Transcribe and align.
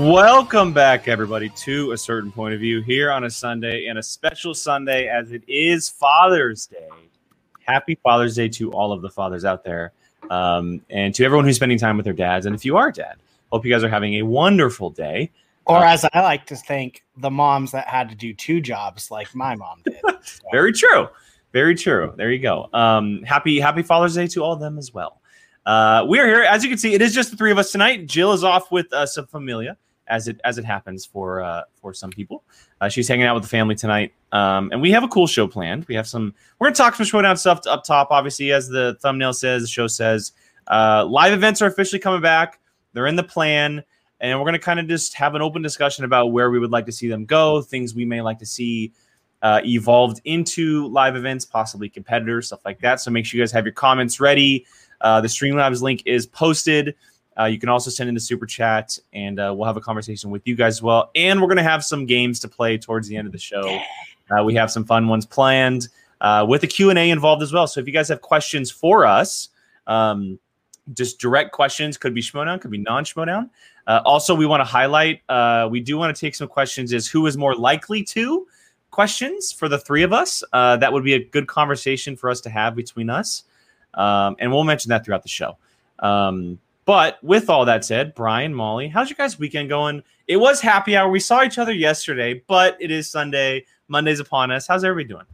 Welcome 0.00 0.72
back, 0.72 1.08
everybody, 1.08 1.50
to 1.50 1.92
a 1.92 1.98
certain 1.98 2.32
point 2.32 2.54
of 2.54 2.60
view 2.60 2.80
here 2.80 3.12
on 3.12 3.24
a 3.24 3.30
Sunday 3.30 3.84
and 3.84 3.98
a 3.98 4.02
special 4.02 4.54
Sunday 4.54 5.08
as 5.08 5.30
it 5.30 5.42
is 5.46 5.90
Father's 5.90 6.64
Day. 6.64 6.88
Happy 7.66 7.98
Father's 8.02 8.34
Day 8.34 8.48
to 8.48 8.72
all 8.72 8.92
of 8.92 9.02
the 9.02 9.10
fathers 9.10 9.44
out 9.44 9.62
there 9.62 9.92
um, 10.30 10.80
and 10.88 11.14
to 11.16 11.22
everyone 11.22 11.44
who's 11.44 11.56
spending 11.56 11.76
time 11.76 11.98
with 11.98 12.04
their 12.04 12.14
dads. 12.14 12.46
And 12.46 12.54
if 12.54 12.64
you 12.64 12.78
are 12.78 12.90
dad, 12.90 13.16
hope 13.52 13.66
you 13.66 13.70
guys 13.70 13.84
are 13.84 13.90
having 13.90 14.14
a 14.14 14.22
wonderful 14.22 14.88
day. 14.88 15.30
Or 15.66 15.76
Uh, 15.76 15.92
as 15.92 16.06
I 16.14 16.22
like 16.22 16.46
to 16.46 16.56
think, 16.56 17.04
the 17.18 17.30
moms 17.30 17.70
that 17.72 17.86
had 17.86 18.08
to 18.08 18.14
do 18.14 18.32
two 18.32 18.62
jobs 18.62 19.10
like 19.10 19.34
my 19.34 19.54
mom 19.54 19.82
did. 19.84 20.00
So, 20.22 20.44
Very 20.50 20.72
true. 20.72 21.08
Very 21.52 21.74
true. 21.74 22.14
There 22.16 22.30
you 22.30 22.38
go. 22.38 22.70
Um, 22.72 23.22
happy 23.24 23.60
Happy 23.60 23.82
Father's 23.82 24.14
Day 24.14 24.28
to 24.28 24.42
all 24.42 24.54
of 24.54 24.60
them 24.60 24.78
as 24.78 24.94
well. 24.94 25.20
Uh, 25.66 26.06
we 26.08 26.18
are 26.18 26.26
here, 26.26 26.42
as 26.42 26.64
you 26.64 26.70
can 26.70 26.78
see. 26.78 26.94
It 26.94 27.02
is 27.02 27.12
just 27.14 27.30
the 27.30 27.36
three 27.36 27.52
of 27.52 27.58
us 27.58 27.70
tonight. 27.70 28.06
Jill 28.06 28.32
is 28.32 28.44
off 28.44 28.72
with 28.72 28.90
uh, 28.94 29.04
some 29.04 29.26
familia, 29.26 29.76
as 30.10 30.28
it 30.28 30.40
as 30.44 30.58
it 30.58 30.64
happens 30.64 31.06
for 31.06 31.40
uh, 31.40 31.62
for 31.80 31.94
some 31.94 32.10
people. 32.10 32.42
Uh, 32.80 32.88
she's 32.88 33.08
hanging 33.08 33.24
out 33.24 33.34
with 33.34 33.44
the 33.44 33.48
family 33.48 33.74
tonight, 33.74 34.12
um, 34.32 34.68
and 34.72 34.82
we 34.82 34.90
have 34.90 35.04
a 35.04 35.08
cool 35.08 35.26
show 35.26 35.46
planned. 35.46 35.86
We 35.86 35.94
have 35.94 36.06
some. 36.06 36.34
We're 36.58 36.66
gonna 36.66 36.76
talk 36.76 36.94
some 36.96 37.06
Schmoedown 37.06 37.38
stuff 37.38 37.60
up 37.66 37.84
top, 37.84 38.08
obviously, 38.10 38.52
as 38.52 38.68
the 38.68 38.98
thumbnail 39.00 39.32
says. 39.32 39.62
The 39.62 39.68
show 39.68 39.86
says 39.86 40.32
uh, 40.66 41.06
live 41.08 41.32
events 41.32 41.62
are 41.62 41.66
officially 41.66 42.00
coming 42.00 42.20
back. 42.20 42.60
They're 42.92 43.06
in 43.06 43.16
the 43.16 43.22
plan, 43.22 43.82
and 44.20 44.38
we're 44.38 44.44
gonna 44.44 44.58
kind 44.58 44.80
of 44.80 44.88
just 44.88 45.14
have 45.14 45.34
an 45.34 45.42
open 45.42 45.62
discussion 45.62 46.04
about 46.04 46.32
where 46.32 46.50
we 46.50 46.58
would 46.58 46.70
like 46.70 46.86
to 46.86 46.92
see 46.92 47.08
them 47.08 47.24
go, 47.24 47.62
things 47.62 47.94
we 47.94 48.04
may 48.04 48.20
like 48.20 48.38
to 48.40 48.46
see 48.46 48.92
uh, 49.42 49.60
evolved 49.64 50.20
into 50.24 50.88
live 50.88 51.16
events, 51.16 51.44
possibly 51.44 51.88
competitors, 51.88 52.48
stuff 52.48 52.60
like 52.64 52.80
that. 52.80 53.00
So 53.00 53.10
make 53.10 53.24
sure 53.24 53.38
you 53.38 53.42
guys 53.42 53.52
have 53.52 53.64
your 53.64 53.72
comments 53.72 54.20
ready. 54.20 54.66
Uh, 55.00 55.20
the 55.20 55.28
Streamlabs 55.28 55.80
link 55.80 56.02
is 56.04 56.26
posted. 56.26 56.94
Uh, 57.38 57.44
you 57.44 57.58
can 57.58 57.68
also 57.68 57.90
send 57.90 58.08
in 58.08 58.14
the 58.14 58.20
super 58.20 58.46
chat, 58.46 58.98
and 59.12 59.38
uh, 59.38 59.52
we'll 59.56 59.66
have 59.66 59.76
a 59.76 59.80
conversation 59.80 60.30
with 60.30 60.46
you 60.46 60.54
guys 60.54 60.74
as 60.74 60.82
well. 60.82 61.10
And 61.14 61.40
we're 61.40 61.46
going 61.46 61.56
to 61.58 61.62
have 61.62 61.84
some 61.84 62.06
games 62.06 62.40
to 62.40 62.48
play 62.48 62.76
towards 62.76 63.08
the 63.08 63.16
end 63.16 63.26
of 63.26 63.32
the 63.32 63.38
show. 63.38 63.80
Uh, 64.30 64.44
we 64.44 64.54
have 64.54 64.70
some 64.70 64.84
fun 64.84 65.08
ones 65.08 65.26
planned 65.26 65.88
uh, 66.20 66.44
with 66.48 66.62
a 66.62 66.66
Q&A 66.66 67.10
involved 67.10 67.42
as 67.42 67.52
well. 67.52 67.66
So 67.66 67.80
if 67.80 67.86
you 67.86 67.92
guys 67.92 68.08
have 68.08 68.20
questions 68.20 68.70
for 68.70 69.06
us, 69.06 69.48
um, 69.86 70.38
just 70.92 71.18
direct 71.18 71.52
questions, 71.52 71.96
could 71.96 72.14
be 72.14 72.20
Schmoedown, 72.20 72.60
could 72.60 72.70
be 72.70 72.78
non-Schmoedown. 72.78 73.50
Uh, 73.86 74.00
also, 74.04 74.34
we 74.34 74.46
want 74.46 74.60
to 74.60 74.64
highlight, 74.64 75.22
uh, 75.28 75.68
we 75.70 75.80
do 75.80 75.96
want 75.96 76.14
to 76.14 76.20
take 76.20 76.34
some 76.34 76.48
questions 76.48 76.92
is 76.92 77.08
who 77.08 77.26
is 77.26 77.36
more 77.36 77.54
likely 77.54 78.02
to 78.04 78.46
questions 78.90 79.52
for 79.52 79.68
the 79.68 79.78
three 79.78 80.02
of 80.02 80.12
us. 80.12 80.44
Uh, 80.52 80.76
that 80.76 80.92
would 80.92 81.04
be 81.04 81.14
a 81.14 81.24
good 81.24 81.46
conversation 81.46 82.16
for 82.16 82.28
us 82.28 82.40
to 82.42 82.50
have 82.50 82.74
between 82.74 83.08
us. 83.08 83.44
Um, 83.94 84.36
and 84.38 84.52
we'll 84.52 84.64
mention 84.64 84.90
that 84.90 85.04
throughout 85.04 85.22
the 85.22 85.28
show. 85.28 85.56
Um, 85.98 86.58
but 86.84 87.22
with 87.22 87.50
all 87.50 87.64
that 87.66 87.84
said, 87.84 88.14
Brian, 88.14 88.54
Molly, 88.54 88.88
how's 88.88 89.10
your 89.10 89.16
guys' 89.16 89.38
weekend 89.38 89.68
going? 89.68 90.02
It 90.26 90.36
was 90.36 90.60
happy 90.60 90.96
hour. 90.96 91.10
We 91.10 91.20
saw 91.20 91.42
each 91.42 91.58
other 91.58 91.72
yesterday, 91.72 92.42
but 92.46 92.76
it 92.80 92.90
is 92.90 93.08
Sunday. 93.08 93.66
Monday's 93.88 94.20
upon 94.20 94.50
us. 94.50 94.66
How's 94.66 94.84
everybody 94.84 95.08
doing? 95.08 95.26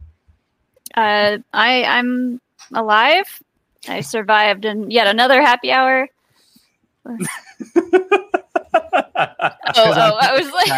Uh, 0.95 1.37
I 1.53 1.83
I'm 1.83 2.41
alive. 2.73 3.25
I 3.87 4.01
survived 4.01 4.65
in 4.65 4.89
yet 4.89 5.07
another 5.07 5.41
happy 5.41 5.71
hour. 5.71 6.07
Oh, 9.19 9.63
oh, 9.75 10.17
I 10.21 10.37
was 10.37 10.51
like, 10.51 10.69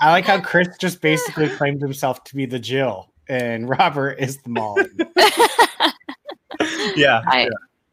I 0.00 0.10
like 0.10 0.24
how 0.24 0.40
Chris 0.40 0.68
just 0.78 1.02
basically 1.02 1.48
claimed 1.50 1.82
himself 1.82 2.24
to 2.24 2.34
be 2.34 2.46
the 2.46 2.58
Jill 2.58 3.10
and 3.28 3.68
Robert 3.68 4.12
is 4.18 4.38
the 4.38 4.48
Molly. 4.50 4.86
yeah. 6.96 7.22
I 7.26 7.48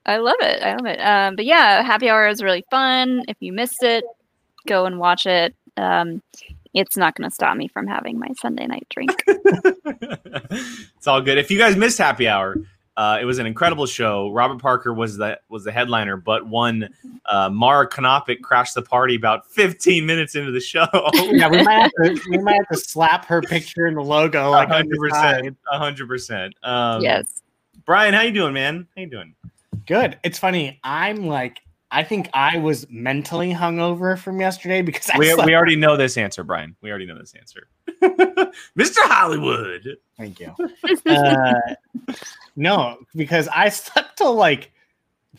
I 0.06 0.18
love 0.18 0.38
it. 0.40 0.64
I 0.64 0.75
love 0.75 0.86
it. 0.86 1.00
Um, 1.00 1.36
but 1.36 1.46
yeah, 1.46 1.84
happy 1.84 2.09
hour 2.09 2.28
is 2.28 2.42
really 2.42 2.64
fun. 2.72 3.24
If 3.28 3.38
you 3.42 3.52
missed 3.52 3.84
it, 3.84 4.06
go 4.66 4.86
and 4.86 5.00
watch 5.00 5.25
it. 5.25 5.53
Um, 5.75 6.22
it's 6.74 6.96
not 6.96 7.16
going 7.16 7.30
to 7.30 7.34
stop 7.34 7.58
me 7.58 7.68
from 7.68 7.88
having 7.88 8.20
my 8.20 8.30
Sunday 8.40 8.68
night 8.68 8.88
drink. 8.90 9.12
it's 9.28 11.08
all 11.08 11.22
good. 11.22 11.38
If 11.38 11.52
you 11.52 11.58
guys 11.58 11.75
missed 11.75 11.98
Happy 11.98 12.28
Hour, 12.28 12.58
uh, 12.96 13.20
it 13.22 13.25
was 13.25 13.38
an 13.38 13.46
incredible 13.46 13.86
show. 13.86 14.31
Robert 14.31 14.59
Parker 14.59 14.94
was 14.94 15.18
the 15.18 15.40
was 15.50 15.64
the 15.64 15.72
headliner, 15.72 16.18
but 16.18 16.48
one 16.48 16.90
uh, 17.25 17.50
Mara 17.50 17.88
Knopic 17.88 18.42
crashed 18.42 18.75
the 18.75 18.81
party 18.81 19.16
about 19.16 19.46
15 19.52 20.06
minutes 20.06 20.36
into 20.36 20.52
the 20.52 20.59
show. 20.59 20.88
yeah, 21.14 21.48
we 21.48 21.64
might 21.64 21.81
have 21.81 21.92
to 22.04 22.22
we 22.30 22.38
might 22.40 22.56
have 22.56 22.68
to 22.69 22.78
slap 22.78 23.25
her 23.25 23.42
picture 23.42 23.88
in 23.88 23.94
the 23.94 24.04
logo 24.04 24.52
like 24.52 24.69
on 24.69 24.75
hundred 24.75 24.98
the 25.00 25.09
side. 25.12 25.38
percent, 25.40 25.58
hundred 25.66 26.08
percent. 26.08 26.56
Um, 26.64 27.02
yes. 27.02 27.44
Brian, 27.88 28.14
how 28.14 28.22
you 28.22 28.34
doing, 28.34 28.53
man? 28.53 28.86
How 28.96 29.02
you 29.02 29.09
doing? 29.09 29.34
Good. 29.88 30.20
It's 30.22 30.38
funny. 30.38 30.78
I'm 30.84 31.25
like 31.25 31.62
I 31.90 32.03
think 32.03 32.30
I 32.34 32.58
was 32.58 32.86
mentally 32.90 33.53
hungover 33.53 34.20
from 34.20 34.42
yesterday 34.42 34.81
because 34.81 35.09
I 35.09 35.18
We, 35.18 35.31
slept- 35.31 35.46
we 35.46 35.56
already 35.56 35.78
know 35.78 35.96
this 35.96 36.18
answer, 36.18 36.44
Brian. 36.44 36.75
We 36.81 36.90
already 36.90 37.06
know 37.06 37.18
this 37.18 37.34
answer. 37.34 37.70
Mr. 38.78 38.98
Hollywood. 39.03 39.96
Thank 40.18 40.42
you. 40.42 40.53
Uh, 41.06 41.53
no, 42.58 42.98
because 43.16 43.48
I 43.48 43.70
slept 43.70 44.18
till 44.18 44.36
like 44.36 44.74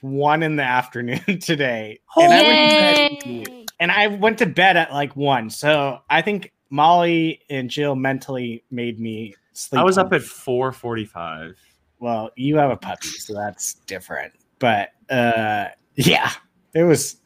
one 0.01 0.43
in 0.43 0.57
the 0.57 0.63
afternoon 0.63 1.21
today, 1.41 2.01
and 2.17 2.33
I, 2.33 2.43
went 2.43 3.21
to 3.21 3.45
bed, 3.45 3.67
and 3.79 3.93
I 3.93 4.07
went 4.07 4.39
to 4.39 4.47
bed 4.47 4.79
at 4.79 4.91
like 4.91 5.15
one. 5.15 5.51
So 5.51 5.99
I 6.09 6.23
think 6.23 6.55
Molly 6.71 7.43
and 7.51 7.69
Jill 7.69 7.95
mentally 7.95 8.65
made 8.71 8.99
me 8.99 9.35
sleep. 9.53 9.81
I 9.81 9.85
was 9.85 9.99
up 9.99 10.15
at 10.15 10.23
4:45. 10.23 11.57
Well, 12.01 12.31
you 12.37 12.57
have 12.57 12.71
a 12.71 12.77
puppy, 12.77 13.09
so 13.09 13.35
that's 13.35 13.75
different. 13.87 14.33
But 14.59 14.91
uh, 15.11 15.67
yeah, 15.95 16.31
it 16.75 16.85
was 16.85 17.17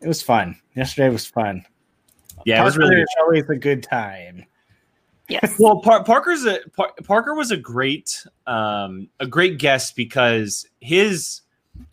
it 0.00 0.08
was 0.08 0.22
fun. 0.22 0.56
Yesterday 0.74 1.08
was 1.08 1.26
fun. 1.26 1.64
Yeah, 2.44 2.60
it 2.62 2.64
was 2.64 2.76
really 2.76 3.00
is 3.00 3.08
always 3.20 3.48
a 3.48 3.56
good 3.56 3.82
time. 3.82 4.44
Yes. 5.28 5.56
Well, 5.58 5.80
Par- 5.80 6.02
Parker's 6.04 6.44
a 6.44 6.58
Par- 6.76 6.94
Parker 7.04 7.34
was 7.34 7.50
a 7.50 7.56
great 7.56 8.24
um, 8.46 9.08
a 9.20 9.26
great 9.26 9.58
guest 9.58 9.94
because 9.94 10.66
his 10.80 11.42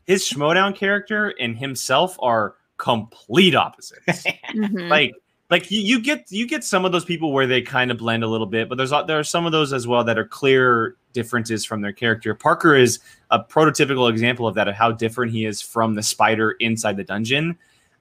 his 0.06 0.24
Schmoedown 0.24 0.76
character 0.76 1.34
and 1.40 1.58
himself 1.58 2.18
are 2.20 2.56
complete 2.78 3.56
opposites. 3.56 4.24
Mhm. 4.56 4.90
like 4.90 5.14
like 5.50 5.72
you, 5.72 5.80
you 5.80 6.02
get 6.02 6.30
you 6.30 6.48
get 6.48 6.64
some 6.64 6.84
of 6.84 6.92
those 6.92 7.06
people 7.06 7.32
where 7.32 7.48
they 7.48 7.62
kind 7.62 7.90
of 7.90 7.98
blend 7.98 8.24
a 8.24 8.28
little 8.28 8.48
bit, 8.48 8.68
but 8.68 8.78
there's 8.78 8.90
there 8.90 9.20
are 9.20 9.24
some 9.24 9.46
of 9.46 9.52
those 9.52 9.72
as 9.72 9.88
well 9.88 10.04
that 10.04 10.18
are 10.18 10.26
clear 10.26 10.96
differences 11.14 11.64
from 11.64 11.82
their 11.82 11.94
character. 11.94 12.36
Parker 12.36 12.76
is 12.76 13.00
a 13.32 13.40
prototypical 13.40 14.10
example 14.10 14.48
of 14.48 14.56
that 14.56 14.68
of 14.68 14.76
how 14.76 14.92
different 14.92 15.32
he 15.32 15.46
is 15.46 15.62
from 15.62 15.96
the 15.96 16.04
spider 16.04 16.52
inside 16.60 16.98
the 16.98 17.04
dungeon. 17.04 17.58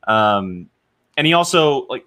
Um, 0.08 0.68
and 1.16 1.26
he 1.26 1.32
also 1.32 1.86
like 1.86 2.04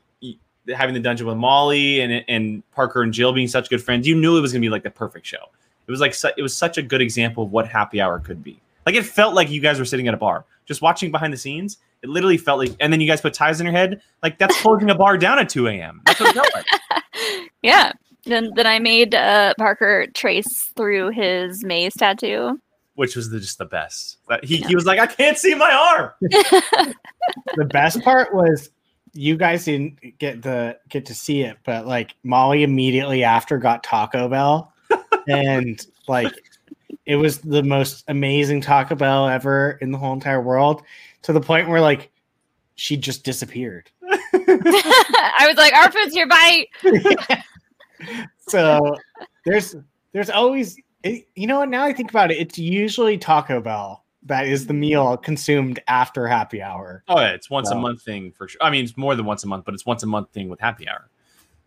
having 0.76 0.94
the 0.94 1.00
dungeon 1.00 1.26
with 1.26 1.38
Molly 1.38 2.02
and 2.02 2.24
and 2.28 2.70
Parker 2.72 3.02
and 3.02 3.14
Jill 3.14 3.32
being 3.32 3.48
such 3.48 3.70
good 3.70 3.82
friends. 3.82 4.06
You 4.06 4.16
knew 4.16 4.38
it 4.38 4.42
was 4.42 4.52
gonna 4.52 4.62
be 4.62 4.70
like 4.70 4.84
the 4.84 4.92
perfect 4.92 5.26
show. 5.26 5.46
It 5.88 5.92
was 5.92 6.02
like 6.02 6.14
su- 6.14 6.32
it 6.38 6.42
was 6.42 6.56
such 6.56 6.78
a 6.78 6.82
good 6.82 7.02
example 7.02 7.46
of 7.46 7.52
what 7.52 7.68
happy 7.68 8.02
hour 8.02 8.20
could 8.20 8.44
be. 8.44 8.60
Like 8.86 8.96
it 8.96 9.06
felt 9.06 9.36
like 9.36 9.50
you 9.50 9.62
guys 9.62 9.80
were 9.80 9.86
sitting 9.86 10.08
at 10.08 10.14
a 10.14 10.18
bar, 10.18 10.46
just 10.66 10.82
watching 10.82 11.12
behind 11.12 11.34
the 11.34 11.38
scenes. 11.38 11.78
It 12.02 12.10
literally 12.10 12.38
felt 12.38 12.60
like, 12.60 12.72
and 12.80 12.94
then 12.94 13.02
you 13.02 13.08
guys 13.08 13.20
put 13.22 13.34
ties 13.34 13.60
in 13.60 13.66
your 13.66 13.74
head. 13.74 14.02
Like 14.24 14.38
that's 14.38 14.58
closing 14.62 14.90
a 14.90 14.96
bar 14.96 15.18
down 15.18 15.40
at 15.40 15.50
2 15.50 15.68
a.m. 15.68 16.02
That's 16.06 16.20
what 16.20 16.30
it 16.30 16.36
felt 16.36 16.54
like. 16.54 17.50
yeah. 17.62 17.92
Then 18.26 18.52
then 18.56 18.68
I 18.68 18.80
made 18.80 19.16
uh, 19.16 19.54
Parker 19.58 20.08
trace 20.14 20.72
through 20.76 21.10
his 21.12 21.64
maze 21.64 21.94
tattoo. 21.94 22.60
which 22.96 23.16
was 23.16 23.30
the, 23.30 23.40
just 23.40 23.58
the 23.58 23.66
best. 23.66 24.18
That 24.28 24.44
he, 24.44 24.58
he 24.58 24.76
was 24.76 24.86
like, 24.86 25.00
I 25.00 25.08
can't 25.08 25.38
see 25.38 25.56
my 25.56 25.72
arm. 25.72 26.12
the 27.56 27.66
best 27.66 28.02
part 28.02 28.34
was 28.34 28.70
you 29.14 29.38
guys 29.38 29.66
didn't 29.66 30.18
get 30.20 30.42
the 30.42 30.78
get 30.90 31.06
to 31.06 31.16
see 31.16 31.42
it, 31.42 31.58
but 31.66 31.88
like 31.88 32.16
Molly 32.24 32.64
immediately 32.64 33.24
after 33.24 33.58
got 33.58 33.84
Taco 33.84 34.28
Bell, 34.28 34.74
and 35.28 35.86
like 36.08 36.34
it 37.06 37.16
was 37.16 37.40
the 37.40 37.64
most 37.64 38.04
amazing 38.08 38.62
Taco 38.62 38.96
Bell 38.96 39.28
ever 39.28 39.78
in 39.82 39.92
the 39.92 39.98
whole 39.98 40.14
entire 40.14 40.42
world. 40.42 40.84
To 41.24 41.34
the 41.34 41.42
point 41.42 41.68
where 41.68 41.82
like 41.82 42.12
she 42.76 42.96
just 42.96 43.24
disappeared. 43.24 43.90
I 44.34 45.46
was 45.48 45.58
like, 45.58 45.74
our 45.74 45.92
food's 45.92 46.14
here, 46.14 46.28
bye. 46.28 46.66
so 48.48 48.96
there's 49.46 49.76
there's 50.14 50.30
always 50.30 50.78
it, 51.04 51.28
you 51.36 51.48
know 51.48 51.60
what 51.60 51.70
now 51.70 51.84
I 51.84 51.94
think 51.94 52.10
about 52.10 52.32
it, 52.32 52.38
it's 52.38 52.58
usually 52.58 53.18
Taco 53.18 53.62
Bell 53.62 54.06
that 54.24 54.48
is 54.48 54.68
the 54.68 54.74
meal 54.74 55.18
consumed 55.18 55.80
after 55.88 56.28
happy 56.28 56.62
hour. 56.62 57.04
Oh 57.08 57.20
yeah, 57.20 57.32
it's 57.32 57.50
once 57.50 57.70
a 57.72 57.76
month 57.76 58.02
thing 58.02 58.32
for 58.32 58.48
sure. 58.48 58.62
I 58.62 58.70
mean, 58.70 58.84
it's 58.84 58.98
more 58.98 59.16
than 59.16 59.26
once 59.26 59.44
a 59.44 59.48
month, 59.48 59.66
but 59.66 59.74
it's 59.74 59.86
once 59.86 60.04
a 60.04 60.08
month 60.08 60.32
thing 60.32 60.50
with 60.50 60.60
happy 60.60 60.88
hour. 60.88 61.10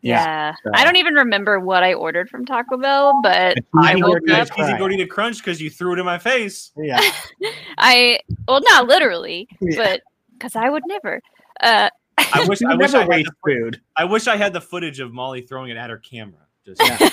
Yeah. 0.03 0.55
so- 0.65 0.71
I 0.75 0.85
don't 0.85 0.97
even 0.97 1.15
remember 1.15 1.61
what 1.61 1.83
I 1.83 1.95
ordered 1.95 2.29
from 2.29 2.45
Taco 2.45 2.77
Bell, 2.77 3.21
but 3.23 3.59
I 3.83 3.95
woke 3.97 4.29
up- 4.31 4.49
Easy 4.49 4.55
crunch. 4.55 4.81
gordita 4.81 5.09
crunch 5.09 5.39
because 5.39 5.61
you 5.61 5.71
threw 5.71 5.95
it 5.95 5.99
in 5.99 6.05
my 6.05 6.19
face. 6.19 6.73
Yeah. 6.77 7.01
I 7.79 8.19
well 8.49 8.61
not 8.69 8.87
literally, 8.89 9.49
Yeah. 9.61 9.77
but 9.77 10.01
because 10.33 10.57
I 10.57 10.69
would 10.69 10.83
never. 10.87 11.21
Uh, 11.61 11.89
I 12.19 12.45
wish 12.49 12.63
I 12.69 12.75
wish 12.75 12.95
I 12.95 13.01
had 13.03 13.27
the, 13.27 13.33
food. 13.47 13.81
I 13.97 14.05
wish 14.05 14.27
I 14.27 14.37
had 14.37 14.53
the 14.53 14.61
footage 14.61 14.99
of 15.01 15.13
Molly 15.13 15.43
throwing 15.43 15.71
it 15.71 15.77
at 15.77 15.89
her 15.91 15.99
camera. 15.99 16.41
Just 16.67 16.81
Yeah. 16.83 17.09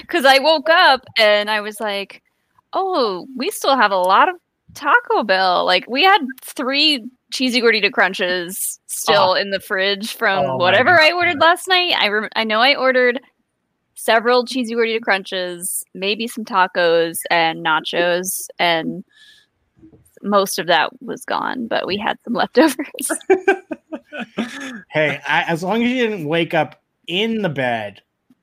because 0.00 0.24
I 0.24 0.38
woke 0.40 0.68
up 0.68 1.04
and 1.16 1.48
I 1.50 1.60
was 1.60 1.80
like, 1.80 2.22
"Oh, 2.72 3.26
we 3.36 3.50
still 3.50 3.76
have 3.76 3.92
a 3.92 3.96
lot 3.96 4.28
of 4.28 4.34
Taco 4.74 5.22
Bell. 5.24 5.64
Like 5.64 5.84
we 5.88 6.02
had 6.04 6.20
three 6.42 7.04
cheesy 7.32 7.60
gordita 7.60 7.92
crunches 7.92 8.80
still 8.86 9.30
ah. 9.30 9.34
in 9.34 9.50
the 9.50 9.60
fridge 9.60 10.14
from 10.14 10.44
Oh 10.44 10.56
whatever 10.56 11.00
I 11.00 11.12
ordered 11.12 11.40
last 11.40 11.68
night. 11.68 11.94
I 11.98 12.08
rem- 12.08 12.30
I 12.36 12.44
know 12.44 12.60
I 12.60 12.74
ordered 12.74 13.20
several 13.94 14.46
cheesy 14.46 14.74
gordita 14.74 15.00
crunches, 15.00 15.84
maybe 15.94 16.26
some 16.26 16.44
tacos 16.44 17.18
and 17.30 17.64
nachos, 17.64 18.46
and 18.58 19.04
most 20.22 20.58
of 20.58 20.66
that 20.66 20.90
was 21.02 21.24
gone. 21.24 21.66
But 21.66 21.86
we 21.86 21.96
had 21.96 22.18
some 22.24 22.34
leftovers. 22.34 22.76
Hey, 24.90 25.20
I, 25.26 25.42
as 25.42 25.62
long 25.62 25.82
as 25.82 25.90
you 25.90 26.08
didn't 26.08 26.26
wake 26.26 26.52
up 26.52 26.82
in 27.06 27.42
the 27.42 27.48
bed 27.48 28.02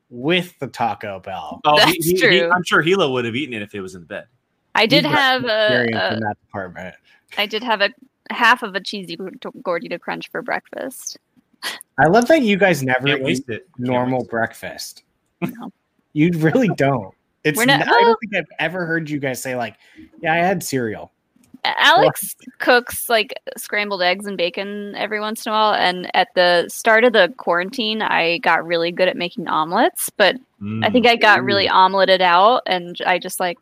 with 0.10 0.58
the 0.60 0.68
Taco 0.68 1.20
Bell. 1.20 1.62
Oh, 1.66 1.78
That's 1.78 2.06
he- 2.06 2.14
he- 2.14 2.18
true. 2.18 2.50
I'm 2.52 2.64
sure 2.64 2.82
Hilo 2.82 3.12
would 3.12 3.26
have 3.26 3.36
eaten 3.36 3.54
it 3.54 3.62
if 3.62 3.76
it 3.76 3.82
was 3.82 3.94
in 3.94 4.02
the 4.02 4.08
bed. 4.08 4.28
I 4.78 4.86
did 4.86 5.04
You've 5.04 5.12
got 5.14 5.20
have 5.20 5.44
a, 5.46 5.88
a 5.94 6.14
in 6.14 6.20
that 6.22 6.38
department. 6.46 6.96
I 7.38 7.46
did 7.46 7.64
have 7.64 7.82
a 7.82 7.90
half 8.30 8.64
of 8.64 8.76
a 8.76 8.80
cheesy 8.80 9.18
gordita 9.18 10.00
crunch 10.00 10.30
for 10.30 10.42
breakfast. 10.42 11.18
I 11.98 12.08
love 12.08 12.28
that 12.28 12.44
you 12.44 12.56
guys 12.58 12.84
never 12.84 13.08
Can't 13.08 13.20
eat 13.22 13.24
waste 13.26 13.50
it. 13.50 13.68
Normal 13.78 14.20
waste 14.20 14.30
breakfast. 14.32 15.04
No. 15.42 15.72
You 16.14 16.32
really 16.38 16.70
don't. 16.70 17.14
It's 17.44 17.58
We're 17.58 17.66
not- 17.66 17.82
n- 17.82 17.90
I 17.90 18.02
don't 18.02 18.20
think 18.20 18.36
I've 18.36 18.52
ever 18.60 18.86
heard 18.88 19.08
you 19.10 19.20
guys 19.20 19.40
say 19.42 19.56
like, 19.56 19.76
"Yeah, 20.22 20.34
I 20.34 20.38
had 20.38 20.64
cereal." 20.64 21.12
Alex 21.64 22.36
cooks 22.60 23.08
like 23.10 23.34
scrambled 23.56 24.02
eggs 24.02 24.26
and 24.26 24.36
bacon 24.38 24.96
every 24.96 25.20
once 25.20 25.46
in 25.46 25.52
a 25.52 25.54
while. 25.56 25.74
And 25.74 26.10
at 26.16 26.30
the 26.34 26.66
start 26.70 27.04
of 27.04 27.14
the 27.14 27.34
quarantine, 27.38 28.02
I 28.02 28.40
got 28.40 28.66
really 28.66 28.92
good 28.92 29.08
at 29.08 29.16
making 29.18 29.48
omelets, 29.48 30.10
but 30.18 30.38
it. 30.62 30.84
I 30.84 30.90
think 30.90 31.06
Mm. 31.06 31.10
I 31.10 31.16
got 31.18 31.44
really 31.44 31.68
omeletted 31.68 32.22
out 32.22 32.64
and 32.66 33.00
I 33.06 33.20
just 33.20 33.40
like, 33.40 33.58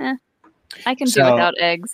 eh, 0.00 0.14
I 0.86 0.94
can 0.94 1.06
do 1.08 1.22
without 1.22 1.54
eggs. 1.58 1.92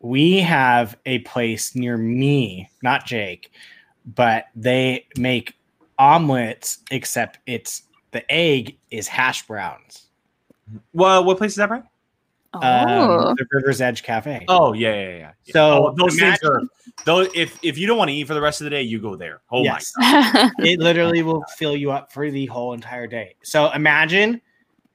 We 0.00 0.40
have 0.40 0.96
a 1.06 1.20
place 1.20 1.74
near 1.74 1.96
me, 1.96 2.68
not 2.82 3.06
Jake, 3.06 3.50
but 4.04 4.46
they 4.54 5.06
make 5.16 5.54
omelets. 5.98 6.78
Except 6.90 7.38
it's 7.46 7.84
the 8.10 8.30
egg 8.30 8.76
is 8.90 9.08
hash 9.08 9.46
browns. 9.46 10.08
Well, 10.92 11.24
what 11.24 11.38
place 11.38 11.52
is 11.52 11.56
that, 11.56 11.68
Brian? 11.68 11.84
Oh, 12.54 12.60
Um, 12.60 13.34
the 13.36 13.46
River's 13.50 13.80
Edge 13.80 14.02
Cafe. 14.02 14.44
Oh 14.48 14.72
yeah, 14.72 14.94
yeah, 14.94 15.08
yeah. 15.08 15.18
yeah. 15.18 15.52
So, 15.52 15.88
Oh, 15.88 15.94
those 15.96 16.16
things 16.18 16.38
are 16.44 16.62
those. 17.04 17.28
If 17.34 17.58
if 17.62 17.76
you 17.76 17.86
don't 17.86 17.98
want 17.98 18.10
to 18.10 18.14
eat 18.14 18.26
for 18.26 18.34
the 18.34 18.40
rest 18.40 18.60
of 18.60 18.64
the 18.64 18.70
day, 18.70 18.82
you 18.82 19.00
go 19.00 19.16
there. 19.16 19.40
Oh 19.50 19.64
yes. 19.64 19.92
my! 19.96 20.50
it 20.58 20.78
literally 20.78 21.22
will 21.22 21.44
fill 21.56 21.76
you 21.76 21.90
up 21.90 22.12
for 22.12 22.30
the 22.30 22.46
whole 22.46 22.72
entire 22.72 23.06
day. 23.06 23.34
So 23.42 23.72
imagine 23.72 24.40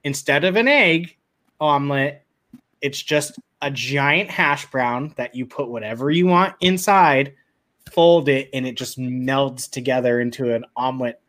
instead 0.04 0.46
of 0.46 0.56
an 0.56 0.68
egg 0.68 1.18
omelet, 1.60 2.24
it's 2.82 3.02
just 3.02 3.40
a 3.62 3.70
giant 3.72 4.30
hash 4.30 4.66
brown 4.72 5.14
that 5.18 5.36
you 5.36 5.46
put 5.46 5.70
whatever 5.70 6.10
you 6.12 6.28
want 6.28 6.56
inside, 6.62 7.34
fold 7.92 8.30
it, 8.30 8.50
and 8.54 8.66
it 8.66 8.76
just 8.78 8.98
melds 8.98 9.70
together 9.70 10.22
into 10.22 10.54
an 10.54 10.64
omelet. 10.76 11.20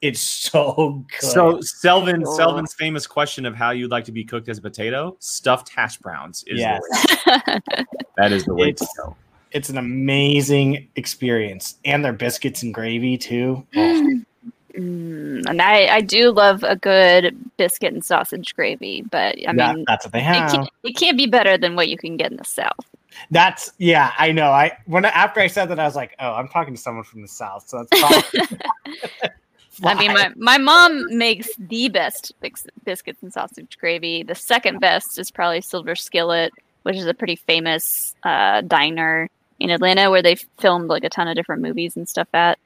It's 0.00 0.20
so 0.50 1.04
good. 1.10 1.28
So 1.30 1.54
Selvin, 1.58 2.22
Oh. 2.24 2.38
Selvin's 2.38 2.74
famous 2.74 3.06
question 3.06 3.44
of 3.44 3.54
how 3.56 3.70
you'd 3.72 3.90
like 3.90 4.04
to 4.04 4.12
be 4.12 4.24
cooked 4.24 4.48
as 4.48 4.58
a 4.58 4.62
potato, 4.62 5.16
stuffed 5.18 5.68
hash 5.70 5.96
browns 5.98 6.44
is 6.46 6.60
Yes. 6.60 6.80
the 7.24 7.42
way. 7.46 7.94
That 8.16 8.30
is 8.32 8.44
the 8.44 8.54
way 8.54 8.72
to 8.72 8.86
go. 8.96 9.16
it's 9.50 9.70
an 9.70 9.78
amazing 9.78 10.88
experience. 10.96 11.78
And 11.84 12.04
their 12.04 12.12
biscuits 12.12 12.62
and 12.62 12.72
gravy 12.72 13.16
too. 13.18 13.66
Oh, 13.76 14.20
Mm, 14.78 15.42
and 15.48 15.60
I, 15.60 15.86
I 15.96 16.00
do 16.00 16.30
love 16.30 16.62
a 16.62 16.76
good 16.76 17.36
biscuit 17.56 17.92
and 17.92 18.04
sausage 18.04 18.54
gravy, 18.54 19.02
but 19.02 19.36
I 19.46 19.52
that- 19.54 19.74
mean, 19.74 19.84
that's 19.88 20.06
what 20.06 20.12
they 20.12 20.20
it 20.20 20.24
have. 20.24 20.52
can't, 20.52 20.70
it 20.84 20.96
can't 20.96 21.16
be 21.18 21.26
better 21.26 21.58
than 21.58 21.74
what 21.74 21.88
you 21.88 21.98
can 21.98 22.16
get 22.16 22.30
in 22.30 22.36
the 22.36 22.44
South. 22.44 22.86
That's 23.32 23.72
yeah, 23.78 24.12
I 24.18 24.30
know. 24.30 24.50
I 24.52 24.78
when 24.86 25.04
after 25.04 25.40
I 25.40 25.48
said 25.48 25.66
that, 25.66 25.80
I 25.80 25.84
was 25.84 25.96
like, 25.96 26.14
oh, 26.20 26.34
I'm 26.34 26.46
talking 26.46 26.74
to 26.74 26.80
someone 26.80 27.02
from 27.02 27.22
the 27.22 27.28
south, 27.28 27.68
so 27.68 27.84
that's 27.90 28.00
probably. 28.00 28.58
I 29.82 29.94
mean, 29.94 30.12
my, 30.12 30.30
my 30.36 30.58
mom 30.58 31.16
makes 31.16 31.48
the 31.56 31.88
best 31.88 32.32
bis- 32.40 32.66
biscuits 32.84 33.22
and 33.22 33.32
sausage 33.32 33.76
gravy. 33.78 34.22
The 34.22 34.34
second 34.34 34.78
best 34.80 35.18
is 35.18 35.30
probably 35.32 35.60
Silver 35.62 35.96
Skillet, 35.96 36.52
which 36.82 36.96
is 36.96 37.06
a 37.06 37.14
pretty 37.14 37.36
famous 37.36 38.14
uh, 38.22 38.60
diner 38.60 39.28
in 39.58 39.70
Atlanta 39.70 40.10
where 40.10 40.22
they 40.22 40.36
filmed 40.58 40.88
like 40.88 41.02
a 41.04 41.08
ton 41.08 41.26
of 41.28 41.34
different 41.34 41.62
movies 41.62 41.96
and 41.96 42.08
stuff 42.08 42.28
at. 42.34 42.58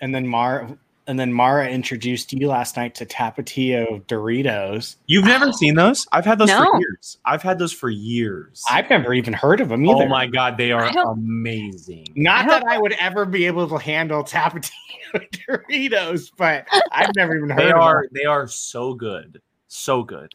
And 0.00 0.14
then 0.14 0.26
Mara 0.26 0.76
and 1.06 1.18
then 1.18 1.32
Mara 1.32 1.66
introduced 1.70 2.34
you 2.34 2.48
last 2.48 2.76
night 2.76 2.94
to 2.96 3.06
Tapatio 3.06 4.02
Doritos. 4.04 4.96
You've 5.06 5.24
never 5.24 5.50
seen 5.54 5.74
those? 5.74 6.06
I've 6.12 6.26
had 6.26 6.38
those 6.38 6.48
No. 6.48 6.70
for 6.70 6.80
years. 6.80 7.16
I've 7.24 7.40
had 7.40 7.58
those 7.58 7.72
for 7.72 7.88
years. 7.88 8.62
I've 8.70 8.90
never 8.90 9.14
even 9.14 9.32
heard 9.32 9.62
of 9.62 9.70
them 9.70 9.86
either. 9.86 10.04
oh 10.04 10.08
my 10.08 10.26
god, 10.26 10.58
they 10.58 10.70
are 10.70 10.86
amazing. 11.10 12.08
Not 12.14 12.44
I 12.44 12.48
that 12.48 12.64
I 12.66 12.76
would 12.78 12.92
ever 12.92 13.24
be 13.24 13.46
able 13.46 13.66
to 13.70 13.78
handle 13.78 14.22
Tapatio 14.22 14.70
Doritos, 15.14 16.30
but 16.36 16.66
I've 16.92 17.14
never 17.16 17.34
even 17.36 17.48
heard 17.48 17.58
They 17.58 17.70
of 17.72 17.78
are 17.78 18.02
them. 18.02 18.10
they 18.12 18.24
are 18.26 18.46
so 18.46 18.92
good, 18.94 19.40
so 19.68 20.02
good. 20.02 20.34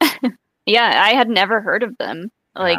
Yeah, 0.64 1.02
I 1.04 1.14
had 1.14 1.28
never 1.28 1.60
heard 1.60 1.82
of 1.82 1.98
them. 1.98 2.30
Like, 2.54 2.78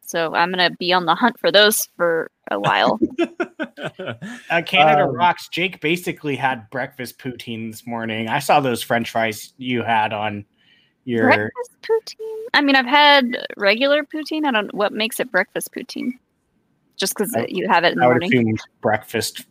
so 0.00 0.34
I'm 0.34 0.50
gonna 0.50 0.70
be 0.70 0.94
on 0.94 1.04
the 1.04 1.14
hunt 1.14 1.38
for 1.38 1.52
those 1.52 1.86
for 1.98 2.30
a 2.50 2.58
while. 2.58 2.98
Uh, 4.50 4.62
Canada 4.62 5.04
Um, 5.04 5.14
Rocks. 5.14 5.48
Jake 5.48 5.80
basically 5.80 6.36
had 6.36 6.68
breakfast 6.70 7.18
poutine 7.18 7.70
this 7.70 7.86
morning. 7.86 8.28
I 8.28 8.38
saw 8.38 8.60
those 8.60 8.82
French 8.82 9.10
fries 9.10 9.52
you 9.58 9.82
had 9.82 10.12
on 10.12 10.44
your. 11.04 11.26
breakfast 11.26 11.70
poutine. 11.82 12.44
I 12.54 12.60
mean, 12.62 12.76
I've 12.76 12.86
had 12.86 13.46
regular 13.56 14.04
poutine. 14.04 14.44
I 14.44 14.50
don't. 14.50 14.66
Know 14.66 14.70
what 14.72 14.92
makes 14.92 15.20
it 15.20 15.30
breakfast 15.30 15.72
poutine? 15.72 16.12
Just 16.96 17.16
because 17.16 17.34
you 17.48 17.66
have 17.68 17.84
it 17.84 17.92
in 17.92 17.98
the 17.98 18.06
would 18.06 18.20
morning. 18.20 18.32
assume 18.32 18.56
breakfast 18.80 19.46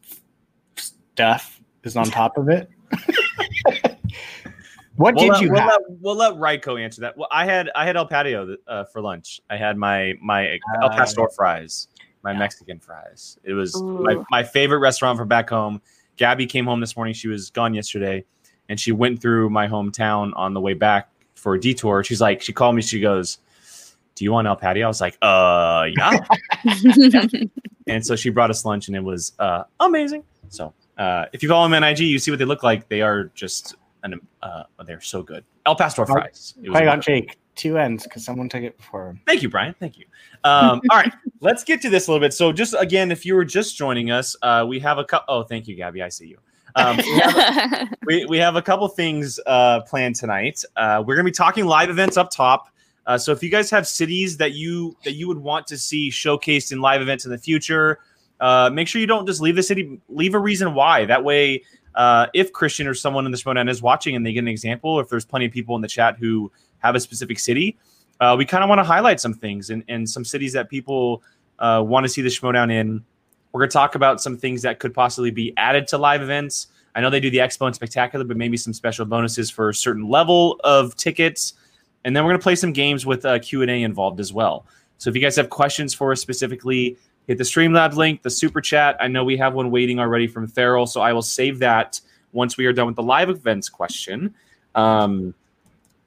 stuff 0.76 1.60
is 1.84 1.96
on 1.96 2.06
top 2.06 2.38
of 2.38 2.50
it. 2.50 2.70
what 4.96 5.16
we'll 5.16 5.24
did 5.26 5.32
let, 5.32 5.42
you 5.42 5.52
we'll 5.52 5.62
have? 5.62 5.70
Let, 5.90 6.00
we'll 6.02 6.16
let 6.16 6.34
Ryko 6.36 6.80
answer 6.80 7.02
that. 7.02 7.18
Well, 7.18 7.28
I 7.32 7.46
had 7.46 7.70
I 7.76 7.86
had 7.86 7.96
El 7.98 8.06
Patio 8.06 8.56
uh, 8.68 8.84
for 8.92 9.02
lunch. 9.02 9.40
I 9.50 9.58
had 9.58 9.78
my 9.78 10.14
my 10.22 10.60
El 10.82 10.86
Uh, 10.86 10.90
Pastor 10.90 11.28
fries, 11.36 11.88
my 12.24 12.32
yeah. 12.32 12.40
Mexican 12.40 12.80
fries. 12.80 13.38
It 13.44 13.54
was 13.54 13.82
my, 13.82 14.14
Ooh. 14.14 14.26
my 14.30 14.44
favorite 14.44 14.80
restaurant 14.80 15.18
from 15.18 15.28
back 15.28 15.50
home. 15.50 15.82
Gabby 16.18 16.46
came 16.46 16.66
home 16.66 16.80
this 16.80 16.96
morning. 16.96 17.14
She 17.14 17.28
was 17.28 17.50
gone 17.50 17.74
yesterday, 17.74 18.26
and 18.68 18.80
she 18.80 18.92
went 18.92 19.22
through 19.22 19.50
my 19.50 19.68
hometown 19.68 20.32
on 20.36 20.54
the 20.54 20.60
way 20.60 20.74
back 20.74 21.10
for 21.36 21.56
a 21.56 21.60
detour. 21.60 22.04
She's 22.04 22.22
like, 22.22 22.42
she 22.42 22.52
called 22.52 22.76
me. 22.76 22.82
She 22.82 23.00
goes, 23.00 23.40
"Do 24.16 24.26
you 24.26 24.32
want 24.32 24.48
El 24.48 24.58
Patio?" 24.58 24.86
I 24.86 24.88
was 24.88 25.02
like, 25.02 25.18
"Uh, 25.22 25.86
yeah." 25.98 26.20
and 27.88 28.06
so 28.06 28.16
she 28.16 28.30
brought 28.30 28.50
us 28.50 28.66
lunch, 28.66 28.88
and 28.88 28.98
it 28.98 29.04
was 29.04 29.34
uh, 29.40 29.64
amazing. 29.80 30.24
So 30.50 30.74
uh, 30.98 31.26
if 31.32 31.42
you 31.42 31.50
follow 31.50 31.68
them 31.68 31.82
on 31.82 31.84
IG, 31.84 32.00
you 32.00 32.20
see 32.20 32.32
what 32.32 32.40
they 32.40 32.46
look 32.46 32.64
like. 32.64 32.90
They 32.90 33.02
are 33.02 33.26
just 33.34 33.76
an 34.04 34.20
uh, 34.42 34.64
they're 34.86 35.02
so 35.02 35.24
good. 35.24 35.46
El 35.66 35.76
Pastor 35.76 36.06
fries. 36.06 36.54
It 36.62 36.70
was 36.70 36.82
I. 36.82 36.98
Jake 36.98 37.38
two 37.60 37.78
ends 37.78 38.04
because 38.04 38.24
someone 38.24 38.50
took 38.50 38.63
it 38.63 38.78
before 38.78 39.10
him. 39.10 39.22
Thank 39.28 39.44
you, 39.44 39.50
Brian. 39.50 39.75
Thank 39.80 39.98
you. 39.98 40.06
Um, 40.44 40.82
all 40.89 40.98
right, 40.98 41.12
let's 41.42 41.63
get 41.63 41.82
to 41.82 41.89
this 41.89 42.08
a 42.08 42.12
little 42.12 42.25
bit. 42.25 42.34
So, 42.34 42.51
just 42.51 42.74
again, 42.80 43.12
if 43.12 43.25
you 43.25 43.36
were 43.36 43.46
just 43.46 43.78
joining 43.78 44.10
us, 44.10 44.36
uh, 44.42 44.66
we 44.68 44.80
have 44.80 44.98
a 44.98 45.04
couple. 45.04 45.36
Oh, 45.36 45.44
thank 45.44 45.68
you, 45.68 45.75
Gabby. 45.75 46.01
I 46.01 46.10
see 46.10 46.28
you. 46.28 46.38
Um, 46.75 46.98
we, 46.98 47.20
have, 47.20 47.89
we, 48.06 48.25
we 48.25 48.38
have 48.38 48.56
a 48.56 48.62
couple 48.62 48.88
things 48.88 49.39
uh, 49.46 49.82
planned 49.82 50.16
tonight. 50.16 50.63
Uh, 50.75 51.04
we're 51.06 51.16
going 51.16 51.25
to 51.25 51.32
be 51.32 51.36
talking 51.36 51.66
live 51.66 51.89
events 51.89 52.16
up 52.16 52.32
top. 52.32 52.70
Uh, 53.06 53.18
so, 53.18 53.32
if 53.32 53.44
you 53.44 53.50
guys 53.50 53.70
have 53.70 53.88
cities 53.88 54.38
that 54.38 54.54
you 54.54 54.96
that 55.04 55.13
you 55.13 55.28
would 55.28 55.39
want 55.39 55.68
to 55.68 55.78
see 55.78 56.10
showcased 56.10 56.72
in 56.72 56.80
live 56.80 57.01
events 57.01 57.25
in 57.25 57.32
the 57.32 57.38
future, 57.38 58.00
uh, 58.39 58.70
make 58.74 58.88
sure 58.88 59.01
you 59.01 59.08
don't 59.08 59.25
just 59.25 59.42
leave 59.42 59.56
the 59.56 59.63
city. 59.63 60.00
Leave 60.08 60.34
a 60.34 60.39
reason 60.39 60.74
why. 60.74 61.06
That 61.06 61.24
way, 61.24 61.63
uh, 61.96 62.28
if 62.34 62.54
Kristian 62.54 62.88
or 62.88 62.94
someone 62.94 63.25
in 63.25 63.32
the 63.32 63.38
Schmoedown 63.38 63.70
is 63.70 63.82
watching 63.82 64.16
and 64.16 64.25
they 64.25 64.34
get 64.34 64.39
an 64.39 64.48
example, 64.48 64.92
or 64.92 65.01
if 65.01 65.10
there's 65.10 65.25
plenty 65.25 65.46
of 65.46 65.51
people 65.51 65.75
in 65.75 65.82
the 65.82 65.88
chat 65.88 66.18
who 66.18 66.51
have 66.80 66.96
a 66.96 67.00
specific 67.00 67.40
city, 67.40 67.78
uh, 68.20 68.36
we 68.38 68.46
kind 68.46 68.64
of 68.64 68.70
want 68.70 68.80
to 68.80 68.84
highlight 68.84 69.20
some 69.20 69.34
things 69.34 69.70
and, 69.70 69.84
and 69.88 70.10
some 70.10 70.26
cities 70.26 70.54
that 70.54 70.70
people 70.70 71.24
uh, 71.60 71.84
want 71.86 72.04
to 72.04 72.10
see 72.10 72.22
the 72.22 72.30
Schmoedown 72.30 72.72
in. 72.72 73.04
We're 73.52 73.62
going 73.62 73.70
to 73.70 73.74
talk 73.74 73.96
about 73.96 74.22
some 74.22 74.38
things 74.38 74.62
that 74.62 74.80
could 74.80 74.94
possibly 74.94 75.32
be 75.32 75.54
added 75.58 75.88
to 75.88 75.98
live 75.98 76.22
events. 76.22 76.68
I 76.96 77.02
know 77.02 77.10
they 77.10 77.20
do 77.20 77.30
the 77.30 77.38
Expo 77.38 77.66
and 77.66 77.76
Spectacular, 77.76 78.26
but 78.26 78.38
maybe 78.38 78.58
some 78.58 78.74
special 78.74 79.06
bonuses 79.06 79.50
for 79.50 79.70
a 79.70 79.74
certain 79.74 80.08
level 80.08 80.60
of 80.64 80.96
tickets. 80.96 81.54
And 82.04 82.16
then 82.16 82.24
we're 82.24 82.32
going 82.32 82.40
to 82.40 82.44
play 82.44 82.56
some 82.56 82.74
games 82.74 83.06
with 83.06 83.26
uh, 83.26 83.40
Q&A 83.40 83.84
involved 83.84 84.20
as 84.20 84.34
well. 84.34 84.66
So 84.98 85.10
if 85.10 85.16
you 85.16 85.22
guys 85.22 85.36
have 85.38 85.50
questions 85.50 85.94
for 85.94 86.12
us 86.12 86.22
specifically, 86.22 86.98
hit 87.28 87.38
the 87.38 87.44
Streamlabs 87.44 87.96
link, 87.96 88.22
the 88.22 88.30
super 88.30 88.60
chat. 88.60 88.98
I 89.00 89.08
know 89.08 89.24
we 89.24 89.38
have 89.38 89.54
one 89.54 89.72
waiting 89.72 90.00
already 90.00 90.28
from 90.28 90.48
Farrell, 90.48 90.86
so 90.86 91.02
I 91.02 91.14
will 91.14 91.22
save 91.22 91.60
that 91.60 92.02
once 92.34 92.58
we 92.58 92.66
are 92.66 92.74
done 92.74 92.88
with 92.88 92.96
the 92.96 93.04
live 93.04 93.30
events 93.30 93.70
question. 93.70 94.34
Um, 94.76 95.34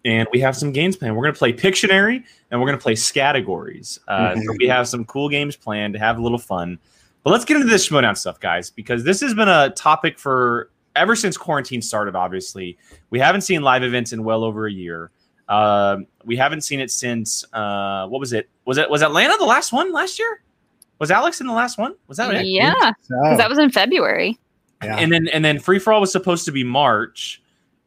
and 0.05 0.29
we 0.33 0.41
have 0.41 0.57
some 0.57 0.73
games 0.73 0.97
planned. 0.97 1.17
We're 1.17 1.23
going 1.23 1.35
to 1.35 1.39
play 1.39 1.53
Pictionary 1.53 2.25
and 2.51 2.61
we're 2.61 2.67
going 2.67 2.79
to 2.79 2.83
play 2.83 2.95
Scattergories. 2.95 3.99
Uh, 4.09 4.35
so 4.37 4.57
we 4.59 4.67
have 4.69 4.89
some 4.89 5.05
cool 5.05 5.29
games 5.29 5.57
planned 5.57 5.95
to 5.95 5.99
have 6.01 6.19
a 6.19 6.23
little 6.23 6.39
fun. 6.39 6.79
But 7.23 7.31
let's 7.31 7.45
get 7.45 7.57
into 7.57 7.69
this 7.69 7.89
Schmoedown 7.89 8.17
stuff, 8.17 8.41
guys, 8.41 8.71
because 8.71 9.05
this 9.05 9.21
has 9.21 9.33
been 9.35 9.49
a 9.49 9.71
topic 9.71 10.19
for 10.19 10.71
ever 10.97 11.15
since 11.15 11.37
quarantine 11.37 11.81
started. 11.81 12.17
Obviously, 12.17 12.77
we 13.11 13.19
haven't 13.19 13.43
seen 13.43 13.63
live 13.63 13.83
events 13.85 14.13
in 14.13 14.25
well 14.25 14.43
over 14.43 14.67
a 14.67 14.73
year. 14.73 15.11
Uh, 15.49 15.99
we 16.25 16.37
haven't 16.37 16.63
seen 16.63 16.81
it 16.81 16.91
since 16.91 17.45
uh, 17.53 18.07
what 18.09 18.19
was 18.21 18.33
it? 18.33 18.49
Was 18.65 18.79
it 18.79 18.89
was 18.89 19.03
Atlanta 19.03 19.37
the 19.39 19.45
last 19.45 19.73
one 19.73 19.93
last 19.93 20.19
year? 20.19 20.43
Was 20.99 21.11
Alex 21.11 21.41
in 21.41 21.47
the 21.47 21.53
last 21.53 21.79
one? 21.79 21.95
Was 22.07 22.17
that 22.19 22.33
it? 22.33 22.47
Yeah, 22.47 22.75
So, 23.03 23.17
because 23.23 23.39
that 23.39 23.49
was 23.51 23.59
in 23.59 23.71
February. 23.71 24.39
yeah. 24.83 24.97
And 24.97 25.13
then 25.13 25.29
and 25.29 25.45
then 25.45 25.59
free 25.59 25.79
for 25.79 25.93
all 25.93 26.01
was 26.01 26.13
supposed 26.13 26.45
to 26.47 26.53
be 26.53 26.65
March, 26.65 27.42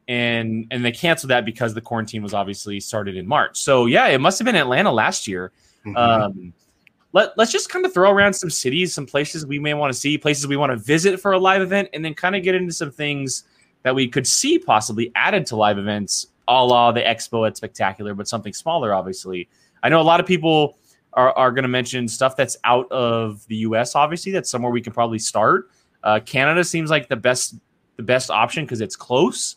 and 0.08 0.68
and 0.72 0.86
they 0.86 0.92
canceled 0.92 1.32
that 1.32 1.46
because 1.46 1.74
the 1.74 1.82
quarantine 1.82 2.22
was 2.22 2.34
obviously 2.34 2.80
started 2.80 3.18
in 3.18 3.28
March. 3.28 3.58
So 3.58 3.86
yeah, 3.86 4.08
it 4.08 4.20
must 4.20 4.40
have 4.40 4.46
been 4.46 4.56
Atlanta 4.56 4.92
last 4.92 5.28
year. 5.28 5.52
Mhm. 5.86 5.98
Um, 5.98 6.54
let 7.14 7.38
let's 7.38 7.52
just 7.52 7.70
kind 7.70 7.86
of 7.86 7.94
throw 7.94 8.12
around 8.12 8.34
some 8.34 8.50
cities, 8.50 8.94
some 8.94 9.06
places 9.06 9.46
we 9.46 9.58
may 9.58 9.74
want 9.74 9.92
to 9.92 9.98
see, 9.98 10.18
places 10.18 10.48
we 10.48 10.58
want 10.58 10.72
to 10.72 10.78
visit 10.78 11.20
for 11.20 11.32
a 11.32 11.40
live 11.40 11.62
event, 11.62 11.90
and 11.94 12.04
then 12.04 12.14
kind 12.14 12.36
of 12.36 12.44
get 12.44 12.56
into 12.56 12.74
some 12.74 12.92
things 12.92 13.46
that 13.84 13.96
we 13.96 14.08
could 14.08 14.28
see 14.28 14.60
possibly 14.60 15.12
added 15.16 15.46
to 15.46 15.56
live 15.56 15.78
events, 15.78 16.28
a 16.48 16.66
la 16.66 16.92
the 16.92 17.02
Expo 17.02 17.48
at 17.48 17.56
Spectacular, 17.56 18.14
but 18.14 18.28
something 18.28 18.54
smaller, 18.54 18.94
obviously. 18.94 19.48
I 19.82 19.90
know 19.90 20.02
a 20.02 20.04
lot 20.04 20.20
of 20.20 20.26
people 20.26 20.78
are, 21.14 21.32
are 21.34 21.52
going 21.52 21.64
to 21.64 21.70
mention 21.70 22.08
stuff 22.08 22.36
that's 22.36 22.58
out 22.64 22.92
of 22.92 23.46
the 23.48 23.58
U.S. 23.58 23.96
Obviously, 23.96 24.32
that's 24.32 24.50
somewhere 24.50 24.72
we 24.72 24.82
can 24.82 24.92
probably 24.92 25.20
start. 25.20 25.70
Uh, 26.04 26.20
Canada 26.20 26.64
seems 26.64 26.90
like 26.90 27.08
the 27.08 27.16
best 27.16 27.56
the 27.96 28.04
best 28.04 28.30
option 28.30 28.66
because 28.66 28.82
it's 28.82 28.96
close. 28.96 29.56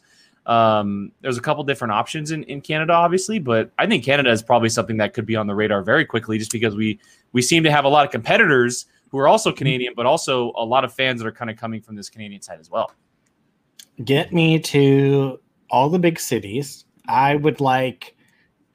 Um, 0.48 1.12
there's 1.20 1.36
a 1.36 1.42
couple 1.42 1.62
different 1.62 1.92
options 1.92 2.30
in, 2.30 2.42
in 2.44 2.60
Canada, 2.62 2.94
obviously, 2.94 3.38
but 3.38 3.70
I 3.78 3.86
think 3.86 4.02
Canada 4.02 4.30
is 4.30 4.42
probably 4.42 4.70
something 4.70 4.96
that 4.96 5.12
could 5.12 5.26
be 5.26 5.36
on 5.36 5.46
the 5.46 5.54
radar 5.54 5.82
very 5.82 6.04
quickly, 6.06 6.38
just 6.38 6.50
because 6.50 6.74
we 6.74 6.98
we 7.32 7.42
seem 7.42 7.62
to 7.64 7.70
have 7.70 7.84
a 7.84 7.88
lot 7.88 8.06
of 8.06 8.10
competitors 8.10 8.86
who 9.10 9.18
are 9.18 9.28
also 9.28 9.52
Canadian, 9.52 9.92
but 9.94 10.06
also 10.06 10.52
a 10.56 10.64
lot 10.64 10.84
of 10.84 10.92
fans 10.92 11.20
that 11.20 11.26
are 11.28 11.32
kind 11.32 11.50
of 11.50 11.56
coming 11.56 11.80
from 11.82 11.96
this 11.96 12.08
Canadian 12.10 12.40
side 12.42 12.58
as 12.60 12.70
well. 12.70 12.90
get 14.04 14.32
me 14.32 14.58
to 14.60 15.38
all 15.70 15.88
the 15.90 15.98
big 15.98 16.18
cities. 16.20 16.84
I 17.08 17.36
would 17.36 17.60
like 17.60 18.14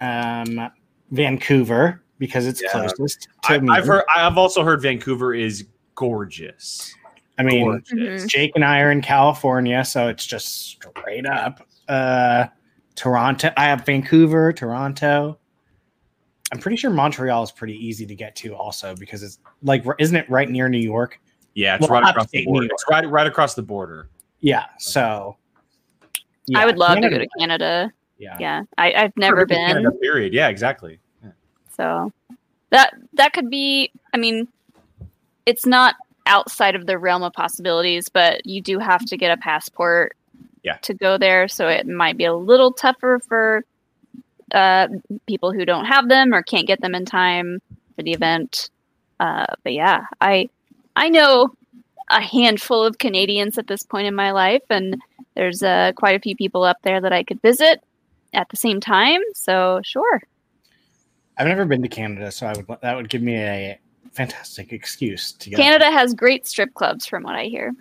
um, 0.02 0.70
Vancouver 1.12 2.04
because 2.20 2.46
it's 2.46 2.62
Yeah. 2.62 2.70
closest 2.72 3.28
to 3.44 3.54
I, 3.54 3.60
me. 3.60 3.70
I've 3.72 3.88
heard. 3.88 4.04
I've 4.16 4.38
also 4.38 4.64
heard 4.64 4.82
Vancouver 4.82 5.34
is 5.34 5.66
gorgeous. 5.96 6.94
I 7.38 7.44
mean, 7.44 7.66
gorgeous. 7.66 8.26
Jake 8.26 8.52
and 8.56 8.64
I 8.64 8.82
are 8.82 8.92
in 8.92 9.02
California, 9.02 9.84
so 9.84 10.08
it's 10.08 10.26
just 10.26 10.68
straight 10.68 11.26
up. 11.26 11.68
Uh, 11.88 12.46
Toronto. 12.96 13.52
I 13.58 13.66
have 13.66 13.86
Vancouver, 13.86 14.54
Toronto. 14.54 15.40
I'm 16.52 16.60
pretty 16.60 16.78
sure 16.78 16.92
Montreal 16.92 17.42
is 17.42 17.52
pretty 17.52 17.74
easy 17.74 18.06
to 18.06 18.14
get 18.14 18.36
to, 18.38 18.56
also 18.56 18.96
because 18.96 19.24
it's 19.24 19.40
like, 19.64 19.84
isn't 19.98 20.16
it 20.16 20.30
right 20.30 20.48
near 20.50 20.70
New 20.70 20.78
York? 20.78 21.20
Yeah, 21.56 21.76
it's 21.76 21.82
Well, 21.82 22.02
right 22.02 22.10
across 22.10 22.30
the 22.30 22.46
border. 22.46 22.68
It's 22.72 22.86
right 22.90 23.10
right 23.10 23.28
across 23.28 23.56
the 23.56 23.64
border. 23.64 24.10
Yeah. 24.40 24.66
So, 24.78 25.38
yeah, 26.46 26.60
I 26.60 26.66
would 26.66 26.78
love 26.78 27.00
to 27.00 27.10
go 27.10 27.18
to 27.18 27.28
Canada. 27.40 27.92
Yeah. 28.18 28.38
Yeah, 28.40 28.64
I, 28.78 28.94
I've 28.94 29.18
never 29.18 29.46
been. 29.46 29.68
Canada, 29.68 29.92
period. 30.02 30.34
Yeah, 30.34 30.50
exactly. 30.50 31.00
So 31.76 32.12
that 32.70 32.94
that 33.14 33.34
could 33.34 33.50
be. 33.50 33.92
I 34.14 34.18
mean, 34.18 34.48
it's 35.46 35.66
not 35.66 35.96
outside 36.26 36.76
of 36.76 36.86
the 36.86 36.98
realm 36.98 37.24
of 37.24 37.34
possibilities, 37.34 38.10
but 38.10 38.46
you 38.46 38.62
do 38.62 38.80
have 38.80 39.06
to 39.06 39.18
get 39.18 39.38
a 39.38 39.42
passport. 39.42 40.16
Yeah. 40.64 40.78
To 40.84 40.94
go 40.94 41.18
there, 41.18 41.50
so 41.50 41.68
it 41.68 41.86
might 41.86 42.16
be 42.16 42.24
a 42.24 42.34
little 42.34 42.72
tougher 42.72 43.20
for 43.28 43.66
uh, 44.54 44.88
people 45.28 45.52
who 45.52 45.66
don't 45.66 45.84
have 45.84 46.08
them 46.08 46.34
or 46.34 46.42
can't 46.42 46.66
get 46.68 46.80
them 46.80 46.96
in 46.96 47.04
time 47.04 47.62
for 47.96 48.04
the 48.04 48.14
event. 48.14 48.70
Uh, 49.20 49.46
but 49.64 49.74
yeah, 49.74 50.06
I 50.22 50.50
I 50.96 51.10
know 51.10 51.54
a 52.10 52.22
handful 52.22 52.84
of 52.84 52.98
Canadians 52.98 53.58
at 53.58 53.68
this 53.68 53.84
point 53.84 54.08
in 54.08 54.16
my 54.16 54.32
life, 54.32 54.64
and 54.70 55.02
there's 55.36 55.64
uh, 55.64 55.92
quite 55.96 56.16
a 56.16 56.20
few 56.20 56.36
people 56.36 56.64
up 56.64 56.78
there 56.84 57.02
that 57.02 57.14
I 57.14 57.24
could 57.24 57.42
visit 57.42 57.84
at 58.34 58.50
the 58.50 58.58
same 58.58 58.80
time. 58.80 59.22
So 59.34 59.82
sure. 59.84 60.22
I've 61.38 61.48
never 61.48 61.66
been 61.66 61.82
to 61.82 61.88
Canada, 61.88 62.32
so 62.32 62.48
I 62.48 62.54
would 62.54 62.68
that 62.82 62.96
would 62.96 63.10
give 63.10 63.22
me 63.22 63.36
a 63.36 63.80
fantastic 64.14 64.72
excuse 64.72 65.32
to 65.34 65.50
get. 65.50 65.58
Canada 65.58 65.92
has 65.92 66.14
great 66.14 66.48
strip 66.48 66.74
clubs, 66.74 67.06
from 67.06 67.24
what 67.24 67.36
I 67.36 67.46
hear. 67.46 67.74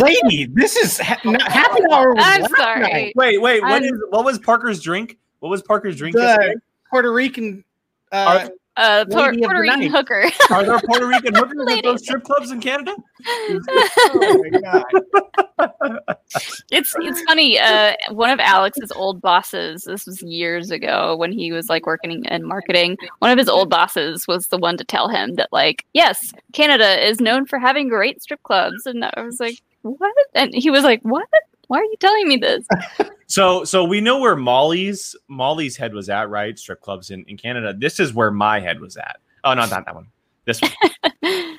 Lady, 0.00 0.46
this 0.46 0.76
is 0.76 0.98
ha- 0.98 1.20
not 1.24 1.42
happy 1.42 1.82
hour. 1.92 2.14
I'm 2.18 2.44
sorry. 2.56 2.80
night. 2.82 3.12
Wait, 3.14 3.38
wait. 3.40 3.62
What 3.62 3.72
I'm- 3.72 3.84
is 3.84 3.92
what 4.10 4.24
was 4.24 4.38
Parker's 4.38 4.80
drink? 4.82 5.18
What 5.40 5.50
was 5.50 5.62
Parker's 5.62 5.96
drink? 5.96 6.16
The? 6.16 6.60
Puerto 6.90 7.12
Rican. 7.12 7.64
Uh, 8.10 8.48
Uh, 8.78 9.04
Puerto, 9.06 9.36
Puerto 9.36 9.60
Rican 9.60 9.80
night. 9.80 9.90
hooker. 9.90 10.30
Are 10.50 10.64
there 10.64 10.78
Puerto 10.78 11.06
Rican 11.08 11.34
hookers 11.34 11.66
at 11.68 11.82
those 11.82 12.00
strip 12.00 12.22
clubs 12.22 12.52
in 12.52 12.60
Canada? 12.60 12.94
oh 13.26 14.44
my 14.52 14.60
god! 14.60 14.84
it's 16.70 16.94
it's 17.00 17.20
funny. 17.22 17.58
Uh, 17.58 17.94
one 18.12 18.30
of 18.30 18.38
Alex's 18.38 18.92
old 18.92 19.20
bosses. 19.20 19.82
This 19.82 20.06
was 20.06 20.22
years 20.22 20.70
ago 20.70 21.16
when 21.16 21.32
he 21.32 21.50
was 21.50 21.68
like 21.68 21.86
working 21.86 22.24
in 22.24 22.46
marketing. 22.46 22.96
One 23.18 23.32
of 23.32 23.38
his 23.38 23.48
old 23.48 23.68
bosses 23.68 24.28
was 24.28 24.46
the 24.46 24.58
one 24.58 24.76
to 24.76 24.84
tell 24.84 25.08
him 25.08 25.34
that 25.34 25.48
like, 25.50 25.84
yes, 25.92 26.32
Canada 26.52 27.04
is 27.04 27.20
known 27.20 27.46
for 27.46 27.58
having 27.58 27.88
great 27.88 28.22
strip 28.22 28.44
clubs, 28.44 28.86
and 28.86 29.04
I 29.04 29.22
was 29.22 29.40
like, 29.40 29.60
what? 29.82 30.14
And 30.34 30.54
he 30.54 30.70
was 30.70 30.84
like, 30.84 31.02
what? 31.02 31.26
Why 31.68 31.78
are 31.78 31.84
you 31.84 31.96
telling 32.00 32.28
me 32.28 32.36
this? 32.36 32.66
So, 33.30 33.62
so 33.62 33.84
we 33.84 34.00
know 34.00 34.18
where 34.20 34.36
Molly's 34.36 35.14
Molly's 35.28 35.76
head 35.76 35.92
was 35.92 36.08
at, 36.08 36.30
right? 36.30 36.58
Strip 36.58 36.80
clubs 36.80 37.10
in, 37.10 37.24
in 37.28 37.36
Canada. 37.36 37.74
This 37.76 38.00
is 38.00 38.14
where 38.14 38.30
my 38.30 38.58
head 38.58 38.80
was 38.80 38.96
at. 38.96 39.18
Oh, 39.44 39.52
no, 39.52 39.66
not 39.66 39.84
that 39.84 39.94
one. 39.94 40.06
This 40.46 40.62
one. 40.62 40.70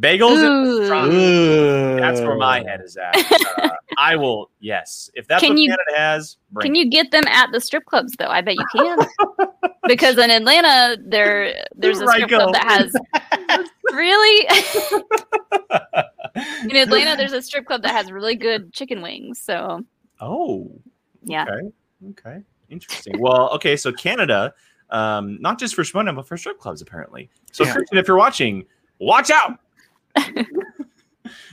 Bagels. 0.00 0.38
and 0.38 0.66
Ooh. 0.66 0.80
pastrami. 0.88 1.12
Ooh. 1.12 2.00
That's 2.00 2.20
where 2.22 2.36
my 2.36 2.62
head 2.62 2.80
is 2.82 2.96
at. 2.96 3.14
Uh, 3.58 3.68
I 3.98 4.16
will. 4.16 4.48
Yes, 4.60 5.10
if 5.12 5.26
that's 5.28 5.42
Can 5.42 5.50
what 5.50 5.58
you- 5.58 5.68
Canada 5.68 5.98
has, 6.00 6.38
bring 6.52 6.68
Can 6.68 6.74
it. 6.74 6.78
you 6.78 6.90
get 6.90 7.10
them 7.10 7.24
at 7.28 7.52
the 7.52 7.60
strip 7.60 7.84
clubs 7.84 8.14
though? 8.18 8.28
I 8.28 8.40
bet 8.40 8.54
you 8.54 8.64
can. 8.74 8.98
because 9.86 10.16
in 10.16 10.30
Atlanta, 10.30 10.96
there 11.04 11.66
there's 11.76 12.00
a 12.00 12.06
strip 12.08 12.30
Rico. 12.30 12.38
club 12.50 12.54
that 12.54 12.64
has 12.66 12.94
really 13.92 14.46
in 16.36 16.76
Atlanta 16.76 17.16
there's 17.18 17.32
a 17.32 17.42
strip 17.42 17.66
club 17.66 17.82
that 17.82 17.92
has 17.92 18.10
really 18.10 18.36
good 18.36 18.72
chicken 18.72 19.02
wings. 19.02 19.40
So 19.40 19.84
Oh, 20.20 20.70
yeah. 21.22 21.44
Okay. 21.48 21.68
Okay. 22.10 22.42
Interesting. 22.68 23.18
well, 23.18 23.50
okay. 23.50 23.76
So 23.76 23.92
Canada, 23.92 24.54
um, 24.90 25.40
not 25.40 25.58
just 25.58 25.74
for 25.74 25.82
Shmona, 25.82 26.14
but 26.14 26.26
for 26.26 26.36
strip 26.36 26.58
clubs, 26.58 26.82
apparently. 26.82 27.30
So, 27.52 27.64
Yeah. 27.64 27.74
Kristian, 27.74 27.98
if 27.98 28.08
you're 28.08 28.16
watching, 28.16 28.64
watch 28.98 29.30
out. 29.30 29.58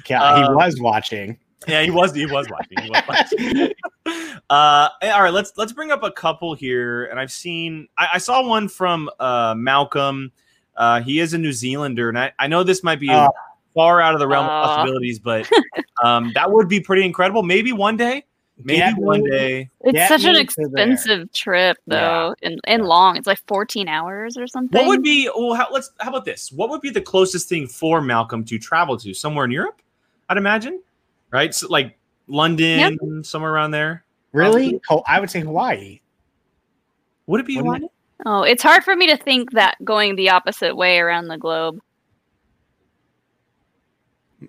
Yeah, 0.10 0.38
he 0.38 0.44
Um, 0.44 0.56
was 0.56 0.80
watching. 0.80 1.38
Yeah, 1.68 1.84
he 1.84 1.92
was. 1.92 2.14
He 2.14 2.26
was 2.26 2.48
watching. 2.50 2.78
He 2.82 2.90
was 2.90 3.04
watching. 3.08 3.74
uh, 4.50 4.90
all 5.02 5.22
right. 5.24 5.34
Let's 5.34 5.52
let's 5.58 5.74
bring 5.74 5.92
up 5.92 6.04
a 6.04 6.12
couple 6.12 6.54
here, 6.54 7.06
and 7.06 7.20
I've 7.20 7.32
seen. 7.32 7.88
I, 7.98 8.08
I 8.14 8.18
saw 8.18 8.48
one 8.48 8.70
from 8.70 9.10
uh, 9.20 9.54
Malcolm. 9.58 10.32
Uh, 10.76 11.02
he 11.02 11.20
is 11.20 11.34
a 11.34 11.38
New 11.38 11.52
Zealander, 11.52 12.10
and 12.10 12.18
I, 12.18 12.32
I 12.40 12.48
know 12.48 12.64
this 12.64 12.84
might 12.84 13.00
be 13.00 13.10
Uh, 13.10 13.28
far 13.78 14.02
out 14.02 14.16
of 14.16 14.20
the 14.20 14.28
realm 14.28 14.46
of 14.46 14.50
possibilities, 14.50 15.20
but 15.20 15.48
um, 16.04 16.32
that 16.34 16.52
would 16.52 16.68
be 16.68 16.80
pretty 16.80 17.06
incredible. 17.06 17.44
Maybe 17.44 17.72
one 17.72 17.96
day. 17.96 18.26
Maybe 18.64 18.80
Get 18.80 18.98
one 18.98 19.22
me- 19.22 19.30
day. 19.30 19.70
It's 19.82 19.94
Get 19.94 20.08
such 20.10 20.24
an 20.24 20.34
me 20.34 20.44
to 20.44 20.56
there. 20.58 20.66
expensive 20.66 21.32
trip 21.32 21.78
though, 21.86 22.34
and, 22.42 22.60
and 22.64 22.86
long. 22.86 23.16
It's 23.16 23.28
like 23.28 23.40
14 23.46 23.88
hours 23.88 24.36
or 24.36 24.48
something. 24.48 24.76
What 24.76 24.88
would 24.88 25.04
be? 25.04 25.30
Well, 25.38 25.54
how, 25.54 25.68
let's. 25.72 25.92
How 26.00 26.10
about 26.10 26.26
this? 26.26 26.52
What 26.52 26.72
would 26.72 26.82
be 26.82 26.90
the 26.90 27.00
closest 27.02 27.48
thing 27.48 27.68
for 27.68 28.02
Malcolm 28.02 28.44
to 28.46 28.58
travel 28.58 28.98
to? 28.98 29.14
Somewhere 29.14 29.46
in 29.46 29.52
Europe, 29.52 29.80
I'd 30.28 30.38
imagine, 30.38 30.82
right? 31.30 31.54
So 31.54 31.68
like 31.68 32.00
London, 32.28 33.24
somewhere 33.24 33.54
around 33.54 33.72
there. 33.72 34.04
Really? 34.32 34.82
Oh, 34.90 35.04
I 35.08 35.20
would 35.20 35.30
say 35.30 35.42
Hawaii. 35.42 36.02
Would 37.28 37.42
it 37.42 37.46
be 37.46 37.58
Wouldn't 37.58 37.76
Hawaii? 37.76 37.90
Oh, 38.26 38.42
it's 38.42 38.64
hard 38.64 38.84
for 38.84 38.96
me 38.96 39.06
to 39.08 39.18
think 39.18 39.52
that 39.52 39.76
going 39.84 40.16
the 40.16 40.32
opposite 40.32 40.76
way 40.76 40.98
around 40.98 41.28
the 41.28 41.38
globe. 41.38 41.80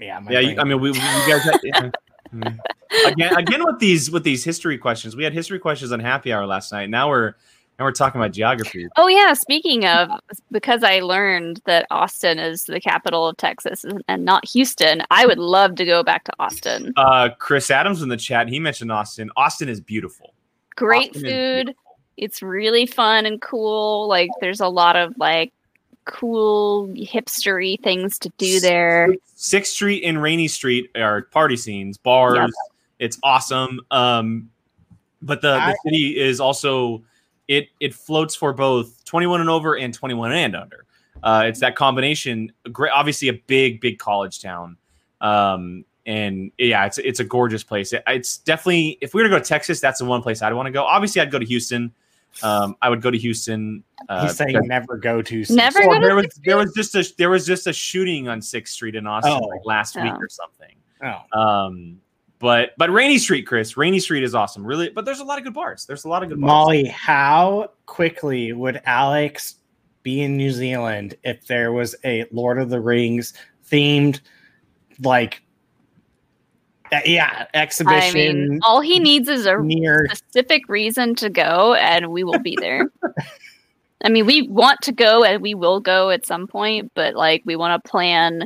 Yeah, 0.01 0.21
Yeah, 0.29 0.41
you, 0.41 0.59
I 0.59 0.65
mean, 0.65 0.81
we, 0.81 0.91
we 0.91 0.99
you 0.99 1.03
guys. 1.03 1.43
Had, 1.45 1.61
yeah. 1.63 1.91
Again, 3.07 3.37
again 3.37 3.65
with 3.65 3.79
these 3.79 4.11
with 4.11 4.25
these 4.25 4.43
history 4.45 4.79
questions. 4.79 5.15
We 5.15 5.23
had 5.25 5.33
history 5.35 5.59
questions 5.59 5.93
on 5.93 6.01
Happy 6.01 6.33
Hour 6.33 6.47
last 6.47 6.73
night. 6.73 6.89
Now 6.89 7.09
we're 7.11 7.35
now 7.79 7.85
we're 7.85 7.93
talking 7.93 8.19
about 8.21 8.33
geography. 8.33 8.89
Oh 8.97 9.09
yeah, 9.09 9.35
speaking 9.35 9.85
of, 9.87 10.09
because 10.51 10.83
I 10.83 11.01
learned 11.01 11.61
that 11.67 11.87
Austin 11.91 12.39
is 12.39 12.65
the 12.65 12.81
capital 12.81 13.27
of 13.29 13.37
Texas 13.37 13.85
and- 13.85 14.03
and 14.09 14.25
not 14.25 14.47
Houston, 14.49 15.03
I 15.11 15.27
would 15.27 15.39
love 15.39 15.75
to 15.77 15.85
go 15.85 16.03
back 16.03 16.25
to 16.25 16.33
Austin. 16.39 16.93
Uh, 16.97 17.29
Chris 17.39 17.71
Adams 17.71 18.01
in 18.03 18.09
the 18.09 18.17
chat. 18.17 18.49
He 18.49 18.59
mentioned 18.59 18.91
Austin. 18.91 19.31
Austin 19.37 19.69
is 19.69 19.81
beautiful. 19.81 20.35
Great 20.77 21.11
Austin 21.11 21.23
food. 21.23 21.67
beautiful. 21.67 21.83
It's 22.17 22.43
really 22.43 22.87
fun 22.87 23.27
and 23.27 23.41
cool. 23.41 24.09
Like 24.09 24.31
there's 24.41 24.61
a 24.61 24.69
lot 24.69 24.97
of 24.97 25.13
like 25.19 25.53
cool 26.09 26.89
hipstery 26.89 27.81
things 27.83 28.19
to 28.19 28.33
do 28.39 28.59
there. 28.59 29.15
Sixth 29.37 29.73
Street 29.73 30.03
and 30.05 30.21
Rainey 30.21 30.49
Street 30.49 30.91
are 30.97 31.23
party 31.23 31.57
scenes, 31.57 31.97
bars. 31.97 32.37
Yep. 32.37 32.51
It's 32.99 33.19
awesome. 33.23 33.81
Um, 33.91 34.51
but 35.23 35.41
the, 35.43 35.55
the 35.55 35.79
city 35.85 36.19
is 36.19 36.41
also 36.41 37.05
it 37.47 37.69
it 37.81 37.95
floats 37.95 38.35
for 38.35 38.53
both 38.53 39.05
21 39.05 39.41
and 39.41 39.51
over 39.51 39.77
and 39.77 39.93
21 39.93 40.33
and 40.33 40.57
under. 40.57 40.85
Uh, 41.23 41.45
it's 41.47 41.61
that 41.61 41.77
combination. 41.77 42.53
Great, 42.73 42.93
obviously 42.93 43.29
a 43.29 43.35
big 43.47 43.81
big 43.81 43.99
college 43.99 44.41
town. 44.41 44.77
Um, 45.21 45.85
and 46.07 46.53
yeah, 46.59 46.87
it's 46.87 46.99
it's 46.99 47.21
a 47.21 47.25
gorgeous 47.25 47.63
place. 47.63 47.93
It, 47.93 48.03
it's 48.07 48.39
definitely 48.39 48.99
if 49.01 49.15
we 49.15 49.23
were 49.23 49.29
to 49.29 49.35
go 49.35 49.39
to 49.39 49.45
Texas, 49.45 49.81
that's 49.81 49.99
the 49.99 50.05
one 50.05 50.23
place 50.23 50.43
I'd 50.43 50.53
want 50.53 50.67
to 50.67 50.73
go. 50.73 50.85
Obviously, 50.85 51.21
I'd 51.21 51.31
go 51.31 51.39
to 51.39 51.47
Houston. 51.47 51.93
Um, 52.43 52.77
I 52.83 52.89
would 52.89 53.03
go 53.03 53.11
to 53.11 53.19
Houston. 53.19 53.83
Uh, 54.09 54.27
He's 54.27 54.37
saying 54.37 54.53
because- 54.53 54.67
never 54.69 54.97
go 54.97 55.21
to. 55.23 55.45
Never 55.51 55.81
Well, 55.87 56.01
go 56.01 56.01
to 56.01 56.03
there 56.03 56.17
was 56.17 56.25
Sixth 56.27 56.43
there 56.45 56.57
was 56.57 56.73
just 56.75 56.95
a 56.95 57.15
there 57.19 57.31
was 57.31 57.47
just 57.47 57.67
a 57.67 57.73
shooting 57.73 58.29
on 58.29 58.41
Sixth 58.43 58.75
Street 58.75 58.95
in 58.95 59.07
Austin 59.07 59.33
Oh. 59.43 59.47
like 59.47 59.61
last 59.65 59.97
week 59.97 60.13
Oh. 60.15 60.19
or 60.19 60.29
something. 60.29 60.75
Oh, 61.03 61.39
Um, 61.41 62.01
but 62.39 62.71
but 62.79 62.91
Rainey 62.91 63.19
Street, 63.19 63.43
Chris, 63.47 63.77
Rainey 63.77 64.01
Street 64.01 64.23
is 64.23 64.35
awesome. 64.35 64.65
Really, 64.65 64.89
but 64.91 65.05
there's 65.05 65.21
a 65.21 65.25
lot 65.25 65.39
of 65.39 65.45
good 65.45 65.55
bars. 65.55 65.87
There's 65.87 66.05
a 66.05 66.09
lot 66.09 66.23
of 66.23 66.29
good 66.29 66.41
bars. 66.41 66.49
Molly, 66.49 66.85
how 66.87 67.71
quickly 67.87 68.53
would 68.53 68.81
Alex 68.85 69.57
be 70.03 70.23
in 70.23 70.37
New 70.37 70.51
Zealand 70.53 71.17
if 71.25 71.47
there 71.47 71.73
was 71.73 71.95
a 72.05 72.25
Lord 72.31 72.59
of 72.59 72.71
the 72.71 72.81
Rings 72.81 73.35
themed, 73.69 74.21
like, 75.03 75.43
uh, 76.93 77.01
yeah, 77.05 77.47
I 77.55 77.59
exhibition 77.59 78.49
mean, 78.49 78.61
all 78.65 78.81
he 78.81 78.99
needs 78.99 79.29
is 79.29 79.47
a 79.47 79.59
near? 79.59 80.07
specific 80.13 80.69
reason 80.69 81.15
to 81.17 81.31
go, 81.31 81.75
and 81.75 82.11
we 82.11 82.25
will 82.25 82.39
be 82.39 82.57
there. 82.61 82.91
I 84.05 84.09
mean, 84.09 84.27
we 84.27 84.43
want 84.43 84.81
to 84.83 84.93
go, 84.93 85.25
and 85.25 85.43
we 85.43 85.55
will 85.55 85.81
go 85.81 86.11
at 86.11 86.25
some 86.25 86.47
point, 86.47 86.93
but 86.95 87.15
like, 87.15 87.43
we 87.45 87.57
want 87.57 87.83
to 87.83 87.91
plan 87.91 88.45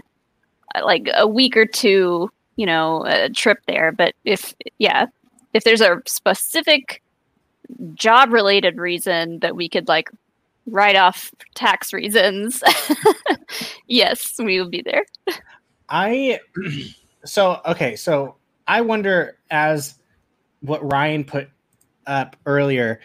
uh, 0.75 0.85
like 0.85 1.09
a 1.15 1.27
week 1.27 1.57
or 1.57 1.67
two, 1.67 2.31
you 2.57 2.67
know, 2.67 3.05
a 3.07 3.29
trip 3.29 3.59
there. 3.67 3.93
But 3.93 4.15
if, 4.25 4.55
yeah, 4.79 5.07
if 5.53 5.65
there's 5.65 5.83
a 5.83 6.01
specific 6.07 7.03
job 7.95 8.33
related 8.33 8.79
reason 8.79 9.41
that 9.41 9.55
we 9.55 9.69
could 9.69 9.89
like 9.89 10.11
write 10.67 10.97
off 10.97 11.31
tax 11.55 11.93
reasons, 11.93 12.63
yes, 13.87 14.35
we 14.39 14.59
will 14.59 14.71
be 14.71 14.83
there. 14.83 15.05
I 15.89 16.41
so 17.25 17.61
okay, 17.67 17.97
so 17.97 18.37
I 18.67 18.81
wonder 18.81 19.39
as 19.51 19.97
what 20.61 20.81
Ryan 20.91 21.25
put 21.25 21.49
up 22.07 22.37
earlier, 22.47 23.01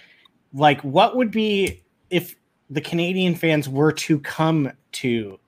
like 0.53 0.81
what 0.81 1.15
would 1.15 1.31
be 1.31 1.83
if 2.09 2.35
the 2.69 2.81
Canadian 2.81 3.35
fans 3.35 3.67
were 3.69 3.91
to 3.91 4.19
come 4.19 4.71
to 4.93 5.39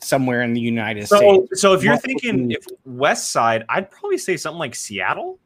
somewhere 0.00 0.42
in 0.42 0.52
the 0.52 0.60
United 0.60 1.06
So, 1.06 1.16
States? 1.18 1.60
so 1.60 1.74
if 1.74 1.82
you're 1.84 1.94
What 1.94 2.02
thinking 2.02 2.48
be- 2.48 2.54
if 2.54 2.66
West 2.84 3.30
Side, 3.30 3.64
I'd 3.68 3.90
probably 3.90 4.18
say 4.18 4.36
something 4.36 4.58
like 4.58 4.74
Seattle. 4.74 5.38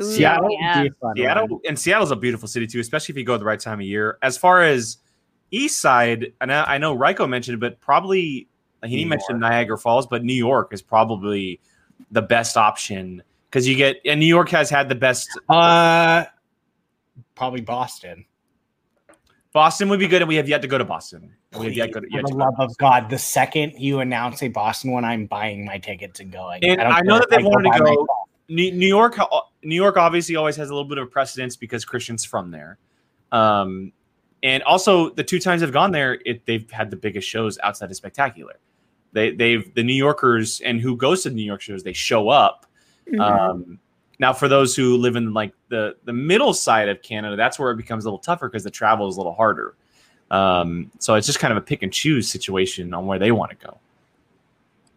Ooh, 0.00 0.04
Seattle 0.04 0.50
yeah. 0.50 0.82
be 0.84 0.90
one. 1.00 1.16
Seattle 1.16 1.60
and 1.66 1.78
Seattle's 1.78 2.10
a 2.10 2.16
beautiful 2.16 2.46
city 2.48 2.66
too, 2.66 2.80
especially 2.80 3.12
if 3.14 3.16
you 3.18 3.24
go 3.24 3.34
at 3.34 3.38
the 3.40 3.46
right 3.46 3.60
time 3.60 3.80
of 3.80 3.86
year. 3.86 4.18
As 4.22 4.36
far 4.36 4.62
as 4.62 4.98
East 5.50 5.80
Side, 5.80 6.32
and 6.40 6.52
I, 6.52 6.74
I 6.74 6.78
know 6.78 6.96
Ryko 6.96 7.28
mentioned 7.28 7.54
it, 7.56 7.60
but 7.60 7.80
probably 7.80 8.48
he 8.84 9.04
New 9.04 9.10
mentioned 9.10 9.40
York. 9.40 9.52
Niagara 9.52 9.78
Falls, 9.78 10.06
but 10.06 10.24
New 10.24 10.34
York 10.34 10.72
is 10.72 10.82
probably 10.82 11.60
the 12.10 12.22
best 12.22 12.56
option 12.56 13.22
because 13.48 13.66
you 13.68 13.76
get 13.76 14.00
and 14.04 14.20
New 14.20 14.26
York 14.26 14.48
has 14.50 14.70
had 14.70 14.88
the 14.88 14.94
best. 14.94 15.28
Uh, 15.48 16.24
probably 17.34 17.60
Boston. 17.60 18.24
Boston 19.52 19.88
would 19.88 19.98
be 19.98 20.06
good, 20.06 20.22
and 20.22 20.28
we 20.28 20.36
have 20.36 20.48
yet 20.48 20.62
to 20.62 20.68
go 20.68 20.78
to 20.78 20.84
Boston. 20.84 21.34
We 21.52 21.58
have 21.58 21.66
Please, 21.66 21.76
yet, 21.76 21.92
go 21.92 22.00
to, 22.00 22.06
for 22.06 22.16
yet 22.16 22.22
the 22.22 22.28
to 22.28 22.34
go. 22.34 22.38
love 22.38 22.54
of 22.58 22.76
God, 22.78 23.10
the 23.10 23.18
second 23.18 23.72
you 23.76 23.98
announce 23.98 24.42
a 24.42 24.48
Boston 24.48 24.92
one, 24.92 25.04
I'm 25.04 25.26
buying 25.26 25.64
my 25.64 25.78
tickets 25.78 26.20
and 26.20 26.30
going. 26.30 26.62
And 26.64 26.80
don't 26.80 26.92
I 26.92 27.00
know 27.00 27.18
that 27.18 27.30
they 27.30 27.38
I 27.38 27.42
wanted 27.42 27.72
to 27.72 27.80
go-. 27.80 28.06
New, 28.48 28.72
New 28.72 28.86
York, 28.86 29.16
New 29.62 29.74
York 29.74 29.96
obviously 29.96 30.36
always 30.36 30.56
has 30.56 30.70
a 30.70 30.74
little 30.74 30.88
bit 30.88 30.98
of 30.98 31.10
precedence 31.10 31.56
because 31.56 31.84
Kristian's 31.84 32.24
from 32.24 32.50
there. 32.50 32.78
Um, 33.32 33.92
and 34.42 34.62
also 34.62 35.10
the 35.10 35.24
two 35.24 35.38
times 35.38 35.62
I've 35.62 35.72
gone 35.72 35.92
there, 35.92 36.20
it, 36.24 36.46
they've 36.46 36.68
had 36.70 36.90
the 36.90 36.96
biggest 36.96 37.28
shows 37.28 37.58
outside 37.62 37.90
of 37.90 37.96
spectacular. 37.96 38.58
They, 39.12 39.32
they've 39.32 39.72
the 39.74 39.82
New 39.82 39.94
Yorkers 39.94 40.60
and 40.60 40.80
who 40.80 40.96
goes 40.96 41.22
to 41.22 41.30
the 41.30 41.36
New 41.36 41.44
York 41.44 41.60
shows, 41.60 41.82
they 41.82 41.92
show 41.92 42.28
up. 42.28 42.66
Mhm. 43.08 43.20
Um, 43.20 43.78
now, 44.20 44.34
for 44.34 44.48
those 44.48 44.76
who 44.76 44.96
live 44.98 45.16
in 45.16 45.32
like 45.32 45.52
the 45.68 45.96
the 46.04 46.12
middle 46.12 46.52
side 46.52 46.88
of 46.88 47.02
Canada, 47.02 47.36
that's 47.36 47.58
where 47.58 47.70
it 47.70 47.76
becomes 47.76 48.04
a 48.04 48.08
little 48.08 48.18
tougher 48.18 48.48
because 48.48 48.64
the 48.64 48.70
travel 48.70 49.08
is 49.08 49.16
a 49.16 49.18
little 49.18 49.34
harder. 49.34 49.74
Um, 50.30 50.90
so 50.98 51.14
it's 51.14 51.26
just 51.26 51.40
kind 51.40 51.52
of 51.52 51.58
a 51.58 51.62
pick 51.62 51.82
and 51.82 51.92
choose 51.92 52.30
situation 52.30 52.94
on 52.94 53.06
where 53.06 53.18
they 53.18 53.32
want 53.32 53.50
to 53.50 53.66
go. 53.66 53.78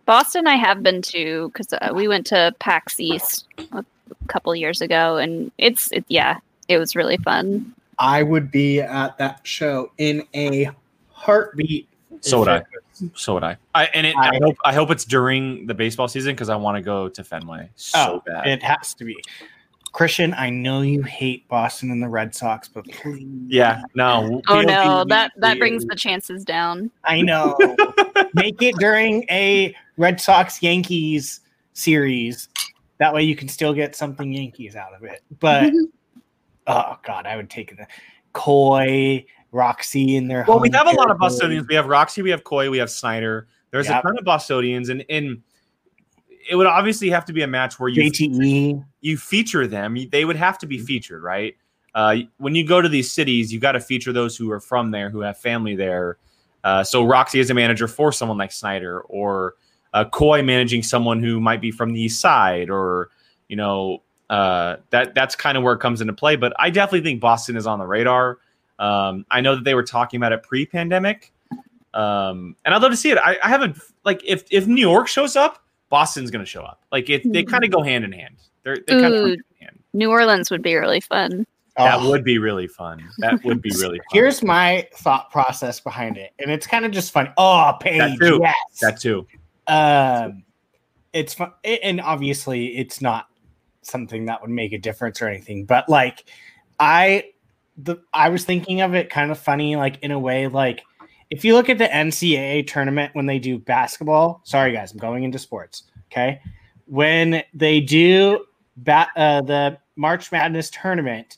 Boston, 0.06 0.47
I 0.47 0.56
have 0.56 0.84
been 0.84 1.02
to 1.04 1.49
because 1.49 1.71
uh, 1.73 1.91
we 1.93 2.08
went 2.08 2.28
to 2.28 2.54
PAX 2.60 2.99
East 2.99 3.47
a 3.71 3.86
couple 4.28 4.54
years 4.56 4.82
ago, 4.82 5.17
and 5.17 5.52
it's 5.58 5.91
it, 5.91 6.04
yeah, 6.10 6.39
it 6.67 6.78
was 6.78 6.95
really 6.95 7.17
fun. 7.17 7.73
I 7.99 8.23
would 8.23 8.52
be 8.52 8.82
at 8.82 9.17
that 9.17 9.39
show 9.43 9.91
in 9.97 10.28
a 10.36 10.69
heartbeat. 11.10 11.88
So 12.21 12.39
would 12.39 12.47
I. 12.47 12.63
So 13.15 13.34
would 13.34 13.43
I. 13.43 13.58
I 13.73 13.86
and 13.88 14.08
it, 14.08 14.15
I, 14.17 14.30
I- 14.36 14.39
hope 14.41 14.56
I 14.65 14.73
hope 14.73 14.91
it's 14.91 15.06
during 15.06 15.65
the 15.67 15.73
baseball 15.73 16.08
season 16.08 16.34
because 16.34 16.49
I 16.49 16.56
want 16.56 16.78
to 16.78 16.82
go 16.82 17.10
to 17.10 17.23
Fenway 17.23 17.69
so 17.76 17.97
Oh, 17.97 18.23
bad. 18.26 18.47
it 18.47 18.63
has 18.63 18.93
to 18.95 19.06
be. 19.06 19.17
Kristian, 19.93 20.36
I 20.36 20.49
know 20.49 20.82
you 20.82 21.04
hate 21.04 21.47
Boston 21.47 21.91
and 21.91 22.02
the 22.02 22.10
Red 22.10 22.34
Sox, 22.34 22.67
but 22.67 22.84
please. 22.86 23.28
yeah, 23.47 23.84
no. 23.93 24.41
Oh 24.47 24.62
no, 24.62 25.04
that 25.06 25.34
that 25.38 25.60
brings 25.60 25.86
the 25.86 25.95
chances 25.95 26.43
down. 26.43 26.89
I 27.04 27.21
know. 27.21 27.56
Make 28.34 28.62
it 28.63 28.76
during 28.78 29.23
a 29.30 29.76
Red 29.97 30.19
Sox 30.19 30.63
Yankees 30.63 31.41
series. 31.73 32.49
That 32.97 33.13
way 33.13 33.21
you 33.21 33.36
can 33.36 33.47
still 33.47 33.73
get 33.73 33.95
something 33.95 34.34
Yankees 34.34 34.76
out 34.76 34.95
of 34.95 35.04
it. 35.04 35.21
But 35.39 35.71
oh 36.67 36.97
god, 37.06 37.28
I 37.28 37.36
would 37.36 37.49
take 37.52 37.78
the 37.78 37.86
Coy, 38.34 39.23
Roxy 39.53 40.15
in 40.17 40.27
their 40.27 40.43
Well, 40.47 40.59
we 40.59 40.69
have 40.71 40.87
a 40.87 40.91
lot 40.91 41.09
of. 41.09 41.17
Bostonians. 41.19 41.67
We 41.67 41.75
have 41.75 41.85
Roxy, 41.87 42.21
we 42.21 42.31
have 42.31 42.43
Coy, 42.43 42.69
we 42.69 42.79
have 42.79 42.89
Snyder. 42.89 43.47
There's 43.71 43.87
Yep. 43.87 43.99
a 43.99 44.07
ton 44.07 44.17
of 44.17 44.25
Bostonians, 44.25 44.89
and 44.89 45.05
and 45.09 45.41
it 46.49 46.55
would 46.55 46.67
obviously 46.67 47.09
have 47.09 47.23
to 47.25 47.33
be 47.33 47.41
a 47.43 47.47
match 47.47 47.79
where 47.79 47.87
you 47.87 48.03
JTE. 48.11 48.83
you 49.01 49.17
feature 49.17 49.65
them. 49.67 49.95
They 50.11 50.25
would 50.25 50.35
have 50.35 50.57
to 50.59 50.65
be 50.67 50.77
featured, 50.79 51.23
right? 51.23 51.55
Uh, 51.95 52.17
when 52.37 52.55
you 52.55 52.67
go 52.67 52.81
to 52.81 52.89
these 52.89 53.11
cities, 53.11 53.53
you 53.53 53.59
got 53.59 53.73
to 53.73 53.79
feature 53.79 54.11
those 54.11 54.35
who 54.35 54.51
are 54.51 54.59
from 54.59 54.91
there, 54.91 55.09
who 55.11 55.19
have 55.21 55.37
family 55.37 55.75
there. 55.75 56.17
Uh, 56.63 56.83
so 56.83 57.03
Roxy 57.05 57.39
is 57.39 57.49
a 57.49 57.53
manager 57.53 57.87
for 57.87 58.11
someone 58.11 58.37
like 58.37 58.51
Snyder, 58.51 59.01
or 59.01 59.53
uh, 59.93 60.03
Coy 60.05 60.41
managing 60.41 60.81
someone 60.81 61.21
who 61.21 61.39
might 61.39 61.61
be 61.61 61.69
from 61.71 61.93
the 61.93 62.01
East 62.01 62.19
Side, 62.19 62.69
or 62.69 63.09
you 63.47 63.55
know 63.55 64.01
uh, 64.29 64.77
that 64.89 65.13
that's 65.13 65.35
kind 65.35 65.57
of 65.57 65.63
where 65.63 65.73
it 65.73 65.79
comes 65.79 66.01
into 66.01 66.13
play. 66.13 66.35
But 66.35 66.53
I 66.57 66.71
definitely 66.71 67.01
think 67.01 67.21
Boston 67.21 67.55
is 67.55 67.67
on 67.67 67.77
the 67.79 67.85
radar. 67.85 68.39
Um, 68.79 69.25
I 69.31 69.41
know 69.41 69.55
that 69.55 69.63
they 69.63 69.75
were 69.75 69.83
talking 69.83 70.17
about 70.17 70.31
it 70.31 70.43
pre-pandemic, 70.43 71.31
um, 71.93 72.55
and 72.65 72.73
I'd 72.73 72.81
love 72.81 72.91
to 72.91 72.97
see 72.97 73.12
it. 73.12 73.17
I, 73.17 73.38
I 73.43 73.49
haven't 73.49 73.77
like 74.03 74.21
if 74.25 74.43
if 74.51 74.67
New 74.67 74.81
York 74.81 75.07
shows 75.07 75.36
up, 75.36 75.63
Boston's 75.89 76.31
going 76.31 76.43
to 76.43 76.49
show 76.49 76.63
up. 76.63 76.83
Like 76.91 77.09
it, 77.09 77.21
they 77.31 77.43
kind 77.43 77.63
of 77.63 77.71
go 77.71 77.81
hand 77.81 78.03
in 78.03 78.12
hand. 78.12 78.36
They're 78.63 78.77
they 78.88 78.99
kind 79.01 79.13
of 79.13 79.25
hand 79.27 79.41
hand. 79.62 79.79
New 79.93 80.09
Orleans 80.09 80.49
would 80.49 80.62
be 80.63 80.75
really 80.75 80.99
fun. 81.01 81.45
That 81.77 81.99
Oh. 82.01 82.09
would 82.12 82.23
be 82.23 82.38
really 82.38 82.67
fun. 82.67 83.03
That 83.19 83.43
would 83.43 83.62
be 83.62 83.71
really 83.79 83.97
fun. 83.99 84.05
Here's 84.12 84.43
my 84.43 84.88
thought 84.95 85.31
process 85.31 85.79
behind 85.79 86.17
it, 86.17 86.31
and 86.39 86.49
it's 86.51 86.65
kind 86.67 86.86
of 86.86 86.91
just 86.91 87.12
funny. 87.12 87.29
Oh, 87.38 87.73
Paige, 87.79 88.17
too. 88.19 88.39
yes. 88.41 88.55
that 88.81 88.99
too. 88.99 89.25
um, 89.67 90.43
it's 91.13 91.33
fun, 91.36 91.51
and 91.63 92.01
obviously 92.01 92.75
it's 92.77 93.01
not 93.01 93.27
something 93.83 94.25
that 94.25 94.41
would 94.41 94.49
make 94.49 94.73
a 94.73 94.77
difference 94.79 95.21
or 95.21 95.27
anything. 95.27 95.65
But 95.65 95.88
like, 95.89 96.25
I 96.79 97.25
the 97.77 97.97
I 98.13 98.29
was 98.29 98.43
thinking 98.45 98.81
of 98.81 98.93
it 98.93 99.09
kind 99.09 99.31
of 99.31 99.39
funny, 99.39 99.75
like 99.75 99.99
in 100.01 100.12
a 100.12 100.19
way, 100.19 100.47
like 100.47 100.83
if 101.29 101.43
you 101.43 101.55
look 101.55 101.69
at 101.69 101.77
the 101.77 101.88
NCAA 101.88 102.67
tournament 102.67 103.15
when 103.15 103.25
they 103.25 103.39
do 103.39 103.57
basketball. 103.57 104.41
Sorry, 104.43 104.71
guys, 104.71 104.91
I'm 104.91 104.99
going 104.99 105.23
into 105.23 105.39
sports. 105.39 105.83
Okay, 106.12 106.41
when 106.86 107.43
they 107.53 107.79
do 107.79 108.45
ba- 108.77 109.09
uh, 109.15 109.41
the 109.41 109.77
March 109.95 110.31
Madness 110.31 110.69
tournament, 110.69 111.38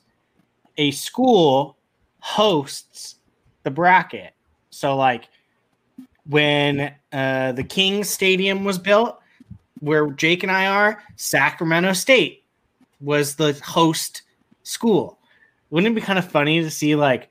a 0.77 0.91
school 0.91 1.77
hosts 2.19 3.15
the 3.63 3.71
bracket. 3.71 4.33
So 4.69 4.95
like 4.95 5.29
when 6.27 6.93
uh, 7.13 7.51
the 7.51 7.63
Kings 7.63 8.09
Stadium 8.09 8.63
was 8.63 8.77
built, 8.77 9.19
where 9.79 10.07
Jake 10.11 10.43
and 10.43 10.51
I 10.51 10.67
are, 10.67 11.03
Sacramento 11.15 11.93
State 11.93 12.43
was 12.99 13.35
the 13.35 13.59
host 13.63 14.23
school. 14.63 15.19
Wouldn't 15.69 15.91
it 15.91 15.99
be 15.99 16.05
kind 16.05 16.19
of 16.19 16.29
funny 16.29 16.61
to 16.61 16.69
see 16.71 16.95
like 16.95 17.29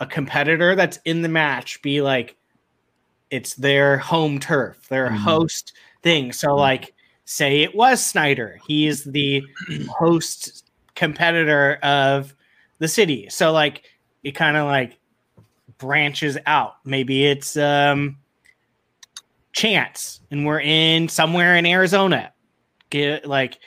a 0.00 0.06
competitor 0.06 0.74
that's 0.74 0.98
in 1.04 1.22
the 1.22 1.28
match 1.28 1.80
be 1.82 2.00
like, 2.00 2.36
it's 3.30 3.54
their 3.54 3.96
home 3.98 4.38
turf, 4.38 4.88
their 4.88 5.08
Mhm. 5.08 5.16
host 5.18 5.72
thing. 6.02 6.32
So 6.32 6.48
Mhm. 6.48 6.58
like, 6.58 6.94
say 7.24 7.62
it 7.62 7.74
was 7.74 8.04
Snyder, 8.04 8.60
he's 8.66 9.04
the 9.04 9.42
host 9.98 10.70
competitor 10.94 11.76
of 11.82 12.34
the 12.78 12.88
city. 12.88 13.28
So 13.30 13.50
like, 13.52 13.82
it 14.22 14.32
kind 14.32 14.56
of 14.56 14.66
like 14.66 14.98
branches 15.78 16.36
out. 16.46 16.76
Maybe 16.84 17.24
it's 17.24 17.56
um 17.56 18.18
chance 19.52 20.20
and 20.30 20.44
we're 20.44 20.60
in 20.60 21.08
somewhere 21.08 21.56
in 21.56 21.66
Arizona. 21.66 22.32
Get 22.90 23.26
like 23.26 23.58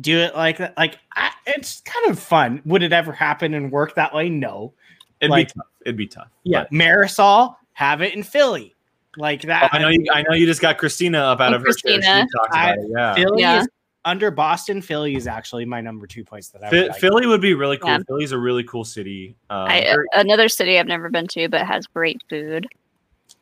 do 0.00 0.18
it 0.18 0.34
like 0.34 0.58
that. 0.58 0.76
Like 0.76 0.98
I, 1.14 1.30
it's 1.46 1.80
kind 1.82 2.10
of 2.10 2.18
fun. 2.18 2.62
Would 2.64 2.82
it 2.82 2.92
ever 2.92 3.12
happen 3.12 3.54
and 3.54 3.70
work 3.72 3.94
that 3.94 4.14
way? 4.14 4.28
No. 4.28 4.72
It'd 5.20 5.30
Like- 5.30 5.48
be 5.48 5.52
tough. 5.54 5.66
It'd 5.86 5.96
be 5.96 6.06
tough. 6.08 6.28
Yeah, 6.42 6.62
But 6.64 6.72
Marisol 6.72 7.54
have 7.74 8.02
it 8.02 8.14
in 8.14 8.22
Philly. 8.24 8.74
like 9.16 9.42
that. 9.42 9.70
Oh, 9.72 9.76
I 9.76 9.78
know 9.78 9.88
you. 9.88 10.04
I 10.12 10.22
know 10.22 10.34
you 10.34 10.44
just 10.46 10.60
got 10.60 10.76
Christina 10.78 11.18
up 11.18 11.40
out 11.40 11.52
Oh, 11.52 11.56
of 11.56 11.62
her 11.62 11.68
chair. 11.68 11.74
She 11.92 11.98
Christina. 12.00 12.26
I- 12.52 12.70
about 12.72 12.78
it, 12.78 12.90
yeah. 12.90 13.14
Philly 13.14 13.40
Yeah. 13.40 13.60
is 13.60 13.68
under 14.04 14.30
Boston. 14.30 14.82
Philly 14.82 15.14
is 15.16 15.26
actually 15.26 15.64
my 15.64 15.80
number 15.80 16.06
two 16.06 16.24
place 16.24 16.48
that 16.48 16.62
I 16.64 16.70
Phi- 16.70 16.76
would 16.82 16.88
like. 16.90 17.00
Philly 17.00 17.26
would 17.26 17.40
be 17.40 17.54
really 17.54 17.78
cool. 17.78 17.90
Yeah. 17.90 17.98
Philly's 18.06 18.32
a 18.32 18.38
really 18.38 18.64
cool 18.64 18.84
city. 18.84 19.36
Um, 19.48 19.68
I, 19.68 19.80
very- 19.82 20.06
another 20.12 20.48
city 20.48 20.78
I've 20.78 20.86
never 20.86 21.08
been 21.08 21.26
to, 21.28 21.48
but 21.48 21.66
has 21.66 21.86
great 21.86 22.20
food. 22.28 22.66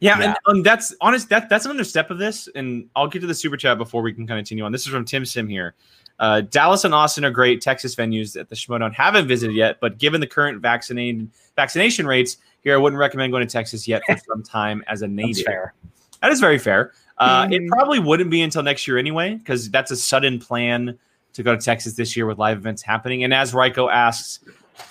Yeah, 0.01 0.19
Yeah. 0.19 0.25
and 0.27 0.37
um, 0.47 0.63
that's 0.63 0.95
honest. 1.01 1.29
That 1.31 1.49
that's 1.49 1.65
another 1.65 1.85
step 1.85 2.11
of 2.11 2.19
this, 2.19 2.49
and 2.55 2.89
I'll 2.95 3.09
get 3.09 3.21
to 3.21 3.27
the 3.27 3.35
super 3.35 3.57
chat 3.57 3.77
before 3.79 4.03
we 4.03 4.13
can 4.13 4.27
continue 4.27 4.65
on. 4.65 4.71
This 4.73 4.83
is 4.87 4.93
from 4.93 5.05
Tim 5.05 5.25
Sim 5.25 5.49
here. 5.49 5.75
Uh, 6.21 6.41
Dallas 6.43 6.85
and 6.85 6.95
Austin 6.95 7.25
are 7.25 7.31
great 7.31 7.61
Texas 7.61 7.95
venues 7.95 8.33
that 8.35 8.49
the 8.49 8.55
Schmodown 8.55 8.93
haven't 8.95 9.27
visited 9.27 9.55
yet, 9.57 9.79
but 9.81 9.99
given 9.99 10.21
the 10.21 10.27
current 10.27 10.61
vaccinated 10.63 11.29
vaccination 11.57 12.07
rates 12.07 12.37
here, 12.63 12.75
I 12.75 12.77
wouldn't 12.77 12.99
recommend 13.01 13.33
going 13.33 13.47
to 13.47 13.53
Texas 13.53 13.89
yet 13.89 14.03
for 14.07 14.17
some 14.29 14.43
time 14.45 14.85
as 14.87 15.03
a 15.03 15.09
native. 15.09 15.45
fair. 15.45 15.75
That 16.23 16.31
is 16.31 16.41
very 16.41 16.59
fair. 16.59 16.93
Uh, 17.19 17.49
It 17.51 17.63
Mhm. 17.63 17.69
probably 17.69 17.99
wouldn't 17.99 18.31
be 18.31 18.43
until 18.43 18.63
next 18.63 18.87
year 18.89 18.97
anyway, 18.99 19.35
because 19.35 19.71
that's 19.71 19.91
a 19.91 19.97
sudden 19.97 20.39
plan 20.39 20.97
to 21.33 21.43
go 21.43 21.55
to 21.55 21.61
Texas 21.61 21.95
this 21.95 22.17
year 22.17 22.27
with 22.27 22.39
live 22.39 22.59
events 22.59 22.81
happening. 22.83 23.25
And 23.25 23.35
as 23.35 23.53
Ryko 23.53 23.93
asks, 23.93 24.39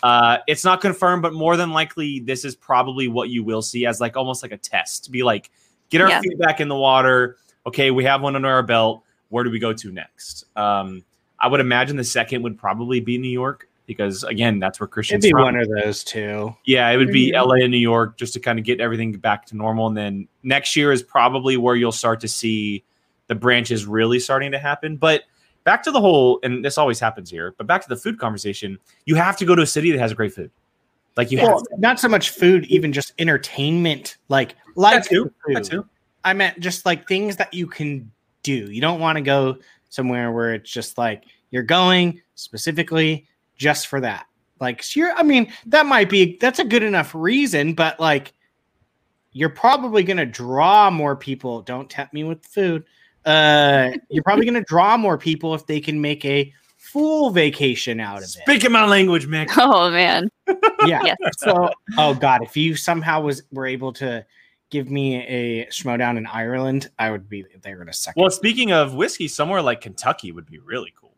uh, 0.04 0.38
it's 0.48 0.64
not 0.66 0.82
confirmed, 0.82 1.22
but 1.22 1.34
more 1.34 1.56
than 1.58 1.72
likely, 1.72 2.20
this 2.20 2.44
is 2.46 2.56
probably 2.56 3.08
what 3.08 3.30
you 3.30 3.44
will 3.44 3.62
see 3.62 3.86
as 3.86 4.00
like 4.02 4.16
almost 4.18 4.44
like 4.44 4.52
a 4.52 4.58
test. 4.58 5.10
Be 5.12 5.24
like, 5.24 5.50
get 5.90 6.02
our 6.02 6.10
Yeah. 6.10 6.20
feet 6.22 6.38
back 6.38 6.60
in 6.60 6.68
the 6.68 6.76
water. 6.76 7.38
Okay, 7.66 7.92
we 7.92 8.04
have 8.04 8.22
one 8.22 8.36
under 8.36 8.50
our 8.50 8.64
belt. 8.64 9.04
Where 9.30 9.44
do 9.46 9.50
we 9.50 9.58
go 9.60 9.74
to 9.74 9.92
next? 9.92 10.46
Um, 10.56 11.04
I 11.44 11.48
would 11.48 11.60
imagine 11.60 11.98
the 11.98 12.04
second 12.04 12.42
would 12.44 12.58
probably 12.58 13.00
be 13.02 13.18
New 13.18 13.30
York 13.30 13.68
because 13.86 14.24
again, 14.24 14.60
that's 14.60 14.80
where 14.80 14.86
It'd 14.88 14.94
Kristian's 14.96 15.26
be 15.26 15.32
from. 15.32 15.42
one 15.42 15.56
of 15.58 15.68
those 15.70 16.04
two. 16.04 16.56
Yeah, 16.66 16.90
it 16.90 16.98
would 16.98 17.12
be 17.12 17.32
Mhm. 17.34 17.46
LA 17.46 17.56
and 17.64 17.72
New 17.72 17.78
York 17.78 18.18
just 18.18 18.34
to 18.34 18.40
kind 18.40 18.58
of 18.58 18.64
get 18.66 18.80
everything 18.80 19.12
back 19.12 19.46
to 19.48 19.58
normal. 19.58 19.88
And 19.88 19.98
then 19.98 20.28
next 20.42 20.76
year 20.78 20.92
is 20.94 21.04
probably 21.04 21.58
where 21.58 21.76
you'll 21.76 21.92
start 21.92 22.22
to 22.22 22.28
see 22.30 22.84
the 23.28 23.36
branches 23.36 23.86
really 23.86 24.20
starting 24.20 24.52
to 24.54 24.58
happen. 24.60 24.96
But 24.96 25.24
back 25.66 25.84
to 25.84 25.92
the 25.92 26.00
whole, 26.00 26.40
and 26.44 26.64
this 26.64 26.78
always 26.78 27.00
happens 27.00 27.30
here, 27.30 27.54
but 27.58 27.68
back 27.68 27.82
to 27.82 27.90
the 27.90 27.96
food 27.98 28.18
conversation, 28.20 28.78
you 29.06 29.16
have 29.16 29.36
to 29.38 29.46
go 29.46 29.54
to 29.56 29.62
a 29.62 29.68
city 29.68 29.92
that 29.92 30.00
has 30.00 30.14
great 30.14 30.34
food. 30.34 30.50
Like 31.18 31.30
you 31.32 31.38
have 31.40 31.50
Well, 31.50 31.60
to. 31.62 31.70
not 31.78 32.00
so 32.00 32.08
much 32.08 32.30
food, 32.32 32.66
even 32.68 32.94
just 32.94 33.12
entertainment. 33.20 34.18
Like 34.30 34.56
like 34.76 35.04
That 35.04 35.10
too. 35.10 35.32
food. 35.46 35.56
That 35.58 35.64
too. 35.66 35.86
I 36.24 36.34
meant 36.34 36.60
just 36.62 36.86
like 36.86 37.08
things 37.08 37.36
that 37.36 37.54
you 37.54 37.68
can 37.68 38.10
do. 38.44 38.54
You 38.72 38.82
don't 38.82 39.00
want 39.00 39.18
to 39.18 39.22
go 39.22 39.58
somewhere 39.94 40.32
where 40.32 40.56
it's 40.56 40.72
just 40.72 40.98
like 40.98 41.26
you're 41.52 41.62
going 41.62 42.20
specifically 42.34 43.28
just 43.56 43.88
for 43.88 44.02
that. 44.02 44.26
Like, 44.60 44.82
so 44.82 45.02
you're, 45.02 45.14
I 45.14 45.22
mean, 45.22 45.54
that 45.68 45.86
might 45.86 46.10
be 46.10 46.38
that's 46.42 46.60
a 46.60 46.64
good 46.64 46.82
enough 46.84 47.14
reason, 47.14 47.74
but 47.74 48.00
like, 48.00 48.34
you're 49.34 49.50
probably 49.50 50.04
gonna 50.04 50.26
draw 50.26 50.90
more 50.90 51.16
people. 51.16 51.62
Don't 51.62 51.90
tempt 51.90 52.14
me 52.14 52.24
with 52.24 52.44
food. 52.46 52.86
Uh, 53.26 53.92
you're 54.10 54.24
probably 54.24 54.46
gonna 54.46 54.64
draw 54.64 54.98
more 54.98 55.18
people 55.18 55.54
if 55.54 55.68
they 55.68 55.80
can 55.80 56.02
make 56.02 56.26
a 56.26 56.52
full 56.78 57.30
vacation 57.30 58.00
out 58.00 58.18
of 58.18 58.24
it. 58.24 58.30
Speaking 58.30 58.72
my 58.72 58.86
language, 58.86 59.28
Mick. 59.28 59.52
Oh 59.58 59.92
man, 59.92 60.30
Yeah. 60.86 61.02
Yes. 61.04 61.18
So, 61.38 61.70
oh 61.98 62.16
god, 62.16 62.42
if 62.44 62.58
you 62.58 62.76
somehow 62.76 63.22
was 63.22 63.44
were 63.52 63.68
able 63.68 63.94
to 63.94 64.26
give 64.74 64.90
me 64.90 65.24
a 65.28 65.66
Schmoedown 65.68 66.18
in 66.18 66.26
Ireland, 66.26 66.90
I 66.98 67.12
would 67.12 67.30
be 67.30 67.46
there 67.62 67.82
in 67.84 67.88
a 67.90 67.94
second. 67.94 68.20
Well, 68.20 68.32
speaking 68.32 68.72
of 68.74 68.96
whiskey, 68.96 69.28
somewhere 69.28 69.62
like 69.62 69.82
Kentucky 69.82 70.32
would 70.32 70.48
be 70.48 70.58
really 70.58 70.92
cool. 71.00 71.14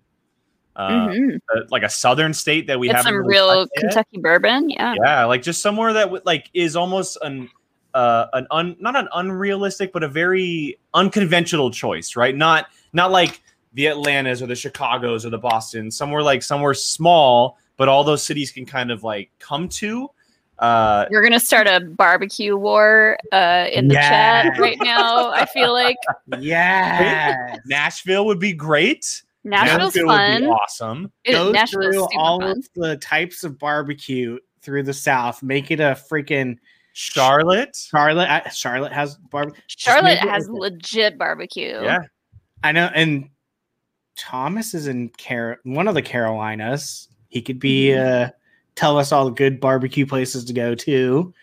Uh, 0.75 1.07
Mhm. 1.07 1.39
uh, 1.55 1.61
like 1.71 1.83
a 1.83 1.89
southern 1.89 2.33
state 2.33 2.67
that 2.67 2.77
we 2.77 2.89
haven't 2.89 3.03
some 3.05 3.15
really 3.15 3.29
real 3.29 3.47
touched 3.47 3.71
yet. 3.75 3.81
Kentucky 3.81 4.17
bourbon. 4.19 4.69
Yeah. 4.69 4.93
yeah 5.01 5.23
like 5.23 5.41
just 5.41 5.61
somewhere 5.61 5.93
that 5.93 6.11
would 6.11 6.25
like 6.25 6.49
is 6.53 6.75
almost 6.75 7.17
an 7.21 7.49
uh 7.93 8.25
an 8.33 8.45
un 8.51 8.75
not 8.81 8.97
an 8.97 9.07
unrealistic 9.13 9.93
but 9.93 10.03
a 10.03 10.07
very 10.09 10.77
unconventional 10.93 11.71
choice 11.71 12.17
right 12.17 12.35
not 12.35 12.67
not 12.91 13.09
like 13.09 13.41
the 13.73 13.85
atlantas 13.87 14.41
or 14.41 14.47
the 14.47 14.53
chicagos 14.53 15.23
or 15.23 15.29
the 15.29 15.37
boston 15.37 15.89
somewhere 15.89 16.21
like 16.21 16.43
somewhere 16.43 16.73
small 16.73 17.57
but 17.77 17.87
all 17.87 18.03
those 18.03 18.21
cities 18.21 18.51
can 18.51 18.65
kind 18.65 18.91
of 18.91 19.01
like 19.05 19.31
come 19.39 19.69
to 19.69 20.09
uh 20.59 21.05
We're 21.11 21.21
gonna 21.23 21.39
start 21.39 21.67
a 21.67 21.81
barbecue 21.81 22.55
war 22.55 23.17
uh, 23.31 23.67
in 23.71 23.87
the 23.89 23.95
Yes. 23.95 24.07
chat 24.07 24.57
right 24.59 24.77
now. 24.81 25.29
I 25.31 25.45
feel 25.45 25.73
like 25.73 25.97
yeah. 26.39 27.57
nashville 27.65 28.25
would 28.25 28.39
be 28.39 28.53
great 28.53 29.21
Nashville's 29.43 29.95
Nashville 29.95 30.07
would 30.07 30.39
be 30.39 30.45
awesome 30.47 31.11
It- 31.23 31.33
Go 31.33 31.51
Nashville's 31.51 31.93
through 31.95 32.07
all 32.17 32.39
fun. 32.39 32.51
of 32.51 32.67
the 32.75 32.97
types 32.97 33.43
of 33.43 33.59
barbecue 33.59 34.39
through 34.61 34.81
the 34.83 34.93
South. 34.93 35.43
Make 35.43 35.69
it 35.71 35.79
a 35.79 35.95
freaking 36.09 36.57
charlotte 36.93 37.75
Charlotte. 37.75 38.29
uh, 38.29 38.49
Charlotte 38.49 38.93
has 38.93 39.15
barbecue. 39.29 39.61
Charlotte 39.67 40.17
has 40.19 40.47
like 40.49 40.57
a- 40.57 40.61
legit 40.61 41.17
barbecue. 41.19 41.79
yeah 41.83 41.99
I 42.63 42.71
know, 42.71 42.89
and 42.95 43.29
Thomas 44.17 44.73
is 44.73 44.87
in 44.87 45.09
Car- 45.09 45.59
one 45.63 45.87
of 45.87 45.93
the 45.93 46.01
Carolinas. 46.01 47.09
He 47.29 47.41
could 47.41 47.59
be 47.59 47.87
Mm-hmm. 47.89 48.23
uh, 48.23 48.29
tell 48.75 48.97
us 48.97 49.11
all 49.11 49.25
the 49.25 49.31
good 49.31 49.59
barbecue 49.59 50.05
places 50.05 50.45
to 50.45 50.53
go 50.53 50.75
to. 50.75 51.33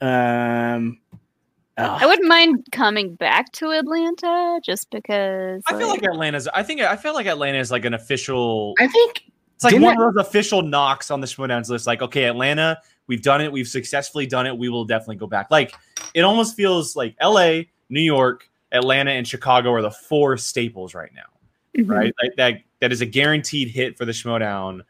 Um, 0.00 0.98
I 1.76 2.06
wouldn't 2.06 2.28
mind 2.28 2.66
coming 2.72 3.14
back 3.14 3.52
to 3.52 3.70
Atlanta 3.70 4.60
just 4.64 4.90
because. 4.90 5.62
i 5.68 5.78
feel 5.78 5.88
like 5.88 6.02
atlanta's 6.02 6.48
i 6.48 6.60
think 6.62 6.80
i 6.80 6.96
feel 6.96 7.14
like 7.14 7.26
atlanta 7.26 7.58
is 7.58 7.70
like 7.70 7.84
an 7.84 7.94
official 7.94 8.74
I 8.80 8.88
think 8.88 9.22
It's 9.54 9.62
like 9.64 9.72
Didn't 9.74 9.84
one 9.84 10.00
of 10.00 10.14
those 10.14 10.26
official 10.26 10.62
knocks 10.62 11.10
on 11.10 11.20
the 11.20 11.26
Schmoedowns 11.26 11.68
list. 11.68 11.86
Like, 11.86 12.00
okay, 12.02 12.24
Atlanta, 12.24 12.80
we've 13.08 13.22
done 13.22 13.40
it. 13.40 13.50
We've 13.50 13.66
successfully 13.66 14.24
done 14.26 14.46
it. 14.46 14.56
We 14.56 14.68
will 14.68 14.84
definitely 14.84 15.16
go 15.16 15.26
back. 15.26 15.50
Like, 15.50 15.74
it 16.14 16.20
almost 16.22 16.54
feels 16.56 16.94
like 16.94 17.16
LA, 17.20 17.62
New 17.88 18.00
York, 18.00 18.48
Atlanta, 18.70 19.10
and 19.10 19.26
Chicago 19.26 19.72
are 19.72 19.82
the 19.82 19.90
four 19.90 20.36
staples 20.36 20.94
right 20.94 21.10
now, 21.12 21.26
Mhm. 21.82 21.90
right? 21.90 22.14
Like 22.22 22.36
that 22.36 22.60
that 22.80 22.92
is 22.92 23.00
a 23.00 23.06
guaranteed 23.06 23.68
hit 23.68 23.96
for 23.98 24.04
the 24.04 24.12
Schmoedown. 24.12 24.82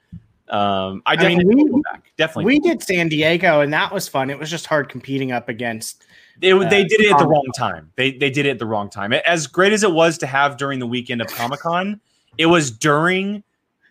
Um, 0.50 1.02
I 1.06 1.12
I 1.14 1.28
mean, 1.28 1.38
definitely 1.38 1.64
we- 1.64 1.82
back. 1.82 2.12
Definitely. 2.16 2.44
we 2.46 2.58
did 2.60 2.82
San 2.82 3.08
Diego, 3.08 3.60
and 3.60 3.72
that 3.72 3.92
was 3.92 4.08
fun. 4.08 4.30
It 4.30 4.38
was 4.38 4.50
just 4.50 4.66
hard 4.66 4.88
competing 4.88 5.30
up 5.32 5.48
against. 5.48 6.04
It, 6.40 6.54
they 6.70 6.82
uh, 6.82 6.86
did 6.88 7.00
it 7.00 7.12
at 7.12 7.18
the 7.18 7.26
wrong 7.26 7.46
time. 7.56 7.92
They 7.96 8.12
they 8.12 8.30
did 8.30 8.46
it 8.46 8.50
at 8.50 8.58
the 8.58 8.66
wrong 8.66 8.88
time. 8.88 9.12
As 9.12 9.46
great 9.46 9.72
as 9.72 9.82
it 9.82 9.92
was 9.92 10.18
to 10.18 10.26
have 10.26 10.56
during 10.56 10.78
the 10.78 10.86
weekend 10.86 11.20
of 11.20 11.26
Comic 11.28 11.60
Con, 11.60 12.00
it 12.38 12.46
was 12.46 12.70
during 12.70 13.42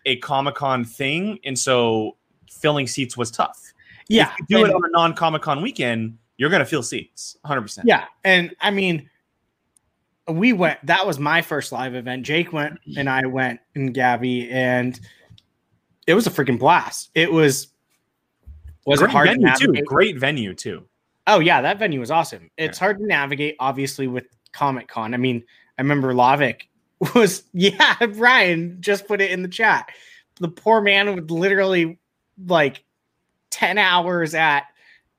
a 0.06 0.16
Comic 0.16 0.54
Con 0.54 0.84
thing, 0.84 1.38
and 1.44 1.58
so 1.58 2.16
filling 2.50 2.86
seats 2.86 3.16
was 3.16 3.30
tough. 3.30 3.72
Yeah, 4.08 4.32
if 4.38 4.46
you 4.48 4.58
do 4.58 4.64
it 4.64 4.74
on 4.74 4.82
a 4.84 4.90
non 4.90 5.14
Comic 5.14 5.42
Con 5.42 5.60
weekend, 5.62 6.16
you're 6.38 6.50
gonna 6.50 6.64
fill 6.64 6.82
seats, 6.82 7.36
100. 7.42 7.62
percent 7.62 7.86
Yeah, 7.86 8.04
and 8.24 8.54
I 8.60 8.70
mean, 8.70 9.08
we 10.28 10.52
went. 10.52 10.84
That 10.86 11.06
was 11.06 11.18
my 11.18 11.42
first 11.42 11.70
live 11.72 11.94
event. 11.94 12.24
Jake 12.24 12.52
went, 12.52 12.78
and 12.96 13.08
I 13.08 13.26
went, 13.26 13.60
and 13.74 13.92
Gabby, 13.92 14.50
and 14.50 14.98
it 16.08 16.14
was 16.14 16.26
a 16.26 16.30
freaking 16.30 16.58
blast. 16.58 17.10
It 17.14 17.30
was. 17.30 17.68
Was 18.86 18.98
Great 19.00 19.08
it 19.10 19.12
hard 19.12 19.26
to 19.28 19.32
venue 19.34 19.46
too? 19.56 19.66
navigate? 19.66 19.84
Great 19.86 20.18
venue 20.18 20.54
too. 20.54 20.88
Oh 21.26 21.38
yeah, 21.40 21.60
that 21.60 21.78
venue 21.78 22.00
was 22.00 22.10
awesome. 22.10 22.50
It's 22.56 22.78
hard 22.78 22.98
to 22.98 23.06
navigate, 23.06 23.54
obviously, 23.60 24.06
with 24.08 24.24
Comic 24.52 24.88
Con. 24.88 25.12
I 25.12 25.18
mean, 25.18 25.44
I 25.78 25.82
remember 25.82 26.14
Lavic 26.14 26.62
was 27.14 27.44
yeah. 27.52 27.96
Ryan 28.08 28.78
just 28.80 29.06
put 29.06 29.20
it 29.20 29.30
in 29.30 29.42
the 29.42 29.48
chat. 29.48 29.90
The 30.40 30.48
poor 30.48 30.80
man 30.80 31.14
would 31.14 31.30
literally 31.30 31.98
like 32.46 32.82
ten 33.50 33.76
hours 33.76 34.34
at 34.34 34.64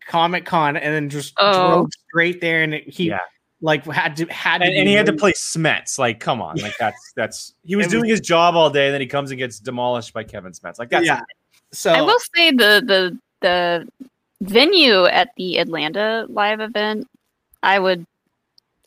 Comic 0.08 0.46
Con 0.46 0.76
and 0.76 0.92
then 0.94 1.10
just 1.10 1.34
Oh. 1.38 1.70
drove 1.70 1.90
straight 2.10 2.42
there, 2.42 2.64
and 2.64 2.74
it, 2.74 2.90
he 2.90 3.10
Yeah. 3.10 3.20
Like 3.62 3.86
had 3.86 4.16
to 4.18 4.26
had 4.28 4.60
to 4.60 4.66
And, 4.66 4.74
be 4.74 4.80
and 4.80 4.88
he 4.88 4.94
had 4.94 5.06
to 5.06 5.14
play 5.14 5.34
Smets. 5.34 5.98
Like, 5.98 6.20
come 6.20 6.42
on, 6.42 6.58
like 6.58 6.76
that's 6.80 7.12
that's 7.16 7.54
he 7.66 7.76
was 7.76 7.88
doing 7.88 8.10
his 8.10 8.22
job 8.22 8.56
all 8.56 8.70
day, 8.70 8.88
and 8.88 8.94
then 8.94 9.02
he 9.02 9.08
comes 9.08 9.32
and 9.32 9.38
gets 9.38 9.60
demolished 9.60 10.14
by 10.14 10.24
Kevin 10.24 10.52
Smets. 10.54 10.80
Like 10.80 10.90
that's 10.90 11.06
yeah. 11.06 11.22
So 11.72 11.92
I 11.92 12.02
will 12.02 12.20
say 12.36 12.52
the 12.52 12.82
the 12.86 13.18
the 13.42 13.88
venue 14.42 15.06
at 15.06 15.30
the 15.38 15.58
Atlanta 15.58 16.26
live 16.30 16.60
event, 16.60 17.08
I 17.64 17.80
would 17.80 18.06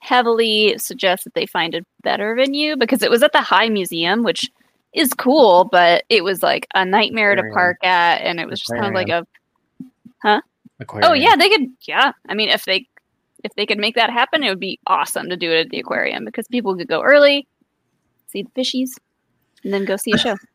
heavily 0.01 0.77
suggest 0.79 1.25
that 1.25 1.35
they 1.35 1.47
find 1.47 1.75
a 1.75 1.85
better 2.03 2.35
venue 2.35 2.77
because 2.77 3.03
it 3.03 3.11
was 3.11 3.23
at 3.23 3.33
the 3.33 3.41
High 3.41 3.69
Museum, 3.69 4.23
which 4.23 4.51
is 4.93 5.13
cool, 5.15 5.65
but 5.65 6.05
it 6.09 6.25
was 6.25 6.43
like 6.43 6.67
a 6.75 6.85
nightmare 6.85 7.35
to 7.35 7.43
park 7.53 7.77
at, 7.85 8.21
and 8.23 8.41
it 8.41 8.49
was 8.49 8.61
just 8.61 8.73
kind 8.73 8.87
of 8.87 8.95
like 8.95 9.09
a 9.09 9.27
Huh? 10.23 10.41
oh 11.03 11.13
yeah, 11.13 11.37
they 11.37 11.49
could 11.49 11.69
yeah. 11.83 12.13
I 12.29 12.35
mean, 12.35 12.49
if 12.49 12.65
they 12.65 12.87
if 13.45 13.55
they 13.55 13.67
could 13.67 13.79
make 13.79 13.95
that 13.97 14.11
happen, 14.11 14.43
it 14.43 14.49
would 14.49 14.61
be 14.61 14.79
awesome 14.87 15.29
to 15.29 15.37
do 15.37 15.51
it 15.51 15.61
at 15.67 15.71
the 15.71 15.81
aquarium 15.81 16.25
because 16.25 16.47
people 16.49 16.77
could 16.77 16.89
go 16.89 17.03
early, 17.03 17.47
see 18.29 18.43
the 18.43 18.51
fishies, 18.61 18.91
and 19.65 19.73
then 19.73 19.85
go 19.85 19.97
see 19.97 20.13
a 20.13 20.19
show. 20.19 20.37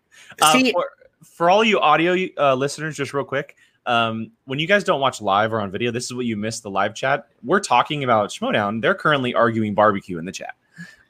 Uh, 0.42 0.52
See- 0.52 0.72
for, 0.72 0.90
for 1.24 1.50
all 1.50 1.64
you 1.64 1.80
audio 1.80 2.16
uh, 2.40 2.56
listeners, 2.56 2.98
just 2.98 3.14
real 3.14 3.24
quick, 3.24 3.56
um, 3.86 4.32
when 4.46 4.58
you 4.58 4.66
guys 4.68 4.84
don't 4.84 5.00
watch 5.00 5.22
live 5.22 5.54
or 5.54 5.62
on 5.62 5.70
video, 5.72 5.92
this 5.92 6.06
is 6.06 6.14
what 6.14 6.26
you 6.26 6.36
missed 6.36 6.64
the 6.64 6.70
live 6.72 6.96
chat. 6.96 7.28
We're 7.44 7.60
talking 7.60 8.04
about 8.04 8.30
Schmoedown. 8.30 8.82
They're 8.82 8.96
currently 8.96 9.34
arguing 9.36 9.76
barbecue 9.76 10.18
in 10.18 10.26
the 10.26 10.32
chat. 10.32 10.56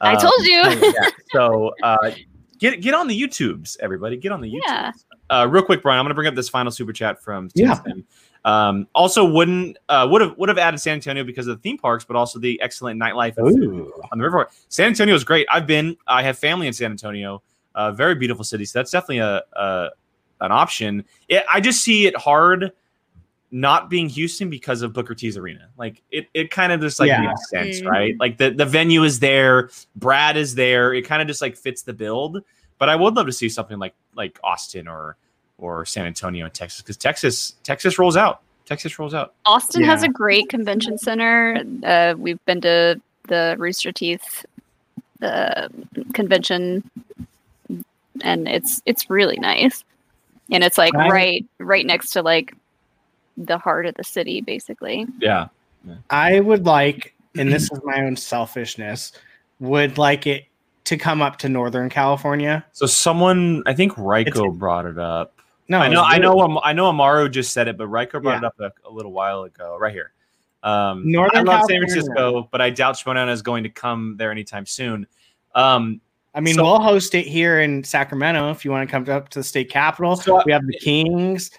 I 0.02 0.14
Um, 0.16 0.22
told 0.22 0.46
you. 0.46 0.62
yeah, 1.02 1.10
so 1.34 1.72
uh, 1.84 2.12
get 2.60 2.82
get 2.82 2.94
on 2.94 3.08
the 3.08 3.20
YouTubes, 3.20 3.78
everybody. 3.80 4.18
Get 4.18 4.32
on 4.34 4.42
the 4.42 4.52
YouTubes. 4.52 4.62
Yeah. 4.68 4.92
Uh, 5.30 5.48
real 5.50 5.64
quick, 5.64 5.82
Brian, 5.82 6.00
I'm 6.00 6.04
going 6.06 6.12
to 6.12 6.16
bring 6.16 6.28
up 6.28 6.36
this 6.36 6.50
final 6.50 6.72
super 6.72 6.94
chat 6.94 7.22
from 7.24 7.50
Tim 7.50 7.68
Yeah. 7.68 7.80
Sim. 8.48 8.54
Um, 8.54 8.88
also, 8.96 9.26
wouldn't 9.26 9.78
uh, 9.90 10.08
would 10.10 10.22
have 10.22 10.38
would 10.38 10.50
have 10.50 10.58
added 10.58 10.80
San 10.80 10.94
Antonio 10.94 11.24
because 11.24 11.48
of 11.48 11.58
the 11.58 11.62
theme 11.62 11.78
parks, 11.78 12.06
but 12.06 12.16
also 12.16 12.40
the 12.40 12.60
excellent 12.62 13.00
nightlife 13.00 13.38
Ooh. 13.40 13.92
on 14.12 14.18
the 14.18 14.24
river. 14.24 14.50
San 14.70 14.88
Antonio 14.88 15.14
is 15.14 15.24
great. 15.24 15.46
I've 15.52 15.68
been. 15.68 15.98
I 16.08 16.24
have 16.24 16.38
family 16.40 16.68
in 16.68 16.74
San 16.74 16.92
Antonio. 16.92 17.42
Uh, 17.76 17.92
very 17.92 18.16
beautiful 18.16 18.44
city. 18.44 18.66
So 18.66 18.80
that's 18.80 18.92
definitely 18.92 19.20
a, 19.20 19.42
a 19.54 19.90
an 20.42 20.52
option. 20.52 21.04
It, 21.28 21.44
I 21.52 21.60
just 21.60 21.82
see 21.84 22.08
it 22.08 22.16
hard 22.16 22.72
not 23.52 23.90
being 23.90 24.10
Houston 24.10 24.50
because 24.50 24.82
of 24.82 24.92
Booker 24.94 25.16
T's 25.16 25.38
arena. 25.38 25.70
Like 25.78 26.02
it, 26.12 26.28
it 26.34 26.52
kind 26.52 26.72
of 26.74 26.82
just 26.82 27.00
like 27.00 27.08
Yeah. 27.08 27.22
makes 27.22 27.50
sense, 27.50 27.82
Mhm. 27.82 27.88
right? 27.90 28.16
Like 28.20 28.38
the 28.38 28.50
the 28.52 28.66
venue 28.66 29.04
is 29.04 29.20
there, 29.20 29.70
Brad 29.96 30.38
is 30.38 30.56
there. 30.56 30.94
It 30.94 31.04
kind 31.04 31.22
of 31.22 31.28
just 31.28 31.42
like 31.42 31.56
fits 31.56 31.82
the 31.82 31.94
build. 31.94 32.44
But 32.78 32.90
I 32.90 32.96
would 32.96 33.14
love 33.16 33.26
to 33.28 33.32
see 33.32 33.50
something 33.50 33.78
like 33.80 33.94
like 34.16 34.40
Austin 34.44 34.88
or 34.88 35.18
or 35.58 35.86
San 35.86 36.06
Antonio 36.06 36.46
in 36.46 36.52
Texas 36.52 36.82
because 36.82 36.98
Texas 36.98 37.56
Texas 37.64 37.98
rolls 38.00 38.18
out. 38.18 38.42
Texas 38.66 39.00
rolls 39.00 39.14
out. 39.14 39.34
Austin 39.46 39.84
has 39.84 40.04
a 40.04 40.10
great 40.10 40.50
convention 40.50 40.98
center. 40.98 41.64
Uh, 41.84 42.16
we've 42.18 42.44
been 42.46 42.60
to 42.62 43.00
the 43.28 43.56
Rooster 43.58 43.92
Teeth 43.92 44.46
uh, 45.22 45.70
convention, 46.14 46.84
and 48.22 48.48
it's 48.48 48.82
it's 48.86 49.10
really 49.10 49.38
nice. 49.40 49.84
And 50.52 50.64
it's 50.64 50.78
like 50.78 50.96
I- 50.96 51.10
right 51.10 51.46
right 51.60 51.86
next 51.86 52.12
to 52.12 52.22
like 52.22 52.54
the 53.38 53.58
heart 53.58 53.86
of 53.86 53.96
the 53.96 54.04
city, 54.04 54.42
basically. 54.42 55.08
Yeah. 55.20 55.48
I 56.10 56.40
would 56.42 56.66
like, 56.66 57.14
and 57.38 57.52
this 57.54 57.72
is 57.72 57.80
my 57.84 58.02
own 58.02 58.18
selfishness, 58.18 59.14
would 59.60 59.98
like 59.98 60.28
it 60.28 60.46
to 60.86 60.98
come 60.98 61.22
up 61.22 61.38
to 61.38 61.50
Northern 61.50 61.90
California. 61.90 62.66
So 62.74 62.86
someone, 62.88 63.64
I 63.66 63.74
think 63.74 63.94
Ryko 63.94 64.58
brought 64.58 64.86
it 64.86 64.98
up. 64.98 65.37
No, 65.70 65.80
I 65.80 65.90
know, 65.90 66.02
I 66.04 66.18
know, 66.18 66.62
I 66.64 66.74
know. 66.74 66.88
Amaru 66.90 67.30
just 67.30 67.52
said 67.52 67.68
it, 67.68 67.78
but 67.78 67.88
Ryko 67.90 68.22
brought 68.22 68.34
Yeah. 68.34 68.38
it 68.38 68.44
up 68.46 68.60
a, 68.60 68.72
a 68.88 68.92
little 68.92 69.12
while 69.12 69.44
ago, 69.44 69.78
right 69.80 69.94
here. 69.94 70.14
Um, 70.64 71.10
Northern 71.10 71.48
I 71.48 71.54
love 71.58 71.66
San 71.70 71.80
Francisco, 71.82 72.48
but 72.52 72.62
I 72.62 72.70
doubt 72.70 72.96
Shimona 72.96 73.30
is 73.32 73.42
going 73.42 73.64
to 73.64 73.70
come 73.70 74.16
there 74.18 74.32
anytime 74.32 74.66
soon. 74.66 75.06
Um, 75.56 76.02
I 76.34 76.40
mean, 76.40 76.56
So- 76.56 76.64
we'll 76.64 76.80
host 76.80 77.16
it 77.16 77.26
here 77.26 77.62
in 77.62 77.84
Sacramento 77.84 78.50
if 78.52 78.64
you 78.64 78.72
want 78.72 78.88
to 78.88 78.92
come 78.92 79.08
up 79.10 79.30
to 79.30 79.40
the 79.40 79.44
state 79.44 79.70
capitol. 79.70 80.16
So- 80.16 80.42
we 80.46 80.52
have 80.52 80.66
the 80.66 80.78
Kings, 80.80 81.52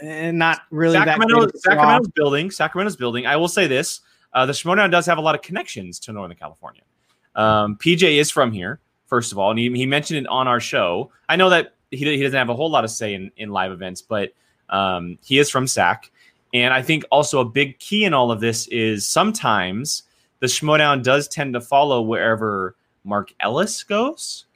and 0.00 0.38
not 0.38 0.62
really 0.70 0.96
Sacramento, 0.96 1.26
that. 1.26 1.40
great 1.40 1.44
of 1.44 1.48
a 1.48 1.52
draw. 1.52 1.60
Sacramento's 1.72 2.08
building. 2.08 2.50
Sacramento's 2.50 2.96
building. 2.96 3.26
I 3.26 3.36
will 3.36 3.48
say 3.48 3.66
this: 3.66 4.00
uh, 4.32 4.44
the 4.46 4.52
Schmoedown 4.52 4.90
does 4.90 5.06
have 5.06 5.18
a 5.18 5.20
lot 5.20 5.34
of 5.34 5.42
connections 5.42 5.98
to 6.00 6.12
Northern 6.12 6.36
California. 6.36 6.82
Um, 7.36 7.76
PJ 7.76 8.18
is 8.18 8.30
from 8.30 8.50
here, 8.52 8.80
first 9.06 9.30
of 9.32 9.38
all, 9.38 9.50
and 9.50 9.58
he, 9.58 9.70
he 9.72 9.86
mentioned 9.86 10.18
it 10.18 10.28
on 10.28 10.48
our 10.48 10.60
show. 10.60 11.10
I 11.28 11.36
know 11.36 11.48
that 11.50 11.74
he, 11.92 12.04
he 12.04 12.22
doesn't 12.22 12.36
have 12.36 12.48
a 12.48 12.54
whole 12.54 12.70
lot 12.70 12.84
of 12.84 12.90
say 12.90 13.14
in, 13.14 13.30
in 13.36 13.50
live 13.50 13.70
events, 13.70 14.02
but 14.02 14.32
um, 14.70 15.18
he 15.22 15.38
is 15.38 15.48
from 15.50 15.66
Sac. 15.66 16.10
And 16.54 16.74
I 16.74 16.82
think 16.82 17.04
also 17.10 17.40
a 17.40 17.44
big 17.44 17.78
key 17.78 18.04
in 18.04 18.12
all 18.12 18.30
of 18.30 18.40
this 18.40 18.66
is 18.68 19.06
sometimes 19.06 20.02
the 20.40 20.46
Schmoedown 20.46 21.02
does 21.02 21.28
tend 21.28 21.54
to 21.54 21.60
follow 21.60 22.02
wherever 22.02 22.76
Mark 23.04 23.32
Ellis 23.40 23.82
goes 23.84 24.46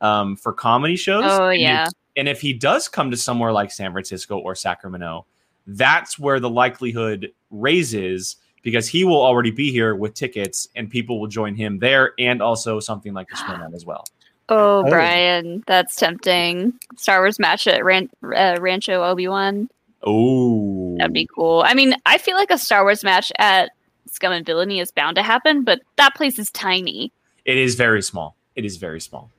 um, 0.00 0.36
for 0.36 0.52
comedy 0.52 0.96
shows. 0.96 1.24
Oh 1.26 1.48
And 1.48 1.54
if- 1.54 1.60
yeah, 1.60 1.88
and 2.16 2.28
if 2.28 2.40
he 2.40 2.52
does 2.52 2.88
come 2.88 3.10
to 3.10 3.16
somewhere 3.16 3.52
like 3.52 3.70
San 3.70 3.92
Francisco 3.92 4.38
or 4.38 4.54
Sacramento, 4.54 5.26
that's 5.66 6.18
where 6.18 6.40
the 6.40 6.50
likelihood 6.50 7.32
raises 7.50 8.36
because 8.62 8.88
he 8.88 9.04
will 9.04 9.20
already 9.20 9.50
be 9.50 9.70
here 9.70 9.94
with 9.94 10.14
tickets 10.14 10.68
and 10.76 10.88
people 10.88 11.20
will 11.20 11.26
join 11.28 11.54
him 11.54 11.78
there 11.78 12.12
and 12.18 12.40
also 12.40 12.80
something 12.80 13.12
like 13.12 13.28
the 13.28 13.34
Schmoedown 13.36 13.74
as 13.74 13.84
well. 13.84 14.04
Oh, 14.48 14.84
Oh. 14.86 14.90
Brian, 14.90 15.64
that's 15.66 15.96
tempting. 15.96 16.74
Star 16.96 17.20
Wars 17.20 17.38
match 17.38 17.66
at 17.66 17.84
Ran- 17.84 18.10
uh, 18.36 18.56
Rancho 18.60 19.02
Obi 19.02 19.26
Wan. 19.28 19.68
Oh, 20.02 20.94
That'd 20.98 21.14
be 21.14 21.26
cool. 21.34 21.62
I 21.66 21.72
mean, 21.74 21.94
I 22.06 22.18
feel 22.18 22.36
like 22.36 22.50
a 22.50 22.58
Star 22.58 22.82
Wars 22.84 23.02
match 23.02 23.32
at 23.38 23.70
Scum 24.10 24.32
and 24.32 24.44
Villainy 24.44 24.78
is 24.80 24.90
bound 24.92 25.16
to 25.16 25.22
happen, 25.22 25.64
but 25.64 25.80
that 25.96 26.14
place 26.14 26.38
is 26.38 26.50
tiny. 26.50 27.10
it 27.44 27.56
is 27.56 27.74
very 27.74 28.02
small. 28.02 28.36
It 28.54 28.64
is 28.64 28.76
very 28.76 29.00
small. 29.00 29.30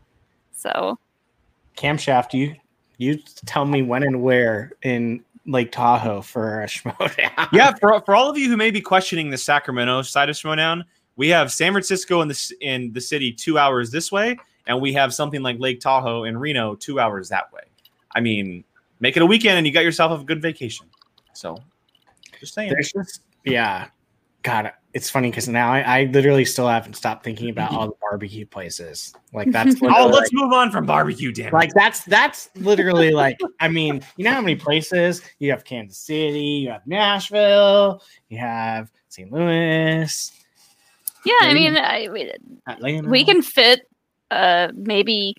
So 0.53 0.97
Camshaft, 1.77 2.33
you 2.33 2.55
you 2.97 3.19
tell 3.45 3.65
me 3.65 3.81
when 3.81 4.03
and 4.03 4.21
where 4.23 4.71
in 4.81 5.23
Lake 5.45 5.71
Tahoe 5.71 6.21
for 6.21 6.63
a 6.63 6.65
Schmoedown. 6.67 7.47
yeah, 7.51 7.73
for, 7.75 8.01
for 8.01 8.15
all 8.15 8.29
of 8.29 8.37
you 8.37 8.49
who 8.49 8.57
may 8.57 8.71
be 8.71 8.81
questioning 8.81 9.29
the 9.29 9.37
Sacramento 9.37 10.01
side 10.01 10.29
of 10.29 10.35
Schmoedown, 10.35 10.83
we 11.15 11.29
have 11.29 11.51
San 11.51 11.71
Francisco 11.73 12.21
in 12.21 12.27
the 12.27 12.51
in 12.61 12.91
the 12.93 13.01
city 13.01 13.31
two 13.31 13.57
hours 13.57 13.91
this 13.91 14.11
way, 14.11 14.37
and 14.67 14.81
we 14.81 14.93
have 14.93 15.13
something 15.13 15.41
like 15.41 15.59
Lake 15.59 15.79
Tahoe 15.79 16.23
in 16.23 16.37
Reno 16.37 16.75
two 16.75 16.99
hours 16.99 17.29
that 17.29 17.51
way. 17.53 17.61
I 18.15 18.21
mean, 18.21 18.63
make 18.99 19.17
it 19.17 19.21
a 19.23 19.25
weekend 19.25 19.57
and 19.57 19.67
you 19.67 19.73
got 19.73 19.83
yourself 19.83 20.19
a 20.19 20.23
good 20.23 20.41
vacation. 20.41 20.87
So, 21.33 21.57
just 22.39 22.53
saying. 22.53 22.69
There's 22.71 22.91
just 22.91 23.21
yeah. 23.43 23.87
God, 24.43 24.71
it's 24.93 25.09
funny 25.09 25.31
because 25.31 25.49
now 25.49 25.73
I, 25.73 25.79
I 25.81 26.03
literally 26.05 26.45
still 26.45 26.67
haven't 26.67 26.93
stopped 26.93 27.23
thinking 27.23 27.49
about 27.49 27.71
all 27.71 27.87
the 27.87 27.95
barbecue 27.99 28.45
places. 28.45 29.11
Like 29.33 29.51
that's 29.51 29.75
Oh, 29.83 30.07
let's 30.07 30.31
move 30.31 30.53
on 30.53 30.69
from 30.71 30.85
barbecue, 30.85 31.31
damn. 31.31 31.51
like 31.51 31.71
that's 31.73 32.03
that's 32.03 32.49
literally 32.55 33.11
like 33.11 33.39
I 33.59 33.67
mean, 33.67 34.01
you 34.17 34.23
know 34.23 34.31
how 34.33 34.41
many 34.41 34.55
places 34.55 35.23
you 35.39 35.49
have 35.49 35.63
Kansas 35.63 35.97
City, 35.97 36.39
you 36.39 36.69
have 36.69 36.85
Nashville, 36.85 38.03
you 38.29 38.37
have 38.37 38.91
St. 39.09 39.31
Louis, 39.31 40.31
yeah, 41.25 41.33
I 41.41 41.53
mean, 41.55 41.75
I, 41.75 42.07
we- 42.11 43.01
we 43.01 43.25
can 43.25 43.41
fit 43.41 43.89
uh 44.31 44.69
maybe 44.75 45.35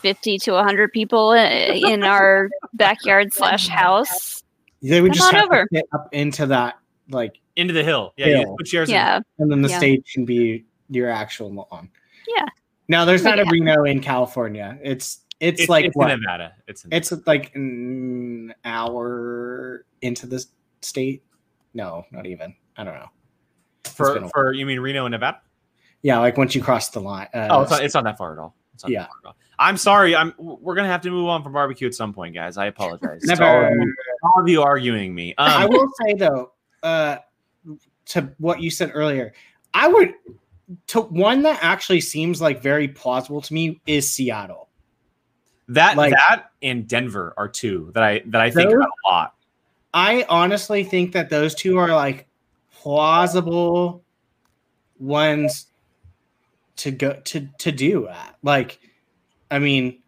fifty 0.00 0.38
to 0.38 0.54
hundred 0.62 0.92
people 0.92 1.32
in 1.32 2.02
our 2.04 2.48
backyard 2.74 3.32
slash 3.34 3.68
house. 3.68 4.42
they 4.82 5.00
would 5.00 5.12
come 5.12 5.16
just 5.16 5.34
on 5.34 5.40
have 5.40 5.44
over. 5.50 5.62
to 5.64 5.68
get 5.74 5.84
up 5.92 6.08
into 6.12 6.46
that 6.46 6.76
like, 7.10 7.38
into 7.56 7.74
the 7.74 7.82
hill. 7.82 8.12
Yeah, 8.16 8.26
you 8.26 8.36
Hill. 8.38 8.56
put 8.56 8.66
chairs. 8.66 8.88
in- 8.88 8.94
Yeah, 8.94 9.20
and 9.38 9.50
then 9.50 9.62
the 9.62 9.68
Yeah. 9.68 9.78
stage 9.78 10.12
can 10.14 10.24
be 10.24 10.64
your 10.88 11.10
actual 11.10 11.52
lawn. 11.52 11.90
Yeah. 12.36 12.44
No, 12.88 13.04
there's 13.04 13.22
Make 13.24 13.36
not 13.36 13.46
a 13.46 13.50
Reno 13.50 13.84
in 13.84 14.00
California. 14.00 14.78
It's 14.82 15.20
it's, 15.40 15.62
It's, 15.62 15.70
like 15.70 15.86
it's 15.86 15.96
what? 15.96 16.10
in 16.10 16.20
Nevada. 16.20 16.52
It's 16.68 16.84
in 16.84 16.92
It's 16.92 17.12
like 17.26 17.54
an 17.54 18.54
hour 18.64 19.84
into 20.02 20.26
the 20.26 20.44
state. 20.82 21.22
No, 21.74 22.04
not 22.10 22.26
even. 22.26 22.54
I 22.76 22.84
don't 22.84 22.94
know. 22.94 23.08
For 23.84 24.28
for 24.28 24.52
you 24.52 24.66
mean 24.66 24.80
Reno 24.80 25.06
and 25.06 25.12
Nevada? 25.12 25.40
Yeah, 26.02 26.18
like 26.18 26.36
once 26.36 26.54
you 26.54 26.62
cross 26.62 26.90
the 26.90 27.00
line. 27.00 27.28
Uh, 27.34 27.48
Oh, 27.50 27.62
it's 27.62 27.70
not, 27.70 27.84
it's 27.84 27.94
not 27.94 28.04
that 28.04 28.18
far 28.18 28.32
at 28.32 28.38
all. 28.38 28.54
It's 28.74 28.84
not 28.84 28.88
that 28.88 28.92
Yeah. 28.92 29.06
far 29.06 29.14
at 29.24 29.26
all. 29.28 29.36
I'm 29.58 29.76
sorry. 29.76 30.16
I'm. 30.16 30.32
We're 30.38 30.74
gonna 30.74 30.88
have 30.88 31.02
to 31.02 31.10
move 31.10 31.28
on 31.28 31.42
from 31.42 31.52
barbecue 31.52 31.86
at 31.86 31.94
some 31.94 32.12
point, 32.14 32.34
guys. 32.34 32.56
I 32.56 32.66
apologize. 32.66 33.22
never. 33.24 33.44
all, 33.44 33.64
of 33.66 33.70
you, 33.74 33.94
all 34.22 34.40
of 34.42 34.48
you 34.48 34.62
arguing 34.62 35.14
me. 35.14 35.34
I 35.36 35.64
Um, 35.64 35.70
will 35.70 35.86
say 36.02 36.14
though, 36.14 36.52
uh, 36.82 37.18
to 38.06 38.30
what 38.38 38.62
you 38.62 38.70
said 38.70 38.92
earlier, 38.94 39.32
I 39.74 39.86
would 39.88 40.14
to 40.86 41.00
one 41.02 41.42
that 41.42 41.58
actually 41.62 42.00
seems 42.00 42.40
like 42.40 42.62
very 42.62 42.88
plausible 42.88 43.40
to 43.42 43.52
me 43.52 43.80
is 43.86 44.10
Seattle. 44.10 44.68
that 45.68 45.96
like- 45.96 46.12
that 46.12 46.50
and 46.62 46.88
Denver 46.88 47.34
are 47.36 47.48
two 47.48 47.90
that 47.94 48.02
I 48.02 48.22
that 48.26 48.40
I 48.40 48.50
think 48.50 48.70
Those- 48.70 48.76
about 48.78 48.88
a 48.88 49.08
lot. 49.10 49.34
I 49.92 50.24
honestly 50.28 50.84
think 50.84 51.12
that 51.12 51.28
those 51.30 51.54
two 51.54 51.76
are 51.78 51.88
like 51.90 52.26
plausible 52.72 54.02
ones 54.98 55.66
to 56.76 56.90
go 56.90 57.14
to 57.24 57.48
to 57.58 57.72
do 57.72 58.08
at. 58.08 58.36
Like, 58.42 58.78
I 59.50 59.58
mean, 59.58 60.00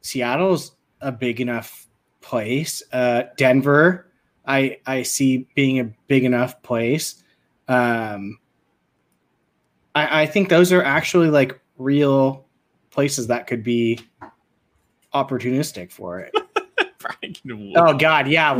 Seattle's 0.00 0.72
a 1.00 1.12
big 1.12 1.40
enough 1.40 1.86
place. 2.20 2.82
Uh, 2.92 3.24
Denver, 3.36 4.10
I 4.46 4.78
I 4.86 5.02
see 5.02 5.46
being 5.54 5.80
a 5.80 5.92
big 6.06 6.24
enough 6.24 6.62
place. 6.62 7.22
Um, 7.68 8.38
I 9.94 10.22
I 10.22 10.26
think 10.26 10.48
those 10.48 10.72
are 10.72 10.82
actually 10.82 11.30
like 11.30 11.58
real 11.78 12.46
places 12.90 13.26
that 13.28 13.46
could 13.46 13.62
be 13.62 13.98
opportunistic 15.14 15.90
for 15.90 16.20
it. 16.20 16.32
Oh 17.74 17.94
God, 17.94 18.28
yeah. 18.28 18.54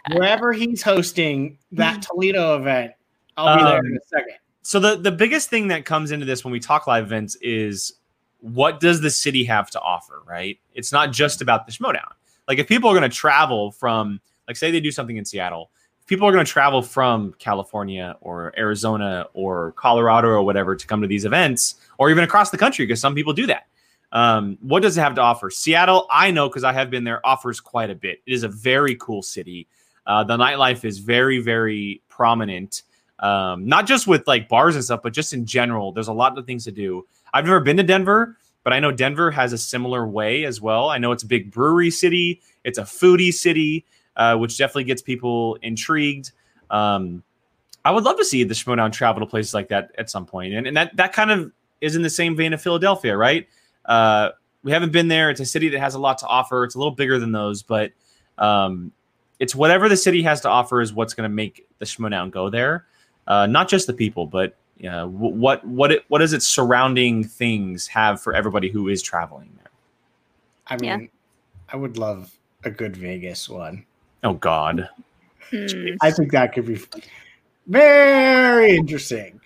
Wherever 0.12 0.52
he's 0.52 0.82
hosting 0.82 1.58
that 1.72 2.00
Toledo 2.00 2.56
event, 2.56 2.92
I'll 3.36 3.56
be 3.56 3.64
there 3.64 3.78
in 3.80 3.86
Um, 3.86 3.98
a 4.00 4.06
second. 4.06 4.34
So 4.66 4.80
the 4.80 4.96
the 4.96 5.12
biggest 5.12 5.48
thing 5.48 5.68
that 5.68 5.84
comes 5.84 6.10
into 6.10 6.26
this 6.26 6.44
when 6.44 6.52
we 6.52 6.60
talk 6.60 6.86
live 6.86 7.04
events 7.04 7.36
is 7.36 7.94
what 8.40 8.80
does 8.80 9.00
the 9.00 9.10
city 9.10 9.44
have 9.44 9.70
to 9.70 9.80
offer 9.80 10.22
right? 10.26 10.58
It's 10.74 10.92
not 10.92 11.12
just 11.12 11.40
about 11.40 11.66
the 11.66 11.72
Schmoedown 11.72 12.12
like 12.48 12.58
if 12.58 12.66
people 12.66 12.90
are 12.90 12.98
going 12.98 13.08
to 13.08 13.16
travel 13.16 13.72
from 13.72 14.20
like 14.48 14.56
say 14.56 14.70
they 14.70 14.80
do 14.80 14.90
something 14.90 15.16
in 15.16 15.24
seattle 15.24 15.70
if 16.00 16.06
people 16.06 16.26
are 16.26 16.32
going 16.32 16.44
to 16.44 16.50
travel 16.50 16.82
from 16.82 17.34
california 17.38 18.16
or 18.20 18.52
arizona 18.58 19.26
or 19.34 19.72
colorado 19.72 20.28
or 20.28 20.42
whatever 20.42 20.76
to 20.76 20.86
come 20.86 21.00
to 21.00 21.08
these 21.08 21.24
events 21.24 21.76
or 21.98 22.10
even 22.10 22.24
across 22.24 22.50
the 22.50 22.58
country 22.58 22.86
because 22.86 23.00
some 23.00 23.14
people 23.14 23.32
do 23.32 23.46
that 23.46 23.66
um, 24.12 24.56
what 24.62 24.82
does 24.82 24.96
it 24.96 25.00
have 25.00 25.16
to 25.16 25.20
offer? 25.20 25.50
Seattle 25.50 26.06
i 26.10 26.30
know 26.30 26.48
because 26.48 26.64
i 26.64 26.72
have 26.72 26.90
been 26.90 27.04
there 27.04 27.24
offers 27.26 27.60
quite 27.60 27.90
a 27.90 27.94
bit. 27.94 28.22
It 28.24 28.32
is 28.32 28.44
a 28.44 28.48
very 28.48 28.94
cool 28.94 29.20
city. 29.20 29.66
Uh, 30.06 30.22
the 30.22 30.36
nightlife 30.36 30.84
is 30.84 30.98
very 30.98 31.40
very 31.40 32.02
prominent 32.08 32.82
um, 33.18 33.66
not 33.66 33.86
just 33.86 34.06
with 34.06 34.26
like 34.26 34.48
bars 34.48 34.74
and 34.74 34.84
stuff, 34.84 35.00
but 35.02 35.12
just 35.12 35.32
in 35.32 35.46
general. 35.46 35.92
There's 35.92 36.08
a 36.08 36.12
lot 36.12 36.36
of 36.36 36.46
things 36.46 36.64
to 36.64 36.72
do. 36.72 37.06
I've 37.32 37.44
never 37.44 37.60
been 37.60 37.76
to 37.76 37.82
Denver, 37.82 38.36
but 38.64 38.72
I 38.72 38.80
know 38.80 38.92
Denver 38.92 39.30
has 39.30 39.52
a 39.52 39.58
similar 39.58 40.06
way 40.06 40.44
as 40.44 40.60
well. 40.60 40.90
I 40.90 40.98
know 40.98 41.12
it's 41.12 41.22
a 41.22 41.26
big 41.26 41.50
brewery 41.50 41.90
city, 41.90 42.40
it's 42.64 42.78
a 42.78 42.82
foodie 42.82 43.32
city. 43.32 43.84
uh, 44.16 44.36
which 44.36 44.56
definitely 44.56 44.84
gets 44.84 45.02
people 45.02 45.56
intrigued. 45.62 46.32
Um, 46.70 47.22
I 47.84 47.90
would 47.92 48.04
love 48.04 48.16
to 48.16 48.24
see 48.24 48.42
the 48.44 48.54
Schmoedown 48.54 48.92
travel 48.92 49.20
to 49.20 49.26
places 49.26 49.54
like 49.54 49.68
that 49.68 49.92
at 49.96 50.10
some 50.10 50.26
point, 50.26 50.54
and, 50.54 50.66
and 50.66 50.76
that 50.76 50.96
that 50.96 51.12
kind 51.12 51.30
of 51.30 51.52
is 51.80 51.94
in 51.94 52.02
the 52.02 52.10
same 52.10 52.34
vein 52.36 52.52
of 52.52 52.60
Philadelphia, 52.60 53.16
right? 53.16 53.46
Uh, 53.84 54.30
we 54.62 54.72
haven't 54.72 54.90
been 54.92 55.08
there. 55.08 55.30
It's 55.30 55.40
a 55.40 55.44
city 55.44 55.68
that 55.68 55.78
has 55.78 55.94
a 55.94 55.98
lot 55.98 56.18
to 56.18 56.26
offer. 56.26 56.64
It's 56.64 56.74
a 56.74 56.78
little 56.78 56.94
bigger 56.94 57.18
than 57.18 57.30
those, 57.30 57.62
but 57.62 57.92
um, 58.38 58.90
it's 59.38 59.54
whatever 59.54 59.88
the 59.88 59.96
city 59.96 60.22
has 60.22 60.40
to 60.40 60.48
offer 60.48 60.80
is 60.80 60.92
what's 60.92 61.14
going 61.14 61.28
to 61.28 61.34
make 61.34 61.66
the 61.78 61.84
Schmoedown 61.84 62.30
go 62.30 62.50
there. 62.50 62.86
Uh, 63.26 63.46
not 63.46 63.68
just 63.68 63.86
the 63.86 63.92
people, 63.92 64.26
but 64.26 64.56
uh, 64.88 65.06
what 65.06 65.64
what 65.66 65.90
it, 65.90 66.04
what 66.08 66.18
does 66.18 66.32
its 66.32 66.46
surrounding 66.46 67.24
things 67.24 67.86
have 67.86 68.20
for 68.20 68.34
everybody 68.34 68.68
who 68.68 68.88
is 68.88 69.02
traveling 69.02 69.50
there? 69.56 69.70
I 70.66 70.76
mean, 70.76 71.00
yeah. 71.00 71.06
I 71.72 71.76
would 71.76 71.98
love 71.98 72.32
a 72.64 72.70
good 72.70 72.96
Vegas 72.96 73.48
one. 73.48 73.84
Oh 74.22 74.34
God, 74.34 74.88
hmm. 75.50 75.94
I 76.02 76.10
think 76.10 76.32
that 76.32 76.52
could 76.52 76.66
be 76.66 76.80
very 77.66 78.76
interesting. 78.76 79.40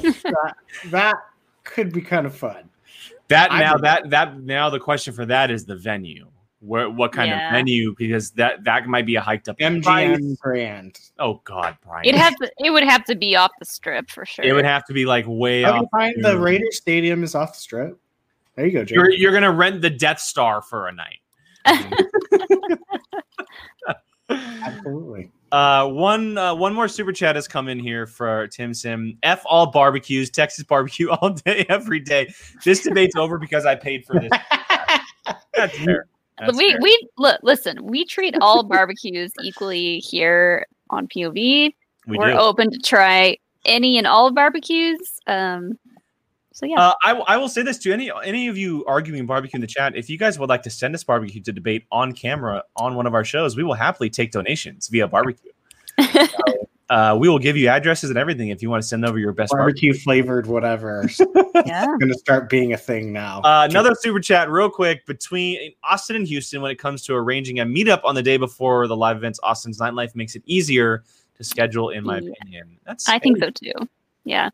that, 0.00 0.54
that 0.86 1.16
could 1.64 1.92
be 1.92 2.00
kind 2.00 2.26
of 2.26 2.34
fun. 2.34 2.68
That 3.28 3.50
now 3.52 3.76
that 3.78 4.10
that 4.10 4.40
now 4.40 4.70
the 4.70 4.80
question 4.80 5.14
for 5.14 5.26
that 5.26 5.50
is 5.50 5.64
the 5.64 5.76
venue. 5.76 6.26
Where 6.64 6.88
what 6.88 7.12
kind 7.12 7.28
yeah. 7.28 7.48
of 7.48 7.52
menu 7.52 7.94
Because 7.96 8.30
that 8.32 8.64
that 8.64 8.86
might 8.86 9.06
be 9.06 9.16
a 9.16 9.20
hiked 9.20 9.48
up 9.48 9.58
MGM 9.58 10.38
Grand. 10.38 10.98
Oh 11.18 11.40
God, 11.44 11.76
Brian! 11.84 12.06
It 12.06 12.14
have 12.14 12.36
to. 12.36 12.50
It 12.58 12.70
would 12.70 12.84
have 12.84 13.04
to 13.04 13.14
be 13.14 13.36
off 13.36 13.50
the 13.58 13.66
strip 13.66 14.10
for 14.10 14.24
sure. 14.24 14.44
It 14.44 14.52
would 14.52 14.64
have 14.64 14.84
to 14.86 14.92
be 14.92 15.04
like 15.04 15.24
way 15.28 15.64
off. 15.64 15.86
Find 15.90 16.24
the 16.24 16.38
Raiders 16.38 16.76
Stadium 16.76 17.22
is 17.22 17.34
off 17.34 17.52
the 17.52 17.58
strip. 17.58 17.98
There 18.56 18.66
you 18.66 18.72
go, 18.72 18.84
Jake. 18.84 18.96
You're, 18.96 19.10
you're 19.10 19.32
gonna 19.32 19.52
rent 19.52 19.82
the 19.82 19.90
Death 19.90 20.20
Star 20.20 20.62
for 20.62 20.88
a 20.88 20.92
night. 20.92 21.18
Absolutely. 24.30 25.30
Uh, 25.52 25.86
one 25.88 26.36
uh, 26.36 26.54
one 26.54 26.74
more 26.74 26.88
super 26.88 27.12
chat 27.12 27.36
has 27.36 27.46
come 27.46 27.68
in 27.68 27.78
here 27.78 28.06
for 28.06 28.48
Tim 28.48 28.74
Sim. 28.74 29.16
F 29.22 29.42
all 29.46 29.70
barbecues, 29.70 30.30
Texas 30.30 30.64
barbecue 30.64 31.10
all 31.20 31.30
day, 31.30 31.64
every 31.68 32.00
day. 32.00 32.32
This 32.64 32.82
debate's 32.82 33.16
over 33.16 33.38
because 33.38 33.64
I 33.64 33.76
paid 33.76 34.04
for 34.04 34.18
this. 34.18 34.30
That's 35.54 35.78
fair. 35.78 36.06
That's 36.38 36.56
we 36.56 36.72
fair. 36.72 36.80
we 36.80 37.08
look 37.18 37.40
listen. 37.42 37.84
We 37.84 38.04
treat 38.04 38.34
all 38.40 38.62
barbecues 38.62 39.32
equally 39.42 39.98
here 39.98 40.66
on 40.90 41.06
POV. 41.08 41.74
We 42.06 42.18
We're 42.18 42.32
do. 42.32 42.38
open 42.38 42.70
to 42.70 42.78
try 42.78 43.38
any 43.64 43.98
and 43.98 44.06
all 44.06 44.30
barbecues. 44.30 45.20
Um, 45.26 45.78
so 46.52 46.66
yeah, 46.66 46.80
Uh, 46.80 46.94
I, 47.02 47.12
I 47.12 47.36
will 47.36 47.48
say 47.48 47.62
this 47.62 47.78
to 47.78 47.92
any 47.92 48.12
any 48.24 48.48
of 48.48 48.56
you 48.56 48.84
arguing 48.86 49.26
barbecue 49.26 49.56
in 49.56 49.60
the 49.60 49.66
chat. 49.66 49.96
If 49.96 50.08
you 50.08 50.18
guys 50.18 50.38
would 50.38 50.48
like 50.48 50.62
to 50.62 50.70
send 50.70 50.94
us 50.94 51.02
barbecue 51.02 51.40
to 51.42 51.52
debate 51.52 51.84
on 51.90 52.12
camera 52.12 52.62
on 52.76 52.94
one 52.94 53.06
of 53.06 53.14
our 53.14 53.24
shows, 53.24 53.56
we 53.56 53.64
will 53.64 53.74
happily 53.74 54.10
take 54.10 54.30
donations 54.30 54.88
via 54.88 55.08
barbecue. 55.08 55.50
uh, 56.90 57.16
we 57.18 57.28
will 57.28 57.38
give 57.38 57.56
you 57.56 57.68
addresses 57.68 58.10
and 58.10 58.18
everything 58.18 58.50
if 58.50 58.62
you 58.62 58.68
want 58.70 58.82
to 58.82 58.86
send 58.88 59.04
over 59.04 59.18
your 59.18 59.32
best 59.32 59.52
barbecue. 59.52 59.90
Barbecue 59.90 60.02
flavored 60.02 60.46
whatever. 60.46 61.08
yeah. 61.66 61.86
going 61.86 62.12
to 62.12 62.18
start 62.18 62.50
being 62.50 62.72
a 62.72 62.76
thing 62.76 63.12
now. 63.12 63.40
Uh, 63.40 63.66
another 63.68 63.94
super 63.98 64.20
chat, 64.20 64.50
real 64.50 64.68
quick, 64.70 65.06
between 65.06 65.72
Austin 65.82 66.16
and 66.16 66.26
Houston 66.26 66.60
when 66.60 66.70
it 66.70 66.78
comes 66.78 67.02
to 67.06 67.14
arranging 67.14 67.60
a 67.60 67.64
meetup 67.64 68.00
on 68.04 68.14
the 68.14 68.22
day 68.22 68.36
before 68.36 68.86
the 68.86 68.96
live 68.96 69.16
events. 69.16 69.40
Austin's 69.42 69.78
nightlife 69.78 70.14
makes 70.14 70.34
it 70.36 70.42
easier 70.46 71.04
to 71.36 71.44
schedule, 71.44 71.90
in 71.90 72.04
my 72.04 72.18
Yeah. 72.18 72.30
opinion. 72.30 72.76
That's 72.84 73.08
I 73.08 73.18
think 73.18 73.38
so 73.38 73.50
too. 73.50 73.88
Yeah, 74.24 74.50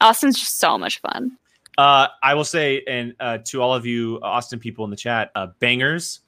Austin's 0.00 0.38
just 0.38 0.58
so 0.58 0.78
much 0.78 1.00
fun. 1.00 1.36
Uh, 1.78 2.08
I 2.22 2.34
will 2.34 2.44
say, 2.44 2.82
and 2.86 3.14
uh, 3.20 3.38
to 3.46 3.62
all 3.62 3.74
of 3.74 3.86
you 3.86 4.20
Austin 4.22 4.58
people 4.58 4.84
in 4.84 4.90
the 4.90 4.96
chat, 4.96 5.30
uh, 5.34 5.48
Bangers, 5.60 6.20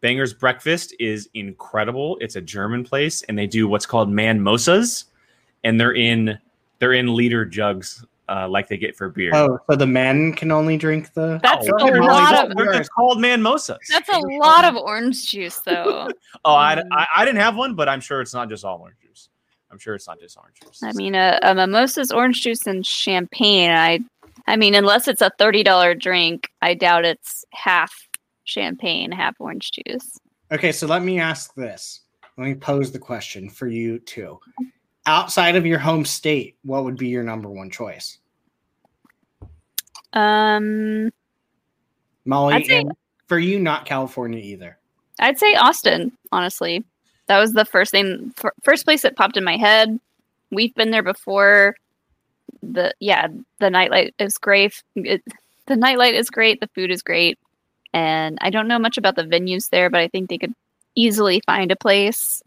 Bangers 0.00 0.32
Breakfast 0.34 0.94
is 1.00 1.28
incredible. 1.34 2.16
It's 2.20 2.36
a 2.36 2.40
German 2.40 2.84
place, 2.84 3.22
and 3.22 3.36
they 3.38 3.46
do 3.46 3.66
what's 3.68 3.86
called 3.86 4.08
man 4.08 4.40
mosas, 4.40 5.04
and 5.64 5.80
they're 5.80 5.94
in 5.94 6.38
they're 6.78 6.92
in 6.92 7.12
liter 7.14 7.44
jugs, 7.44 8.04
uh, 8.28 8.48
like 8.48 8.68
they 8.68 8.76
get 8.76 8.94
for 8.96 9.08
beer. 9.08 9.32
oh, 9.34 9.58
so 9.68 9.74
the 9.76 9.86
men 9.86 10.32
can 10.32 10.52
only 10.52 10.76
drink 10.76 11.12
the. 11.14 11.40
That's 11.42 11.66
Oh, 11.68 11.76
a 11.76 11.98
lot 12.00 12.34
called- 12.34 12.50
of 12.52 12.56
they're 12.56 12.84
called 12.84 13.20
man 13.20 13.42
mosas. 13.42 13.78
that's 13.88 14.08
a 14.08 14.18
lot 14.18 14.64
of 14.64 14.76
orange 14.76 15.26
juice 15.26 15.58
though. 15.60 16.08
Oh, 16.44 16.54
I, 16.54 16.80
I, 16.92 17.06
I 17.16 17.24
didn't 17.24 17.40
have 17.40 17.56
one, 17.56 17.74
but 17.74 17.88
I'm 17.88 18.00
sure 18.00 18.20
it's 18.20 18.32
not 18.34 18.48
just 18.48 18.64
all 18.64 18.78
orange 18.80 18.98
juice. 19.02 19.28
I'm 19.72 19.78
sure 19.78 19.94
it's 19.96 20.06
not 20.06 20.20
just 20.20 20.36
orange 20.38 20.56
juice. 20.62 20.80
I 20.82 20.92
mean, 20.92 21.14
a, 21.16 21.38
a 21.42 21.54
mimosa's 21.54 22.12
orange 22.12 22.40
juice 22.42 22.66
and 22.66 22.86
champagne. 22.86 23.70
I, 23.72 23.98
I 24.46 24.56
mean, 24.56 24.74
unless 24.76 25.08
it's 25.08 25.20
a 25.20 25.30
thirty 25.38 25.62
dollar 25.64 25.94
drink, 25.94 26.48
I 26.62 26.74
doubt 26.74 27.04
it's 27.04 27.44
half 27.52 28.07
champagne, 28.48 29.12
half 29.12 29.36
orange 29.38 29.70
juice. 29.72 30.18
Okay, 30.50 30.72
so 30.72 30.86
let 30.86 31.02
me 31.02 31.20
ask 31.20 31.54
this. 31.54 32.00
Let 32.36 32.48
me 32.48 32.54
pose 32.54 32.90
the 32.90 32.98
question 32.98 33.50
for 33.50 33.66
you 33.68 33.98
too. 33.98 34.40
Outside 35.06 35.56
of 35.56 35.66
your 35.66 35.78
home 35.78 36.04
state, 36.04 36.56
what 36.64 36.84
would 36.84 36.96
be 36.96 37.08
your 37.08 37.22
number 37.22 37.48
one 37.48 37.70
choice? 37.70 38.18
Um, 40.12 41.10
Molly, 42.24 42.64
say- 42.64 42.84
for 43.26 43.38
you, 43.38 43.58
not 43.58 43.84
California 43.84 44.40
either. 44.40 44.78
I'd 45.20 45.38
say 45.38 45.54
Austin. 45.54 46.12
Honestly, 46.32 46.84
that 47.26 47.38
was 47.38 47.52
the 47.52 47.64
first 47.64 47.90
thing, 47.90 48.32
first 48.62 48.84
place 48.84 49.02
that 49.02 49.16
popped 49.16 49.36
in 49.36 49.44
my 49.44 49.56
head. 49.56 49.98
We've 50.50 50.74
been 50.74 50.90
there 50.90 51.02
before. 51.02 51.74
The 52.62 52.94
yeah, 53.00 53.26
the 53.58 53.68
nightlight 53.68 54.14
is 54.18 54.38
great. 54.38 54.82
It, 54.94 55.22
the 55.66 55.76
nightlight 55.76 56.14
is 56.14 56.30
great. 56.30 56.60
The 56.60 56.70
food 56.74 56.90
is 56.90 57.02
great, 57.02 57.38
and 57.92 58.38
I 58.40 58.50
don't 58.50 58.68
know 58.68 58.78
much 58.78 58.98
about 58.98 59.16
the 59.16 59.22
venues 59.24 59.70
there, 59.70 59.90
but 59.90 60.00
I 60.00 60.08
think 60.08 60.28
they 60.30 60.38
could 60.38 60.54
easily 60.94 61.40
find 61.46 61.70
a 61.72 61.76
place. 61.76 62.42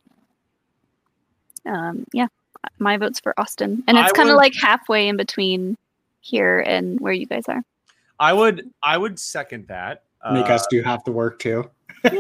Um, 1.65 2.05
yeah, 2.13 2.27
my 2.79 2.97
vote's 2.97 3.19
for 3.19 3.33
Austin, 3.39 3.83
and 3.87 3.97
it's 3.97 4.11
kind 4.13 4.29
of 4.29 4.33
would- 4.35 4.41
like 4.41 4.53
halfway 4.55 5.07
in 5.07 5.17
between 5.17 5.77
here 6.21 6.59
and 6.59 6.99
where 6.99 7.13
you 7.13 7.25
guys 7.25 7.43
are. 7.47 7.61
I 8.19 8.33
would 8.33 8.69
I 8.83 8.97
would 8.97 9.17
second 9.19 9.67
that. 9.67 10.03
Make 10.31 10.45
Uh, 10.49 10.53
us 10.53 10.67
do 10.69 10.81
half 10.83 11.03
the 11.05 11.11
work 11.11 11.39
too. 11.39 11.69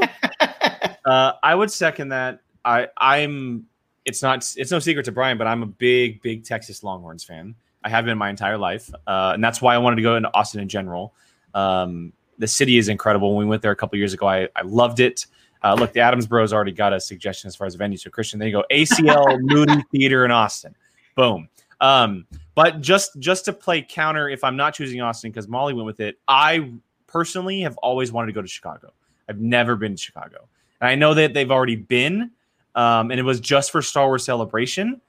Uh, 1.03 1.33
I 1.41 1.55
would 1.55 1.71
second 1.71 2.09
that. 2.09 2.41
I 2.63 2.87
I'm. 2.95 3.65
It's 4.05 4.21
not. 4.21 4.47
It's 4.55 4.69
no 4.69 4.77
secret 4.77 5.03
to 5.05 5.11
Brian, 5.11 5.37
but 5.39 5.47
I'm 5.47 5.63
a 5.63 5.67
big, 5.67 6.21
big 6.21 6.43
Texas 6.43 6.83
Longhorns 6.83 7.23
fan. 7.23 7.55
I 7.83 7.89
have 7.89 8.05
been 8.05 8.19
my 8.19 8.29
entire 8.29 8.57
life, 8.57 8.87
uh, 9.07 9.31
and 9.33 9.43
that's 9.43 9.61
why 9.63 9.73
I 9.73 9.79
wanted 9.79 9.95
to 9.95 10.01
go 10.03 10.15
into 10.15 10.29
Austin 10.35 10.61
in 10.61 10.69
general. 10.69 11.15
Um, 11.55 12.13
the 12.37 12.47
city 12.47 12.77
is 12.77 12.89
incredible. 12.89 13.35
When 13.35 13.45
we 13.45 13.49
went 13.49 13.61
there 13.61 13.71
a 13.71 13.75
couple 13.75 13.97
years 13.97 14.13
ago, 14.13 14.27
I, 14.27 14.47
I 14.55 14.61
loved 14.63 14.99
it. 14.99 15.25
Uh, 15.63 15.75
look, 15.75 15.93
the 15.93 15.99
Adams 15.99 16.25
Bros 16.25 16.53
already 16.53 16.71
got 16.71 16.91
a 16.91 16.99
suggestion 16.99 17.47
as 17.47 17.55
far 17.55 17.67
as 17.67 17.75
a 17.75 17.77
venue. 17.77 17.97
So 17.97 18.09
Kristian, 18.09 18.39
there 18.39 18.47
you 18.47 18.53
go. 18.53 18.63
ACL 18.71 19.39
Moody 19.41 19.83
Theater 19.91 20.25
in 20.25 20.31
Austin. 20.31 20.75
Boom. 21.15 21.49
Um, 21.79 22.25
but 22.55 22.81
just 22.81 23.19
just 23.19 23.45
to 23.45 23.53
play 23.53 23.81
counter, 23.81 24.29
if 24.29 24.43
I'm 24.43 24.55
not 24.55 24.73
choosing 24.73 25.01
Austin 25.01 25.31
because 25.31 25.47
Molly 25.47 25.73
went 25.73 25.85
with 25.85 25.99
it, 25.99 26.19
I 26.27 26.71
personally 27.07 27.61
have 27.61 27.77
always 27.77 28.11
wanted 28.11 28.27
to 28.27 28.33
go 28.33 28.41
to 28.41 28.47
Chicago. 28.47 28.93
I've 29.27 29.39
never 29.39 29.75
been 29.75 29.95
to 29.95 30.01
Chicago. 30.01 30.47
And 30.79 30.89
I 30.89 30.95
know 30.95 31.13
that 31.13 31.33
they've 31.33 31.51
already 31.51 31.75
been, 31.75 32.31
um, 32.75 33.11
and 33.11 33.19
it 33.19 33.23
was 33.23 33.39
just 33.39 33.71
for 33.71 33.81
Star 33.81 34.07
Wars 34.07 34.23
Celebration. 34.23 35.01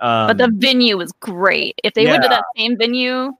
Um, 0.00 0.28
But 0.28 0.38
the 0.38 0.50
venue 0.52 0.96
was 0.98 1.12
great. 1.20 1.80
If 1.82 1.94
they 1.94 2.06
went 2.06 2.22
to 2.22 2.28
that 2.28 2.44
same 2.56 2.76
venue, 2.76 3.32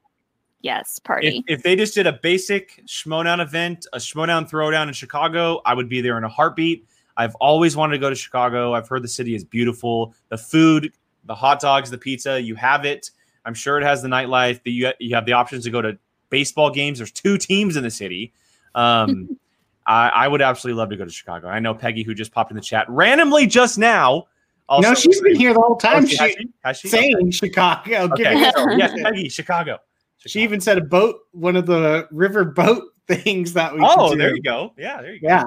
yes, 0.65 0.99
party. 0.99 1.45
if 1.47 1.63
they 1.63 1.77
just 1.77 1.95
did 1.95 2.07
a 2.09 2.13
basic 2.15 2.83
Schmoedown 2.87 3.41
event, 3.41 3.87
a 3.93 3.99
Schmoedown 3.99 4.51
throwdown 4.51 4.89
in 4.89 4.95
Chicago, 4.95 5.61
I 5.65 5.75
would 5.75 5.89
be 5.89 6.01
there 6.01 6.19
in 6.19 6.25
a 6.25 6.29
heartbeat. 6.29 6.87
I've 7.17 7.35
always 7.37 7.77
wanted 7.77 7.93
to 7.93 7.99
go 8.01 8.11
to 8.11 8.17
Chicago. 8.17 8.73
I've 8.75 8.89
heard 8.89 9.05
the 9.05 9.09
city 9.09 9.37
is 9.37 9.45
beautiful. 9.45 10.15
The 10.31 10.39
food, 10.39 10.93
the 11.27 11.35
hot 11.35 11.61
dogs, 11.61 11.91
the 11.91 11.99
pizza, 11.99 12.41
you 12.43 12.57
have 12.57 12.85
it. 12.85 13.11
I'm 13.45 13.55
sure 13.55 13.79
it 13.79 13.85
has 13.85 14.03
the 14.03 14.09
nightlife. 14.09 14.63
That 14.65 14.71
you 14.71 14.91
you 14.99 15.15
have 15.15 15.27
the 15.27 15.33
options 15.35 15.63
to 15.65 15.71
go 15.71 15.81
to 15.81 15.97
baseball 16.31 16.71
games. 16.71 16.99
There's 16.99 17.13
two 17.13 17.39
teams 17.39 17.77
in 17.77 17.85
the 17.85 17.91
city. 17.91 18.33
Um, 18.75 19.39
I, 19.87 20.09
I 20.09 20.29
would 20.29 20.41
absolutely 20.41 20.79
love 20.79 20.89
to 20.91 20.97
go 20.97 21.05
to 21.05 21.11
Chicago. 21.11 21.47
I 21.49 21.61
know 21.61 21.75
Peggy, 21.75 22.03
who 22.03 22.15
just 22.15 22.33
popped 22.33 22.51
in 22.51 22.57
the 22.57 22.63
chat 22.63 22.87
randomly 22.89 23.47
just 23.47 23.77
now. 23.79 24.27
Also, 24.67 24.89
no, 24.89 24.95
she's 24.95 25.21
been 25.21 25.37
here 25.37 25.53
the 25.53 25.61
whole 25.61 25.75
Oh, 25.75 25.79
time. 25.79 26.07
she- 26.07 26.17
she, 26.17 26.23
has 26.23 26.33
she? 26.33 26.49
Has 26.65 26.79
she? 26.81 26.89
saying 26.89 27.31
Chicago. 27.33 28.05
Okay. 28.15 28.23
giving 28.23 28.39
Okay. 28.45 28.51
So, 28.57 28.71
yes. 28.71 28.93
Peggy, 29.03 29.29
Chicago. 29.29 29.79
She 30.27 30.41
even 30.43 30.61
said 30.61 30.79
a 30.79 30.81
boat, 30.83 31.21
one 31.33 31.57
of 31.57 31.67
the 31.67 32.09
river 32.11 32.45
boat 32.45 32.85
things 33.07 33.53
that 33.55 33.75
we. 33.75 33.81
Oh, 33.83 34.15
there 34.17 34.35
you 34.35 34.43
go. 34.43 34.73
Yeah, 34.79 35.03
there 35.03 35.15
you 35.15 35.21
go. 35.21 35.29
Yeah. 35.29 35.45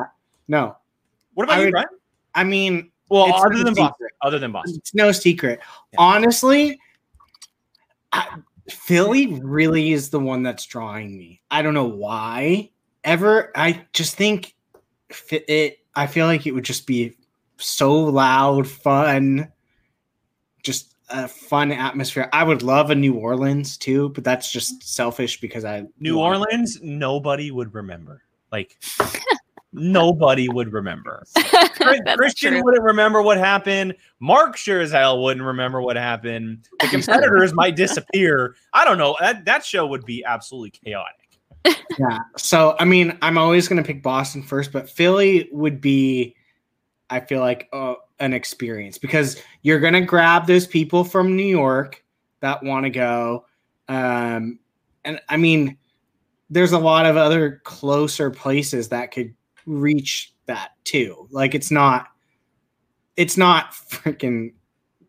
No, 0.48 0.78
What 1.34 1.44
about 1.46 1.58
I 1.58 1.60
you, 1.60 1.66
would- 1.66 1.72
Brian? 1.72 1.88
I 2.36 2.44
mean, 2.44 2.92
Well, 3.10 3.34
other 3.34 3.64
than 3.64 3.74
Boston. 3.74 3.94
secret. 3.94 4.14
Other 4.22 4.40
than 4.40 4.52
Boston. 4.52 4.76
It's 4.78 4.94
no 4.94 5.12
secret. 5.12 5.60
Yeah. 5.92 6.00
Honestly, 6.00 6.80
I, 8.14 8.38
Philly 8.70 9.28
really 9.42 9.92
is 9.92 10.10
the 10.10 10.20
one 10.20 10.44
that's 10.44 10.66
drawing 10.66 11.18
me. 11.18 11.42
I 11.52 11.62
don't 11.62 11.74
know 11.74 11.88
why. 11.88 12.70
Ever, 13.04 13.52
I 13.56 13.86
just 13.94 14.16
think 14.16 14.56
it. 15.32 15.80
I 15.96 16.06
feel 16.08 16.28
like 16.28 16.46
it 16.46 16.52
would 16.52 16.64
just 16.66 16.86
be 16.86 17.16
so 17.58 17.94
loud, 17.94 18.68
fun, 18.68 19.52
just 20.64 20.94
a 21.10 21.28
fun 21.28 21.72
atmosphere. 21.72 22.30
I 22.34 22.43
would 22.43 22.64
love 22.64 22.89
a 22.89 22.95
New 22.95 23.14
Orleans 23.16 23.78
too, 23.78 24.10
but 24.10 24.24
that's 24.24 24.51
just 24.51 24.84
selfish 24.84 25.39
because 25.39 25.66
I 25.66 25.86
New 25.99 26.18
want- 26.18 26.39
Orleans, 26.39 26.80
nobody 26.82 27.51
would 27.51 27.74
remember. 27.74 28.24
Like 28.51 28.78
nobody 29.74 30.49
would 30.49 30.74
remember. 30.74 31.24
Kristian 31.38 32.49
true. 32.49 32.64
wouldn't 32.64 32.84
remember 32.84 33.22
what 33.22 33.38
happened. 33.38 33.95
Mark 34.20 34.58
sure 34.58 34.80
as 34.82 34.91
hell 34.91 35.22
wouldn't 35.24 35.45
remember 35.45 35.82
what 35.82 35.95
happened. 35.95 36.68
The 36.80 36.88
competitors 36.91 37.53
might 37.53 37.76
disappear. 37.76 38.55
I 38.74 38.84
don't 38.86 38.97
know. 38.97 39.16
That 39.20 39.45
that 39.45 39.66
show 39.66 39.86
would 39.88 40.05
be 40.05 40.24
absolutely 40.26 40.72
chaotic. 40.72 41.14
Yeah. 41.99 42.20
So 42.38 42.76
I 42.80 42.86
mean, 42.86 43.18
I'm 43.22 43.38
always 43.38 43.68
going 43.68 43.82
to 43.82 43.86
pick 43.88 44.01
Boston 44.03 44.41
first, 44.43 44.72
but 44.72 44.89
Philly 44.89 45.49
would 45.51 45.82
be, 45.82 46.36
I 47.10 47.20
feel 47.20 47.39
like, 47.41 47.68
uh, 47.74 47.95
an 48.20 48.34
experience 48.34 48.97
because 48.97 49.41
you're 49.61 49.80
going 49.80 49.93
to 49.93 50.01
grab 50.01 50.47
those 50.47 50.68
people 50.68 51.03
from 51.03 51.36
New 51.36 51.43
York 51.43 52.03
that 52.39 52.63
want 52.63 52.86
to 52.86 52.89
go, 52.89 53.45
um, 53.88 54.59
and 55.05 55.22
I 55.30 55.38
mean, 55.38 55.78
there's 56.49 56.74
a 56.74 56.80
lot 56.80 57.05
of 57.05 57.18
other 57.18 57.61
closer 57.63 58.30
places 58.30 58.89
that 58.89 59.11
could 59.11 59.34
reach 59.65 60.34
that 60.45 60.72
too. 60.84 61.28
Like 61.32 61.55
it's 61.55 61.72
not, 61.72 62.07
it's 63.15 63.38
not 63.38 63.72
freaking 63.89 64.53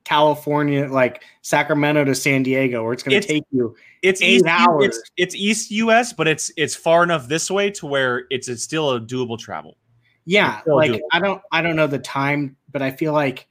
California, 0.08 0.88
like 0.90 1.22
Sacramento 1.42 2.04
to 2.04 2.14
San 2.14 2.42
Diego, 2.42 2.82
where 2.82 2.94
it's 2.94 3.02
going 3.02 3.20
to 3.20 3.26
take 3.26 3.44
you 3.50 3.76
It's 4.02 4.22
Eight 4.22 4.36
east, 4.36 4.46
hours. 4.46 4.86
It's, 4.86 5.10
it's 5.18 5.34
east 5.34 5.70
US, 5.72 6.14
but 6.14 6.26
it's 6.26 6.50
it's 6.56 6.74
far 6.74 7.02
enough 7.02 7.28
this 7.28 7.50
way 7.50 7.70
to 7.72 7.86
where 7.86 8.24
it's, 8.30 8.48
it's 8.48 8.62
still 8.62 8.92
a 8.92 9.00
doable 9.00 9.38
travel. 9.38 9.76
Yeah, 10.24 10.62
like 10.66 10.92
doable. 10.92 11.00
I 11.12 11.20
don't 11.20 11.42
I 11.52 11.60
don't 11.60 11.76
know 11.76 11.86
the 11.86 11.98
time, 11.98 12.56
but 12.70 12.82
I 12.82 12.90
feel 12.90 13.12
like 13.12 13.48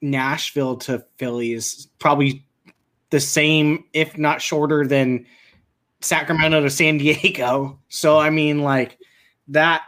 Nashville 0.00 0.76
to 0.78 1.04
Philly 1.16 1.52
is 1.52 1.88
probably 1.98 2.44
the 3.10 3.20
same, 3.20 3.84
if 3.92 4.18
not 4.18 4.42
shorter 4.42 4.86
than 4.86 5.26
Sacramento 6.00 6.62
to 6.62 6.70
San 6.70 6.98
Diego. 6.98 7.78
So 7.88 8.18
I 8.18 8.30
mean, 8.30 8.60
like 8.60 8.98
that 9.48 9.82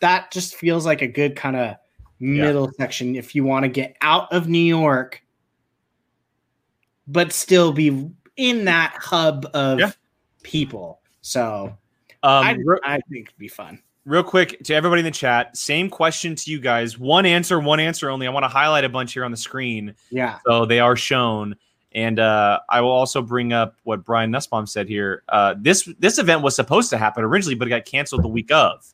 that 0.00 0.30
just 0.30 0.54
feels 0.54 0.86
like 0.86 1.02
a 1.02 1.06
good 1.08 1.36
kind 1.36 1.56
of 1.56 1.76
middle 2.20 2.70
section 2.78 3.16
if 3.16 3.34
you 3.34 3.44
want 3.44 3.64
to 3.64 3.68
get 3.68 3.96
out 4.00 4.32
of 4.32 4.48
New 4.48 4.58
York, 4.58 5.22
but 7.06 7.32
still 7.32 7.72
be 7.72 8.08
in 8.36 8.64
that 8.66 8.94
hub 8.98 9.46
of 9.52 9.80
Yeah. 9.80 9.90
people. 10.42 11.00
So 11.22 11.76
Um, 12.22 12.44
I, 12.44 12.56
I 12.84 13.00
think 13.10 13.28
it'd 13.28 13.38
be 13.38 13.48
fun. 13.48 13.82
Real 14.06 14.22
quick 14.22 14.62
to 14.64 14.74
everybody 14.74 15.00
in 15.00 15.04
the 15.04 15.10
chat, 15.10 15.54
same 15.56 15.90
question 15.90 16.34
to 16.36 16.50
you 16.50 16.60
guys. 16.60 16.98
One 16.98 17.26
answer, 17.26 17.60
one 17.60 17.80
answer 17.80 18.08
only. 18.08 18.26
I 18.26 18.30
want 18.30 18.44
to 18.44 18.48
highlight 18.48 18.84
a 18.84 18.88
bunch 18.88 19.12
here 19.12 19.24
on 19.24 19.30
the 19.32 19.36
screen. 19.36 19.94
Yeah. 20.10 20.38
So 20.46 20.64
they 20.64 20.80
are 20.80 20.96
shown. 20.96 21.56
And 21.92 22.18
uh, 22.18 22.60
I 22.68 22.80
will 22.82 22.90
also 22.90 23.20
bring 23.22 23.52
up 23.52 23.76
what 23.84 24.04
Brian 24.04 24.30
Nussbaum 24.30 24.66
said 24.66 24.86
here. 24.88 25.22
Uh, 25.28 25.54
this 25.58 25.88
this 25.98 26.18
event 26.18 26.42
was 26.42 26.54
supposed 26.54 26.90
to 26.90 26.98
happen 26.98 27.24
originally, 27.24 27.54
but 27.54 27.68
it 27.68 27.70
got 27.70 27.84
canceled 27.86 28.22
the 28.22 28.28
week 28.28 28.50
of. 28.52 28.86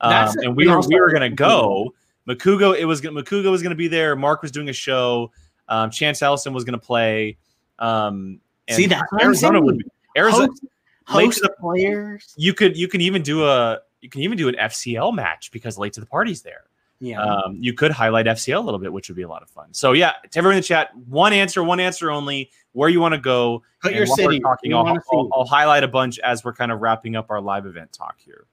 Um, 0.00 0.12
and 0.42 0.56
we 0.56 0.66
we 0.66 0.70
were 0.72 0.80
we 0.80 1.00
were 1.00 1.10
gonna 1.12 1.30
go. 1.30 1.94
Makugo, 2.28 2.76
it 2.76 2.84
was 2.84 3.00
gonna- 3.00 3.22
Makugo 3.22 3.50
was 3.50 3.62
gonna 3.62 3.74
be 3.76 3.88
there. 3.88 4.16
Mark 4.16 4.42
was 4.42 4.50
doing 4.50 4.68
a 4.68 4.72
show. 4.72 5.30
Um, 5.68 5.90
Chance 5.90 6.22
Ellison 6.22 6.52
was 6.52 6.64
gonna 6.64 6.78
play. 6.78 7.38
Um, 7.78 8.40
and 8.66 8.76
See, 8.76 8.86
that's 8.86 9.02
Arizona 9.22 9.60
would 9.60 9.78
be 9.78 9.84
Arizona. 10.16 10.48
host, 10.48 10.64
host 11.06 11.42
the- 11.42 11.54
players. 11.60 12.34
You 12.36 12.52
could 12.52 12.76
you 12.76 12.88
can 12.88 13.00
even 13.00 13.22
do 13.22 13.46
a 13.46 13.78
you 14.00 14.08
can 14.08 14.22
even 14.22 14.36
do 14.36 14.48
an 14.48 14.54
FCL 14.54 15.14
match 15.14 15.50
because 15.50 15.78
late 15.78 15.92
to 15.94 16.00
the 16.00 16.06
party's 16.06 16.42
there. 16.42 16.64
Yeah. 17.00 17.22
Um, 17.22 17.56
you 17.58 17.72
could 17.72 17.90
highlight 17.90 18.26
FCL 18.26 18.58
a 18.58 18.60
little 18.60 18.78
bit, 18.78 18.92
which 18.92 19.08
would 19.08 19.16
be 19.16 19.22
a 19.22 19.28
lot 19.28 19.42
of 19.42 19.48
fun. 19.48 19.72
So 19.72 19.92
yeah, 19.92 20.12
to 20.30 20.38
everyone 20.38 20.56
in 20.56 20.60
the 20.60 20.66
chat, 20.66 20.94
one 21.08 21.32
answer, 21.32 21.64
one 21.64 21.80
answer 21.80 22.10
only. 22.10 22.50
Where 22.72 22.88
you 22.88 23.00
want 23.00 23.14
to 23.14 23.20
go? 23.20 23.62
Put 23.82 23.94
your 23.94 24.06
city. 24.06 24.38
Talking, 24.38 24.70
you 24.70 24.76
I'll, 24.76 24.84
wanna 24.84 25.00
I'll. 25.12 25.28
I'll 25.32 25.46
highlight 25.46 25.82
a 25.82 25.88
bunch 25.88 26.18
as 26.20 26.44
we're 26.44 26.52
kind 26.52 26.70
of 26.70 26.80
wrapping 26.80 27.16
up 27.16 27.30
our 27.30 27.40
live 27.40 27.66
event 27.66 27.92
talk 27.92 28.20
here. 28.20 28.44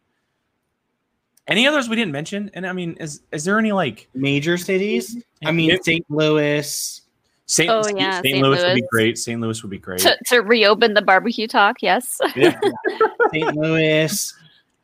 Any 1.47 1.67
others 1.67 1.87
we 1.87 1.95
didn't 1.95 2.13
mention? 2.13 2.49
And 2.53 2.65
I 2.65 2.73
mean, 2.73 2.93
is 2.93 3.21
is 3.31 3.43
there 3.43 3.59
any 3.59 3.73
like 3.73 4.09
Major 4.13 4.57
cities. 4.57 5.23
I 5.45 5.51
mean, 5.51 5.71
It- 5.71 5.85
St. 5.85 6.05
Louis. 6.09 7.01
St. 7.49 7.69
Oh, 7.69 7.81
St. 7.81 7.97
yeah, 7.97 8.21
St. 8.21 8.25
St. 8.25 8.43
Louis 8.43 8.61
would 8.61 8.75
be 8.75 8.83
great. 8.91 9.17
St. 9.17 9.39
Louis 9.39 9.63
would 9.63 9.69
be 9.69 9.77
great. 9.77 9.99
to, 10.01 10.17
to 10.25 10.39
reopen 10.39 10.93
the 10.95 11.01
barbecue 11.01 11.47
talk. 11.47 11.77
Yes. 11.81 12.19
Yeah. 12.35 12.59
St. 13.31 13.55
Louis. 13.55 14.33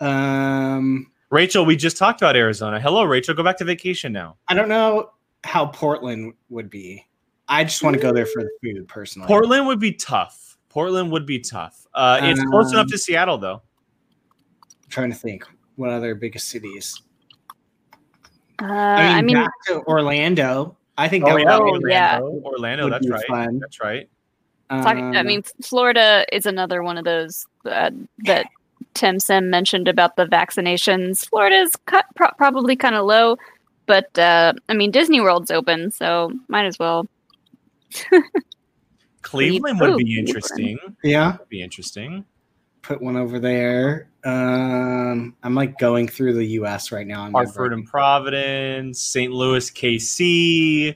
Um, 0.03 1.11
Rachel, 1.29 1.65
we 1.65 1.75
just 1.75 1.97
talked 1.97 2.21
about 2.21 2.35
Arizona. 2.35 2.79
Hello, 2.79 3.03
Rachel. 3.03 3.33
Go 3.33 3.43
back 3.43 3.57
to 3.57 3.65
vacation 3.65 4.11
now. 4.11 4.37
I 4.47 4.53
don't 4.53 4.69
know 4.69 5.11
how 5.43 5.65
Portland 5.67 6.33
would 6.49 6.69
be. 6.69 7.05
I 7.47 7.63
just 7.63 7.83
want 7.83 7.95
to 7.95 8.01
go 8.01 8.11
there 8.13 8.25
for 8.25 8.41
the 8.43 8.49
food 8.61 8.87
personally. 8.87 9.27
Portland 9.27 9.65
would 9.67 9.79
be 9.79 9.93
tough. 9.93 10.57
Portland 10.69 11.11
would 11.11 11.25
be 11.25 11.39
tough. 11.39 11.85
Uh, 11.93 12.19
it's 12.23 12.43
close 12.45 12.67
Um, 12.67 12.73
enough 12.73 12.87
to 12.87 12.97
Seattle, 12.97 13.37
though. 13.37 13.61
I'm 14.83 14.89
trying 14.89 15.11
to 15.11 15.15
think 15.17 15.45
what 15.75 15.89
other 15.89 16.15
biggest 16.15 16.49
cities. 16.49 17.01
Uh, 18.61 18.65
I 18.65 19.01
mean, 19.01 19.15
I 19.15 19.21
mean, 19.21 19.35
back 19.35 19.51
to 19.67 19.81
Orlando. 19.83 20.77
I 20.97 21.07
think 21.07 21.25
Oh, 21.25 21.35
that 21.35 21.41
yeah, 21.41 21.59
would 21.59 21.81
yeah. 21.89 22.19
Orlando. 22.19 22.47
Orlando, 22.47 22.83
would 22.85 22.93
that's 22.93 23.05
be 23.05 23.11
right. 23.11 23.27
fun. 23.27 23.59
That's 23.59 23.79
right. 23.79 24.09
talk, 24.69 24.95
I 24.97 25.19
Um, 25.19 25.27
mean, 25.27 25.43
Florida 25.61 26.25
is 26.31 26.45
another 26.45 26.83
one 26.83 26.97
of 26.97 27.03
those 27.05 27.45
uh, 27.65 27.91
that 28.25 28.45
Tim 28.93 29.19
Sim 29.19 29.49
mentioned 29.49 29.87
about 29.87 30.15
the 30.15 30.25
vaccinations. 30.25 31.27
Florida's 31.29 31.69
is 31.69 31.75
cu- 31.85 31.99
pro- 32.15 32.31
probably 32.37 32.75
kind 32.75 32.95
of 32.95 33.05
low, 33.05 33.37
but 33.85 34.17
uh, 34.17 34.53
I 34.69 34.73
mean, 34.73 34.91
Disney 34.91 35.21
World's 35.21 35.51
open, 35.51 35.91
so 35.91 36.31
might 36.47 36.65
as 36.65 36.77
well. 36.79 37.07
Cleveland 39.21 39.81
Ooh, 39.81 39.85
would 39.91 39.97
be 39.97 40.03
Cleveland. 40.03 40.27
interesting. 40.29 40.77
yeah, 41.03 41.37
Would 41.37 41.49
be 41.49 41.61
interesting. 41.61 42.25
put 42.81 43.01
one 43.01 43.15
over 43.15 43.39
there. 43.39 44.09
Um, 44.25 45.35
I'm 45.43 45.55
like 45.55 45.77
going 45.79 46.07
through 46.07 46.33
the 46.33 46.45
U.S. 46.45 46.91
right 46.91 47.07
now. 47.07 47.23
I'm 47.23 47.33
Hartford 47.33 47.73
and 47.73 47.85
Providence, 47.85 48.99
St. 49.01 49.31
Louis, 49.31 49.69
KC. 49.71 50.95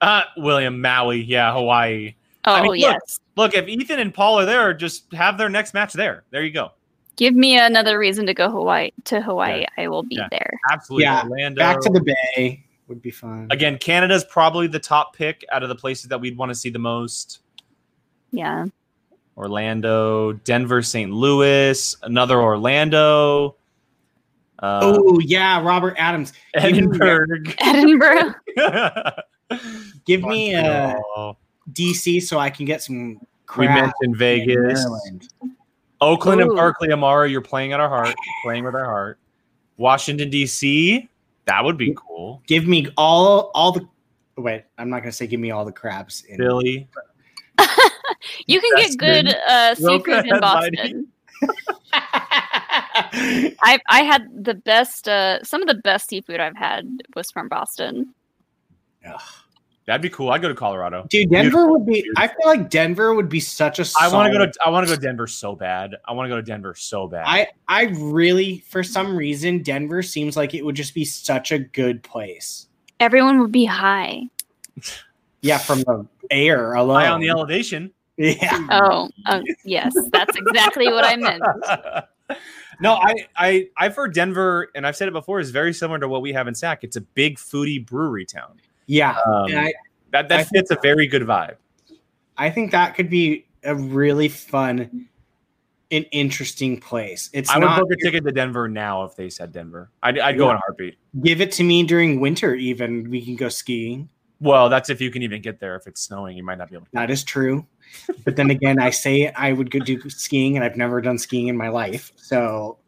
Uh, 0.00 0.22
William 0.38 0.80
Maui, 0.80 1.20
yeah, 1.22 1.52
Hawaii. 1.52 2.14
Oh 2.46 2.54
I 2.54 2.62
mean, 2.62 2.76
yes, 2.76 2.98
Look, 3.02 3.20
if 3.44 3.66
Ethan 3.68 3.98
and 3.98 4.12
Paul 4.12 4.38
are 4.40 4.44
there, 4.44 4.72
just 4.74 5.12
have 5.12 5.38
their 5.38 5.48
next 5.48 5.74
match 5.74 5.92
there. 5.92 6.24
There 6.30 6.42
you 6.44 6.52
go. 6.52 6.70
give 7.16 7.34
me 7.34 7.58
another 7.58 7.98
reason 7.98 8.24
to 8.26 8.32
go 8.32 8.48
Hawaii 8.50 8.90
to 9.04 9.20
Hawaii. 9.20 9.66
I 9.76 9.88
will 9.88 10.02
be 10.02 10.14
Yeah. 10.16 10.28
there. 10.30 10.50
Absolutely. 10.72 11.04
Yeah, 11.04 11.22
Orlando. 11.24 11.58
back 11.58 11.80
to 11.80 11.90
the 11.90 12.00
Bay 12.00 12.64
would 12.88 13.02
be 13.02 13.10
fun. 13.10 13.46
Again, 13.50 13.76
Canada's 13.78 14.24
probably 14.24 14.66
the 14.68 14.78
top 14.78 15.14
pick 15.14 15.44
out 15.52 15.62
of 15.62 15.68
the 15.68 15.74
places 15.74 16.08
that 16.08 16.18
we'd 16.20 16.36
want 16.38 16.48
to 16.50 16.54
see 16.54 16.70
the 16.70 16.78
most. 16.78 17.40
Yeah. 18.32 18.66
Orlando, 19.36 20.32
Denver, 20.32 20.80
St. 20.82 21.10
Louis, 21.12 21.94
another 22.02 22.40
Orlando, 22.40 23.56
uh, 24.62 24.80
oh 24.82 25.18
yeah, 25.20 25.62
Robert 25.62 25.94
Adams. 25.98 26.32
Edinburgh. 26.54 27.26
Edinburgh. 27.60 28.34
Give 30.06 30.22
me 30.22 30.54
uh, 30.54 30.62
Montreal. 30.94 31.38
DC 31.72 32.22
so 32.22 32.38
I 32.38 32.50
can 32.50 32.66
get 32.66 32.82
some. 32.82 33.20
We 33.56 33.66
mentioned 33.66 34.16
Vegas, 34.16 34.84
Maryland. 34.84 35.28
Oakland, 36.00 36.40
and 36.40 36.56
Berkeley. 36.56 36.92
Amara, 36.92 37.28
you're 37.28 37.40
playing 37.40 37.72
at 37.72 37.80
our 37.80 37.88
heart, 37.88 38.14
playing 38.42 38.64
with 38.64 38.74
our 38.74 38.84
heart. 38.84 39.18
Washington 39.76 40.30
D.C. 40.30 41.08
That 41.46 41.64
would 41.64 41.76
be 41.76 41.94
cool. 41.96 42.42
Give 42.46 42.66
me 42.66 42.88
all 42.96 43.50
all 43.54 43.72
the. 43.72 43.86
Wait, 44.36 44.64
I'm 44.78 44.88
not 44.88 45.00
gonna 45.00 45.12
say 45.12 45.26
give 45.26 45.40
me 45.40 45.50
all 45.50 45.64
the 45.64 45.72
crabs. 45.72 46.24
In, 46.24 46.36
Philly. 46.36 46.88
You 48.46 48.60
can 48.60 48.70
That's 48.76 48.96
get 48.96 48.98
good 48.98 49.26
good. 49.26 49.36
uh, 49.48 49.74
seafood 49.74 50.26
in 50.26 50.40
Boston. 50.40 51.08
I 53.62 53.78
I 53.88 54.02
had 54.02 54.28
the 54.44 54.54
best 54.54 55.08
uh 55.08 55.42
some 55.42 55.62
of 55.62 55.68
the 55.68 55.74
best 55.74 56.08
seafood 56.08 56.40
I've 56.40 56.56
had 56.56 56.86
was 57.14 57.30
from 57.30 57.48
Boston. 57.48 58.14
That'd 59.90 60.02
be 60.02 60.10
cool. 60.10 60.30
I'd 60.30 60.40
go 60.40 60.46
to 60.46 60.54
Colorado. 60.54 61.04
Dude, 61.10 61.30
Denver 61.30 61.68
would 61.68 61.84
be. 61.84 62.08
I 62.16 62.28
feel 62.28 62.46
like 62.46 62.70
Denver 62.70 63.12
would 63.12 63.28
be 63.28 63.40
such 63.40 63.80
a. 63.80 63.86
I 64.00 64.06
want 64.06 64.32
to 64.32 64.38
go 64.38 64.46
to 64.46 64.52
I 64.64 64.70
want 64.70 64.86
to 64.86 64.92
go 64.92 64.94
to 64.94 65.04
Denver 65.04 65.26
so 65.26 65.56
bad. 65.56 65.96
I 66.06 66.12
want 66.12 66.26
to 66.26 66.28
go 66.28 66.36
to 66.36 66.42
Denver 66.44 66.76
so 66.76 67.08
bad. 67.08 67.24
I 67.26 67.48
I 67.66 67.86
really, 67.98 68.60
for 68.68 68.84
some 68.84 69.16
reason, 69.16 69.64
Denver 69.64 70.00
seems 70.04 70.36
like 70.36 70.54
it 70.54 70.64
would 70.64 70.76
just 70.76 70.94
be 70.94 71.04
such 71.04 71.50
a 71.50 71.58
good 71.58 72.04
place. 72.04 72.68
Everyone 73.00 73.40
would 73.40 73.50
be 73.50 73.64
high. 73.64 74.22
Yeah, 75.42 75.56
from 75.56 75.80
the 75.80 76.06
air 76.30 76.74
alone. 76.74 77.00
High 77.00 77.08
on 77.08 77.22
the 77.22 77.30
elevation. 77.30 77.90
yeah. 78.18 78.66
Oh, 78.70 79.08
uh, 79.24 79.40
yes, 79.64 79.90
that's 80.12 80.36
exactly 80.36 80.86
what 80.88 81.02
I 81.02 81.16
meant. 81.16 81.42
no, 82.82 82.96
I, 82.96 83.14
I 83.38 83.68
I've 83.78 83.96
heard 83.96 84.12
Denver, 84.12 84.68
and 84.74 84.86
I've 84.86 84.96
said 84.96 85.08
it 85.08 85.14
before, 85.14 85.40
is 85.40 85.50
very 85.50 85.72
similar 85.72 85.98
to 85.98 86.08
what 86.08 86.20
we 86.20 86.34
have 86.34 86.46
in 86.46 86.54
Sac. 86.54 86.84
It's 86.84 86.96
a 86.96 87.00
big 87.00 87.38
foodie 87.38 87.86
brewery 87.86 88.26
town. 88.26 88.60
Yeah. 88.90 89.16
Um, 89.24 89.44
And 89.50 89.58
I, 89.60 89.72
that 90.10 90.28
that 90.28 90.40
I 90.40 90.44
fits 90.44 90.72
a 90.72 90.76
very 90.82 91.06
good 91.06 91.22
vibe. 91.22 91.56
I 92.36 92.50
think 92.50 92.72
that 92.72 92.96
could 92.96 93.08
be 93.08 93.46
a 93.62 93.74
really 93.74 94.28
fun 94.28 95.06
and 95.92 96.06
interesting 96.10 96.80
place. 96.80 97.30
It's 97.32 97.48
I 97.50 97.58
would 97.58 97.68
book 97.80 97.88
a 97.92 97.96
ticket 98.04 98.24
to 98.24 98.32
Denver 98.32 98.68
now 98.68 99.04
if 99.04 99.14
they 99.14 99.30
said 99.30 99.52
Denver. 99.52 99.90
I'd, 100.02 100.18
I'd 100.18 100.36
go 100.38 100.46
Yeah. 100.46 100.50
in 100.52 100.56
a 100.56 100.60
heartbeat. 100.60 100.96
give 101.22 101.40
it 101.40 101.52
to 101.52 101.62
me 101.64 101.84
during 101.84 102.18
winter, 102.20 102.54
even 102.54 103.08
we 103.10 103.24
can 103.24 103.36
go 103.36 103.48
skiing. 103.48 104.08
Well, 104.40 104.68
that's 104.68 104.88
if 104.90 105.00
you 105.00 105.10
can 105.10 105.22
even 105.22 105.40
get 105.42 105.60
there. 105.60 105.76
If 105.76 105.86
it's 105.86 106.00
snowing, 106.00 106.36
you 106.36 106.42
might 106.42 106.58
not 106.58 106.70
be 106.70 106.76
able 106.76 106.86
to. 106.86 106.90
That 106.94 107.10
is 107.10 107.22
true. 107.22 107.66
But 108.24 108.36
then 108.36 108.50
again, 108.50 108.80
I 108.80 108.90
say 108.90 109.32
I 109.36 109.52
would 109.52 109.70
go 109.70 109.78
do 109.80 110.00
skiing 110.10 110.56
and 110.56 110.64
I've 110.64 110.76
never 110.76 111.00
done 111.00 111.18
skiing 111.18 111.48
in 111.48 111.56
my 111.56 111.68
life. 111.68 112.12
So 112.16 112.78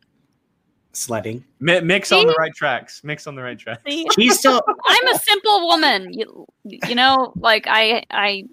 sledding. 0.92 1.44
Mi- 1.60 1.80
mix 1.80 2.12
on 2.12 2.26
the 2.26 2.34
right 2.38 2.54
tracks. 2.54 3.02
Mix 3.04 3.26
on 3.26 3.34
the 3.34 3.42
right 3.42 3.58
tracks. 3.58 3.82
See, 3.86 4.06
She's 4.14 4.38
still 4.38 4.62
I'm 4.86 5.08
a 5.08 5.18
simple 5.18 5.66
woman. 5.66 6.12
You, 6.12 6.46
you 6.64 6.94
know, 6.94 7.32
like 7.36 7.66
I, 7.66 8.04
I, 8.10 8.44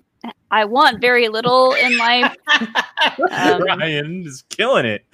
I 0.52 0.66
want 0.66 1.02
very 1.02 1.30
little 1.30 1.74
in 1.74 1.98
life. 1.98 2.36
Um, 3.32 3.62
Ryan 3.64 4.24
is 4.26 4.44
killing 4.50 4.86
it. 4.86 5.06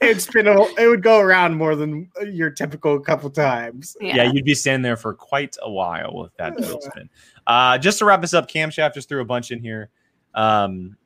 it's 0.00 0.26
been 0.26 0.46
a, 0.46 0.62
it 0.78 0.86
would 0.86 1.02
go 1.02 1.20
around 1.20 1.54
more 1.54 1.74
than 1.74 2.10
your 2.30 2.50
typical 2.50 3.00
couple 3.00 3.30
times. 3.30 3.96
Yeah. 3.98 4.16
yeah. 4.16 4.32
you'd 4.32 4.44
be 4.44 4.54
standing 4.54 4.82
there 4.82 4.96
for 4.96 5.14
quite 5.14 5.56
a 5.62 5.70
while 5.70 6.14
with 6.14 6.36
that 6.36 6.54
wheel 6.56 6.78
spin. 6.82 7.08
Uh, 7.46 7.78
just 7.78 7.98
to 8.00 8.04
wrap 8.04 8.20
this 8.20 8.34
up, 8.34 8.50
Camshaft 8.50 8.92
just 8.92 9.08
threw 9.08 9.22
a 9.22 9.24
bunch 9.24 9.50
in 9.50 9.58
here. 9.58 9.88
Um, 10.34 10.98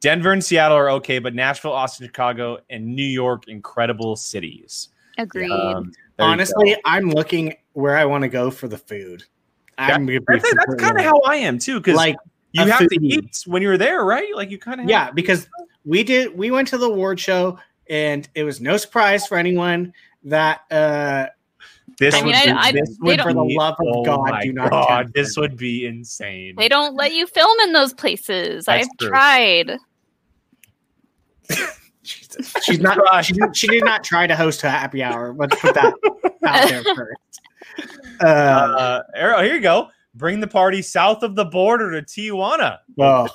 Denver 0.00 0.32
and 0.32 0.44
Seattle 0.44 0.76
are 0.76 0.90
okay, 0.92 1.18
but 1.18 1.34
Nashville, 1.34 1.72
Austin, 1.72 2.06
Chicago, 2.06 2.58
and 2.70 2.86
New 2.94 3.02
York, 3.04 3.48
incredible 3.48 4.16
cities. 4.16 4.88
Agreed. 5.18 5.50
Um, 5.50 5.92
Honestly. 6.18 6.76
I'm 6.84 7.10
looking 7.10 7.56
where 7.72 7.96
I 7.96 8.04
want 8.04 8.22
to 8.22 8.28
go 8.28 8.50
for 8.50 8.68
the 8.68 8.78
food. 8.78 9.24
I'm 9.78 10.06
gonna 10.06 10.06
be 10.06 10.20
that's, 10.26 10.54
that's 10.54 10.74
kind 10.82 10.98
of 10.98 11.04
how 11.04 11.20
I 11.20 11.36
am 11.36 11.58
too. 11.58 11.78
Because 11.78 11.96
like 11.96 12.16
you 12.52 12.64
a 12.64 12.66
have 12.66 12.88
to 12.88 12.98
eat 13.00 13.42
when 13.46 13.62
you're 13.62 13.78
there, 13.78 14.04
right? 14.04 14.34
Like 14.34 14.50
you 14.50 14.58
kind 14.58 14.80
of 14.80 14.88
yeah, 14.88 15.10
because 15.12 15.48
we 15.84 16.02
did 16.02 16.36
we 16.36 16.50
went 16.50 16.66
to 16.68 16.78
the 16.78 16.86
award 16.86 17.20
show 17.20 17.58
and 17.88 18.28
it 18.34 18.42
was 18.44 18.60
no 18.60 18.76
surprise 18.76 19.26
for 19.26 19.36
anyone 19.38 19.92
that 20.24 20.62
uh 20.72 21.26
This 21.98 22.14
I 22.14 22.18
mean, 22.18 22.26
would 22.26 22.34
I- 22.34 22.44
be, 22.44 22.50
I- 22.50 22.72
this 22.72 22.88
they 22.90 22.96
would 23.06 23.20
For 23.20 23.32
the 23.32 23.44
love 23.44 23.74
of 23.78 23.86
oh 23.86 24.04
God, 24.04 24.40
do 24.42 24.52
not 24.52 24.70
God, 24.70 25.12
this 25.14 25.36
would 25.36 25.56
be 25.56 25.86
insane. 25.86 26.56
they 26.56 26.68
don't 26.68 26.96
let 26.96 27.12
you 27.12 27.26
film 27.28 27.58
in 27.60 27.72
those 27.72 27.92
places. 27.92 28.64
That's 28.64 28.88
I've 28.88 28.98
true. 28.98 29.08
tried. 29.10 29.78
Jesus. 32.02 32.52
she's 32.62 32.80
not 32.80 33.24
she 33.24 33.32
did, 33.34 33.56
she 33.56 33.66
did 33.66 33.84
not 33.84 34.02
try 34.04 34.26
to 34.26 34.34
host 34.36 34.64
a 34.64 34.70
happy 34.70 35.02
hour. 35.02 35.34
Let's 35.36 35.60
put 35.60 35.74
that 35.74 35.92
out 36.46 36.68
there 36.68 36.82
first. 36.94 37.40
Uh, 38.20 38.24
Uh, 38.24 39.02
Arrow, 39.14 39.42
here 39.42 39.54
you 39.54 39.60
go. 39.60 39.88
Bring 40.14 40.40
the 40.40 40.46
party 40.48 40.82
south 40.82 41.22
of 41.22 41.36
the 41.36 41.44
border 41.44 42.00
to 42.00 42.02
Tijuana. 42.02 42.78
well, 42.96 43.28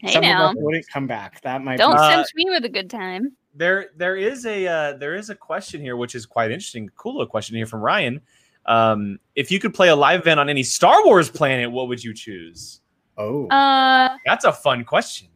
Hey 0.00 0.12
some 0.12 0.22
now, 0.22 0.44
of 0.44 0.56
us 0.56 0.56
wouldn't 0.62 0.86
come 0.88 1.06
back. 1.06 1.40
That 1.40 1.62
might 1.64 1.78
don't 1.78 1.96
be 1.96 2.00
Uh, 2.00 2.10
tempt 2.16 2.32
me 2.36 2.44
with 2.48 2.64
a 2.64 2.68
good 2.68 2.88
time. 2.90 3.32
there 3.54 3.86
there 3.96 4.16
is 4.16 4.46
a 4.46 4.66
uh, 4.66 4.92
there 4.98 5.14
is 5.16 5.30
a 5.30 5.34
question 5.34 5.80
here 5.80 5.96
which 5.96 6.14
is 6.14 6.26
quite 6.26 6.50
interesting 6.52 6.88
cool 6.96 7.14
little 7.14 7.26
question 7.26 7.56
here 7.56 7.66
from 7.66 7.80
ryan 7.80 8.20
um, 8.66 9.18
if 9.34 9.50
you 9.50 9.58
could 9.58 9.72
play 9.74 9.88
a 9.88 9.96
live 9.96 10.20
event 10.20 10.38
on 10.38 10.48
any 10.48 10.62
star 10.62 11.04
wars 11.04 11.28
planet 11.30 11.68
what 11.72 11.88
would 11.88 12.04
you 12.04 12.12
choose 12.14 12.80
oh 13.16 13.48
Uh, 13.48 14.16
that's 14.26 14.44
a 14.44 14.52
fun 14.52 14.84
question 14.84 15.27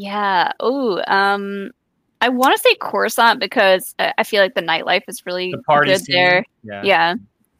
yeah. 0.00 0.52
Oh, 0.60 1.02
um, 1.08 1.72
I 2.22 2.30
want 2.30 2.56
to 2.56 2.62
say 2.62 2.74
Coruscant 2.76 3.38
because 3.38 3.94
I 3.98 4.14
I 4.16 4.24
feel 4.24 4.42
like 4.42 4.54
the 4.54 4.62
nightlife 4.62 5.02
is 5.08 5.26
really 5.26 5.50
the 5.52 5.62
party 5.62 5.92
good 5.92 6.04
scene 6.04 6.16
there. 6.16 6.44
yeah 6.62 6.82
Yeah, 6.82 7.14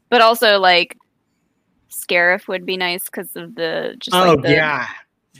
but 0.09 0.21
also 0.21 0.57
like 0.57 0.97
Scarif 1.91 2.47
would 2.47 2.65
be 2.65 2.77
nice 2.77 3.03
because 3.05 3.35
of 3.35 3.53
the 3.53 3.95
just 3.99 4.15
oh 4.15 4.33
like 4.33 4.41
the, 4.41 4.51
yeah. 4.53 4.87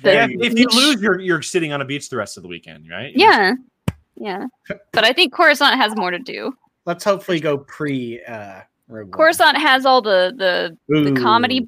the 0.04 0.14
Yeah, 0.14 0.28
if 0.30 0.60
you 0.60 0.68
lose 0.68 1.02
you're 1.02 1.20
you're 1.20 1.41
sitting 1.41 1.74
on 1.74 1.82
a 1.82 1.86
beach 1.86 2.08
the 2.10 2.18
rest 2.18 2.38
of 2.38 2.43
the 2.43 2.49
weekend 2.49 2.88
right 2.88 3.12
Yeah, 3.16 3.54
yeah. 4.16 4.45
But 4.91 5.04
I 5.04 5.12
think 5.12 5.34
Coruscant 5.34 5.78
has 5.78 5.95
more 5.95 6.12
to 6.12 6.20
do. 6.20 6.54
Let's 6.86 7.04
hopefully 7.04 7.39
go 7.39 7.58
pre 7.58 8.22
uh 8.26 8.62
Rogue 8.88 9.12
Coruscant 9.12 9.58
has 9.58 9.88
all 9.88 10.04
the 10.04 10.34
the 10.38 10.78
the 11.04 11.20
comedy 11.20 11.68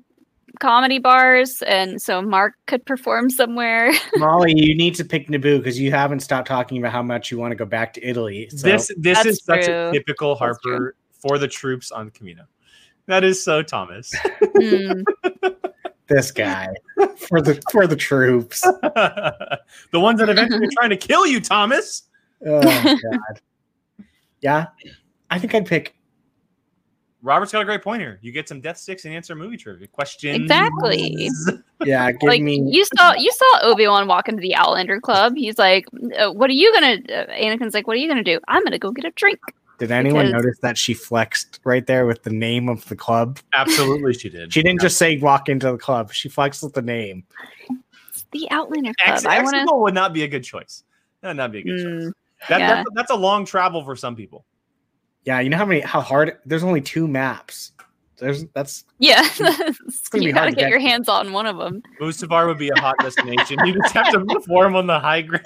comedy 0.60 1.00
bars, 1.00 1.62
and 1.64 2.02
so 2.02 2.22
Mark 2.22 2.54
could 2.68 2.86
perform 2.86 3.30
somewhere. 3.30 3.92
Molly, 4.16 4.54
you 4.56 4.76
need 4.76 4.96
to 4.96 5.06
pick 5.06 5.28
Naboo 5.28 5.58
because 5.58 5.80
you 5.80 5.92
haven't 5.92 6.22
stopped 6.22 6.48
talking 6.48 6.78
about 6.78 6.92
how 6.92 7.04
much 7.04 7.32
you 7.32 7.38
want 7.38 7.52
to 7.52 7.56
go 7.56 7.66
back 7.66 7.94
to 7.94 8.08
Italy. 8.08 8.50
So 8.50 8.68
this 8.68 8.92
this 8.98 9.18
That's 9.18 9.26
is 9.28 9.44
such 9.44 9.68
a 9.68 9.92
typical 9.94 10.36
harper 10.36 10.96
for 11.12 11.38
the 11.38 11.48
troops 11.48 11.92
on 11.92 12.12
Kamino 12.12 12.46
that 13.06 13.24
is 13.24 13.44
so 13.44 13.62
thomas 13.62 14.14
Hmm. 14.62 15.02
this 16.08 16.32
guy 16.32 16.70
for 17.28 17.42
the 17.42 17.62
for 17.72 17.88
the 17.88 17.96
troops. 17.96 18.62
the 18.62 19.60
ones 19.94 20.20
that 20.20 20.30
eventually 20.30 20.68
are 20.68 20.72
trying 20.72 20.90
to 20.90 20.98
kill 20.98 21.26
you 21.26 21.40
thomas 21.42 22.04
Oh 22.46 22.62
god. 22.62 23.42
Yeah. 24.42 24.66
I 25.30 25.40
think 25.40 25.56
I'd 25.56 25.66
pick 25.66 25.96
Robert's 27.24 27.54
got 27.54 27.62
a 27.62 27.66
great 27.66 27.82
point 27.82 28.02
here. 28.02 28.20
You 28.22 28.34
get 28.34 28.50
some 28.50 28.60
death 28.60 28.78
sticks 28.78 29.06
and 29.06 29.14
answer 29.14 29.34
movie 29.34 29.56
trivia 29.56 29.88
questions. 29.88 30.36
Exactly. 30.36 31.30
yeah, 31.86 32.12
give 32.12 32.28
like 32.28 32.42
me 32.42 32.62
you 32.70 32.86
saw 32.98 33.14
you 33.14 33.32
saw 33.32 33.60
Obi 33.62 33.88
Wan 33.88 34.08
walk 34.08 34.28
into 34.28 34.42
the 34.42 34.54
Outlander 34.54 35.00
Club. 35.00 35.34
He's 35.38 35.58
like, 35.58 35.88
uh, 36.20 36.32
"What 36.32 36.50
are 36.50 36.54
you 36.54 36.72
gonna?" 36.74 36.98
Uh, 37.10 37.28
Anakin's 37.32 37.74
like, 37.74 37.88
"What 37.88 37.96
are 37.96 38.00
you 38.00 38.10
gonna 38.10 38.26
do?" 38.26 38.42
I'm 38.50 38.62
gonna 38.64 38.78
go 38.78 38.92
get 38.92 39.06
a 39.06 39.12
drink. 39.12 39.40
Did 39.80 39.90
anyone 39.92 40.26
because- 40.26 40.44
notice 40.44 40.60
that 40.60 40.78
she 40.78 40.94
flexed 40.94 41.62
right 41.64 41.88
there 41.88 42.06
with 42.06 42.24
the 42.24 42.30
name 42.30 42.68
of 42.68 42.86
the 42.90 42.96
club? 42.96 43.40
Absolutely, 43.54 44.14
she 44.14 44.30
did. 44.30 44.52
She 44.54 44.62
didn't 44.62 44.82
just 44.82 44.98
say 44.98 45.18
walk 45.18 45.48
into 45.48 45.72
the 45.72 45.78
club. 45.78 46.12
She 46.12 46.28
flexed 46.28 46.62
with 46.62 46.74
the 46.74 46.82
name. 46.82 47.24
It's 48.10 48.26
the 48.32 48.52
Outlander 48.52 48.94
Club. 49.02 49.16
Ex- 49.16 49.26
I 49.26 49.42
want 49.42 49.56
to. 49.56 49.76
Would 49.76 49.94
not 49.94 50.14
be 50.14 50.24
a 50.24 50.28
good 50.28 50.44
choice. 50.44 50.84
That 51.22 51.30
would 51.30 51.38
not 51.38 51.54
be 51.54 51.60
a 51.60 51.64
good 51.64 52.04
choice. 52.04 52.14
That, 52.50 52.60
yeah. 52.60 52.76
that's, 52.76 52.90
that's 52.96 53.12
a 53.12 53.16
long 53.16 53.46
travel 53.46 53.84
for 53.86 53.96
some 53.96 54.16
people. 54.18 54.44
Yeah, 55.26 55.40
you 55.40 55.50
know 55.50 55.58
how 55.58 55.66
many 55.66 55.80
how 55.82 56.02
hard 56.02 56.38
there's 56.46 56.64
only 56.64 56.82
two 56.82 57.08
maps. 57.08 57.72
There's 58.18 58.46
that's 58.54 58.86
Yeah, 59.00 59.28
gonna 59.38 60.26
you 60.26 60.34
hard 60.34 60.36
gotta 60.36 60.50
to 60.52 60.56
get 60.56 60.62
get 60.62 60.70
your 60.70 60.80
hands 60.80 61.10
on 61.10 61.34
one 61.34 61.46
of 61.46 61.58
them. 61.58 61.82
Mustafar 62.00 62.46
would 62.48 62.58
be 62.58 62.70
a 62.70 62.80
hot 62.80 62.96
destination. 63.00 63.58
You 63.66 63.74
just 63.82 63.94
have 63.94 64.12
to 64.12 64.24
perform 64.26 64.76
on 64.76 64.88
the 64.88 65.00
high 65.00 65.22
ground. 65.24 65.44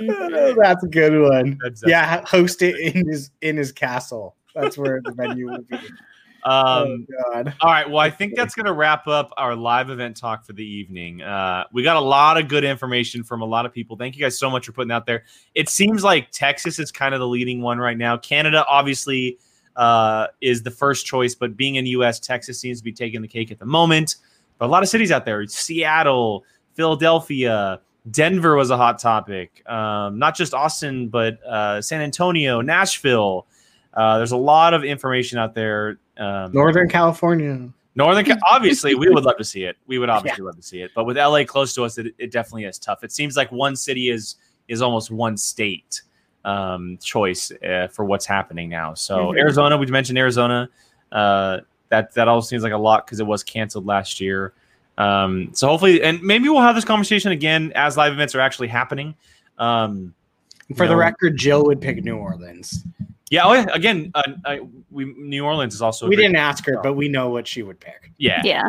Oh, 0.00 0.54
that's 0.62 0.82
a 0.84 0.88
good 0.88 1.18
one. 1.20 1.58
That's- 1.62 1.82
Yeah, 1.86 2.24
host 2.26 2.62
it 2.62 2.78
in 2.78 3.06
his 3.08 3.30
in 3.40 3.56
his 3.56 3.72
castle. 3.72 4.36
That's 4.54 4.76
where 4.76 5.00
the 5.04 5.12
venue 5.12 5.50
would 5.50 5.66
be. 5.68 5.78
Um, 6.44 7.06
oh 7.08 7.32
god. 7.32 7.54
All 7.60 7.70
right. 7.70 7.88
Well, 7.88 8.00
I 8.00 8.10
think 8.10 8.34
that's 8.34 8.54
going 8.54 8.66
to 8.66 8.72
wrap 8.72 9.06
up 9.06 9.32
our 9.36 9.54
live 9.54 9.90
event 9.90 10.16
talk 10.16 10.44
for 10.44 10.52
the 10.52 10.64
evening. 10.64 11.22
Uh, 11.22 11.64
we 11.72 11.82
got 11.82 11.96
a 11.96 12.00
lot 12.00 12.36
of 12.36 12.48
good 12.48 12.64
information 12.64 13.22
from 13.22 13.42
a 13.42 13.44
lot 13.44 13.64
of 13.64 13.72
people. 13.72 13.96
Thank 13.96 14.16
you 14.16 14.22
guys 14.22 14.38
so 14.38 14.50
much 14.50 14.66
for 14.66 14.72
putting 14.72 14.90
out 14.90 15.06
there. 15.06 15.24
It 15.54 15.68
seems 15.68 16.02
like 16.02 16.30
Texas 16.32 16.78
is 16.78 16.90
kind 16.90 17.14
of 17.14 17.20
the 17.20 17.28
leading 17.28 17.62
one 17.62 17.78
right 17.78 17.96
now. 17.96 18.16
Canada, 18.16 18.64
obviously, 18.68 19.38
uh, 19.76 20.26
is 20.40 20.62
the 20.62 20.70
first 20.70 21.06
choice, 21.06 21.34
but 21.34 21.56
being 21.56 21.76
in 21.76 21.84
the 21.84 21.90
U.S., 21.90 22.18
Texas 22.18 22.58
seems 22.58 22.78
to 22.78 22.84
be 22.84 22.92
taking 22.92 23.22
the 23.22 23.28
cake 23.28 23.50
at 23.50 23.58
the 23.58 23.66
moment. 23.66 24.16
But 24.58 24.66
a 24.66 24.70
lot 24.70 24.82
of 24.82 24.88
cities 24.88 25.10
out 25.10 25.24
there 25.24 25.46
Seattle, 25.46 26.44
Philadelphia, 26.74 27.80
Denver 28.10 28.56
was 28.56 28.70
a 28.70 28.76
hot 28.76 28.98
topic. 28.98 29.62
Um, 29.68 30.18
not 30.18 30.36
just 30.36 30.54
Austin, 30.54 31.08
but 31.08 31.42
uh, 31.44 31.80
San 31.80 32.00
Antonio, 32.00 32.60
Nashville. 32.60 33.46
Uh, 33.94 34.16
there's 34.16 34.32
a 34.32 34.36
lot 34.36 34.74
of 34.74 34.84
information 34.84 35.38
out 35.38 35.54
there. 35.54 35.98
Um, 36.18 36.52
Northern 36.52 36.88
California. 36.88 37.68
Northern, 37.94 38.26
obviously, 38.50 38.94
we 38.94 39.08
would 39.10 39.24
love 39.24 39.36
to 39.36 39.44
see 39.44 39.64
it. 39.64 39.76
We 39.86 39.98
would 39.98 40.08
obviously 40.10 40.44
love 40.44 40.56
to 40.56 40.62
see 40.62 40.80
it, 40.82 40.90
but 40.94 41.04
with 41.04 41.16
LA 41.16 41.44
close 41.44 41.74
to 41.74 41.84
us, 41.84 41.98
it, 41.98 42.14
it 42.18 42.30
definitely 42.30 42.64
is 42.64 42.78
tough. 42.78 43.04
It 43.04 43.12
seems 43.12 43.36
like 43.36 43.50
one 43.52 43.76
city 43.76 44.10
is 44.10 44.36
is 44.68 44.80
almost 44.80 45.10
one 45.10 45.36
state 45.36 46.02
um, 46.44 46.98
choice 47.02 47.52
uh, 47.68 47.88
for 47.88 48.04
what's 48.04 48.24
happening 48.26 48.68
now. 48.68 48.94
So 48.94 49.28
Mhm. 49.32 49.38
Arizona, 49.38 49.76
we 49.76 49.86
mentioned 49.86 50.18
Arizona. 50.18 50.68
Uh, 51.10 51.60
that 51.90 52.14
that 52.14 52.26
all 52.28 52.40
seems 52.40 52.62
like 52.62 52.72
a 52.72 52.76
lot 52.78 53.04
because 53.06 53.20
it 53.20 53.26
was 53.26 53.42
canceled 53.42 53.84
last 53.86 54.20
year. 54.20 54.54
Um, 54.98 55.50
so 55.52 55.68
hopefully, 55.68 56.02
and 56.02 56.22
maybe 56.22 56.48
we'll 56.48 56.62
have 56.62 56.74
this 56.74 56.84
conversation 56.84 57.32
again 57.32 57.72
as 57.74 57.96
live 57.96 58.12
events 58.12 58.34
are 58.34 58.40
actually 58.40 58.68
happening. 58.68 59.14
Um, 59.58 60.14
For 60.76 60.86
the 60.86 60.94
No. 60.94 60.98
record, 61.00 61.36
Jill 61.36 61.64
would 61.66 61.80
pick 61.82 62.02
New 62.02 62.16
Orleans. 62.16 62.84
Yeah. 63.32 63.44
Oh, 63.46 63.54
yeah. 63.54 63.66
Again, 63.72 64.10
uh, 64.14 64.22
I, 64.44 64.60
we 64.90 65.06
New 65.06 65.44
Orleans 65.44 65.74
is 65.74 65.80
also 65.82 66.06
We 66.06 66.16
didn't 66.16 66.36
ask 66.36 66.64
her, 66.66 66.78
but 66.82 66.92
we 66.92 67.08
know 67.08 67.30
what 67.30 67.48
she 67.48 67.62
would 67.62 67.80
pick. 67.80 68.12
Yeah, 68.18 68.40
Yeah, 68.44 68.68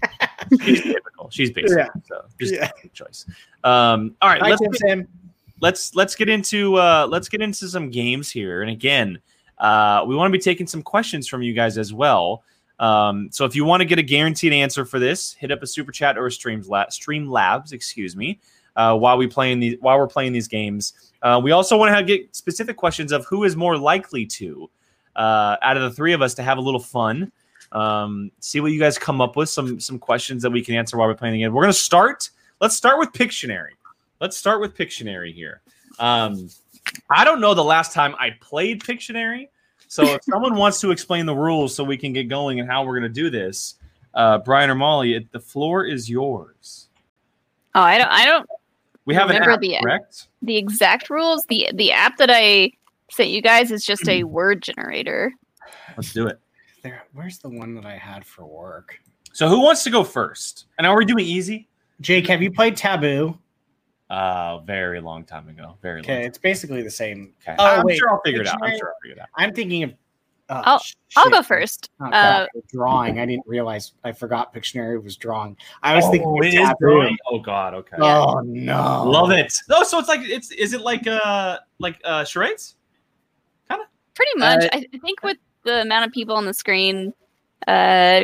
she's 0.62 0.82
typical. 0.82 1.28
She's 1.30 1.50
basic. 1.50 1.76
Yeah. 1.78 1.88
So 2.06 2.24
just 2.40 2.54
Yeah. 2.54 2.70
a 2.82 2.88
choice. 2.88 3.26
Um, 3.64 4.16
all 4.22 4.30
right, 4.30 4.40
Hi, 4.40 4.48
let's 4.50 4.60
Tim 4.62 4.70
get, 4.70 4.80
Sam. 4.80 5.08
let's 5.60 5.94
let's 5.94 6.14
get 6.14 6.28
into 6.28 6.76
uh, 6.76 7.06
let's 7.10 7.28
get 7.28 7.42
into 7.42 7.68
some 7.68 7.90
games 7.90 8.30
here. 8.30 8.62
And 8.62 8.70
again, 8.70 9.20
uh, 9.58 10.04
we 10.06 10.16
want 10.16 10.32
to 10.32 10.36
be 10.36 10.42
taking 10.42 10.66
some 10.66 10.82
questions 10.82 11.28
from 11.28 11.42
you 11.42 11.52
guys 11.52 11.76
as 11.78 11.92
well. 11.92 12.42
Um, 12.80 13.28
so 13.32 13.44
if 13.44 13.54
you 13.56 13.64
want 13.64 13.80
to 13.80 13.84
get 13.84 13.98
a 13.98 14.02
guaranteed 14.02 14.52
answer 14.52 14.84
for 14.84 14.98
this, 14.98 15.34
hit 15.34 15.50
up 15.50 15.62
a 15.62 15.66
super 15.66 15.90
chat 15.92 16.16
or 16.16 16.26
a 16.26 16.32
streams 16.32 16.68
la- 16.68 16.88
stream 16.88 17.28
labs, 17.28 17.72
excuse 17.72 18.16
me, 18.16 18.38
uh, 18.78 18.96
while 18.96 19.18
we 19.18 19.26
playing 19.26 19.58
these 19.60 19.76
while 19.80 19.98
we're 19.98 20.06
playing 20.06 20.32
these 20.32 20.48
games. 20.48 20.94
Uh, 21.20 21.38
we 21.42 21.50
also 21.50 21.76
want 21.76 21.94
to 21.94 22.02
get 22.04 22.34
specific 22.34 22.76
questions 22.76 23.10
of 23.10 23.26
who 23.26 23.42
is 23.42 23.56
more 23.56 23.76
likely 23.76 24.24
to 24.24 24.70
uh, 25.16 25.56
out 25.60 25.76
of 25.76 25.82
the 25.82 25.90
three 25.90 26.12
of 26.12 26.22
us 26.22 26.32
to 26.34 26.42
have 26.42 26.58
a 26.58 26.60
little 26.60 26.80
fun. 26.80 27.30
Um, 27.72 28.30
see 28.38 28.60
what 28.60 28.70
you 28.70 28.78
guys 28.78 28.96
come 28.96 29.20
up 29.20 29.34
with. 29.36 29.48
Some 29.48 29.80
some 29.80 29.98
questions 29.98 30.42
that 30.42 30.50
we 30.50 30.62
can 30.62 30.76
answer 30.76 30.96
while 30.96 31.08
we're 31.08 31.14
playing 31.14 31.34
the 31.34 31.40
game. 31.40 31.52
We're 31.52 31.64
gonna 31.64 31.72
start. 31.72 32.30
Let's 32.60 32.76
start 32.76 32.98
with 32.98 33.12
Pictionary. 33.12 33.72
Let's 34.20 34.36
start 34.36 34.60
with 34.60 34.76
Pictionary 34.76 35.34
here. 35.34 35.60
Um, 35.98 36.48
I 37.10 37.24
don't 37.24 37.40
know 37.40 37.54
the 37.54 37.64
last 37.64 37.92
time 37.92 38.14
I 38.18 38.30
played 38.40 38.82
Pictionary. 38.82 39.48
So 39.88 40.04
if 40.04 40.22
someone 40.30 40.54
wants 40.54 40.80
to 40.80 40.92
explain 40.92 41.26
the 41.26 41.34
rules 41.34 41.74
so 41.74 41.82
we 41.82 41.96
can 41.96 42.12
get 42.12 42.28
going 42.28 42.60
and 42.60 42.68
how 42.68 42.84
we're 42.84 42.98
going 42.98 43.12
to 43.12 43.20
do 43.20 43.30
this, 43.30 43.76
uh, 44.14 44.38
Brian 44.38 44.70
or 44.70 44.74
Molly, 44.74 45.14
it, 45.14 45.30
the 45.30 45.40
floor 45.40 45.84
is 45.84 46.10
yours. 46.10 46.88
Oh, 47.74 47.82
I 47.82 47.98
don't. 47.98 48.08
I 48.08 48.24
don't. 48.24 48.48
We 49.08 49.14
have 49.14 49.30
an 49.30 49.36
Remember 49.36 49.52
app, 49.52 49.60
the- 49.60 49.78
correct? 49.82 50.28
The 50.42 50.58
exact 50.58 51.08
rules. 51.08 51.42
The 51.48 51.70
the 51.72 51.92
app 51.92 52.18
that 52.18 52.28
I 52.30 52.72
sent 53.10 53.30
you 53.30 53.40
guys 53.40 53.70
is 53.70 53.82
just 53.82 54.06
a 54.06 54.22
word 54.24 54.62
generator. 54.62 55.32
Let's 55.96 56.12
do 56.12 56.26
it. 56.26 56.38
There, 56.82 57.04
where's 57.14 57.38
the 57.38 57.48
one 57.48 57.74
that 57.76 57.86
I 57.86 57.96
had 57.96 58.22
for 58.26 58.44
work? 58.44 59.00
So 59.32 59.48
who 59.48 59.62
wants 59.62 59.82
to 59.84 59.90
go 59.90 60.04
first? 60.04 60.66
And 60.76 60.86
are 60.86 60.94
we 60.94 61.06
doing 61.06 61.24
easy? 61.24 61.68
Jake, 62.02 62.26
have 62.26 62.42
you 62.42 62.50
played 62.50 62.76
Taboo? 62.76 63.38
Uh, 64.10 64.58
very 64.58 65.00
long 65.00 65.24
time 65.24 65.48
ago. 65.48 65.78
Very 65.80 66.00
Okay, 66.00 66.26
it's 66.26 66.36
basically 66.36 66.82
the 66.82 66.90
same. 66.90 67.32
Okay. 67.42 67.56
Oh, 67.58 67.78
I'm 67.78 67.86
wait. 67.86 67.96
sure 67.96 68.10
I'll 68.10 68.20
figure 68.26 68.42
it 68.42 68.46
out. 68.46 68.62
I'm 68.62 68.76
sure 68.76 68.88
I'll 68.88 69.00
figure 69.02 69.16
it 69.16 69.22
out. 69.22 69.28
I'm 69.36 69.54
thinking 69.54 69.84
of. 69.84 69.94
Oh, 70.50 70.62
I'll- 70.64 70.82
I'll 71.16 71.30
go 71.30 71.42
first. 71.42 71.90
Oh, 72.00 72.06
Uh, 72.06 72.46
drawing. 72.72 73.18
I 73.18 73.26
didn't 73.26 73.46
realize. 73.46 73.92
I 74.04 74.12
forgot 74.12 74.54
Pictionary 74.54 75.02
was 75.02 75.16
drawing. 75.16 75.56
I 75.82 75.94
was 75.94 76.04
thinking 76.08 76.28
oh, 76.28 76.38
of 76.38 76.46
it 76.46 76.54
is 76.54 76.68
drawing? 76.80 77.18
Oh 77.30 77.38
God. 77.38 77.74
Okay. 77.74 77.96
Yeah. 78.00 78.20
Oh 78.20 78.40
no! 78.44 79.04
Love 79.06 79.30
it. 79.30 79.52
No, 79.68 79.82
so 79.82 79.98
it's 79.98 80.08
like 80.08 80.20
it's 80.22 80.50
is 80.50 80.72
it 80.72 80.80
like 80.80 81.06
uh 81.06 81.58
like 81.78 82.00
uh 82.04 82.24
charades? 82.24 82.76
Kind 83.68 83.82
of. 83.82 83.88
Pretty 84.14 84.30
much. 84.36 84.64
Uh, 84.64 84.68
I 84.72 84.86
I 84.94 84.98
think 84.98 85.22
with 85.22 85.38
the 85.64 85.82
amount 85.82 86.06
of 86.06 86.12
people 86.12 86.36
on 86.36 86.46
the 86.46 86.54
screen, 86.54 87.12
uh, 87.66 88.20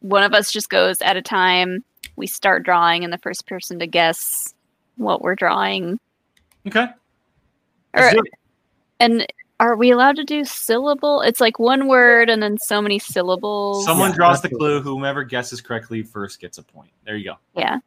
one 0.00 0.22
of 0.22 0.32
us 0.32 0.50
just 0.52 0.70
goes 0.70 1.00
at 1.02 1.16
a 1.16 1.22
time. 1.22 1.84
We 2.16 2.26
start 2.26 2.64
drawing, 2.64 3.04
and 3.04 3.12
the 3.12 3.18
first 3.18 3.46
person 3.46 3.78
to 3.80 3.86
guess 3.86 4.54
what 4.96 5.22
we're 5.22 5.34
drawing. 5.34 5.98
Okay. 6.66 6.86
Or, 7.94 8.00
Let's 8.02 8.14
do 8.14 8.20
it. 8.20 8.32
and 9.00 9.26
are 9.60 9.76
we 9.76 9.90
allowed 9.92 10.16
to 10.16 10.24
do 10.24 10.44
syllable? 10.44 11.20
It's 11.20 11.40
like 11.40 11.58
one 11.60 11.86
word 11.86 12.28
and 12.28 12.42
then 12.42 12.58
so 12.58 12.80
many 12.82 12.98
syllables. 12.98 13.84
Someone 13.84 14.10
Yeah, 14.10 14.16
draws 14.16 14.42
the 14.42 14.48
that's 14.48 14.58
clue. 14.58 14.80
Whomever 14.80 15.22
guesses 15.22 15.60
correctly 15.60 16.02
first 16.02 16.40
gets 16.40 16.58
a 16.58 16.62
point. 16.64 16.90
There 17.04 17.16
you 17.16 17.24
go. 17.26 17.34
yeah. 17.54 17.78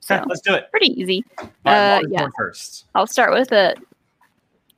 So 0.00 0.16
Okay, 0.16 0.24
let's 0.28 0.40
do 0.40 0.54
it. 0.54 0.70
pretty 0.70 1.00
easy. 1.00 1.24
All 1.38 1.48
right, 1.64 1.72
Uh, 1.72 2.00
Molly's 2.02 2.10
yeah. 2.12 2.26
first. 2.36 2.86
I'll 2.94 3.06
start 3.06 3.32
with 3.32 3.52
it. 3.52 3.78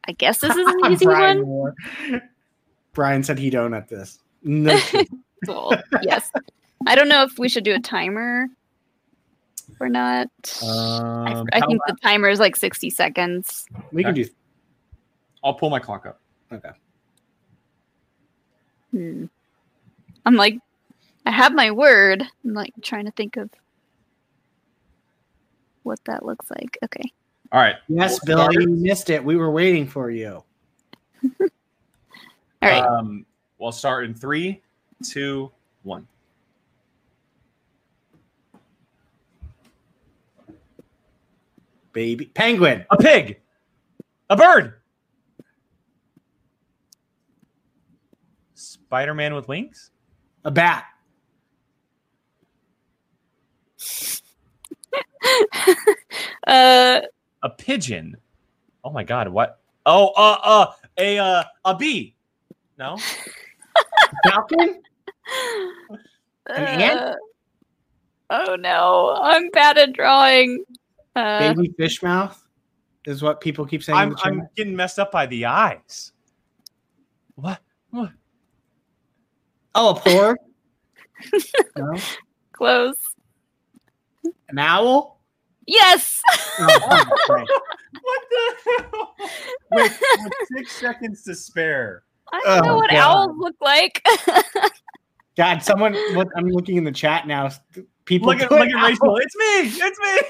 I 0.07 0.13
guess 0.13 0.39
this 0.41 0.55
is 0.55 0.67
an 0.67 0.81
easy 0.93 1.05
Brian 1.07 1.39
one. 1.47 1.75
Moore. 2.11 2.23
Brian 2.93 3.23
said 3.23 3.39
he'd 3.39 3.55
own 3.55 3.75
at 3.75 3.89
this. 3.89 4.19
No. 4.45 4.79
Cool. 5.47 5.75
yes. 6.03 6.31
I 6.87 6.95
don't 6.97 7.09
know 7.09 7.23
if 7.23 7.39
we 7.39 7.49
should 7.49 7.65
do 7.65 7.75
a 7.75 7.81
timer 7.81 8.49
or 9.81 9.89
not. 9.89 10.29
I, 10.63 10.67
Um, 11.33 11.47
I 11.53 11.61
how 11.61 11.67
think 11.69 11.81
about- 11.85 11.97
the 11.97 12.01
timer 12.03 12.29
is 12.29 12.41
like 12.41 12.57
60 12.57 12.91
seconds. 12.91 13.67
we 13.93 14.03
can 14.05 14.15
do. 14.15 14.27
I'll 15.45 15.55
pull 15.55 15.71
my 15.71 15.79
clock 15.79 16.07
up. 16.07 16.21
Okay. 16.53 16.71
Hmm. 18.91 19.25
I'm 20.27 20.35
like, 20.37 20.59
I 21.25 21.31
have 21.31 21.55
my 21.55 21.71
word. 21.71 22.23
I'm 22.45 22.55
like 22.55 22.73
trying 22.83 23.07
to 23.07 23.11
think 23.13 23.37
of 23.37 23.51
what 25.83 25.99
that 26.05 26.25
looks 26.25 26.51
like. 26.51 26.79
Okay. 26.85 27.11
All 27.53 27.61
right. 27.61 27.77
Yes, 27.89 28.21
We'll 28.27 28.37
Billy, 28.37 28.53
start. 28.55 28.63
you 28.63 28.69
missed 28.77 29.11
it. 29.11 29.23
We 29.25 29.37
were 29.37 29.51
waiting 29.51 29.87
for 29.87 30.11
you. 30.11 30.43
All 31.41 31.49
right. 32.63 32.83
Um, 32.83 33.27
we'll 33.59 33.73
start 33.73 34.05
in 34.05 34.15
three, 34.15 34.61
two, 35.03 35.51
one. 35.83 36.07
Baby 41.93 42.27
penguin. 42.27 42.87
A 42.91 42.97
pig. 42.97 43.41
A 44.31 44.37
bird. 44.37 44.75
Spider 48.93 49.15
Man 49.15 49.35
with 49.35 49.49
wings. 49.49 49.91
A 50.45 50.51
bat. 50.51 50.85
uh, 56.47 57.01
A 57.43 57.49
pigeon. 57.57 58.19
Oh 58.85 58.91
my 58.91 59.03
god! 59.03 59.29
What? 59.29 59.61
Oh, 59.87 60.09
uh, 60.09 60.37
uh, 60.43 60.67
a 60.99 61.19
uh, 61.19 61.43
a 61.65 61.75
bee. 61.75 62.15
No. 62.77 62.99
Falcon. 64.29 64.83
An 66.49 66.63
ant? 66.63 67.01
uh, 67.01 67.15
oh 68.29 68.57
no, 68.57 69.19
I'm 69.23 69.49
bad 69.53 69.79
at 69.79 69.95
drawing. 69.95 70.67
Uh, 71.17 71.55
Baby 71.55 71.73
fish 71.79 72.03
mouth 72.03 72.47
is 73.07 73.23
what 73.23 73.41
people 73.41 73.65
keep 73.65 73.83
saying. 73.83 73.99
I'm. 73.99 74.15
I'm 74.23 74.49
getting 74.55 74.77
messed 74.77 74.99
up 74.99 75.11
by 75.11 75.25
the 75.25 75.47
eyes. 75.47 76.13
What? 77.37 77.59
What? 77.89 78.11
Oh, 79.75 79.91
a 79.91 79.95
poor? 80.01 80.39
no, 81.77 81.95
close. 82.53 82.97
an 84.49 84.59
owl. 84.59 85.21
Yes. 85.67 86.21
Oh. 86.59 87.47
What 88.03 88.23
the 88.31 88.55
hell? 88.91 89.15
With, 89.71 90.03
with 90.25 90.33
six 90.57 90.73
seconds 90.73 91.23
to 91.25 91.35
spare. 91.35 92.05
I 92.33 92.41
don't 92.41 92.67
know 92.67 92.73
Oh, 92.73 92.77
what 92.79 92.91
God. 92.91 92.99
owls 92.99 93.37
look 93.39 93.57
like. 93.61 94.03
God, 95.37 95.63
someone. 95.63 95.95
What 96.15 96.29
I'm 96.37 96.47
looking 96.49 96.77
in 96.77 96.85
the 96.85 96.93
chat 96.93 97.27
now. 97.27 97.51
People 98.05 98.29
Look 98.29 98.41
at 98.41 98.51
look 98.51 98.69
at 98.69 98.83
Rachel. 98.83 99.17
It's 99.19 99.37
me. 99.37 99.71
It's 99.81 99.99
me. 100.01 100.21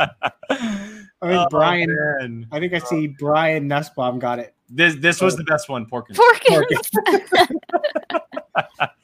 I 0.00 0.08
think 0.48 1.02
Oh, 1.22 1.46
Brian. 1.50 1.88
man. 2.20 2.46
I 2.52 2.58
think 2.60 2.72
I 2.72 2.78
see 2.78 3.08
Brian 3.08 3.68
Nussbaum 3.68 4.18
got 4.18 4.38
it. 4.38 4.54
This 4.70 4.94
this 4.96 5.20
was 5.20 5.36
the 5.36 5.44
best 5.44 5.68
one, 5.68 5.86
Porkins. 5.86 6.16
Porkins. 6.16 6.88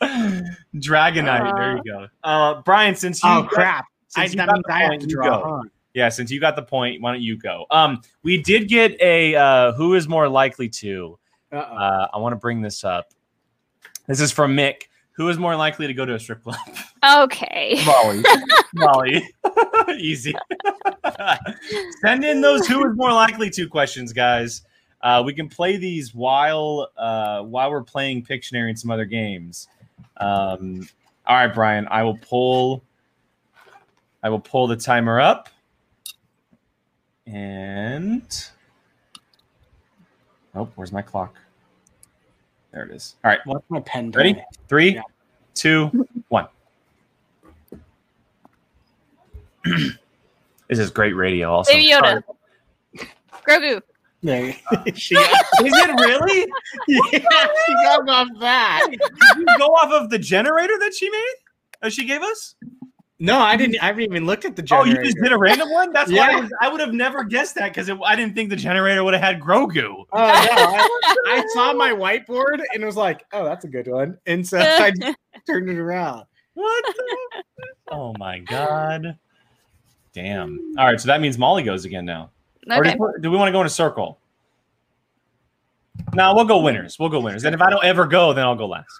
Dragonite. 0.76 1.56
there 1.56 1.76
you 1.76 1.82
go. 1.84 2.06
Uh, 2.24 2.62
Brian, 2.62 2.94
since 2.94 3.22
you 3.22 3.28
Oh 3.30 3.42
got- 3.42 3.50
crap! 3.50 3.84
I, 4.16 4.22
since 4.26 4.32
you 4.34 4.38
got 4.38 4.48
the 4.48 4.72
I 4.72 4.78
have 4.80 4.88
point, 4.90 5.02
to 5.02 5.08
you 5.08 5.14
draw. 5.16 5.40
go. 5.42 5.56
Huh? 5.62 5.68
Yeah, 5.94 6.08
since 6.10 6.30
you 6.30 6.40
got 6.40 6.54
the 6.56 6.62
point, 6.62 7.02
why 7.02 7.12
don't 7.12 7.22
you 7.22 7.36
go? 7.36 7.66
Um, 7.70 8.00
we 8.22 8.40
did 8.42 8.68
get 8.68 9.00
a 9.00 9.34
uh, 9.34 9.72
who 9.72 9.94
is 9.94 10.06
more 10.08 10.28
likely 10.28 10.68
to. 10.70 11.18
Uh, 11.50 12.06
I 12.12 12.18
want 12.18 12.32
to 12.32 12.36
bring 12.36 12.60
this 12.60 12.84
up. 12.84 13.06
This 14.08 14.20
is 14.22 14.32
from 14.32 14.56
Mick. 14.56 14.84
Who 15.12 15.28
is 15.28 15.36
more 15.36 15.54
likely 15.54 15.86
to 15.86 15.92
go 15.92 16.06
to 16.06 16.14
a 16.14 16.18
strip 16.18 16.42
club? 16.42 16.56
okay. 17.22 17.78
Molly. 17.86 18.22
Molly. 18.72 19.28
Easy. 19.98 20.34
Send 22.00 22.24
in 22.24 22.40
those 22.40 22.66
who 22.66 22.88
is 22.88 22.96
more 22.96 23.12
likely 23.12 23.50
to 23.50 23.68
questions, 23.68 24.14
guys. 24.14 24.62
Uh, 25.02 25.22
we 25.24 25.34
can 25.34 25.48
play 25.48 25.76
these 25.76 26.14
while 26.14 26.88
uh, 26.96 27.42
while 27.42 27.70
we're 27.70 27.82
playing 27.82 28.24
Pictionary 28.24 28.70
and 28.70 28.78
some 28.78 28.90
other 28.90 29.04
games. 29.04 29.68
Um, 30.16 30.88
all 31.26 31.36
right, 31.36 31.54
Brian. 31.54 31.86
I 31.90 32.02
will 32.02 32.16
pull. 32.16 32.82
I 34.22 34.30
will 34.30 34.40
pull 34.40 34.66
the 34.66 34.76
timer 34.76 35.20
up, 35.20 35.50
and 37.26 38.22
oh, 40.54 40.68
where's 40.76 40.92
my 40.92 41.02
clock? 41.02 41.36
There 42.72 42.84
it 42.84 42.90
is. 42.94 43.16
All 43.24 43.30
right, 43.30 43.40
What's 43.44 43.64
my 43.70 43.80
pen? 43.80 44.10
Ready? 44.10 44.34
doing? 44.34 44.44
three, 44.68 44.94
Yeah. 44.94 45.02
two, 45.54 46.06
one. 46.28 46.46
this 49.64 50.78
is 50.78 50.90
great 50.90 51.12
radio. 51.14 51.50
Also, 51.50 51.72
Baby 51.72 51.90
Yoda. 51.92 52.22
Grogu. 53.46 53.80
Yeah. 54.20 54.52
she, 54.94 55.14
is 55.14 55.26
it 55.60 56.00
really? 56.00 56.46
yeah, 56.88 57.46
she 57.66 57.72
got 57.74 58.08
off 58.08 58.28
that. 58.40 58.86
Did 58.90 59.00
you 59.38 59.46
go 59.58 59.66
off 59.66 59.92
of 59.92 60.10
the 60.10 60.18
generator 60.18 60.78
that 60.80 60.94
she 60.94 61.08
made? 61.10 61.34
That 61.82 61.92
she 61.92 62.04
gave 62.04 62.22
us? 62.22 62.54
No, 63.20 63.38
I 63.40 63.56
didn't. 63.56 63.82
I 63.82 63.86
haven't 63.86 64.02
even 64.04 64.26
looked 64.26 64.44
at 64.44 64.54
the 64.54 64.62
generator. 64.62 64.96
Oh, 65.00 65.00
you 65.00 65.04
just 65.04 65.18
did 65.20 65.32
a 65.32 65.38
random 65.38 65.70
one? 65.72 65.92
That's 65.92 66.12
why 66.12 66.18
I, 66.18 66.30
Yeah. 66.30 66.40
was- 66.40 66.52
I 66.60 66.68
would 66.68 66.80
have 66.80 66.92
never 66.92 67.24
guessed 67.24 67.56
that 67.56 67.74
because 67.74 67.90
I 67.90 68.14
didn't 68.14 68.36
think 68.36 68.48
the 68.48 68.54
generator 68.56 69.02
would 69.02 69.12
have 69.14 69.22
had 69.22 69.40
Grogu. 69.40 70.04
Oh 70.12 70.16
no! 70.16 70.22
I, 70.22 70.88
I 71.26 71.44
saw 71.52 71.72
my 71.72 71.90
whiteboard 71.90 72.60
and 72.74 72.84
was 72.84 72.96
like, 72.96 73.24
"Oh, 73.32 73.44
that's 73.44 73.64
a 73.64 73.68
good 73.68 73.88
one," 73.88 74.18
and 74.26 74.46
so 74.46 74.58
I 74.60 74.92
turned 75.46 75.68
it 75.68 75.78
around. 75.78 76.26
What? 76.54 76.84
The? 76.96 77.42
oh 77.90 78.14
my 78.18 78.38
god! 78.38 79.18
Damn. 80.12 80.74
All 80.78 80.86
right, 80.86 81.00
so 81.00 81.08
that 81.08 81.20
means 81.20 81.38
Molly 81.38 81.64
goes 81.64 81.84
again 81.84 82.04
now. 82.04 82.30
Or 82.70 82.86
Okay. 82.86 82.92
do, 82.96 83.14
do 83.22 83.30
we 83.32 83.36
want 83.36 83.48
to 83.48 83.52
go 83.52 83.60
in 83.60 83.66
a 83.66 83.70
circle? 83.70 84.20
No, 86.14 86.34
we'll 86.34 86.44
go 86.44 86.60
winners. 86.60 86.98
We'll 86.98 87.08
go 87.08 87.18
winners. 87.20 87.44
And 87.44 87.54
if 87.54 87.60
I 87.60 87.68
don't 87.70 87.84
ever 87.84 88.06
go, 88.06 88.32
then 88.32 88.44
I'll 88.44 88.54
go 88.54 88.66
last. 88.66 88.92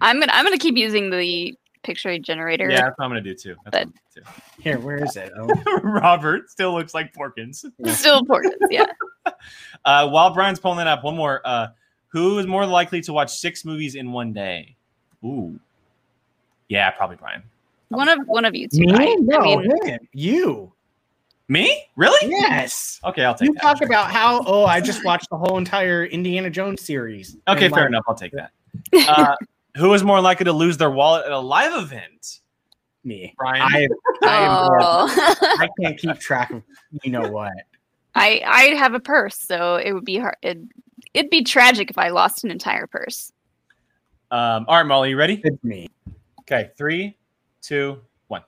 I'm 0.00 0.20
gonna 0.20 0.32
I'm 0.32 0.44
gonna 0.44 0.58
keep 0.58 0.76
using 0.76 1.10
the 1.10 1.56
picture 1.82 2.18
generator. 2.18 2.70
Yeah, 2.70 2.82
that's 2.82 2.98
what 2.98 3.04
I'm 3.04 3.10
gonna 3.10 3.20
do 3.20 3.34
too. 3.34 3.56
That's 3.64 3.86
what 3.86 3.94
I'm 4.16 4.24
gonna 4.24 4.36
Here, 4.60 4.78
where 4.78 5.02
is 5.02 5.16
it? 5.16 5.32
Oh. 5.36 5.80
Robert 5.82 6.50
still 6.50 6.72
looks 6.72 6.94
like 6.94 7.12
Porkins. 7.12 7.64
Still 7.94 8.22
Porkins, 8.24 8.52
Yeah. 8.70 8.86
Uh, 9.84 10.08
while 10.08 10.32
Brian's 10.32 10.60
pulling 10.60 10.78
that 10.78 10.86
up, 10.86 11.02
one 11.02 11.16
more. 11.16 11.40
Uh, 11.44 11.68
who 12.08 12.38
is 12.38 12.46
more 12.46 12.66
likely 12.66 13.00
to 13.00 13.12
watch 13.12 13.32
six 13.36 13.64
movies 13.64 13.94
in 13.94 14.12
one 14.12 14.32
day? 14.32 14.76
Ooh, 15.24 15.58
yeah, 16.68 16.90
probably 16.90 17.16
Brian. 17.16 17.42
One 17.88 18.08
of 18.08 18.20
one 18.26 18.44
of 18.44 18.54
you 18.54 18.68
two. 18.68 18.80
me? 18.80 18.92
right? 18.92 19.16
No, 19.20 19.38
I 19.38 19.56
mean, 19.56 19.86
him. 19.86 20.08
You. 20.12 20.72
Me? 21.48 21.84
Really? 21.96 22.30
Yes. 22.30 23.00
Okay, 23.04 23.24
I'll 23.24 23.34
take 23.34 23.48
You 23.48 23.54
that. 23.54 23.62
talk 23.62 23.82
about 23.82 24.10
how? 24.10 24.42
Oh, 24.46 24.64
I 24.64 24.80
just 24.80 25.04
watched 25.04 25.28
the 25.30 25.36
whole 25.36 25.58
entire 25.58 26.04
Indiana 26.06 26.48
Jones 26.48 26.80
series. 26.82 27.36
Okay, 27.48 27.68
fair 27.68 27.80
like, 27.82 27.88
enough. 27.88 28.04
I'll 28.08 28.14
take 28.14 28.32
that. 28.32 28.52
Uh, 29.08 29.36
who 29.76 29.92
is 29.94 30.02
more 30.02 30.20
likely 30.20 30.44
to 30.44 30.52
lose 30.52 30.76
their 30.76 30.90
wallet 30.90 31.24
at 31.26 31.32
a 31.32 31.38
live 31.38 31.72
event? 31.82 32.40
Me. 33.04 33.34
Brian. 33.36 33.62
I, 33.62 33.88
I, 34.22 34.46
oh. 34.80 35.36
I 35.58 35.68
can't 35.80 35.98
keep 35.98 36.18
track 36.18 36.50
of. 36.52 36.62
You 37.02 37.10
know 37.10 37.28
what? 37.30 37.52
I 38.14 38.42
I 38.46 38.62
have 38.76 38.94
a 38.94 39.00
purse, 39.00 39.36
so 39.38 39.76
it 39.76 39.92
would 39.92 40.04
be 40.04 40.18
hard. 40.18 40.36
It'd, 40.42 40.68
it'd 41.14 41.30
be 41.30 41.42
tragic 41.42 41.90
if 41.90 41.98
I 41.98 42.10
lost 42.10 42.44
an 42.44 42.50
entire 42.50 42.86
purse. 42.86 43.32
Um, 44.30 44.66
all 44.68 44.76
right, 44.76 44.86
Molly, 44.86 45.10
you 45.10 45.16
ready? 45.16 45.40
It's 45.42 45.62
me. 45.64 45.88
Okay, 46.40 46.70
three, 46.76 47.16
two, 47.60 48.00
one. 48.28 48.42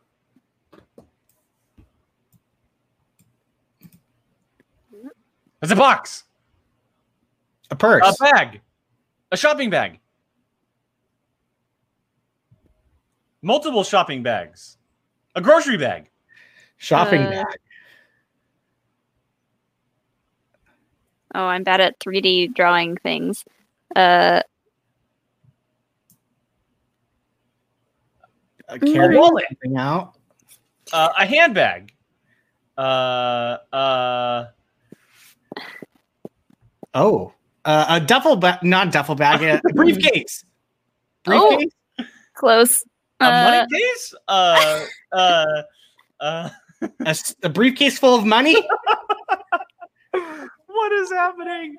It's 5.63 5.73
a 5.73 5.77
box, 5.77 6.25
A 7.71 7.77
purse. 7.77 8.03
a 8.07 8.23
bag, 8.23 8.61
a 9.33 9.37
shopping 9.37 9.71
bag, 9.71 9.99
multiple 13.45 13.85
shopping 13.85 14.23
bags, 14.23 14.79
a 15.37 15.41
grocery 15.41 15.77
bag, 15.77 16.11
shopping 16.79 17.23
Uh, 17.23 17.31
bag. 17.31 17.47
Oh, 21.37 21.45
I'm 21.45 21.63
bad 21.65 21.81
at 21.81 21.99
3D 22.01 22.55
drawing 22.55 22.97
things. 22.97 23.45
Uh, 23.95 24.41
A 28.69 28.79
Mm. 28.79 28.95
carry 28.95 29.17
wallet. 29.19 29.45
something 29.49 29.77
out. 29.77 30.17
uh, 30.93 31.11
a 31.19 31.27
handbag, 31.27 31.93
uh, 32.79 33.59
uh, 33.73 34.47
Oh, 36.95 37.33
uh, 37.65 37.87
a 37.89 38.01
duffel 38.01 38.37
bag, 38.37 38.63
not 38.63 38.91
duffel 38.93 39.15
bag, 39.17 39.43
a, 39.43 39.61
a 39.69 39.73
briefcase. 39.75 40.45
Oh. 41.27 41.57
Briefcase. 41.57 41.73
close. 42.35 42.85
A 43.21 43.25
Uh, 43.25 43.45
money 43.45 43.67
case, 43.73 44.15
uh, 44.29 44.85
uh, 45.13 45.63
uh. 46.21 46.49
A, 46.83 47.09
s- 47.09 47.35
a 47.43 47.49
briefcase 47.49 47.99
full 47.99 48.15
of 48.15 48.27
money. 48.27 48.55
what 50.67 50.93
is 50.93 51.11
happening? 51.11 51.77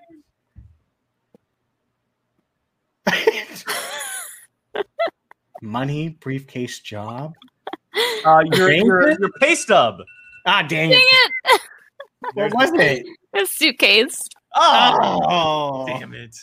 money, 5.62 6.10
briefcase, 6.10 6.80
job. 6.80 7.34
Uh, 8.26 8.44
your, 8.54 8.72
your, 8.72 9.10
your 9.20 9.30
pay 9.40 9.56
stub. 9.56 10.02
Ah, 10.46 10.62
dang 10.62 10.90
Dang 10.92 11.00
it! 11.02 11.32
it! 11.46 11.62
What 12.34 12.54
was 12.54 12.72
it? 12.74 13.06
A 13.36 13.46
suitcase. 13.46 14.20
Oh, 14.54 15.20
Oh, 15.24 15.86
damn 15.88 16.14
it. 16.14 16.36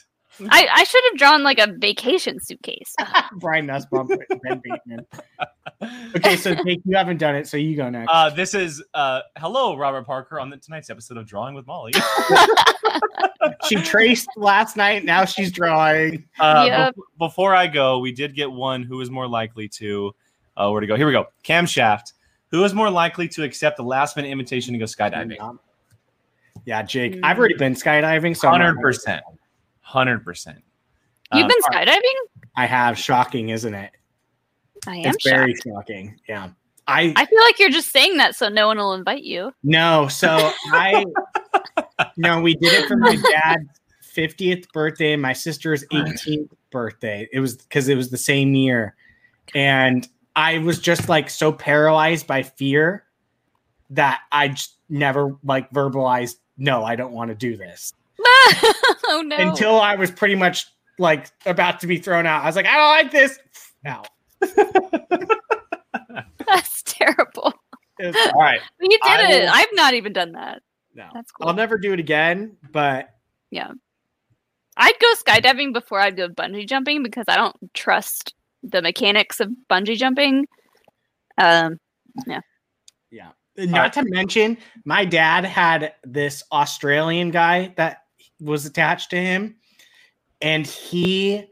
I, 0.51 0.69
I 0.73 0.85
should 0.85 1.03
have 1.11 1.19
drawn 1.19 1.43
like 1.43 1.59
a 1.59 1.73
vacation 1.79 2.39
suitcase. 2.41 2.95
Brian 3.37 3.67
Nussbaum, 3.67 4.09
Ben 4.09 4.61
Bateman. 4.65 5.07
Okay, 6.17 6.37
so 6.37 6.55
Jake, 6.55 6.81
you 6.85 6.97
haven't 6.97 7.19
done 7.19 7.35
it, 7.35 7.47
so 7.47 7.57
you 7.57 7.77
go 7.77 7.89
next. 7.91 8.11
Uh, 8.13 8.31
this 8.31 8.55
is 8.55 8.83
uh, 8.95 9.21
hello, 9.37 9.77
Robert 9.77 10.07
Parker, 10.07 10.39
on 10.41 10.51
the, 10.51 10.57
tonight's 10.57 10.91
episode 10.91 11.17
of 11.17 11.27
Drawing 11.27 11.55
with 11.55 11.67
Molly. 11.67 11.93
she 13.69 13.77
traced 13.77 14.29
last 14.37 14.77
night. 14.77 15.05
Now 15.05 15.25
she's 15.25 15.51
drawing. 15.53 16.25
Uh, 16.39 16.65
Yep. 16.67 16.95
bef- 16.95 17.03
before 17.19 17.55
I 17.55 17.67
go, 17.67 17.99
we 17.99 18.13
did 18.13 18.35
get 18.35 18.51
one 18.51 18.83
who 18.83 19.01
is 19.01 19.11
more 19.11 19.27
likely 19.29 19.69
to. 19.69 20.15
Uh, 20.57 20.69
where 20.71 20.81
to 20.81 20.87
go? 20.87 20.97
Here 20.97 21.07
we 21.07 21.13
go. 21.13 21.27
Camshaft. 21.45 22.13
Who 22.51 22.63
is 22.65 22.75
more 22.75 22.91
likely 22.91 23.27
to 23.29 23.43
accept 23.43 23.79
the 23.79 23.83
last 23.83 24.17
minute 24.17 24.29
invitation 24.31 24.75
to 24.75 24.79
go 24.79 24.85
skydiving? 24.85 25.59
Yeah, 26.67 26.83
Jake. 26.83 27.19
I've 27.23 27.39
already 27.39 27.55
been 27.55 27.75
skydiving, 27.75 28.37
so 28.37 28.49
I'm 28.49 28.59
not- 28.59 28.67
Hundred 28.67 28.81
percent. 28.83 29.23
Hundred 29.93 30.25
percent. 30.25 30.65
You've 31.35 31.43
Um, 31.45 31.49
been 31.49 31.61
skydiving? 31.71 32.47
I 32.57 32.65
have. 32.65 32.97
Shocking, 32.99 33.51
isn't 33.51 33.75
it? 33.75 33.91
I 34.87 34.97
am 34.97 35.15
It's 35.15 35.23
very 35.29 35.55
shocking. 35.55 36.19
Yeah. 36.27 36.49
I 36.87 37.13
I 37.15 37.27
feel 37.27 37.41
like 37.43 37.59
you're 37.59 37.69
just 37.69 37.93
saying 37.93 38.17
that 38.17 38.35
so 38.35 38.49
no 38.49 38.67
one 38.69 38.79
will 38.79 38.95
invite 38.95 39.23
you. 39.23 39.53
no. 39.63 40.09
So 40.09 40.51
I 40.73 41.05
no. 42.17 42.41
We 42.41 42.55
did 42.55 42.73
it 42.73 42.89
for 42.89 42.97
my 42.97 43.17
dad's 43.31 43.69
fiftieth 44.01 44.73
birthday 44.73 45.13
and 45.13 45.21
my 45.21 45.35
sister's 45.35 45.85
eighteenth 45.93 46.51
birthday. 46.71 47.29
It 47.31 47.41
was 47.41 47.57
because 47.57 47.89
it 47.89 47.95
was 47.97 48.09
the 48.09 48.17
same 48.17 48.55
year, 48.55 48.97
and 49.55 50.09
I 50.35 50.57
was 50.57 50.79
just 50.79 51.07
like 51.11 51.29
so 51.29 51.53
paralyzed 51.53 52.27
by 52.27 52.43
fear 52.45 53.05
that 53.91 54.21
I 54.33 54.49
just 54.49 54.79
never 54.89 55.37
like 55.45 55.71
verbalized. 55.71 56.37
No, 56.57 56.83
I 56.83 56.97
don't 56.97 57.13
want 57.13 57.29
to 57.29 57.35
do 57.35 57.59
this 57.59 57.93
oh 59.07 59.23
no. 59.27 59.37
until 59.37 59.81
I 59.81 59.95
was 59.97 60.11
pretty 60.11 60.35
much 60.35 60.67
like 60.99 61.31
about 61.47 61.81
to 61.81 61.87
be 61.87 61.99
thrown 61.99 62.27
out. 62.27 62.43
I 62.43 62.47
was 62.47 62.57
like, 62.57 62.67
I 62.67 62.75
don't 62.77 62.91
like 63.05 63.11
this. 63.11 63.39
Now 63.85 64.03
That's 66.47 66.83
terrible. 66.85 67.53
it's 67.99 68.33
all 68.33 68.41
right. 68.41 68.61
You 68.81 68.89
did 68.91 69.01
I 69.05 69.31
it. 69.33 69.43
will- 69.45 69.51
I've 69.53 69.67
not 69.75 69.95
even 69.95 70.13
done 70.13 70.33
that. 70.33 70.63
no. 70.95 71.09
That's 71.15 71.31
cool. 71.33 71.49
I'll 71.49 71.55
never 71.55 71.79
do 71.79 71.93
it 71.93 72.01
again. 72.01 72.57
But 72.73 73.09
yeah. 73.51 73.71
I'd 74.77 74.99
go 75.01 75.13
skydiving 75.15 75.73
before 75.73 76.01
I'd 76.01 76.17
go 76.17 76.29
bungee 76.29 76.67
jumping 76.69 77.03
because 77.03 77.27
I 77.29 77.37
don't 77.37 77.57
trust 77.75 78.35
the 78.63 78.81
mechanics 78.83 79.41
of 79.41 79.51
bungee 79.71 79.97
jumping. 79.97 80.47
Um, 81.39 81.79
Yeah. 82.27 82.41
Yeah. 83.11 83.31
Not 83.59 83.93
to 83.95 84.03
mention, 84.07 84.57
my 84.87 85.05
dad 85.05 85.45
had 85.45 85.93
this 86.05 86.43
Australian 86.53 87.31
guy 87.31 87.75
that 87.77 88.02
was 88.43 88.67
attached 88.67 89.11
to 89.11 89.17
him, 89.17 89.57
and 90.41 90.67
he 90.67 91.47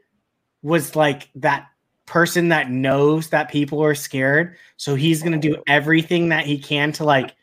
was 0.62 0.96
like 0.96 1.30
that 1.36 1.68
person 2.06 2.48
that 2.48 2.70
knows 2.70 3.30
that 3.30 3.50
people 3.50 3.82
are 3.82 3.94
scared. 3.94 4.56
So 4.76 4.94
he's 4.94 5.22
gonna 5.22 5.38
do 5.38 5.56
oh. 5.56 5.62
everything 5.68 6.28
that 6.30 6.44
he 6.44 6.58
can 6.58 6.92
to 6.92 7.04
like 7.04 7.34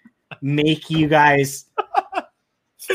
make 0.42 0.90
you 0.90 1.08
guys. 1.08 1.66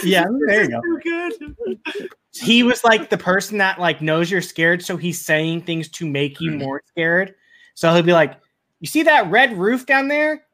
Yeah, 0.04 0.24
there 0.46 0.62
you 0.62 0.70
go. 0.70 0.80
Good. 1.02 2.08
He 2.32 2.62
was 2.62 2.82
like 2.82 3.10
the 3.10 3.18
person 3.18 3.58
that 3.58 3.78
like 3.78 4.00
knows 4.00 4.30
you're 4.30 4.40
scared, 4.40 4.82
so 4.82 4.96
he's 4.96 5.20
saying 5.20 5.62
things 5.62 5.86
to 5.90 6.08
make 6.08 6.40
you 6.40 6.52
mm. 6.52 6.60
more 6.60 6.82
scared. 6.86 7.34
So 7.74 7.92
he'll 7.92 8.02
be 8.02 8.14
like, 8.14 8.40
"You 8.80 8.86
see 8.86 9.02
that 9.02 9.30
red 9.30 9.56
roof 9.56 9.84
down 9.84 10.08
there? 10.08 10.44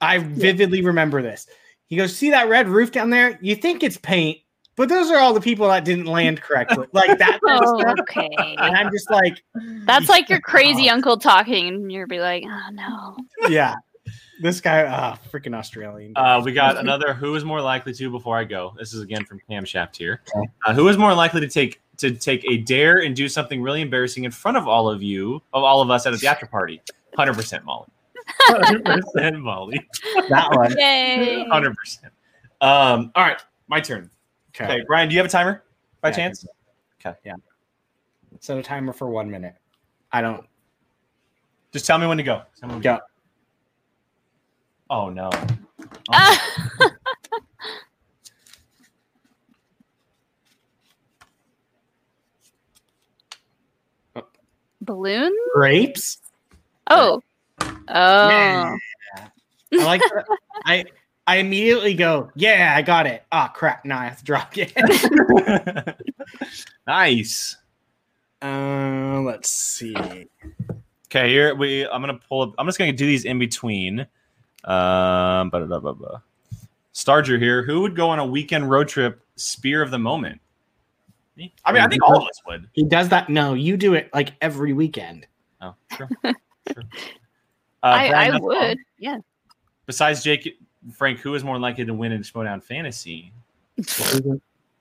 I 0.00 0.18
vividly 0.18 0.82
remember 0.82 1.22
this." 1.22 1.46
He 1.86 1.96
goes, 1.96 2.16
"See 2.16 2.30
that 2.30 2.48
red 2.48 2.68
roof 2.68 2.90
down 2.90 3.10
there? 3.10 3.38
You 3.40 3.54
think 3.54 3.84
it's 3.84 3.98
paint, 3.98 4.38
but 4.76 4.88
those 4.88 5.10
are 5.10 5.18
all 5.18 5.32
the 5.34 5.40
people 5.40 5.68
that 5.68 5.84
didn't 5.84 6.06
land 6.06 6.40
correctly." 6.40 6.86
Like 6.92 7.18
that. 7.18 7.38
oh, 7.44 7.78
stuff. 7.80 7.94
okay. 8.00 8.28
And 8.36 8.76
I'm 8.76 8.90
just 8.92 9.10
like, 9.10 9.42
That's 9.84 10.08
like 10.08 10.28
your 10.28 10.40
crazy 10.40 10.88
Oh. 10.90 10.94
uncle 10.94 11.16
talking, 11.16 11.68
and 11.68 11.92
you'll 11.92 12.06
be 12.08 12.20
like, 12.20 12.44
"Oh 12.46 12.70
no." 12.72 13.16
yeah, 13.48 13.74
this 14.40 14.60
guy, 14.60 14.84
ah, 14.86 15.18
freaking 15.32 15.54
Australian. 15.54 16.12
Uh, 16.16 16.40
we 16.44 16.52
got 16.52 16.76
another. 16.78 17.12
Who 17.14 17.34
is 17.34 17.44
more 17.44 17.60
likely 17.60 17.92
to? 17.94 18.10
Before 18.10 18.36
I 18.36 18.44
go, 18.44 18.74
this 18.78 18.92
is 18.94 19.00
again 19.02 19.24
from 19.24 19.40
Camshaft 19.48 19.96
here. 19.96 20.20
Okay. 20.36 20.48
Uh, 20.66 20.74
who 20.74 20.88
is 20.88 20.96
more 20.98 21.14
likely 21.14 21.40
to 21.40 21.48
take 21.48 21.80
to 21.98 22.10
take 22.10 22.44
a 22.50 22.56
dare 22.58 22.98
and 23.02 23.14
do 23.14 23.28
something 23.28 23.62
really 23.62 23.80
embarrassing 23.82 24.24
in 24.24 24.30
front 24.30 24.56
of 24.56 24.66
all 24.66 24.88
of 24.88 25.02
you, 25.02 25.36
of 25.52 25.62
all 25.62 25.80
of 25.82 25.90
us 25.90 26.06
at 26.06 26.18
the 26.18 26.26
after 26.26 26.46
party? 26.46 26.80
Hundred 27.16 27.34
percent, 27.34 27.64
Molly. 27.64 27.86
Hundred 28.40 28.84
percent, 28.84 29.38
Molly. 29.38 29.86
that 30.30 30.48
one. 30.52 30.72
Yay! 30.78 31.46
Hundred 31.50 31.76
percent. 31.76 32.12
Um. 32.60 33.12
All 33.14 33.22
right, 33.24 33.40
my 33.68 33.80
turn. 33.80 34.08
Okay. 34.54 34.64
Okay, 34.64 34.84
Brian, 34.86 35.08
do 35.08 35.14
you 35.14 35.18
have 35.18 35.26
a 35.26 35.30
timer 35.30 35.64
by 36.00 36.08
Yeah, 36.10 36.16
chance? 36.16 36.46
Okay. 37.04 37.16
Yeah. 37.24 37.34
Set 38.40 38.58
a 38.58 38.62
timer 38.62 38.92
for 38.92 39.08
one 39.08 39.30
minute. 39.30 39.54
I 40.12 40.20
don't. 40.20 40.46
Just 41.72 41.86
tell 41.86 41.98
me 41.98 42.06
when 42.06 42.18
to 42.18 42.22
go. 42.22 42.42
Tell 42.60 42.68
me 42.68 42.74
when 42.74 42.82
to 42.82 42.88
Go. 42.88 42.96
go. 42.96 43.02
Oh 44.90 45.08
no. 45.08 45.30
Ah. 46.10 46.52
Balloon? 54.80 55.32
Grapes. 55.54 56.18
Oh. 56.90 57.22
Oh. 57.60 57.78
Yeah. 57.88 58.76
I 59.74 59.84
like 59.84 60.00
that. 60.00 60.26
I 60.64 60.84
I 61.26 61.36
immediately 61.36 61.94
go, 61.94 62.30
yeah, 62.34 62.74
I 62.76 62.82
got 62.82 63.06
it. 63.06 63.24
Ah, 63.30 63.48
crap. 63.48 63.84
Now 63.84 64.00
I 64.00 64.04
have 64.04 64.18
to 64.18 64.24
drop 64.24 64.52
it. 64.56 64.72
nice. 66.86 67.56
uh, 68.42 69.20
let's 69.24 69.48
see. 69.48 69.94
Okay, 71.06 71.28
here 71.28 71.54
we. 71.54 71.86
I'm 71.86 72.00
gonna 72.00 72.18
pull 72.28 72.42
up. 72.42 72.54
I'm 72.58 72.66
just 72.66 72.78
gonna 72.78 72.92
do 72.92 73.06
these 73.06 73.24
in 73.24 73.38
between. 73.38 74.00
Um, 74.64 75.50
blah, 75.50 75.64
blah, 75.64 75.78
blah, 75.78 75.92
blah. 75.92 76.20
Starger 76.94 77.38
here. 77.38 77.62
Who 77.62 77.82
would 77.82 77.94
go 77.94 78.10
on 78.10 78.18
a 78.18 78.26
weekend 78.26 78.68
road 78.70 78.88
trip? 78.88 79.20
Spear 79.36 79.82
of 79.82 79.90
the 79.90 79.98
moment. 79.98 80.40
Me? 81.36 81.54
I 81.64 81.72
mean, 81.72 81.82
I 81.82 81.88
think 81.88 82.02
all 82.02 82.16
of 82.16 82.24
us 82.24 82.40
would. 82.46 82.68
He 82.72 82.84
does 82.84 83.08
that. 83.10 83.28
No, 83.28 83.54
you 83.54 83.76
do 83.76 83.94
it 83.94 84.10
like 84.12 84.32
every 84.40 84.72
weekend. 84.72 85.26
Oh, 85.60 85.74
sure. 85.96 86.08
sure. 86.24 86.34
Uh, 87.82 87.86
I, 87.86 88.08
Brian 88.08 88.14
I 88.14 88.38
Nussbaum, 88.38 88.44
would. 88.44 88.78
Yeah. 88.98 89.18
Besides 89.86 90.22
Jake, 90.22 90.58
Frank, 90.96 91.20
who 91.20 91.34
is 91.34 91.44
more 91.44 91.58
likely 91.58 91.84
to 91.84 91.94
win 91.94 92.12
in 92.12 92.22
Schmoedown 92.22 92.62
Fantasy? 92.62 93.32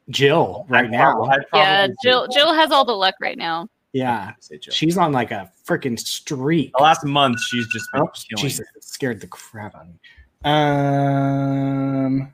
Jill, 0.10 0.66
right 0.68 0.86
I'd 0.86 0.92
now. 0.92 1.14
prob- 1.14 1.42
Yeah. 1.54 1.88
Jill 2.04 2.28
Jill 2.28 2.54
has 2.54 2.72
all 2.72 2.86
the 2.86 2.92
luck 2.94 3.16
right 3.22 3.38
now. 3.38 3.68
Yeah, 3.94 4.32
she's 4.72 4.98
on 4.98 5.12
like 5.12 5.32
a 5.32 5.52
freaking 5.68 6.00
streak. 6.00 6.72
The 6.78 6.84
last 6.84 7.04
month, 7.06 7.40
she's 7.42 7.68
just 7.68 7.86
been 7.92 8.02
Oh, 8.04 8.08
killing. 8.30 8.42
Jesus, 8.50 8.66
it 8.76 8.84
scared 8.84 9.20
the 9.22 9.28
crap 9.28 9.76
out 9.76 9.82
of 9.82 9.88
me. 9.90 10.00
Um, 10.46 12.32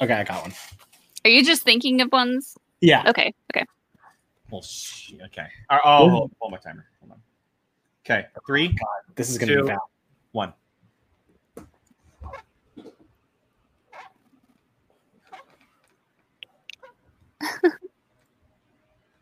Okay, 0.00 0.12
I 0.12 0.24
got 0.24 0.42
one. 0.42 0.52
Are 1.24 1.30
you 1.30 1.42
just 1.44 1.62
thinking 1.62 2.00
of 2.02 2.10
ones? 2.12 2.56
Yeah. 2.80 3.04
Okay. 3.08 3.32
Okay. 3.54 3.64
Well, 4.50 4.60
sh- 4.62 5.12
okay. 5.26 5.46
Uh, 5.70 5.78
oh, 5.84 6.08
hold, 6.10 6.32
hold 6.38 6.52
my 6.52 6.58
timer. 6.58 6.84
Hold 7.00 7.12
on. 7.12 7.20
Okay, 8.04 8.26
three, 8.46 8.76
This 9.14 9.30
is 9.30 9.38
gonna 9.38 9.52
Two. 9.54 9.62
be 9.62 9.68
bad. 9.68 9.78
one. 10.32 10.52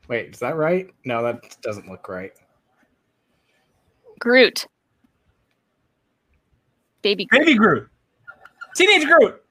Wait, 0.08 0.30
is 0.34 0.38
that 0.40 0.56
right? 0.56 0.88
No, 1.04 1.22
that 1.22 1.56
doesn't 1.62 1.88
look 1.88 2.08
right. 2.08 2.32
Groot. 4.18 4.66
Baby 7.02 7.24
Groot. 7.26 7.46
Baby 7.46 7.54
Groot. 7.58 7.88
Teenage 8.76 9.06
Groot. 9.06 9.42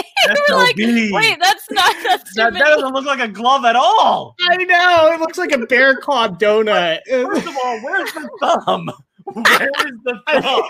SOB. 0.25 0.37
You're 0.49 0.59
like, 0.59 0.77
Wait, 1.23 1.39
that's 1.41 1.71
not 1.71 1.95
that's 2.03 2.35
that, 2.35 2.53
that 2.55 2.59
doesn't 2.61 2.93
look 2.95 3.05
like 3.05 3.21
a 3.21 3.29
glove 3.29 3.65
at 3.65 3.77
all. 3.77 4.35
I 4.51 4.57
know 4.57 5.13
it 5.13 5.21
looks 5.21 5.39
like 5.39 5.53
a 5.53 5.59
bear 5.67 5.97
claw 5.97 6.29
donut. 6.29 7.01
First 7.09 7.47
of 7.47 7.57
all, 7.65 7.81
where's 7.81 8.13
the 8.13 8.29
thumb? 8.41 8.91
Where 9.33 9.69
is 9.87 9.99
the 10.05 10.21
thumb? 10.29 10.65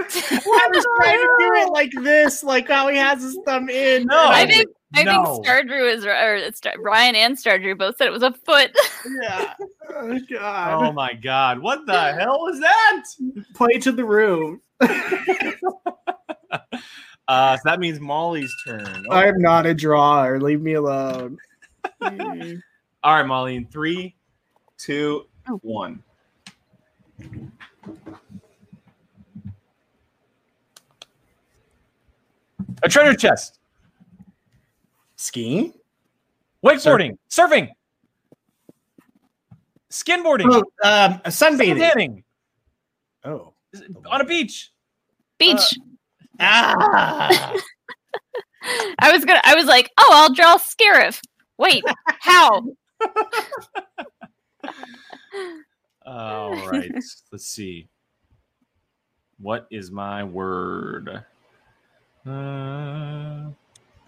I 0.00 0.68
was 0.72 0.86
trying 0.98 1.18
to 1.18 1.36
do 1.38 1.52
it 1.62 1.68
like 1.72 1.92
this, 2.02 2.42
like 2.42 2.68
how 2.68 2.88
he 2.88 2.96
has 2.96 3.22
his 3.22 3.38
thumb 3.46 3.68
in. 3.68 4.06
No. 4.06 4.28
I 4.30 4.46
think 4.46 4.68
I 4.94 5.04
No. 5.04 5.24
think 5.36 5.46
Stardrew 5.46 5.88
is 5.92 6.04
or 6.04 6.34
it's 6.34 6.58
Star, 6.58 6.74
Ryan 6.78 7.14
and 7.14 7.38
Stardrew 7.38 7.76
both 7.78 7.96
said 7.96 8.08
it 8.08 8.12
was 8.12 8.22
a 8.22 8.32
foot. 8.32 8.72
Yeah. 9.22 9.54
Oh 9.94 10.18
god. 10.30 10.88
Oh 10.88 10.92
my 10.92 11.14
god, 11.14 11.60
what 11.60 11.86
the 11.86 12.12
hell 12.14 12.40
was 12.40 12.60
that? 12.60 13.02
Play 13.54 13.78
to 13.80 13.92
the 13.92 14.04
room. 14.04 14.60
Uh, 17.32 17.56
so 17.56 17.62
that 17.64 17.80
means 17.80 17.98
Molly's 17.98 18.54
turn. 18.62 19.06
Oh, 19.08 19.16
I'm 19.16 19.40
not 19.40 19.64
a 19.64 19.72
drawer. 19.72 20.38
Leave 20.38 20.60
me 20.60 20.74
alone. 20.74 21.38
All 22.02 22.10
right, 23.16 23.22
Molly, 23.26 23.56
in 23.56 23.64
three, 23.68 24.14
two, 24.76 25.24
Oh. 25.48 25.58
one. 25.62 26.02
A 32.82 32.88
treasure 32.88 33.14
chest, 33.14 33.58
Skiing? 35.16 35.72
wakeboarding, 36.64 37.16
surfing, 37.30 37.68
skinboarding, 39.90 40.46
Oh, 40.50 40.64
um, 40.88 41.20
sunbathing. 41.26 41.78
suntanning, 41.78 42.22
Oh. 43.24 43.54
on 44.06 44.20
a 44.20 44.24
beach. 44.24 44.72
Beach. 45.38 45.74
Ah. 46.42 47.54
I 48.98 49.12
was 49.12 49.24
gonna. 49.24 49.40
I 49.44 49.54
was 49.54 49.66
like, 49.66 49.90
oh, 49.98 50.10
I'll 50.12 50.34
draw 50.34 50.58
Scarif. 50.58 51.20
Wait, 51.58 51.84
how? 52.20 52.62
All 56.04 56.68
right, 56.68 56.92
let's 57.30 57.46
see. 57.46 57.88
What 59.38 59.66
is 59.70 59.90
my 59.90 60.22
word? 60.24 61.24
Uh, 62.26 62.30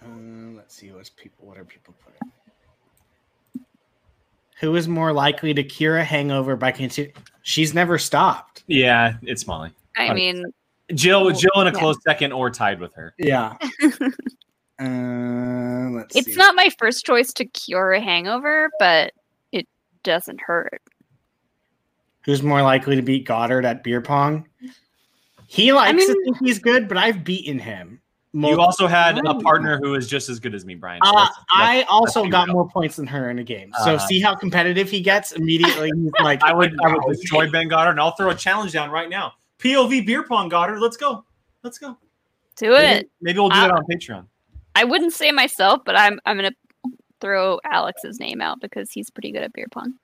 Um, 0.04 0.54
let's 0.56 0.74
see 0.76 0.90
what's 0.90 1.10
people. 1.10 1.46
What 1.46 1.56
are 1.58 1.64
people 1.64 1.94
putting? 2.04 2.20
Who 4.60 4.76
is 4.76 4.86
more 4.86 5.12
likely 5.12 5.52
to 5.54 5.64
cure 5.64 5.98
a 5.98 6.04
hangover 6.04 6.56
by 6.56 6.70
continuing? 6.72 7.14
She's 7.42 7.74
never 7.74 7.98
stopped. 7.98 8.62
yeah, 8.66 9.14
it's 9.22 9.46
Molly. 9.46 9.72
I 9.96 10.04
Okay. 10.06 10.14
mean, 10.14 10.44
Jill, 10.92 11.30
Jill 11.30 11.50
in 11.56 11.66
a 11.68 11.72
Yeah. 11.72 11.78
close 11.78 11.96
second 12.06 12.32
or 12.32 12.50
tied 12.50 12.80
with 12.80 12.92
her. 12.94 13.14
Yeah. 13.18 13.54
uh, 14.80 15.90
let's 15.96 16.16
it's 16.16 16.26
see. 16.26 16.36
not 16.36 16.54
my 16.54 16.68
first 16.78 17.04
choice 17.06 17.32
to 17.34 17.44
cure 17.46 17.92
a 17.92 18.00
hangover, 18.00 18.70
but 18.78 19.12
it 19.52 19.66
doesn't 20.02 20.40
hurt. 20.40 20.82
Who's 22.24 22.42
more 22.42 22.62
likely 22.62 22.96
to 22.96 23.02
beat 23.02 23.26
Goddard 23.26 23.64
at 23.64 23.82
beer 23.84 24.00
pong? 24.00 24.46
He 25.46 25.72
likes 25.72 25.90
to 26.06 26.12
mean- 26.12 26.24
think 26.24 26.36
he's 26.40 26.58
good, 26.58 26.88
but 26.88 26.96
I've 26.96 27.22
beaten 27.24 27.58
him. 27.58 28.00
You 28.32 28.60
also 28.60 28.88
had 28.88 29.18
a 29.24 29.30
Ooh. 29.36 29.40
partner 29.42 29.78
who 29.80 29.94
is 29.94 30.08
just 30.08 30.28
as 30.28 30.40
good 30.40 30.56
as 30.56 30.64
me, 30.64 30.74
Brian. 30.74 31.00
So 31.04 31.10
Uh, 31.10 31.14
let's- 31.20 31.36
let's- 31.36 31.44
I 31.52 31.82
also 31.82 32.26
got 32.26 32.46
real. 32.48 32.54
more 32.56 32.68
points 32.68 32.96
than 32.96 33.06
her 33.06 33.30
in 33.30 33.38
a 33.38 33.44
game. 33.44 33.72
So 33.84 33.94
Uh, 33.94 33.98
see 33.98 34.20
how 34.20 34.34
competitive 34.34 34.90
he 34.90 35.00
gets 35.00 35.30
immediately. 35.32 35.92
He's 35.94 36.10
like, 36.20 36.42
I 36.42 36.52
would, 36.52 36.74
I 36.84 36.92
would 36.92 37.16
destroy 37.16 37.48
Ben 37.48 37.68
Goddard, 37.68 37.92
and 37.92 38.00
I'll 38.00 38.16
throw 38.16 38.30
a 38.30 38.34
challenge 38.34 38.72
down 38.72 38.90
right 38.90 39.08
now. 39.08 39.34
POV 39.64 40.06
beer 40.06 40.22
pong 40.22 40.48
Goddard, 40.48 40.78
let's 40.80 40.96
go, 40.96 41.24
let's 41.62 41.78
go. 41.78 41.96
Do 42.56 42.70
Maybe, 42.70 43.00
it. 43.00 43.10
maybe 43.20 43.38
we'll 43.40 43.48
do 43.48 43.56
Uh, 43.56 43.68
that 43.68 43.70
on 43.72 43.84
Patreon. 43.90 44.26
I 44.76 44.84
wouldn't 44.84 45.12
say 45.12 45.32
myself, 45.32 45.80
but 45.84 45.96
I'm 45.98 46.20
I'm 46.26 46.36
gonna 46.36 46.52
throw 47.20 47.58
Alex's 47.64 48.20
name 48.20 48.40
out 48.40 48.60
because 48.60 48.90
he's 48.92 49.10
pretty 49.10 49.32
good 49.32 49.42
at 49.42 49.52
beer 49.52 49.66
pong. 49.72 49.94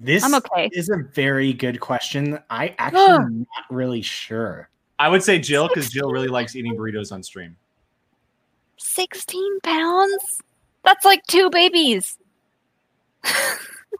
This 0.00 0.24
I'm 0.24 0.34
okay. 0.34 0.68
is 0.72 0.88
a 0.88 0.98
very 1.14 1.52
good 1.52 1.80
question. 1.80 2.38
I 2.50 2.74
actually 2.78 3.00
am 3.24 3.38
not 3.40 3.64
really 3.70 4.02
sure. 4.02 4.68
I 4.98 5.08
would 5.08 5.22
say 5.22 5.38
Jill 5.38 5.68
because 5.68 5.90
Jill 5.90 6.10
really 6.12 6.28
likes 6.28 6.54
eating 6.56 6.76
burritos 6.76 7.12
on 7.12 7.22
stream. 7.22 7.56
16 8.78 9.60
pounds? 9.60 10.40
That's 10.84 11.04
like 11.04 11.22
two 11.28 11.50
babies. 11.50 12.18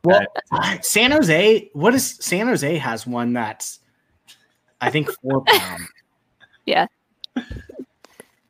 Well, 0.04 0.26
San 0.80 1.12
Jose, 1.12 1.70
what 1.74 1.94
is 1.94 2.16
San 2.20 2.46
Jose 2.48 2.76
has 2.78 3.06
one 3.06 3.32
that's 3.32 3.78
I 4.82 4.90
think 4.90 5.10
four 5.22 5.42
pounds. 5.46 5.88
Yeah. 6.66 6.86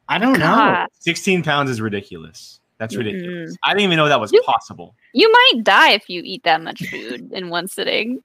I 0.08 0.18
don't 0.18 0.38
know. 0.40 0.86
16 0.98 1.42
pounds 1.44 1.70
is 1.70 1.80
ridiculous. 1.80 2.58
That's 2.78 2.96
ridiculous. 2.96 3.52
Mm-mm. 3.52 3.56
I 3.62 3.70
didn't 3.74 3.84
even 3.84 3.96
know 3.98 4.08
that 4.08 4.20
was 4.20 4.32
You- 4.32 4.42
possible. 4.44 4.96
You 5.14 5.30
might 5.30 5.62
die 5.62 5.92
if 5.92 6.08
you 6.08 6.22
eat 6.24 6.42
that 6.42 6.60
much 6.62 6.82
food 6.88 7.32
in 7.32 7.48
one 7.50 7.68
sitting. 7.68 8.22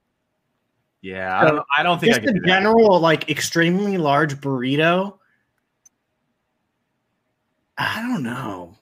Yeah, 1.01 1.39
I 1.39 1.45
don't, 1.45 1.65
I 1.77 1.83
don't 1.83 1.99
think 1.99 2.13
I 2.13 2.15
Just 2.15 2.27
could 2.27 2.29
a 2.37 2.39
do 2.39 2.39
that. 2.41 2.47
general, 2.47 2.99
like 2.99 3.29
extremely 3.29 3.97
large 3.99 4.35
burrito. 4.41 5.17
I 7.77 8.01
don't 8.01 8.23
know. 8.23 8.75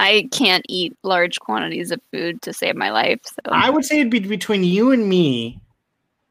I 0.00 0.28
can't 0.32 0.64
eat 0.68 0.96
large 1.02 1.38
quantities 1.40 1.90
of 1.92 2.00
food 2.12 2.42
to 2.42 2.52
save 2.52 2.74
my 2.76 2.90
life. 2.90 3.20
So 3.24 3.52
I 3.52 3.70
would 3.70 3.84
say 3.84 4.00
it'd 4.00 4.10
be 4.10 4.18
between 4.20 4.64
you 4.64 4.90
and 4.90 5.08
me. 5.08 5.60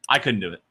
I 0.10 0.20
couldn't 0.20 0.42
do 0.42 0.52
it. 0.54 0.62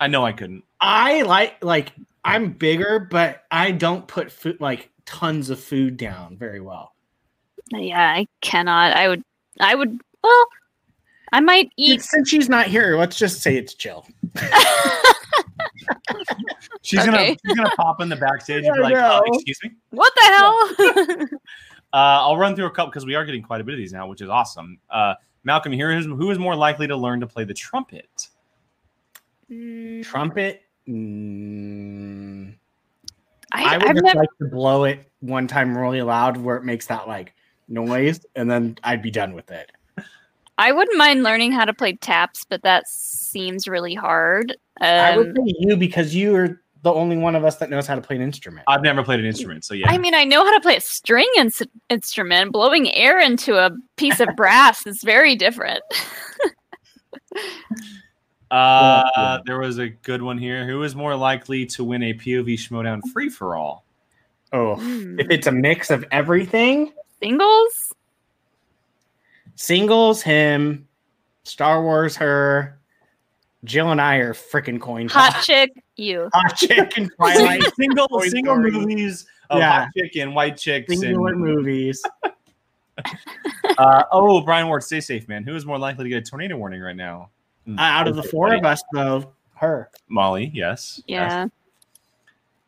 I 0.00 0.08
know 0.08 0.24
I 0.24 0.32
couldn't. 0.32 0.64
I 0.80 1.22
like 1.22 1.62
like 1.62 1.92
I'm 2.24 2.52
bigger, 2.52 3.00
but 3.10 3.44
I 3.50 3.70
don't 3.70 4.06
put 4.06 4.30
food 4.30 4.60
like 4.60 4.90
tons 5.06 5.50
of 5.50 5.60
food 5.60 5.96
down 5.96 6.36
very 6.36 6.60
well. 6.60 6.94
yeah, 7.72 8.12
I 8.12 8.26
cannot. 8.40 8.96
I 8.96 9.08
would. 9.08 9.22
I 9.60 9.74
would. 9.74 10.00
Well, 10.22 10.46
I 11.32 11.40
might 11.40 11.70
eat. 11.76 12.02
Since 12.02 12.28
she's 12.28 12.48
not 12.48 12.66
here, 12.66 12.98
let's 12.98 13.18
just 13.18 13.40
say 13.42 13.56
it's 13.56 13.74
chill. 13.74 14.06
She's 16.82 17.04
gonna 17.04 17.26
she's 17.26 17.56
gonna 17.56 17.70
pop 17.70 18.00
in 18.00 18.08
the 18.08 18.16
backstage 18.16 18.64
and 18.64 18.74
be 18.74 18.80
like, 18.80 18.94
know. 18.94 19.18
uh, 19.18 19.34
"Excuse 19.34 19.58
me." 19.64 19.72
what 19.90 20.12
the 20.14 20.22
hell? 20.22 21.28
Uh, 21.92 22.20
I'll 22.20 22.36
run 22.36 22.54
through 22.54 22.66
a 22.66 22.70
couple 22.70 22.90
because 22.90 23.06
we 23.06 23.14
are 23.14 23.24
getting 23.24 23.42
quite 23.42 23.62
a 23.62 23.64
bit 23.64 23.72
of 23.72 23.78
these 23.78 23.92
now, 23.92 24.06
which 24.06 24.20
is 24.20 24.28
awesome. 24.28 24.78
Uh, 24.90 25.14
Malcolm, 25.44 25.72
here 25.72 25.90
is 25.90 26.04
who 26.04 26.30
is 26.30 26.38
more 26.38 26.54
likely 26.54 26.86
to 26.88 26.96
learn 26.96 27.20
to 27.20 27.26
play 27.26 27.44
the 27.44 27.54
trumpet? 27.54 28.28
Mm, 29.50 30.04
Trumpet. 30.04 30.62
Mm, 30.88 32.54
I, 33.52 33.64
I 33.74 33.78
would 33.78 33.86
I've 33.88 33.94
just 33.94 34.04
never. 34.04 34.18
like 34.20 34.28
to 34.40 34.46
blow 34.46 34.84
it 34.84 35.10
one 35.20 35.46
time 35.46 35.76
really 35.76 36.02
loud 36.02 36.36
where 36.36 36.56
it 36.56 36.64
makes 36.64 36.86
that 36.86 37.08
like 37.08 37.34
noise, 37.68 38.20
and 38.34 38.50
then 38.50 38.78
I'd 38.84 39.02
be 39.02 39.10
done 39.10 39.34
with 39.34 39.50
it. 39.50 39.70
I 40.58 40.72
wouldn't 40.72 40.96
mind 40.96 41.22
learning 41.22 41.52
how 41.52 41.64
to 41.66 41.74
play 41.74 41.94
taps, 41.94 42.44
but 42.48 42.62
that 42.62 42.88
seems 42.88 43.68
really 43.68 43.94
hard. 43.94 44.56
I 44.80 45.16
would 45.16 45.36
Um, 45.38 45.46
say 45.46 45.54
you 45.58 45.76
because 45.76 46.14
you 46.14 46.34
are 46.36 46.60
the 46.82 46.92
only 46.92 47.16
one 47.16 47.34
of 47.34 47.44
us 47.44 47.56
that 47.56 47.68
knows 47.68 47.86
how 47.86 47.94
to 47.94 48.00
play 48.00 48.16
an 48.16 48.22
instrument. 48.22 48.64
I've 48.68 48.82
never 48.82 49.02
played 49.02 49.20
an 49.20 49.26
instrument, 49.26 49.64
so 49.64 49.74
yeah. 49.74 49.90
I 49.90 49.98
mean, 49.98 50.14
I 50.14 50.24
know 50.24 50.44
how 50.44 50.52
to 50.52 50.60
play 50.60 50.76
a 50.76 50.80
string 50.80 51.28
ins- 51.36 51.62
instrument. 51.90 52.52
Blowing 52.52 52.92
air 52.94 53.18
into 53.20 53.56
a 53.56 53.70
piece 53.96 54.20
of 54.20 54.28
brass 54.36 54.86
is 54.86 55.02
very 55.02 55.34
different. 55.36 55.82
uh, 58.50 59.04
Yeah. 59.16 59.38
there 59.46 59.58
was 59.58 59.78
a 59.78 59.88
good 59.88 60.22
one 60.22 60.38
here. 60.38 60.66
Who 60.66 60.82
is 60.82 60.94
more 60.94 61.14
likely 61.16 61.66
to 61.66 61.84
win 61.84 62.02
a 62.04 62.14
POV 62.14 62.54
Schmoedown 62.54 63.00
free 63.12 63.28
for 63.28 63.56
all? 63.56 63.84
Oh, 64.52 64.76
Hmm. 64.76 65.18
if 65.18 65.28
it's 65.30 65.46
a 65.46 65.52
mix 65.52 65.90
of 65.90 66.04
everything, 66.12 66.92
Singles? 67.20 67.92
singles 69.54 70.22
him, 70.22 70.86
Star 71.44 71.82
Wars 71.82 72.16
her, 72.16 72.78
Jill 73.64 73.90
and 73.90 74.00
I 74.00 74.16
are 74.16 74.34
freaking 74.34 74.80
coin 74.80 75.08
Hot 75.08 75.32
toss. 75.32 75.46
chick? 75.46 75.72
You. 75.96 76.28
Hot 76.34 76.56
chick 76.56 76.96
and 76.96 77.10
Twilight. 77.16 77.62
single 77.74 78.06
Toy 78.08 78.28
single 78.28 78.54
Story. 78.54 78.70
movies, 78.70 79.26
of 79.50 79.58
Yeah. 79.58 79.80
hot 79.84 79.88
chicken, 79.96 80.34
white 80.34 80.56
chicks, 80.56 80.92
and 81.02 81.16
movies. 81.16 82.02
uh, 83.78 84.02
oh, 84.12 84.40
Brian 84.42 84.68
Ward, 84.68 84.82
stay 84.82 85.00
safe, 85.00 85.26
man. 85.28 85.42
Who 85.44 85.54
is 85.54 85.66
more 85.66 85.78
likely 85.78 86.04
to 86.04 86.08
get 86.10 86.26
a 86.26 86.30
tornado 86.30 86.56
warning 86.56 86.80
right 86.80 86.96
now? 86.96 87.30
Hmm. 87.66 87.78
Uh, 87.78 87.82
out 87.82 88.08
of 88.08 88.16
the 88.16 88.22
four 88.22 88.54
of 88.54 88.64
us, 88.64 88.82
though, 88.94 89.32
her. 89.56 89.90
Molly, 90.08 90.50
yes. 90.54 91.02
Yeah. 91.06 91.42
yes. 91.44 91.50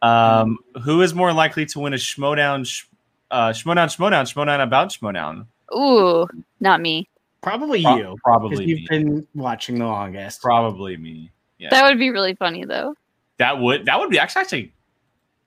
Um, 0.00 0.58
who 0.84 1.02
is 1.02 1.14
more 1.14 1.32
likely 1.32 1.66
to 1.66 1.80
win 1.80 1.92
a 1.92 1.96
Schmoedown, 1.96 2.66
sh- 2.66 2.84
uh, 3.30 3.48
Schmoedown, 3.50 3.86
Schmoedown, 3.94 4.32
Schmoedown 4.32 4.62
about 4.62 4.90
Schmoedown? 4.90 5.46
Ooh, 5.74 6.26
not 6.60 6.80
me. 6.80 7.08
Probably 7.42 7.82
Pro- 7.82 7.96
you, 7.96 8.16
Probably 8.24 8.64
you've 8.64 8.80
me. 8.80 8.86
been 8.88 9.26
watching 9.34 9.78
the 9.78 9.86
longest. 9.86 10.42
Probably 10.42 10.96
me. 10.96 11.30
Yeah. 11.58 11.68
That 11.70 11.88
would 11.88 11.98
be 11.98 12.10
really 12.10 12.34
funny 12.34 12.64
though. 12.64 12.94
That 13.38 13.58
would 13.60 13.86
that 13.86 13.98
would 13.98 14.10
be 14.10 14.18
actually 14.18 14.40
actually. 14.42 14.72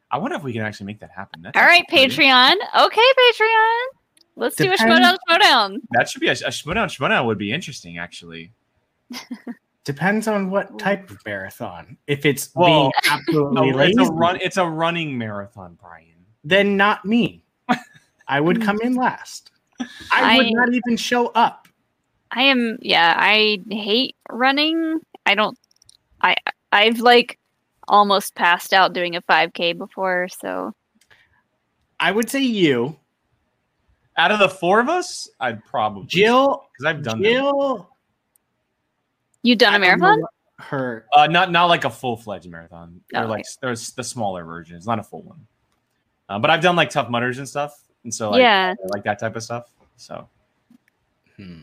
I 0.09 0.17
wonder 0.17 0.35
if 0.35 0.43
we 0.43 0.51
can 0.53 0.61
actually 0.61 0.87
make 0.87 0.99
that 0.99 1.11
happen. 1.11 1.41
That's 1.41 1.57
All 1.57 1.63
right, 1.63 1.81
actually 1.89 2.09
pretty- 2.09 2.21
Patreon. 2.27 2.53
Okay, 2.85 3.01
Patreon. 3.01 3.83
Let's 4.35 4.55
do 4.57 4.63
a 4.67 4.71
Depends- 4.71 4.81
showdown 4.93 5.17
showdown. 5.29 5.81
That 5.91 6.09
should 6.09 6.21
be 6.21 6.27
a, 6.27 6.31
a 6.33 6.35
Schmoedown 6.35 6.85
Schmoedown 6.87 7.25
would 7.25 7.37
be 7.37 7.51
interesting 7.53 7.97
actually. 7.97 8.51
Depends 9.83 10.27
on 10.27 10.49
what 10.51 10.77
type 10.77 11.09
of 11.09 11.17
marathon. 11.25 11.97
If 12.07 12.25
it's 12.25 12.51
Well, 12.53 12.67
being 12.67 12.91
absolutely 13.09 13.71
No, 13.71 13.77
lazy, 13.77 13.91
it's 13.99 14.09
a 14.09 14.13
run. 14.13 14.39
It's 14.41 14.57
a 14.57 14.65
running 14.69 15.17
marathon, 15.17 15.77
Brian. 15.81 16.25
then 16.43 16.77
not 16.77 17.03
me. 17.05 17.43
I 18.27 18.39
would 18.39 18.61
come 18.65 18.79
in 18.81 18.95
last. 18.95 19.51
I 20.11 20.37
would 20.37 20.45
I- 20.47 20.49
not 20.51 20.73
even 20.73 20.97
show 20.97 21.27
up. 21.27 21.67
I 22.33 22.43
am 22.43 22.77
yeah, 22.81 23.13
I 23.17 23.59
hate 23.69 24.15
running. 24.29 25.01
I 25.25 25.35
don't 25.35 25.57
I 26.21 26.35
I've 26.71 26.99
like 27.01 27.37
almost 27.89 28.35
passed 28.35 28.71
out 28.73 28.93
doing 28.93 29.17
a 29.17 29.21
5k 29.23 29.77
before, 29.77 30.29
so 30.29 30.73
I 31.99 32.11
would 32.11 32.29
say 32.29 32.39
you, 32.41 32.95
Out 34.17 34.31
of 34.31 34.39
the 34.39 34.47
four 34.47 34.79
of 34.79 34.87
us, 34.87 35.27
I'd 35.41 35.65
probably 35.65 36.05
Jill. 36.07 36.67
because 36.71 36.85
I've 36.85 37.03
done 37.03 37.21
them. 37.21 37.31
Jill. 37.33 37.89
You 39.43 39.55
done 39.55 39.73
a 39.75 39.79
marathon? 39.79 40.21
Her. 40.59 41.05
Uh, 41.15 41.27
not 41.27 41.51
not 41.51 41.65
like 41.65 41.85
a 41.85 41.89
full 41.89 42.15
fledged 42.17 42.47
marathon. 42.49 43.01
They're 43.11 43.23
Oh, 43.23 43.27
like 43.27 43.45
there's 43.61 43.91
the 43.91 44.03
smaller 44.03 44.43
version. 44.45 44.75
It's 44.77 44.85
not 44.85 44.99
a 44.99 45.03
full 45.03 45.23
one. 45.23 45.47
Uh, 46.29 46.37
but 46.39 46.49
I've 46.51 46.61
done 46.61 46.75
like 46.75 46.89
Tough 46.91 47.09
Mudders 47.09 47.39
and 47.39 47.49
stuff, 47.49 47.81
and 48.03 48.13
so 48.13 48.29
like, 48.31 48.39
Yeah. 48.41 48.73
I 48.81 48.87
like 48.87 49.03
that 49.03 49.19
type 49.19 49.35
of 49.35 49.43
stuff. 49.43 49.69
So 49.97 50.29
Hmm. 51.37 51.61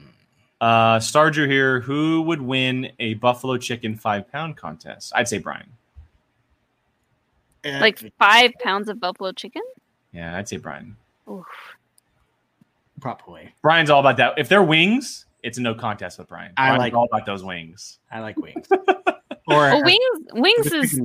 uh, 0.61 0.99
Star 0.99 1.31
Drew 1.31 1.47
here. 1.47 1.81
Who 1.81 2.23
would 2.23 2.43
win 2.43 2.91
a 2.99 3.15
buffalo 3.15 3.57
chicken 3.59 3.95
five 3.97 4.31
pound 4.31 4.57
contest? 4.57 5.13
I'd 5.15 5.29
say 5.29 5.39
Brian. 5.39 5.71
Like 7.65 7.99
5 8.19 8.53
pounds 8.61 8.89
of 8.89 8.99
buffalo 8.99 9.31
chicken? 9.33 9.63
Yeah, 10.13 10.37
I'd 10.37 10.49
say 10.49 10.57
Brian. 10.57 10.97
Oof. 11.31 11.45
probably. 13.01 13.53
Brian's 13.63 13.91
all 13.91 14.01
about 14.01 14.17
that. 14.17 14.35
If 14.39 14.49
they're 14.49 14.63
wings, 14.63 15.27
it's 15.49 15.59
a 15.59 15.63
no 15.63 15.75
contest 15.75 16.19
with 16.19 16.29
Brian. 16.29 16.53
I 16.57 16.69
Brian's 16.69 16.79
like- 16.81 16.95
all 16.95 17.09
about 17.13 17.27
those 17.27 17.43
wings. 17.43 17.99
I 18.13 18.21
like 18.21 18.37
wings. 18.47 18.67
or 18.71 18.79
Well, 19.47 19.83
wings 19.83 20.19
wings 20.35 20.73
is 20.73 21.01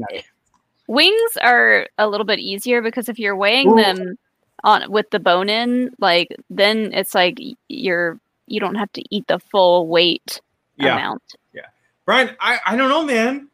wings 0.88 1.32
are 1.42 1.88
a 1.98 2.08
little 2.08 2.26
bit 2.26 2.40
easier 2.40 2.82
because 2.82 3.10
if 3.10 3.18
you're 3.18 3.36
weighing 3.36 3.72
Ooh. 3.72 3.76
them 3.82 4.18
on 4.64 4.92
with 4.92 5.10
the 5.10 5.20
bone 5.20 5.50
in, 5.50 5.92
like 6.00 6.36
then 6.50 6.94
it's 6.94 7.16
like 7.16 7.40
you're 7.70 8.20
you 8.48 8.60
don't 8.60 8.76
have 8.76 8.92
to 8.94 9.04
eat 9.10 9.26
the 9.28 9.40
full 9.40 9.88
weight 9.88 10.42
amount. 10.80 11.24
Yeah, 11.54 11.68
Brian, 12.06 12.36
I, 12.40 12.60
I 12.66 12.76
don't 12.76 12.90
know, 12.90 13.04
man. 13.06 13.48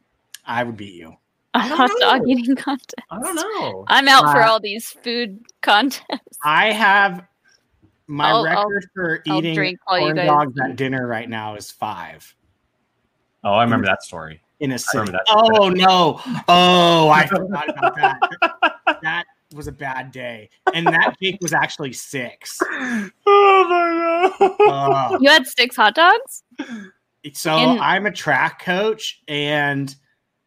I 0.45 0.63
would 0.63 0.77
beat 0.77 0.95
you. 0.95 1.15
A 1.53 1.59
hot 1.59 1.89
dog 1.99 2.27
eating 2.27 2.55
contest. 2.55 2.95
I 3.11 3.19
don't 3.19 3.35
know. 3.35 3.85
I'm 3.87 4.07
out 4.07 4.31
for 4.31 4.41
Uh, 4.41 4.49
all 4.49 4.59
these 4.59 4.89
food 4.89 5.39
contests. 5.61 6.37
I 6.43 6.71
have 6.71 7.23
my 8.09 8.29
I'll- 8.29 8.37
I'll- 8.47 8.65
record 8.67 8.85
for 8.93 9.23
I'll 9.29 9.37
eating 9.37 9.53
drink 9.55 9.79
while 9.85 9.99
you 9.99 10.05
corn 10.07 10.15
guys 10.17 10.27
dogs 10.27 10.59
at 10.63 10.75
dinner 10.75 11.07
right 11.07 11.29
now 11.29 11.55
is 11.55 11.71
five 11.71 12.35
Oh, 13.43 13.53
I 13.53 13.63
remember 13.63 13.85
that 13.87 14.03
story. 14.03 14.41
in 14.59 14.71
a 14.71 14.77
remember 14.93 15.11
sitting. 15.11 15.13
that. 15.13 15.23
Oh 15.29 15.69
no! 15.69 16.19
Oh, 16.49 17.07
I 17.09 17.25
forgot 17.25 17.69
about 17.69 17.95
that. 17.95 18.99
that 19.01 19.23
was 19.55 19.67
a 19.67 19.71
bad 19.71 20.11
day, 20.11 20.49
and 20.73 20.85
that 20.87 21.15
cake 21.21 21.37
was 21.41 21.53
actually 21.53 21.93
six. 21.93 22.59
Oh 22.61 23.09
my 23.69 24.35
god. 24.59 25.13
Uh, 25.13 25.17
You 25.21 25.29
had 25.29 25.47
six 25.47 25.75
hot 25.77 25.95
dogs? 25.95 26.43
so 27.33 27.55
In- 27.57 27.79
I'm 27.79 28.05
a 28.07 28.11
track 28.11 28.61
coach, 28.61 29.21
and 29.29 29.95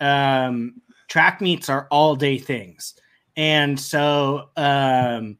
um, 0.00 0.74
track 1.08 1.40
meets 1.40 1.70
are 1.70 1.88
all 1.90 2.14
day 2.14 2.36
things, 2.36 2.94
and 3.36 3.80
so 3.80 4.50
um, 4.58 5.38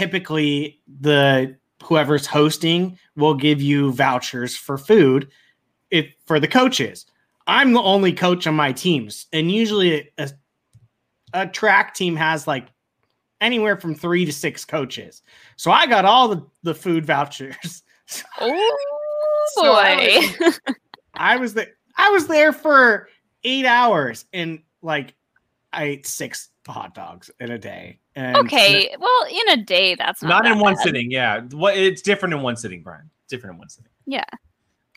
typically 0.00 0.80
the 1.00 1.54
whoever's 1.82 2.26
hosting 2.26 2.98
will 3.16 3.34
give 3.34 3.60
you 3.60 3.92
vouchers 3.92 4.56
for 4.56 4.78
food 4.78 5.28
if 5.90 6.06
for 6.24 6.40
the 6.40 6.48
coaches. 6.48 7.04
I'm 7.46 7.74
the 7.74 7.82
only 7.82 8.14
coach 8.14 8.46
on 8.46 8.54
my 8.54 8.72
teams, 8.72 9.26
and 9.30 9.52
usually 9.52 10.10
a, 10.16 10.30
a 11.34 11.46
track 11.48 11.94
team 11.94 12.16
has 12.16 12.46
like 12.46 12.68
anywhere 13.42 13.76
from 13.76 13.94
three 13.94 14.24
to 14.24 14.32
six 14.32 14.64
coaches. 14.64 15.22
So 15.56 15.70
I 15.70 15.86
got 15.86 16.06
all 16.06 16.28
the, 16.28 16.46
the 16.62 16.74
food 16.74 17.04
vouchers. 17.04 17.82
Oh 18.40 18.76
So 19.54 19.72
I 19.72 20.34
boy. 20.38 20.50
I 21.12 21.36
was 21.36 21.52
there. 21.58 21.74
I 21.98 22.08
was 22.08 22.26
there 22.26 22.54
for 22.54 23.08
eight 23.44 23.66
hours, 23.66 24.24
and 24.32 24.60
like 24.80 25.12
I 25.74 25.84
ate 25.84 26.06
six 26.06 26.48
hot 26.70 26.94
dogs 26.94 27.30
in 27.40 27.50
a 27.50 27.58
day. 27.58 27.98
And 28.16 28.36
okay. 28.36 28.94
Well, 28.98 29.26
in 29.30 29.58
a 29.58 29.62
day, 29.64 29.94
that's 29.94 30.22
not, 30.22 30.28
Not 30.28 30.46
in 30.46 30.58
that 30.58 30.62
one 30.62 30.74
bad. 30.74 30.82
sitting. 30.82 31.10
Yeah. 31.10 31.40
What 31.52 31.76
it's 31.76 32.02
different 32.02 32.34
in 32.34 32.42
one 32.42 32.56
sitting, 32.56 32.82
Brian. 32.82 33.10
Different 33.28 33.54
in 33.54 33.58
one 33.58 33.68
sitting. 33.68 33.90
Yeah. 34.06 34.24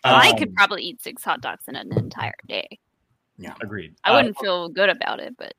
I 0.03 0.31
Um, 0.31 0.37
could 0.37 0.53
probably 0.55 0.83
eat 0.83 1.01
six 1.01 1.23
hot 1.23 1.41
dogs 1.41 1.65
in 1.67 1.75
an 1.75 1.91
entire 1.97 2.33
day. 2.47 2.79
Yeah, 3.37 3.53
agreed. 3.61 3.95
I 4.03 4.11
Uh, 4.11 4.15
wouldn't 4.17 4.37
feel 4.39 4.69
good 4.69 4.89
about 4.89 5.19
it, 5.19 5.35
but 5.37 5.53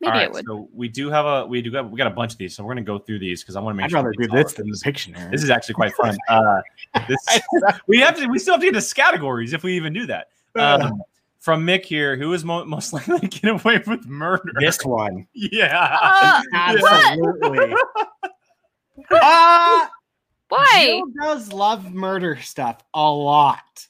maybe 0.00 0.12
all 0.12 0.18
I 0.18 0.28
would. 0.28 0.44
So 0.46 0.68
we 0.72 0.88
do 0.88 1.10
have 1.10 1.26
a 1.26 1.46
we 1.46 1.60
do 1.60 1.70
got 1.70 1.90
we 1.90 1.98
got 1.98 2.06
a 2.06 2.10
bunch 2.14 2.32
of 2.32 2.38
these, 2.38 2.54
so 2.54 2.62
we're 2.64 2.72
gonna 2.74 2.82
go 2.86 2.98
through 2.98 3.18
these 3.18 3.42
because 3.42 3.56
I 3.56 3.60
want 3.60 3.74
to 3.74 3.76
make 3.76 3.84
I'd 3.84 3.90
sure 3.90 3.98
rather 3.98 4.14
we 4.16 4.26
do 4.26 4.30
get 4.30 4.36
this 4.44 4.52
all 4.52 4.56
than 4.58 4.66
the 4.66 4.72
these. 4.72 4.82
Pictionary. 4.82 5.30
This 5.30 5.42
is 5.42 5.50
actually 5.50 5.74
quite 5.74 5.92
fun. 5.94 6.16
Uh, 6.28 6.60
this 7.08 7.40
we 7.86 7.98
have 7.98 8.16
to 8.16 8.26
we 8.28 8.38
still 8.38 8.54
have 8.54 8.60
to 8.62 8.70
get 8.70 8.80
to 8.80 8.94
categories 8.94 9.52
if 9.52 9.62
we 9.62 9.74
even 9.74 9.92
do 9.92 10.06
that. 10.06 10.28
Um, 10.56 11.02
from 11.40 11.66
Mick 11.66 11.84
here, 11.84 12.16
who 12.16 12.32
is 12.32 12.44
mo- 12.44 12.64
most 12.64 12.92
likely 12.94 13.20
to 13.20 13.26
get 13.28 13.50
away 13.50 13.82
with 13.86 14.06
murder? 14.06 14.52
this 14.60 14.84
one. 14.84 15.26
Yeah. 15.34 15.98
Uh, 16.00 16.42
Absolutely. 16.54 17.74
Uh, 19.12 19.86
why? 20.50 20.84
Jill 20.84 21.02
does 21.20 21.52
love 21.52 21.92
murder 21.92 22.38
stuff 22.40 22.78
a 22.94 23.10
lot. 23.10 23.88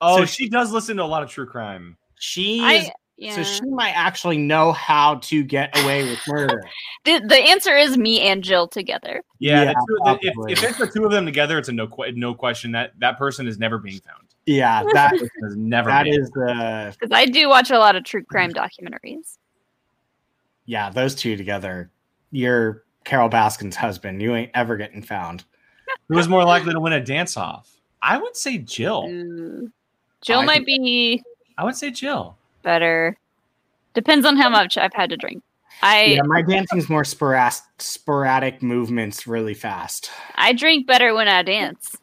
oh, 0.00 0.18
so 0.18 0.24
she 0.24 0.48
does 0.48 0.72
listen 0.72 0.96
to 0.96 1.02
a 1.02 1.04
lot 1.04 1.22
of 1.22 1.28
true 1.28 1.46
crime. 1.46 1.98
She 2.18 2.60
is, 2.60 2.88
yeah. 3.18 3.34
so 3.34 3.42
she 3.42 3.66
might 3.66 3.92
actually 3.92 4.38
know 4.38 4.72
how 4.72 5.16
to 5.16 5.42
get 5.42 5.76
away 5.82 6.04
with 6.04 6.18
murder. 6.26 6.62
the, 7.04 7.20
the 7.26 7.36
answer 7.36 7.76
is 7.76 7.98
me 7.98 8.20
and 8.20 8.42
Jill 8.42 8.66
together. 8.66 9.22
Yeah, 9.40 9.64
Yeah, 9.64 9.72
the 9.72 9.86
two, 9.88 9.96
the, 10.04 10.52
if, 10.52 10.58
if 10.58 10.70
it's 10.70 10.78
the 10.78 10.86
two 10.86 11.04
of 11.04 11.10
them 11.10 11.26
together, 11.26 11.58
it's 11.58 11.68
a 11.68 11.72
no 11.72 11.88
no 12.14 12.34
question 12.34 12.72
that 12.72 12.92
that 13.00 13.18
person 13.18 13.46
is 13.46 13.58
never 13.58 13.78
being 13.78 14.00
found. 14.00 14.29
Yeah, 14.46 14.82
that 14.94 15.12
that 15.12 15.28
Is 15.42 15.56
never. 15.56 15.90
that 15.90 16.04
being 16.04 16.20
is 16.20 16.30
the 16.30 16.94
Because 16.98 17.12
I 17.16 17.26
do 17.26 17.48
watch 17.48 17.70
a 17.70 17.78
lot 17.78 17.96
of 17.96 18.04
true 18.04 18.24
crime 18.24 18.52
documentaries. 18.52 19.36
yeah, 20.66 20.90
those 20.90 21.14
two 21.14 21.36
together. 21.36 21.90
You're 22.30 22.84
Carole 23.04 23.30
Baskin's 23.30 23.76
husband. 23.76 24.22
You 24.22 24.34
ain't 24.34 24.50
ever 24.54 24.76
getting 24.76 25.02
found. 25.02 25.44
Who 26.08 26.18
is 26.18 26.28
more 26.28 26.44
likely 26.44 26.72
to 26.72 26.80
win 26.80 26.92
a 26.92 27.04
dance 27.04 27.36
off? 27.36 27.68
I 28.02 28.16
would 28.18 28.36
say 28.36 28.58
Jill. 28.58 29.06
Ooh. 29.10 29.70
Jill 30.22 30.40
I 30.40 30.44
might 30.44 30.64
think- 30.64 30.84
be 30.84 31.22
I 31.58 31.64
would 31.64 31.76
say 31.76 31.90
Jill. 31.90 32.36
better. 32.62 33.16
Depends 33.94 34.24
on 34.24 34.36
how 34.36 34.48
much 34.48 34.78
I've 34.78 34.94
had 34.94 35.10
to 35.10 35.16
drink. 35.16 35.42
I 35.82 36.04
Yeah, 36.04 36.22
my 36.22 36.42
dancing's 36.42 36.88
more 36.88 37.04
sporadic, 37.04 37.60
sporadic 37.78 38.62
movements, 38.62 39.26
really 39.26 39.54
fast. 39.54 40.10
I 40.36 40.52
drink 40.52 40.86
better 40.86 41.14
when 41.14 41.26
I 41.28 41.42
dance. 41.42 41.96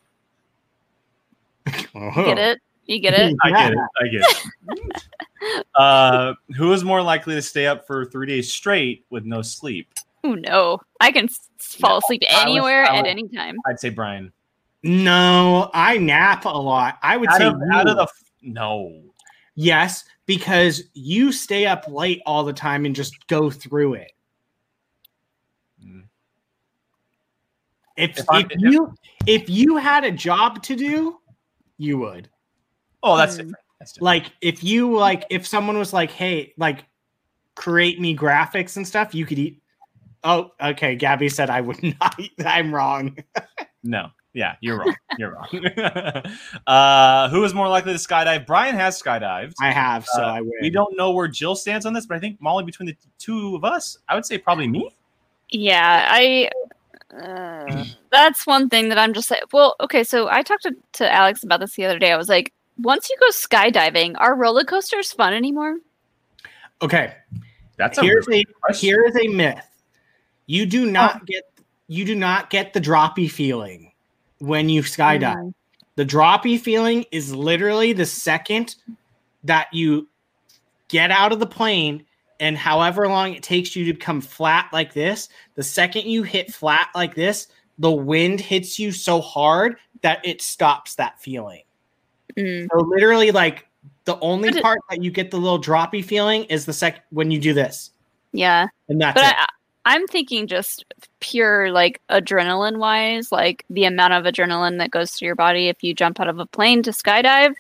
Get 1.94 2.38
it? 2.38 2.60
You 2.86 3.00
get 3.00 3.14
it? 3.14 3.36
I 3.44 3.50
get 3.52 3.72
it. 3.74 3.78
I 4.02 4.08
get 4.08 4.22
it. 4.22 5.66
uh, 5.76 6.34
who 6.56 6.72
is 6.74 6.84
more 6.84 7.02
likely 7.02 7.36
to 7.36 7.42
stay 7.42 7.68
up 7.68 7.86
for 7.86 8.06
three 8.06 8.28
days 8.28 8.52
straight 8.52 9.06
with 9.10 9.26
no 9.26 9.42
sleep? 9.42 9.90
Oh 10.24 10.34
no, 10.36 10.80
I 11.00 11.12
can 11.12 11.26
s- 11.26 11.50
fall 11.60 11.92
No, 11.92 11.98
asleep 12.00 12.24
I 12.30 12.34
was- 12.34 12.44
anywhere 12.44 12.84
I 12.86 12.98
at 12.98 13.04
was- 13.04 13.12
any 13.12 13.28
time. 13.30 13.58
I'd 13.68 13.80
say 13.80 13.90
Brian. 13.90 14.32
No, 14.84 15.70
I 15.74 15.98
nap 15.98 16.46
a 16.46 16.50
lot. 16.50 16.98
I 17.02 17.18
would 17.18 17.30
Out 17.30 17.38
say 17.38 17.46
of, 17.46 17.56
out 17.74 17.88
of 17.90 17.98
the 17.98 18.04
f- 18.04 18.24
no. 18.42 19.02
yes, 19.56 20.06
because 20.28 20.84
you 20.94 21.32
stay 21.32 21.66
up 21.66 21.88
late 21.88 22.22
all 22.26 22.44
the 22.44 22.54
time 22.54 22.86
and 22.86 22.96
just 22.96 23.28
go 23.28 23.50
through 23.50 23.96
it. 23.96 24.12
Mm. 25.84 26.04
If, 27.98 28.20
If 28.20 28.30
I'm- 28.30 28.48
if 28.50 28.62
you 28.62 28.94
if 29.26 29.50
you 29.50 29.78
had 29.78 30.04
a 30.06 30.12
job 30.12 30.62
to 30.64 30.76
do, 30.76 31.20
you 31.78 31.98
would. 32.00 32.30
Oh, 33.04 33.16
that's 33.18 33.36
Hmm. 33.36 33.38
different. 33.48 33.56
That's 33.80 33.92
different. 33.94 34.06
Like 34.06 34.32
if 34.42 34.64
you 34.64 34.96
like 34.96 35.26
if 35.30 35.46
someone 35.46 35.78
was 35.78 35.94
like, 35.94 36.12
"Hey, 36.12 36.54
like 36.58 36.86
create 37.56 38.00
me 38.00 38.16
graphics 38.16 38.78
and 38.78 38.88
stuff," 38.88 39.14
you 39.16 39.26
could 39.26 39.40
eat 39.40 39.62
Oh, 40.24 40.52
okay. 40.62 40.96
Gabby 40.96 41.30
said 41.30 41.50
I 41.50 41.62
would 41.62 41.82
not. 42.02 42.20
I'm 42.46 42.74
wrong. 42.74 43.18
No. 43.84 44.10
Yeah, 44.34 44.56
you're 44.62 44.78
wrong. 44.78 44.96
You're 45.18 45.34
wrong. 45.34 45.48
uh, 46.68 47.30
who 47.30 47.44
is 47.44 47.54
more 47.56 47.68
likely 47.68 47.94
to 47.94 47.98
skydive? 47.98 48.46
Brian 48.46 48.76
has 48.76 49.02
skydived. 49.02 49.54
I 49.60 49.72
have, 49.72 50.06
so 50.06 50.22
Uh, 50.22 50.26
I 50.28 50.42
would. 50.42 50.54
We 50.62 50.70
don't 50.70 50.96
know 50.96 51.12
where 51.12 51.28
Jill 51.28 51.56
stands 51.56 51.88
on 51.88 51.94
this, 51.94 52.06
but 52.06 52.18
I 52.18 52.20
think 52.20 52.40
Molly, 52.40 52.64
between 52.64 52.86
the 52.88 52.96
two 53.18 53.56
of 53.56 53.64
us, 53.64 53.98
I 54.08 54.14
would 54.14 54.26
say 54.28 54.38
probably 54.38 54.68
me. 54.68 54.96
Yeah, 55.50 56.08
I. 56.12 56.50
Uh, 57.16 57.86
that's 58.12 58.46
one 58.46 58.70
thing 58.70 58.90
that 58.90 58.98
I'm 58.98 59.14
just 59.14 59.32
like. 59.32 59.44
Well, 59.54 59.76
okay, 59.80 60.04
so 60.04 60.28
I 60.28 60.44
talked 60.44 60.64
to, 60.64 60.76
to 60.94 61.12
Alex 61.12 61.44
about 61.44 61.60
this 61.60 61.76
the 61.76 61.86
other 61.86 62.00
day. 62.00 62.12
I 62.12 62.18
was 62.18 62.30
like, 62.30 62.54
once 62.78 63.10
you 63.10 63.16
go 63.20 63.30
skydiving, 63.30 64.16
are 64.18 64.36
roller 64.36 64.64
coasters 64.64 65.12
fun 65.12 65.34
anymore? 65.34 65.78
Okay. 66.82 67.14
That's 67.78 68.00
Here's 68.00 68.28
really 68.28 68.46
a 68.70 68.74
here 68.74 69.04
is 69.06 69.16
a 69.16 69.28
myth. 69.28 69.64
You 70.48 70.66
do 70.66 70.90
not 70.90 71.26
get 71.26 71.44
you 71.88 72.06
do 72.06 72.16
not 72.16 72.50
get 72.50 72.74
the 72.74 72.82
droppy 72.82 73.30
feeling 73.30 73.92
when 74.40 74.68
you 74.68 74.82
skydive. 74.82 75.36
Mm. 75.36 75.54
The 75.96 76.06
droppy 76.06 76.60
feeling 76.60 77.06
is 77.12 77.34
literally 77.34 77.94
the 77.94 78.06
second 78.06 78.76
that 79.44 79.68
you 79.72 80.08
get 80.88 81.12
out 81.12 81.32
of 81.32 81.40
the 81.40 81.48
plane 81.48 82.06
and 82.40 82.58
however 82.58 83.08
long 83.08 83.34
it 83.34 83.44
takes 83.44 83.76
you 83.76 83.86
to 83.86 83.94
come 83.94 84.22
flat 84.22 84.70
like 84.72 84.94
this, 84.94 85.30
the 85.56 85.64
second 85.64 86.08
you 86.08 86.24
hit 86.24 86.54
flat 86.54 86.90
like 86.96 87.16
this, 87.16 87.48
the 87.80 87.92
wind 87.92 88.40
hits 88.40 88.80
you 88.80 88.92
so 88.92 89.22
hard 89.22 89.78
that 90.02 90.26
it 90.26 90.42
stops 90.42 90.96
that 90.96 91.20
feeling. 91.22 91.64
Mm. 92.36 92.68
So 92.72 92.80
literally 92.80 93.32
like 93.32 93.68
the 94.06 94.20
only 94.20 94.50
it- 94.50 94.62
part 94.62 94.80
that 94.90 95.04
you 95.04 95.12
get 95.12 95.32
the 95.32 95.38
little 95.38 95.62
droppy 95.62 96.04
feeling 96.04 96.44
is 96.46 96.66
the 96.66 96.74
second 96.74 97.02
when 97.10 97.32
you 97.32 97.40
do 97.40 97.54
this. 97.54 97.92
Yeah, 98.34 98.68
And 98.90 99.02
that's 99.02 99.20
but 99.20 99.32
it. 99.32 99.36
I, 99.38 99.48
I'm 99.86 100.06
thinking 100.08 100.48
just 100.48 100.86
pure 101.22 101.72
like 101.72 102.02
adrenaline 102.10 102.78
wise, 102.78 103.32
like 103.32 103.66
the 103.70 103.86
amount 103.86 104.14
of 104.14 104.26
adrenaline 104.26 104.80
that 104.80 104.92
goes 104.92 105.12
through 105.12 105.28
your 105.28 105.36
body 105.36 105.70
if 105.70 105.82
you 105.82 105.94
jump 105.94 106.20
out 106.20 106.28
of 106.28 106.38
a 106.38 106.46
plane 106.46 106.84
to 106.84 106.92
skydive. 106.92 107.56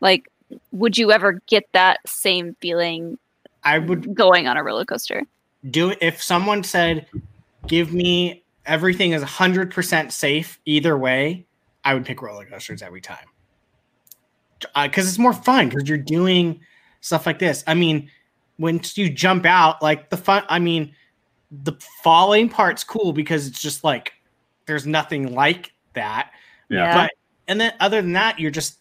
Like, 0.00 0.28
would 0.70 0.96
you 0.96 1.10
ever 1.10 1.42
get 1.46 1.64
that 1.72 1.98
same 2.06 2.56
feeling 2.60 3.18
I 3.64 3.78
would 3.78 4.14
going 4.14 4.46
on 4.46 4.56
a 4.56 4.62
roller 4.62 4.84
coaster? 4.84 5.24
do 5.70 5.94
if 6.00 6.22
someone 6.22 6.62
said, 6.62 7.06
"Give 7.66 7.92
me 7.92 8.44
everything 8.66 9.12
is 9.12 9.22
hundred 9.22 9.72
percent 9.72 10.12
safe 10.12 10.58
either 10.64 10.96
way," 10.98 11.46
I 11.84 11.94
would 11.94 12.04
pick 12.04 12.20
roller 12.22 12.44
coasters 12.44 12.82
every 12.82 13.00
time 13.00 13.26
uh, 14.74 14.86
because 14.88 15.08
it's 15.08 15.18
more 15.18 15.32
fun 15.32 15.68
because 15.68 15.88
you're 15.88 15.98
doing 15.98 16.60
stuff 17.00 17.26
like 17.26 17.38
this. 17.38 17.64
I 17.66 17.74
mean, 17.74 18.10
once 18.58 18.96
you 18.96 19.10
jump 19.10 19.46
out, 19.46 19.82
like 19.82 20.10
the 20.10 20.16
fun. 20.16 20.44
I 20.48 20.58
mean, 20.58 20.94
the 21.50 21.72
falling 22.02 22.48
part's 22.48 22.84
cool 22.84 23.12
because 23.12 23.46
it's 23.46 23.60
just 23.60 23.84
like 23.84 24.12
there's 24.66 24.86
nothing 24.86 25.34
like 25.34 25.72
that. 25.94 26.30
Yeah. 26.68 27.04
But 27.04 27.10
and 27.48 27.60
then 27.60 27.72
other 27.80 28.00
than 28.00 28.12
that, 28.12 28.38
you're 28.38 28.50
just 28.50 28.78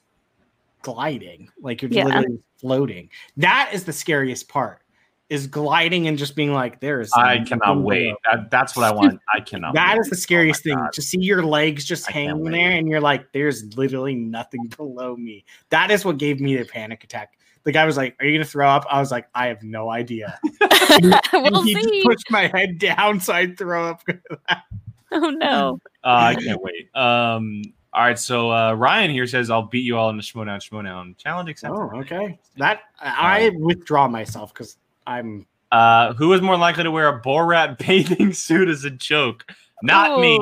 gliding, 0.82 1.50
like 1.62 1.82
you're 1.82 1.92
Yeah. 1.92 2.06
literally 2.06 2.40
floating. 2.64 3.09
That 3.38 3.72
is 3.74 3.84
the 3.84 3.93
scariest 3.93 4.47
part. 4.47 4.80
Is 5.30 5.47
gliding 5.47 6.07
and 6.07 6.18
just 6.18 6.36
being 6.36 6.53
like, 6.53 6.80
there 6.80 7.01
is. 7.01 7.11
I 7.16 7.39
cannot 7.43 7.82
wait. 7.82 8.14
That, 8.32 8.51
that's 8.51 8.76
what 8.76 8.86
I 8.86 8.91
want. 8.93 9.20
I 9.34 9.39
cannot. 9.39 9.74
That 9.76 9.93
wait. 9.93 10.01
is 10.01 10.09
the 10.09 10.16
scariest 10.18 10.61
Oh 10.61 10.70
thing 10.70 10.78
God. 10.78 10.93
to 10.93 11.01
see 11.01 11.20
your 11.22 11.41
legs 11.43 11.86
just 11.86 12.07
I 12.07 12.11
can't 12.11 12.28
hanging 12.30 12.43
wait. 12.43 12.51
there, 12.51 12.72
and 12.72 12.88
you're 12.88 13.01
like, 13.01 13.32
"There's 13.34 13.76
literally 13.76 14.14
nothing 14.16 14.68
below 14.78 15.16
me." 15.16 15.43
That 15.70 15.89
is 15.91 16.05
what 16.05 16.18
gave 16.20 16.39
me 16.39 16.55
the 16.57 16.66
panic 16.66 17.03
attack. 17.03 17.34
The 17.64 17.72
guy 17.72 17.86
was 17.86 17.97
like, 17.97 18.16
"Are 18.20 18.26
you 18.28 18.38
gonna 18.38 18.45
throw 18.45 18.68
up?" 18.70 18.86
I 18.89 18.99
was 18.99 19.09
like, 19.11 19.28
"I 19.34 19.47
have 19.47 19.64
no 19.64 19.89
idea." 19.89 20.39
we'll 21.34 21.64
he 21.64 21.74
see. 21.82 22.03
pushed 22.05 22.30
my 22.30 22.47
head 22.53 22.78
down 22.78 23.20
so 23.20 23.34
I'd 23.34 23.57
throw 23.57 23.89
up. 23.91 24.03
Oh 25.11 25.30
no. 25.32 25.80
Uh, 26.03 26.07
I 26.07 26.36
can't 26.36 26.61
wait. 26.61 26.95
Um. 26.95 27.64
All 27.94 28.04
right. 28.04 28.18
So 28.18 28.52
uh, 28.52 28.74
Ryan 28.74 29.12
here 29.12 29.28
says, 29.28 29.50
"I'll 29.50 29.64
beat 29.64 29.86
you 29.86 29.98
all 29.98 30.10
in 30.10 30.18
the 30.18 30.24
Schmoedown 30.24 30.58
Schmoedown 30.68 31.18
challenge." 31.18 31.50
Accepted. 31.50 31.78
oh, 31.78 31.91
okay. 32.00 32.39
That 32.58 32.82
I 33.00 33.52
withdraw 33.58 34.08
myself 34.08 34.54
because 34.54 34.78
I'm 35.06 35.46
Uh, 35.72 36.14
who 36.14 36.34
is 36.34 36.41
more 36.41 36.58
likely 36.58 36.84
to 36.84 36.91
wear 36.91 37.08
a 37.10 37.22
Borat 37.22 37.78
bathing 37.86 38.34
suit 38.34 38.68
as 38.70 38.84
a 38.84 38.89
joke? 38.91 39.46
Not 39.82 40.20
me. 40.20 40.38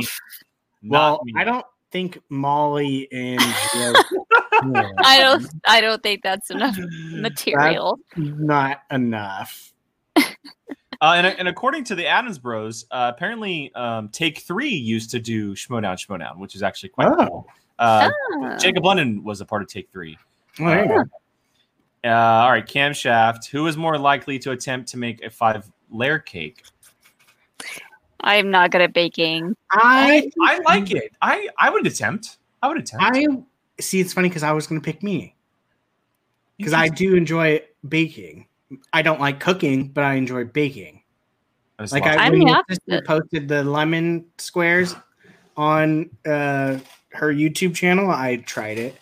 Not 0.82 0.90
well. 0.92 1.22
me. 1.24 1.34
I 1.36 1.44
don't 1.44 1.66
think 1.92 2.20
Molly 2.30 3.08
and 3.12 3.40
Jill- 3.74 3.96
I 5.04 5.18
don't. 5.20 5.46
I 5.68 5.82
don't 5.82 6.02
think 6.04 6.22
that's 6.24 6.52
enough 6.52 6.78
material. 7.12 8.00
not 8.16 8.84
enough. 8.92 9.74
Uh, 11.02 11.14
and, 11.18 11.26
and 11.26 11.48
according 11.48 11.84
to 11.84 11.96
the 11.96 12.06
Adams 12.06 12.38
Bros, 12.38 12.86
uh, 12.92 13.12
apparently 13.14 13.74
um, 13.74 14.08
Take 14.10 14.40
Three 14.40 14.70
used 14.70 15.10
to 15.12 15.20
do 15.20 15.56
Schmoedown 15.56 15.96
Schmoedown, 15.96 16.38
which 16.38 16.56
is 16.56 16.62
actually 16.62 16.90
quite 16.90 17.08
Oh. 17.08 17.26
cool. 17.28 17.48
Uh, 17.80 18.12
Ah. 18.44 18.58
Jacob 18.58 18.86
London 18.86 19.24
was 19.24 19.42
a 19.42 19.46
part 19.46 19.64
of 19.64 19.68
Take 19.68 19.90
Three. 19.92 20.18
Well, 20.60 20.70
there 20.70 20.86
you. 20.86 21.10
Uh, 22.04 22.14
all 22.16 22.52
right, 22.52 22.66
camshaft. 22.66 23.46
Who 23.50 23.66
is 23.68 23.78
more 23.78 23.98
likely 23.98 24.38
to 24.40 24.52
attempt 24.52 24.90
to 24.90 24.98
make 24.98 25.24
a 25.24 25.30
five 25.30 25.70
layer 25.90 26.20
cake? 26.20 26.64
I'm 28.22 28.52
not 28.52 28.70
good 28.72 28.82
at 28.82 28.94
baking. 28.94 29.56
I 29.72 30.30
I 30.44 30.60
like 30.60 30.92
it. 30.92 31.12
I 31.22 31.50
I 31.58 31.70
would 31.72 31.88
attempt. 31.88 32.38
I 32.62 32.68
would 32.68 32.78
attempt. 32.78 33.04
I 33.04 33.26
see. 33.80 34.00
It's 34.00 34.14
funny 34.14 34.30
because 34.30 34.44
I 34.44 34.52
was 34.52 34.68
going 34.68 34.80
to 34.80 34.86
pick 34.86 35.02
me 35.02 35.36
because 36.58 36.74
I 36.74 36.88
do 36.90 37.16
enjoy 37.16 37.62
baking. 37.88 38.46
I 38.94 39.02
don't 39.02 39.20
like 39.20 39.40
cooking, 39.40 39.88
but 39.90 40.04
I 40.04 40.14
enjoy 40.14 40.46
baking. 40.46 41.02
just 41.80 41.94
Like 41.94 42.06
lost- 42.06 42.18
I, 42.20 42.26
I'm 42.26 42.32
when 42.32 42.40
the 42.42 42.46
your 42.48 42.64
sister 42.70 42.84
opposite. 42.94 43.06
posted 43.08 43.48
the 43.48 43.64
lemon 43.64 44.26
squares 44.38 44.96
on 45.58 46.10
uh, 46.26 46.78
her 47.10 47.34
YouTube 47.34 47.76
channel, 47.76 48.10
I 48.10 48.38
tried 48.38 48.78
it. 48.78 48.96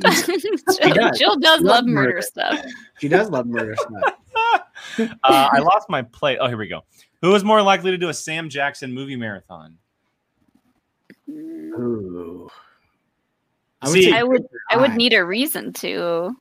Jill, 0.00 0.10
does. 0.94 1.18
Jill 1.18 1.36
does 1.38 1.60
Love 1.60 1.76
love 1.76 1.86
murder 1.86 2.08
murder. 2.14 2.22
stuff. 2.22 2.64
She 3.00 3.08
does 3.08 3.30
love 3.30 3.46
murder 3.46 3.74
stuff. 3.78 4.14
uh, 4.98 5.08
I 5.52 5.58
lost 5.58 5.88
my 5.88 6.02
plate. 6.02 6.38
Oh, 6.40 6.46
here 6.46 6.56
we 6.56 6.68
go. 6.68 6.84
Who 7.22 7.34
is 7.34 7.42
more 7.42 7.60
likely 7.62 7.90
to 7.90 7.98
do 7.98 8.08
a 8.08 8.14
Sam 8.14 8.48
Jackson 8.48 8.92
movie 8.92 9.16
marathon? 9.16 9.76
Ooh. 11.28 12.48
See, 13.86 14.12
I 14.12 14.22
would. 14.22 14.46
I 14.70 14.76
would 14.76 14.94
need 14.94 15.12
a 15.12 15.24
reason 15.24 15.72
to. 15.74 16.36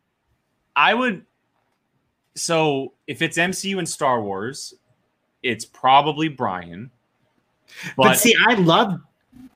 I 0.75 0.93
would. 0.93 1.25
So 2.35 2.93
if 3.07 3.21
it's 3.21 3.37
MCU 3.37 3.77
and 3.77 3.87
Star 3.87 4.21
Wars, 4.21 4.73
it's 5.43 5.65
probably 5.65 6.29
Brian. 6.29 6.91
But, 7.95 8.03
But 8.03 8.17
see, 8.17 8.35
I 8.47 8.55
love 8.55 8.99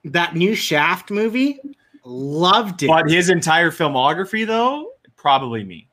that 0.05 0.35
new 0.35 0.55
Shaft 0.55 1.11
movie. 1.11 1.59
Loved 2.03 2.83
it. 2.83 2.87
but 2.87 3.09
his 3.09 3.29
entire 3.29 3.71
filmography 3.71 4.45
though, 4.45 4.91
probably 5.15 5.63
me. 5.63 5.87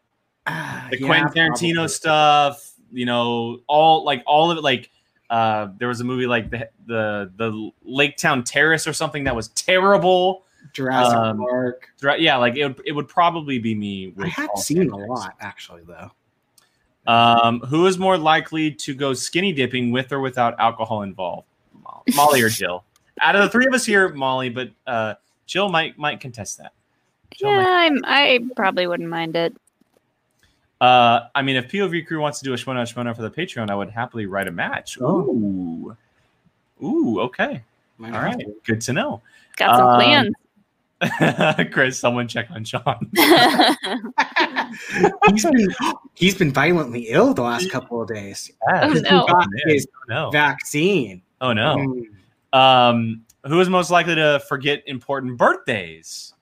Ah, 0.47 0.89
The 0.91 1.01
yeah, 1.01 1.07
Quentin 1.07 1.29
Tarantino 1.33 1.75
probably. 1.75 1.89
stuff, 1.89 2.73
you 2.91 3.05
know, 3.05 3.61
all 3.67 4.05
like 4.05 4.23
all 4.27 4.51
of 4.51 4.57
it. 4.59 4.63
Like 4.63 4.91
uh, 5.29 5.69
there 5.79 5.89
was 5.89 6.01
a 6.01 6.05
movie 6.05 6.27
like 6.27 6.51
the 6.51 6.71
the 6.87 7.31
the 7.37 7.71
Lakeview 7.85 8.43
Terrace 8.43 8.87
or 8.87 8.95
something 8.95 9.25
that 9.25 9.37
was 9.37 9.49
terrible. 9.49 10.45
Jurassic 10.73 11.15
um, 11.17 11.39
Park. 11.39 11.89
Dra- 12.01 12.19
Yeah, 12.19 12.37
like 12.37 12.57
it 12.57 12.67
would, 12.67 12.83
it 12.87 12.93
would 12.93 13.09
probably 13.09 13.59
be 13.59 13.75
me. 13.75 14.15
I 14.21 14.29
have 14.29 14.51
seen 14.57 14.89
Sam 14.89 14.93
a 14.93 14.97
lot 15.07 15.35
actually, 15.41 15.83
though. 15.87 16.11
Um, 17.07 17.61
who 17.61 17.87
is 17.87 17.99
more 17.99 18.19
likely 18.19 18.71
to 18.73 18.95
go 18.95 19.15
skinny 19.15 19.53
dipping 19.53 19.91
with 19.91 20.13
or 20.13 20.21
without 20.21 20.59
alcohol 20.61 21.03
involved? 21.03 21.47
Molly 22.15 22.43
or 22.43 22.49
Jill? 22.49 22.85
Out 23.21 23.35
of 23.35 23.43
the 23.43 23.49
three 23.49 23.67
of 23.67 23.73
us 23.75 23.85
here, 23.85 24.11
Molly, 24.11 24.49
but 24.51 24.71
uh, 24.87 25.15
Jill 25.47 25.69
might 25.71 25.99
might 25.99 26.21
contest 26.21 26.59
that. 26.59 26.73
Jill 27.33 27.51
Yeah, 27.51 27.57
might- 27.63 27.69
I'm. 27.69 28.05
I 28.05 28.41
probably 28.57 28.87
wouldn't 28.87 29.09
mind 29.09 29.37
it. 29.37 29.57
Uh, 30.81 31.27
I 31.35 31.43
mean, 31.43 31.57
if 31.57 31.69
POV 31.73 32.07
crew 32.07 32.21
wants 32.21 32.39
to 32.39 32.45
do 32.45 32.53
a 32.53 32.57
Shmona 32.57 32.83
Shmona 32.83 33.17
for 33.17 33.23
the 33.23 33.31
Patreon, 33.31 33.69
I 33.71 33.75
would 33.75 33.91
happily 33.91 34.27
write 34.27 34.47
a 34.47 34.53
match. 34.53 34.97
Oh. 35.01 35.23
Ooh, 35.29 35.97
ooh, 36.85 37.21
okay, 37.23 37.65
all 38.05 38.11
right, 38.11 38.41
good 38.65 38.81
to 38.83 38.93
know. 38.93 39.21
Got 39.57 39.77
some 39.77 39.87
Um, 39.89 39.97
plans. 39.97 40.35
Chris, 41.73 41.99
someone 41.99 42.27
check 42.29 42.49
on 42.51 42.65
Sean. 42.65 43.11
he's 45.31 45.45
been 45.45 45.69
he's 46.15 46.35
been 46.35 46.53
violently 46.53 47.07
ill 47.09 47.33
the 47.35 47.43
last 47.43 47.71
couple 47.71 48.03
of 48.03 48.09
days. 48.09 48.51
Oh, 48.69 48.93
He 48.93 49.01
no. 49.03 49.27
got 49.27 49.47
his 49.67 49.87
Oh 49.95 50.05
no! 50.09 50.31
vaccine. 50.31 51.23
Oh 51.41 51.53
no! 51.53 51.77
Mm. 51.77 52.59
Um, 52.59 53.25
who 53.47 53.61
is 53.61 53.69
most 53.69 53.91
likely 53.91 54.15
to 54.17 54.41
forget 54.49 54.83
important 54.87 55.37
birthdays? 55.37 56.35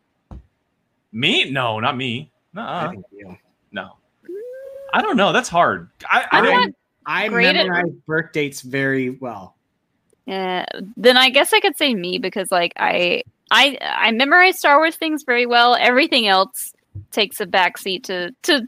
Me? 1.12 1.50
No, 1.50 1.78
not 1.80 1.96
me. 1.96 2.30
I 2.54 2.60
Nuh-uh. 2.60 2.90
think 2.90 3.04
you. 3.12 3.36
No. 3.72 3.96
I 4.94 5.02
don't 5.02 5.16
know. 5.16 5.32
That's 5.32 5.48
hard. 5.48 5.90
I, 6.08 6.22
I 6.32 6.38
I'm 6.38 6.44
don't. 6.44 6.76
I 7.04 7.28
Great 7.28 7.46
at- 7.48 7.54
memorize 7.66 7.90
birth 8.06 8.32
dates 8.32 8.62
very 8.62 9.10
well. 9.10 9.54
Yeah, 10.26 10.64
then 10.96 11.16
I 11.16 11.28
guess 11.30 11.52
I 11.52 11.60
could 11.60 11.76
say 11.76 11.94
me 11.94 12.18
because 12.18 12.50
like 12.50 12.72
I 12.78 13.22
I 13.50 13.78
I 13.80 14.10
memorize 14.12 14.58
Star 14.58 14.78
Wars 14.78 14.96
things 14.96 15.22
very 15.24 15.46
well. 15.46 15.74
Everything 15.76 16.26
else 16.26 16.72
takes 17.10 17.40
a 17.40 17.46
backseat 17.46 18.04
to 18.04 18.32
to 18.42 18.66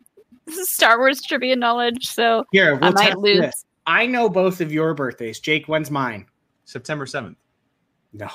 Star 0.65 0.99
Wars 0.99 1.21
trivia 1.23 1.57
knowledge, 1.57 2.07
so 2.07 2.45
Here, 2.53 2.75
we'll 2.77 2.85
I 2.91 2.91
might 2.93 3.19
lose. 3.19 3.41
this. 3.41 3.65
I 3.87 4.07
know 4.07 4.29
both 4.29 4.61
of 4.61 4.73
your 4.73 4.95
birthdays. 4.95 5.41
Jake, 5.41 5.67
when's 5.67 5.91
mine? 5.91 6.27
September 6.65 7.07
7th. 7.07 7.37
No. 8.13 8.29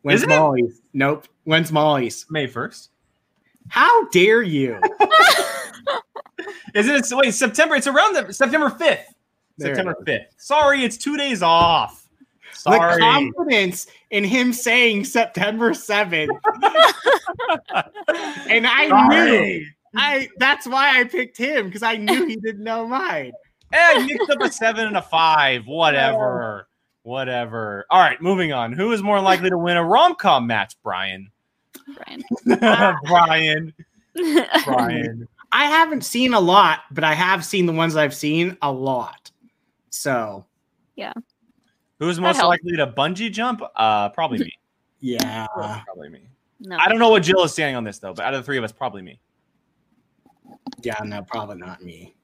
When's 0.00 0.20
Isn't 0.22 0.32
it? 0.32 0.36
Molly's? 0.36 0.80
Nope. 0.94 1.28
When's 1.44 1.70
Molly's? 1.70 2.24
May 2.30 2.46
1st. 2.46 2.88
How 3.68 4.08
dare 4.08 4.42
you? 4.42 4.80
Isn't 6.74 6.94
it? 6.94 7.06
Wait, 7.12 7.32
September. 7.32 7.74
It's 7.76 7.86
around 7.86 8.14
the 8.14 8.32
September 8.32 8.70
5th. 8.70 9.04
September 9.58 9.94
5th. 10.06 10.26
Sorry, 10.38 10.82
it's 10.84 10.96
two 10.96 11.16
days 11.16 11.42
off. 11.42 12.03
The 12.62 12.98
confidence 13.00 13.86
in 14.10 14.24
him 14.24 14.52
saying 14.52 15.04
September 15.04 15.70
7th. 15.70 16.28
and 18.48 18.66
I 18.66 19.08
knew 19.08 19.64
I 19.96 20.28
that's 20.38 20.66
why 20.66 20.98
I 20.98 21.04
picked 21.04 21.36
him 21.36 21.66
because 21.66 21.82
I 21.82 21.96
knew 21.96 22.26
he 22.26 22.36
didn't 22.36 22.64
know 22.64 22.86
mine. 22.86 23.32
Eh, 23.72 23.78
I 23.78 24.06
mixed 24.06 24.30
up 24.30 24.40
a 24.40 24.50
seven 24.50 24.86
and 24.86 24.96
a 24.96 25.02
five. 25.02 25.62
Whatever. 25.66 26.68
Whatever. 27.02 27.86
All 27.90 28.00
right, 28.00 28.20
moving 28.20 28.52
on. 28.52 28.72
Who 28.72 28.92
is 28.92 29.02
more 29.02 29.20
likely 29.20 29.50
to 29.50 29.58
win 29.58 29.76
a 29.76 29.84
rom 29.84 30.14
com 30.14 30.46
match, 30.46 30.74
Brian? 30.82 31.30
Brian. 31.96 32.24
Brian. 33.04 33.74
Brian. 34.64 35.28
I 35.52 35.66
haven't 35.66 36.04
seen 36.04 36.34
a 36.34 36.40
lot, 36.40 36.80
but 36.90 37.04
I 37.04 37.14
have 37.14 37.44
seen 37.44 37.66
the 37.66 37.72
ones 37.72 37.94
I've 37.94 38.14
seen 38.14 38.56
a 38.62 38.72
lot. 38.72 39.30
So 39.90 40.46
Who's 41.98 42.18
most 42.20 42.36
helps. 42.36 42.48
likely 42.48 42.76
to 42.76 42.86
bungee 42.86 43.30
jump? 43.32 43.62
Uh, 43.76 44.08
probably 44.10 44.38
me. 44.38 44.52
yeah. 45.00 45.46
Probably 45.84 46.08
me. 46.08 46.28
no. 46.60 46.76
I 46.76 46.88
don't 46.88 46.98
know 46.98 47.10
what 47.10 47.22
Jill 47.22 47.44
is 47.44 47.52
standing 47.52 47.76
on 47.76 47.84
this 47.84 47.98
though, 47.98 48.14
but 48.14 48.24
out 48.24 48.34
of 48.34 48.40
the 48.40 48.44
three 48.44 48.58
of 48.58 48.64
us, 48.64 48.72
probably 48.72 49.02
me. 49.02 49.20
Yeah, 50.82 50.98
no, 51.04 51.22
probably 51.22 51.56
not 51.56 51.82
me. 51.82 52.14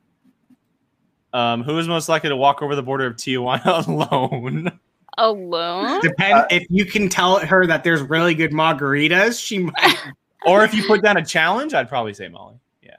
Um, 1.33 1.63
who 1.63 1.79
is 1.79 1.87
most 1.87 2.09
likely 2.09 2.29
to 2.29 2.37
walk 2.37 2.61
over 2.63 2.75
the 2.75 2.83
border 2.83 3.07
of 3.07 3.17
Tijuana 3.17 3.87
alone? 3.87 4.79
Alone? 5.19 6.01
Depend 6.01 6.47
if 6.51 6.67
you 6.71 6.85
can 6.85 7.09
tell 7.09 7.39
her 7.39 7.67
that 7.67 7.85
there's 7.85 8.03
really 8.03 8.35
good 8.35 8.51
margaritas, 8.53 9.43
she 9.45 9.59
might 9.59 9.97
or 10.47 10.65
if 10.65 10.75
you 10.75 10.87
put 10.87 11.03
down 11.03 11.17
a 11.17 11.25
challenge, 11.25 11.75
I'd 11.75 11.89
probably 11.89 12.15
say 12.15 12.29
Molly. 12.29 12.57
Yeah. 12.83 12.97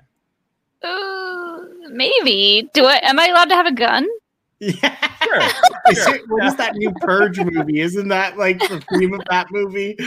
Uh, 0.87 1.59
maybe. 1.89 2.69
Do 2.73 2.85
I? 2.85 2.99
Am 3.03 3.19
I 3.19 3.27
allowed 3.27 3.49
to 3.49 3.55
have 3.55 3.65
a 3.65 3.73
gun? 3.73 4.07
Yeah. 4.61 4.95
Sure. 5.23 5.41
Is 5.91 6.07
it- 6.07 6.21
what 6.29 6.45
is 6.45 6.55
that 6.55 6.75
new 6.75 6.91
Purge 7.01 7.39
movie? 7.39 7.79
Isn't 7.81 8.07
that 8.09 8.37
like 8.37 8.59
the 8.59 8.81
theme 8.93 9.13
of 9.13 9.21
that 9.29 9.47
movie? 9.51 9.97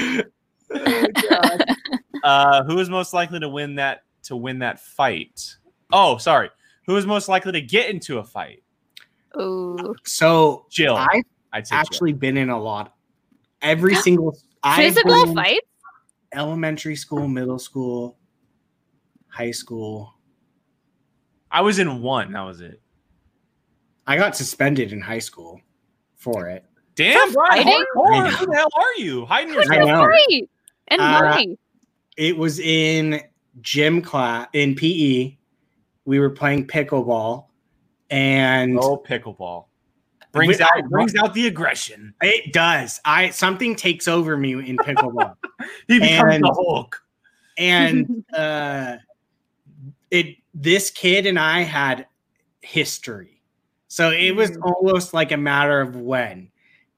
Oh, 0.70 1.58
Uh, 2.24 2.64
who 2.64 2.78
is 2.78 2.88
most 2.88 3.12
likely 3.12 3.38
to 3.40 3.48
win 3.50 3.74
that 3.74 4.04
to 4.22 4.34
win 4.36 4.60
that 4.60 4.80
fight? 4.80 5.56
Oh, 5.92 6.16
sorry. 6.16 6.48
Who 6.86 6.96
is 6.96 7.04
most 7.04 7.28
likely 7.28 7.52
to 7.52 7.60
get 7.60 7.90
into 7.90 8.16
a 8.18 8.24
fight? 8.24 8.62
Ooh. 9.38 9.94
So 10.04 10.64
Jill. 10.70 10.96
I've 10.96 11.22
I'd 11.52 11.66
say 11.66 11.76
actually 11.76 12.12
been 12.14 12.36
in 12.38 12.48
a 12.48 12.58
lot. 12.58 12.94
Every 13.60 13.94
single 13.96 14.38
Physical 14.76 15.34
fight. 15.34 15.60
elementary 16.32 16.96
school, 16.96 17.28
middle 17.28 17.58
school, 17.58 18.16
high 19.28 19.50
school. 19.50 20.14
I 21.50 21.60
was 21.60 21.78
in 21.78 22.00
one. 22.00 22.32
That 22.32 22.42
was 22.42 22.60
it. 22.62 22.80
I 24.06 24.16
got 24.16 24.36
suspended 24.36 24.92
in 24.92 25.00
high 25.00 25.18
school 25.18 25.60
for 26.16 26.48
it. 26.48 26.64
Damn, 26.94 27.28
For 27.28 27.34
Brian. 27.34 27.64
fighting? 27.64 27.84
hardcore. 27.96 28.30
Who 28.30 28.46
the 28.46 28.54
hell 28.56 28.68
are 28.76 28.94
you? 28.98 29.26
Hiding 29.26 29.52
I 29.52 29.54
yourself. 29.56 30.12
And 30.88 31.00
Uh, 31.00 31.20
Murray. 31.20 31.58
It 32.16 32.36
was 32.36 32.60
in 32.60 33.20
gym 33.62 34.00
class 34.02 34.48
in 34.52 34.74
PE. 34.74 35.36
We 36.04 36.18
were 36.18 36.30
playing 36.30 36.66
pickleball, 36.66 37.46
and 38.10 38.78
Oh, 38.78 38.98
pickleball. 38.98 39.66
Brings 40.32 40.58
We- 40.58 40.64
out 40.64 40.70
brings 40.90 41.14
out 41.14 41.32
the 41.34 41.46
aggression. 41.46 42.12
it 42.20 42.52
does. 42.52 43.00
I 43.04 43.30
something 43.30 43.74
takes 43.76 44.06
over 44.06 44.36
me 44.36 44.52
in 44.52 44.76
pickleball, 44.76 45.36
He 45.88 45.98
becomes 45.98 46.34
And- 46.34 46.44
the 46.44 46.52
Hulk. 46.52 47.02
and 47.56 48.24
uh, 48.36 48.96
it. 50.10 50.36
This 50.52 50.90
kid 50.90 51.26
and 51.26 51.38
I 51.38 51.62
had 51.62 52.06
history, 52.60 53.33
so 53.94 54.10
it 54.10 54.32
was 54.32 54.50
Mm. 54.50 54.62
almost 54.72 55.14
like 55.14 55.30
a 55.30 55.36
matter 55.36 55.80
of 55.80 55.94
when, 55.94 56.50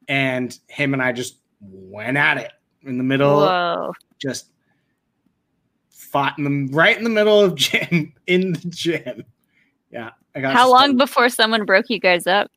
and 0.08 0.58
him 0.68 0.94
and 0.94 1.02
I 1.02 1.12
just 1.12 1.36
went 1.60 2.16
at 2.16 2.38
it 2.38 2.50
in 2.84 2.96
the 2.96 3.04
middle. 3.04 3.40
Whoa. 3.40 3.92
just 4.18 4.46
fought 5.90 6.38
in 6.38 6.44
the 6.44 6.72
right 6.74 6.96
in 6.96 7.04
the 7.04 7.10
middle 7.10 7.38
of 7.42 7.54
gym 7.66 8.14
in 8.26 8.52
the 8.54 8.68
gym. 8.68 9.24
Yeah, 9.90 10.12
I 10.34 10.40
got. 10.40 10.54
How 10.54 10.70
long 10.70 10.96
before 10.96 11.28
someone 11.28 11.66
broke 11.66 11.90
you 11.90 12.00
guys 12.00 12.26
up? 12.26 12.50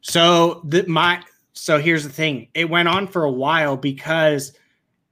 So 0.00 0.62
the 0.64 0.84
my 0.88 1.22
so 1.52 1.78
here's 1.78 2.02
the 2.02 2.10
thing. 2.10 2.48
It 2.54 2.68
went 2.68 2.88
on 2.88 3.06
for 3.06 3.22
a 3.22 3.30
while 3.30 3.76
because 3.76 4.52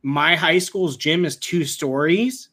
my 0.03 0.35
high 0.35 0.59
school's 0.59 0.97
gym 0.97 1.25
is 1.25 1.37
two 1.37 1.65
stories. 1.65 2.48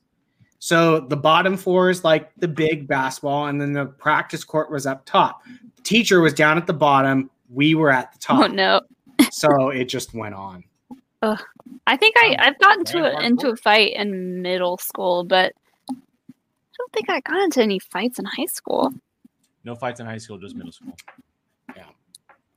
So 0.66 1.00
the 1.00 1.16
bottom 1.16 1.58
floor 1.58 1.92
is 1.92 2.04
like 2.04 2.34
the 2.38 2.48
big 2.48 2.88
basketball, 2.88 3.46
and 3.46 3.62
then 3.62 3.72
the 3.72 3.86
practice 3.86 4.44
court 4.44 4.72
was 4.72 4.88
up 4.88 5.06
top. 5.06 5.44
The 5.76 5.84
teacher 5.84 6.22
was 6.22 6.34
down 6.34 6.58
at 6.58 6.66
the 6.66 6.74
bottom. 6.74 7.30
We 7.54 7.76
were 7.76 7.92
at 7.92 8.12
the 8.14 8.18
top. 8.18 8.44
Oh 8.44 8.48
no. 8.48 8.82
So 9.32 9.70
it 9.70 9.86
just 9.86 10.16
went 10.16 10.34
on. 10.34 10.64
I 11.22 11.98
think 11.98 12.16
I, 12.18 12.30
um, 12.30 12.36
I've 12.40 12.60
gotten 12.60 12.84
to 12.86 13.16
a, 13.16 13.24
into 13.24 13.50
a 13.50 13.56
fight 13.56 13.94
in 13.94 14.42
middle 14.42 14.78
school, 14.78 15.24
but 15.24 15.54
I 15.88 15.94
don't 16.78 16.92
think 16.94 17.12
I 17.12 17.20
got 17.20 17.44
into 17.44 17.62
any 17.62 17.78
fights 17.78 18.18
in 18.18 18.26
high 18.26 18.46
school. 18.46 18.92
No 19.66 19.76
fights 19.76 20.00
in 20.00 20.08
high 20.08 20.18
school, 20.18 20.40
just 20.40 20.56
middle 20.56 20.72
school. 20.72 20.98
Yeah, 21.76 21.86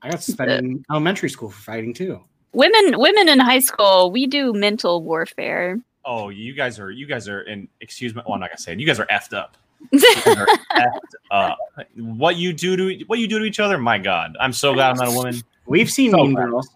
I 0.01 0.11
got 0.11 0.23
suspended 0.23 0.65
in 0.65 0.83
elementary 0.91 1.29
school 1.29 1.51
for 1.51 1.61
fighting 1.61 1.93
too. 1.93 2.25
Women 2.55 2.99
women 2.99 3.29
in 3.29 3.39
high 3.39 3.61
school, 3.61 4.11
we 4.11 4.27
do 4.27 4.55
mental 4.55 5.03
warfare. 5.03 5.79
Oh, 6.11 6.31
you 6.31 6.55
guys 6.55 6.79
are 6.79 6.91
you 6.91 7.07
guys 7.07 7.29
are 7.29 7.43
in 7.43 7.69
excuse 7.83 8.15
me. 8.15 8.23
Well, 8.25 8.35
I'm 8.35 8.41
not 8.41 8.49
gonna 8.49 8.59
say 8.59 8.73
it. 8.73 8.81
You 8.81 8.87
guys 8.87 8.99
are 8.99 9.07
effed 9.07 9.35
up. 9.37 9.57
You 9.93 10.01
are 10.27 10.47
effed 10.75 11.15
up. 11.31 11.59
What 11.97 12.37
you 12.37 12.53
do 12.53 12.77
to 12.77 13.05
what 13.07 13.19
you 13.19 13.29
do 13.29 13.39
to 13.39 13.45
each 13.45 13.61
other? 13.61 13.77
My 13.79 13.99
God, 13.99 14.37
I'm 14.41 14.53
so 14.53 14.73
glad 14.75 14.91
I'm 14.93 14.97
not 14.97 15.09
a 15.09 15.13
woman. 15.13 15.37
We've 15.67 15.91
seen 15.91 16.11
So 16.13 16.17
Mean 16.25 16.35
bad. 16.35 16.47
Girls. 16.47 16.69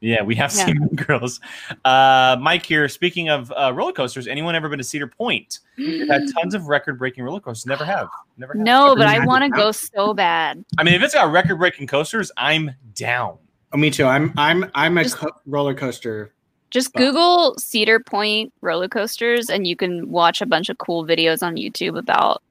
Yeah, 0.00 0.22
we 0.24 0.34
have 0.36 0.52
Yeah. 0.56 0.64
seen 0.66 0.78
Mean 0.80 0.88
girls. 0.96 1.38
Uh, 1.84 2.36
Mike 2.40 2.64
here. 2.66 2.88
Speaking 2.88 3.28
of 3.28 3.52
uh, 3.52 3.72
roller 3.74 3.92
coasters, 3.92 4.26
anyone 4.26 4.54
ever 4.56 4.68
been 4.68 4.78
to 4.78 4.84
Cedar 4.84 5.06
Point? 5.06 5.60
We've 5.78 6.08
had 6.08 6.22
tons 6.40 6.54
of 6.54 6.66
record-breaking 6.66 7.22
roller 7.22 7.38
coasters. 7.40 7.66
Never 7.66 7.84
have. 7.84 8.08
Never. 8.38 8.54
Have. 8.54 8.62
no, 8.62 8.96
but 8.96 9.06
I 9.06 9.24
want 9.24 9.44
to 9.44 9.50
go 9.50 9.70
so 9.70 10.12
bad. 10.14 10.64
I 10.78 10.82
mean, 10.82 10.94
if 10.94 11.02
it's 11.02 11.14
got 11.14 11.30
record-breaking 11.30 11.86
coasters, 11.86 12.32
I'm 12.36 12.72
down. 12.96 13.36
Oh, 13.72 13.76
me 13.76 13.90
too. 13.90 14.06
I'm 14.06 14.32
I'm 14.36 14.68
I'm 14.74 14.98
a 14.98 15.04
Just- 15.04 15.18
co- 15.18 15.30
roller 15.46 15.74
coaster. 15.74 16.32
Just. 16.72 16.92
Google 16.94 17.54
Cedar 17.58 18.00
Point 18.00 18.52
roller 18.62 18.88
coasters 18.88 19.48
and 19.50 19.66
you 19.66 19.76
can 19.76 20.10
watch 20.10 20.40
a 20.40 20.46
bunch 20.46 20.68
of 20.68 20.78
cool 20.78 21.06
videos 21.06 21.42
on 21.42 21.54
YouTube 21.56 21.96
about 21.98 22.42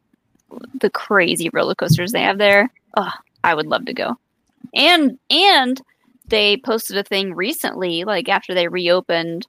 the 0.80 0.90
crazy 0.90 1.50
roller 1.52 1.76
coasters 1.76 2.12
they 2.12 2.22
have 2.22 2.38
there. 2.38 2.70
Oh, 2.96 3.12
I 3.44 3.56
would 3.56 3.68
love 3.68 3.86
to 3.86 3.94
go. 3.94 4.18
And 4.74 5.18
and 5.30 5.82
they 6.28 6.58
posted 6.58 6.98
a 6.98 7.04
thing 7.04 7.34
recently, 7.34 8.04
like 8.06 8.30
after 8.30 8.54
they 8.54 8.68
reopened 8.68 9.48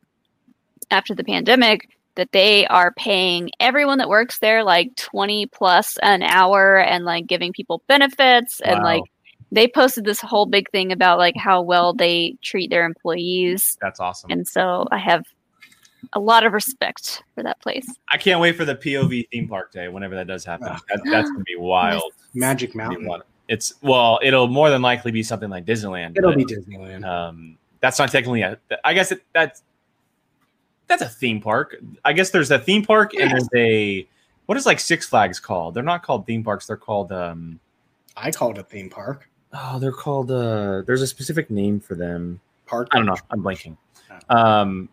after 0.91 1.15
the 1.15 1.25
pandemic, 1.25 1.89
that 2.17 2.33
they 2.33 2.67
are 2.67 2.93
paying 2.93 3.51
everyone 3.61 3.99
that 3.99 4.09
works 4.09 4.39
there 4.41 4.63
like 4.65 4.95
20 4.97 5.47
plus 5.47 5.97
an 6.03 6.23
hour 6.23 6.79
and 6.79 7.05
like 7.05 7.27
giving 7.27 7.53
people 7.53 7.83
benefits 7.89 8.61
and 8.61 8.79
Wow. 8.81 8.85
like 8.85 9.03
they 9.53 9.69
posted 9.69 10.05
this 10.05 10.21
whole 10.21 10.47
big 10.47 10.69
thing 10.71 10.91
about 10.91 11.19
like 11.19 11.37
how 11.37 11.63
well 11.63 11.93
they 11.95 12.37
treat 12.43 12.71
their 12.71 12.85
employees 12.85 13.77
That's 13.81 14.01
awesome. 14.01 14.31
and 14.31 14.49
so 14.49 14.87
I 14.91 14.99
have 14.99 15.25
a 16.15 16.21
lot 16.21 16.45
of 16.45 16.53
respect 16.53 17.23
for 17.35 17.45
that 17.45 17.61
place. 17.61 17.87
I 18.11 18.17
can't 18.17 18.41
wait 18.41 18.57
for 18.57 18.65
the 18.65 18.75
POV 18.75 19.29
theme 19.31 19.49
park 19.49 19.71
day 19.71 19.89
whenever 19.89 20.17
that 20.17 20.27
does 20.27 20.45
happen. 20.45 20.67
That, 20.67 21.01
that's 21.05 21.31
gonna 21.31 21.45
be 21.45 21.55
wild. 21.59 22.13
Magic 22.35 22.71
It's 22.71 22.77
Mountain. 22.77 23.23
It's 23.49 23.75
well, 23.83 24.19
it'll 24.23 24.49
more 24.49 24.71
than 24.71 24.83
likely 24.83 25.13
be 25.13 25.23
something 25.23 25.51
like 25.51 25.65
Disneyland. 25.65 26.17
It'll 26.17 26.31
but, 26.31 26.39
be 26.39 26.45
Disneyland. 26.45 27.05
Um, 27.05 27.59
that's 27.81 27.99
not 27.99 28.11
technically 28.11 28.43
a. 28.43 28.59
I 28.85 28.95
guess 28.95 29.13
it, 29.13 29.23
that's 29.33 29.63
that's 30.87 31.03
a 31.03 31.09
theme 31.09 31.41
park. 31.41 31.77
I 32.05 32.13
guess 32.13 32.31
there's 32.31 32.51
a 32.51 32.59
theme 32.59 32.85
park 32.85 33.15
and 33.15 33.31
there's 33.31 33.49
a 33.55 34.07
what 34.47 34.57
is 34.59 34.67
like 34.67 34.81
Six 34.81 35.07
Flags 35.07 35.39
called? 35.41 35.75
They're 35.75 35.83
not 35.83 36.03
called 36.03 36.27
theme 36.27 36.43
parks. 36.43 36.67
They're 36.67 36.77
called 36.77 37.13
um. 37.13 37.61
I 38.17 38.31
call 38.31 38.51
it 38.51 38.59
a 38.59 38.63
theme 38.63 38.91
park. 38.91 39.29
Oh, 39.55 39.79
they're 39.79 39.93
called 39.93 40.31
uh. 40.31 40.83
There's 40.87 41.03
a 41.03 41.07
specific 41.07 41.51
name 41.51 41.81
for 41.81 41.95
them. 41.95 42.41
Park. 42.67 42.89
I 42.93 42.99
don't 42.99 43.07
know. 43.07 43.17
I'm 43.31 43.43
blanking. 43.43 43.77
Um, 44.29 44.89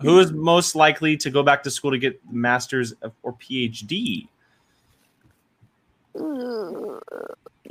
who 0.00 0.18
is 0.18 0.32
most 0.32 0.74
likely 0.74 1.16
to 1.16 1.30
go 1.30 1.42
back 1.42 1.62
to 1.64 1.70
school 1.70 1.90
to 1.90 1.98
get 1.98 2.20
masters 2.30 2.94
or 3.22 3.32
PhD? 3.34 4.28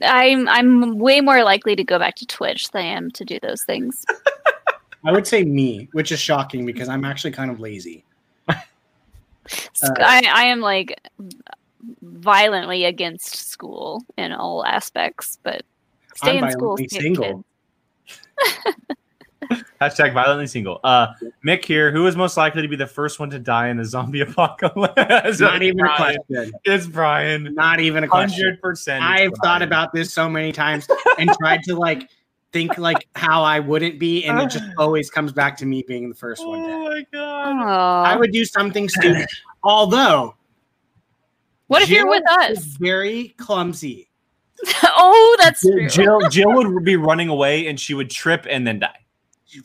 I'm 0.03 0.47
I'm 0.49 0.97
way 0.97 1.21
more 1.21 1.43
likely 1.43 1.75
to 1.75 1.83
go 1.83 1.99
back 1.99 2.15
to 2.15 2.25
Twitch 2.25 2.69
than 2.71 2.83
I 2.83 2.87
am 2.87 3.11
to 3.11 3.25
do 3.25 3.39
those 3.41 3.63
things. 3.63 4.05
I 5.05 5.11
would 5.11 5.27
say 5.27 5.43
me, 5.43 5.87
which 5.91 6.11
is 6.11 6.19
shocking 6.19 6.65
because 6.65 6.89
I'm 6.89 7.05
actually 7.05 7.31
kind 7.31 7.51
of 7.51 7.59
lazy. 7.59 8.03
I, 8.49 8.63
I 10.01 10.45
am 10.45 10.61
like 10.61 10.99
violently 12.01 12.85
against 12.85 13.35
school 13.35 14.03
in 14.17 14.31
all 14.31 14.65
aspects, 14.65 15.37
but 15.43 15.63
stay 16.15 16.37
I'm 16.37 16.43
in 16.45 16.51
school. 16.51 16.75
violently 16.77 16.87
stay 16.87 16.99
single. 17.01 17.45
Hashtag 19.79 20.13
violently 20.13 20.47
single. 20.47 20.79
Uh, 20.83 21.07
Mick 21.45 21.63
here. 21.63 21.91
Who 21.91 22.07
is 22.07 22.15
most 22.15 22.35
likely 22.35 22.63
to 22.63 22.67
be 22.67 22.75
the 22.75 22.87
first 22.87 23.19
one 23.19 23.29
to 23.29 23.37
die 23.39 23.67
in 23.67 23.77
the 23.77 23.85
zombie 23.85 24.21
apocalypse? 24.21 25.39
Not 25.39 25.61
even 25.61 25.79
a 25.81 25.83
Brian. 25.83 26.17
question. 26.27 26.51
It's 26.63 26.87
Brian. 26.87 27.53
Not 27.53 27.79
even 27.79 28.03
a 28.03 28.07
question. 28.07 28.43
Hundred 28.43 28.61
percent. 28.61 29.03
I've 29.03 29.31
thought 29.43 29.61
about 29.61 29.93
this 29.93 30.11
so 30.13 30.27
many 30.29 30.51
times 30.51 30.87
and 31.19 31.29
tried 31.39 31.61
to 31.63 31.75
like 31.75 32.09
think 32.53 32.77
like 32.79 33.07
how 33.15 33.43
I 33.43 33.59
wouldn't 33.59 33.99
be, 33.99 34.23
and 34.25 34.39
it 34.39 34.49
just 34.49 34.65
always 34.79 35.11
comes 35.11 35.31
back 35.31 35.57
to 35.57 35.65
me 35.67 35.83
being 35.87 36.09
the 36.09 36.15
first 36.15 36.45
one. 36.47 36.61
Oh 36.61 36.67
Dead. 36.67 36.79
my 36.79 37.05
god. 37.11 37.55
Aw. 37.67 38.03
I 38.03 38.15
would 38.15 38.31
do 38.31 38.45
something 38.45 38.89
stupid. 38.89 39.27
Although, 39.63 40.35
what 41.67 41.83
if 41.83 41.89
you're 41.89 42.07
with 42.07 42.23
us? 42.31 42.63
very 42.79 43.35
clumsy. 43.37 44.09
oh, 44.83 45.37
that's 45.39 45.61
true. 45.61 45.89
Jill 45.89 46.21
Jill 46.29 46.53
would 46.53 46.83
be 46.83 46.95
running 46.95 47.29
away 47.29 47.67
and 47.67 47.79
she 47.79 47.93
would 47.93 48.09
trip 48.09 48.45
and 48.49 48.65
then 48.65 48.79
die. 48.79 48.99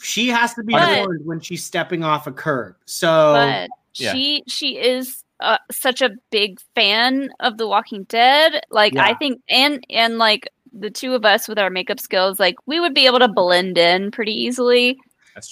She 0.02 0.28
has 0.28 0.54
to 0.54 0.62
be 0.62 0.72
But- 0.72 0.98
warned 0.98 1.26
when 1.26 1.40
she's 1.40 1.64
stepping 1.64 2.04
off 2.04 2.26
a 2.26 2.32
curb. 2.32 2.76
So 2.86 3.06
but 3.34 3.68
Yeah. 3.94 4.12
she 4.12 4.42
she 4.46 4.78
is 4.78 5.24
uh, 5.40 5.58
such 5.70 6.02
a 6.02 6.10
big 6.30 6.60
fan 6.74 7.30
of 7.40 7.56
The 7.56 7.66
Walking 7.66 8.04
Dead. 8.04 8.60
Like 8.70 8.96
I 8.96 9.14
think, 9.14 9.40
and 9.48 9.82
and 9.88 10.18
like 10.18 10.48
the 10.72 10.90
two 10.90 11.14
of 11.14 11.24
us 11.24 11.48
with 11.48 11.58
our 11.58 11.70
makeup 11.70 11.98
skills, 11.98 12.38
like 12.38 12.56
we 12.66 12.78
would 12.78 12.94
be 12.94 13.06
able 13.06 13.18
to 13.20 13.28
blend 13.28 13.78
in 13.78 14.10
pretty 14.10 14.32
easily 14.34 14.98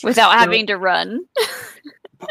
without 0.05 0.33
So- 0.33 0.39
having 0.39 0.67
to 0.67 0.77
run. 0.77 1.21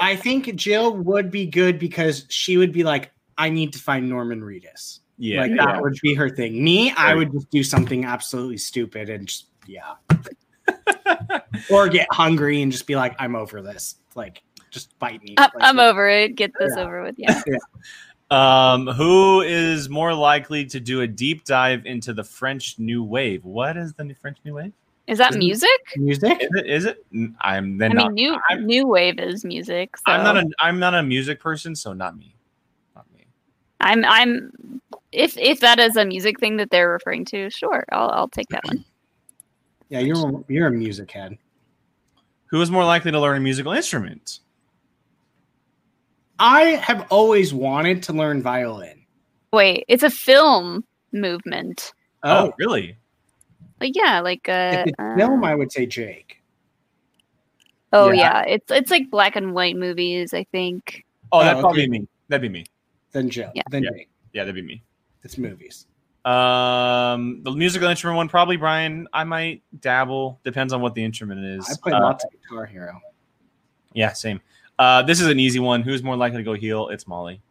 I 0.01 0.15
think 0.17 0.53
Jill 0.55 0.95
would 0.97 1.31
be 1.31 1.45
good 1.45 1.79
because 1.79 2.25
she 2.29 2.57
would 2.57 2.73
be 2.73 2.83
like, 2.83 3.09
I 3.37 3.49
need 3.49 3.71
to 3.73 3.79
find 3.79 4.09
Norman 4.09 4.41
Reedus. 4.41 4.99
Yeah. 5.17 5.41
like 5.41 5.51
yeah. 5.51 5.65
that 5.65 5.81
would 5.81 5.97
be 6.01 6.13
her 6.13 6.29
thing. 6.29 6.63
Me, 6.63 6.91
I 6.97 7.13
would 7.15 7.31
just 7.31 7.49
do 7.49 7.63
something 7.63 8.05
absolutely 8.05 8.57
stupid 8.57 9.09
and 9.09 9.27
just 9.27 9.47
yeah. 9.65 9.95
or 11.69 11.87
get 11.89 12.07
hungry 12.11 12.61
and 12.61 12.71
just 12.71 12.87
be 12.87 12.95
like, 12.95 13.15
I'm 13.19 13.35
over 13.35 13.61
this. 13.61 13.95
Like, 14.15 14.41
just 14.71 14.97
bite 14.99 15.21
me. 15.23 15.35
I'm, 15.37 15.49
Like, 15.55 15.63
I'm 15.63 15.79
over 15.79 16.07
it. 16.09 16.35
Get 16.35 16.51
this 16.59 16.73
Yeah. 16.75 16.83
over 16.83 17.03
with. 17.03 17.15
Yeah. 17.17 17.41
Um, 18.29 18.87
who 18.87 19.39
is 19.39 19.87
more 19.87 20.13
likely 20.13 20.65
to 20.65 20.81
do 20.81 20.99
a 20.99 21.07
deep 21.07 21.45
dive 21.45 21.85
into 21.85 22.13
the 22.13 22.25
French 22.25 22.77
New 22.77 23.01
Wave? 23.01 23.45
What 23.45 23.77
is 23.77 23.93
the 23.93 24.03
new 24.03 24.15
French 24.15 24.37
New 24.43 24.55
Wave? 24.55 24.73
Is 25.07 25.17
that 25.19 25.29
Isn't- 25.29 25.39
music? 25.39 25.69
music. 25.95 26.37
Is 26.41 26.49
it? 26.53 26.65
Is 26.67 26.85
it? 26.85 27.05
I'm 27.39 27.77
then 27.77 27.91
I 27.91 27.93
not. 27.93 28.07
mean, 28.11 28.15
new 28.15 28.37
I'm- 28.49 28.65
new 28.65 28.85
wave 28.85 29.17
is 29.17 29.45
music. 29.45 29.95
So 29.95 30.03
I'm 30.07 30.25
not 30.25 30.35
a. 30.35 30.45
I'm 30.59 30.77
not 30.77 30.93
a 30.93 31.03
music 31.03 31.39
person, 31.39 31.73
so 31.73 31.93
not 31.93 32.17
me. 32.17 32.35
Not 33.81 33.97
me. 33.97 34.03
I'm 34.03 34.05
I'm 34.05 34.81
if 35.11 35.37
if 35.37 35.59
that 35.61 35.79
is 35.79 35.95
a 35.95 36.05
music 36.05 36.39
thing 36.39 36.57
that 36.57 36.69
they're 36.69 36.89
referring 36.89 37.25
to, 37.25 37.49
sure, 37.49 37.85
I'll 37.91 38.09
I'll 38.09 38.27
take 38.29 38.47
that 38.49 38.65
one. 38.65 38.83
Yeah, 39.89 39.99
you're 39.99 40.43
you're 40.49 40.67
a 40.67 40.71
music 40.71 41.09
head. 41.11 41.37
Who 42.47 42.61
is 42.61 42.69
more 42.69 42.83
likely 42.83 43.09
to 43.11 43.19
learn 43.21 43.37
a 43.37 43.39
musical 43.39 43.71
instrument? 43.71 44.39
I 46.39 46.61
have 46.83 47.07
always 47.09 47.53
wanted 47.53 48.03
to 48.03 48.13
learn 48.13 48.41
violin. 48.41 49.05
Wait, 49.53 49.85
it's 49.87 50.03
a 50.03 50.09
film 50.09 50.83
movement. 51.13 51.93
Oh, 52.23 52.51
really? 52.59 52.97
Like 53.79 53.93
yeah, 53.95 54.19
like 54.19 54.49
uh, 54.49 54.71
if 54.73 54.87
it's 54.87 54.95
uh, 54.99 55.15
film, 55.15 55.45
I 55.45 55.55
would 55.55 55.71
say 55.71 55.85
Jake. 55.85 56.41
oh 57.93 58.11
yeah. 58.11 58.43
yeah. 58.45 58.53
it's 58.55 58.69
it's 58.69 58.91
like 58.91 59.09
black 59.09 59.37
and 59.37 59.53
white 59.53 59.77
movies. 59.77 60.33
I 60.33 60.43
think. 60.51 61.05
Oh, 61.31 61.39
Oh, 61.39 61.43
that'd 61.43 61.61
probably 61.61 61.83
okay. 61.83 61.91
be 61.91 61.99
me. 61.99 62.07
That'd 62.27 62.41
be 62.41 62.49
me. 62.49 62.65
Then 63.17 63.31
Jill. 63.31 63.49
Yeah. 63.55 63.63
Then 63.71 63.81
Yeah. 63.81 63.89
Jake. 63.93 64.09
Yeah, 64.33 64.43
that'd 64.43 64.53
be 64.53 64.61
me. 64.61 64.83
It's 65.23 65.39
movies. 65.39 65.87
Um, 66.23 67.41
the 67.41 67.51
musical 67.51 67.87
instrument 67.89 68.17
one, 68.17 68.29
probably 68.29 68.57
Brian. 68.57 69.07
I 69.11 69.23
might 69.23 69.63
dabble. 69.79 70.39
Depends 70.43 70.71
on 70.71 70.81
what 70.81 70.93
the 70.93 71.03
instrument 71.03 71.43
is. 71.43 71.67
I 71.67 71.73
play 71.81 71.93
Uh, 71.93 72.01
lots 72.01 72.23
of 72.25 72.29
Guitar 72.31 72.67
Hero. 72.67 73.01
Yeah, 73.93 74.13
same. 74.13 74.39
Uh, 74.77 75.01
this 75.01 75.19
is 75.19 75.25
an 75.27 75.39
easy 75.39 75.57
one. 75.59 75.81
Who's 75.81 76.03
more 76.03 76.15
likely 76.15 76.37
to 76.37 76.43
go 76.43 76.53
heel? 76.53 76.89
It's 76.89 77.07
Molly. 77.07 77.41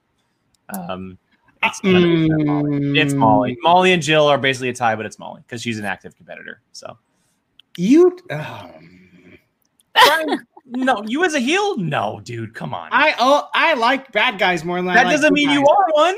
Um, 0.68 1.18
it's, 1.64 1.80
Mm, 1.80 2.96
it's 2.96 3.12
Molly. 3.14 3.56
Molly 3.62 3.92
and 3.92 4.00
Jill 4.00 4.28
are 4.28 4.38
basically 4.38 4.68
a 4.68 4.72
tie, 4.72 4.94
but 4.94 5.04
it's 5.04 5.18
Molly 5.18 5.42
because 5.44 5.62
she's 5.62 5.80
an 5.80 5.84
active 5.84 6.14
competitor. 6.14 6.60
So, 6.70 6.96
You. 7.76 8.16
Um, 8.30 9.38
Brian, 9.94 10.46
no, 10.66 11.02
you 11.06 11.24
as 11.24 11.34
a 11.34 11.40
heel? 11.40 11.76
No, 11.78 12.20
dude, 12.24 12.54
come 12.54 12.74
on. 12.74 12.88
I 12.92 13.14
oh 13.18 13.48
I 13.54 13.74
like 13.74 14.12
bad 14.12 14.38
guys 14.38 14.64
more 14.64 14.76
than 14.76 14.88
I 14.88 14.94
that 14.94 15.04
like 15.06 15.12
doesn't 15.14 15.28
good 15.30 15.34
mean 15.34 15.50
you 15.50 15.66
are 15.66 15.86
one. 15.92 16.16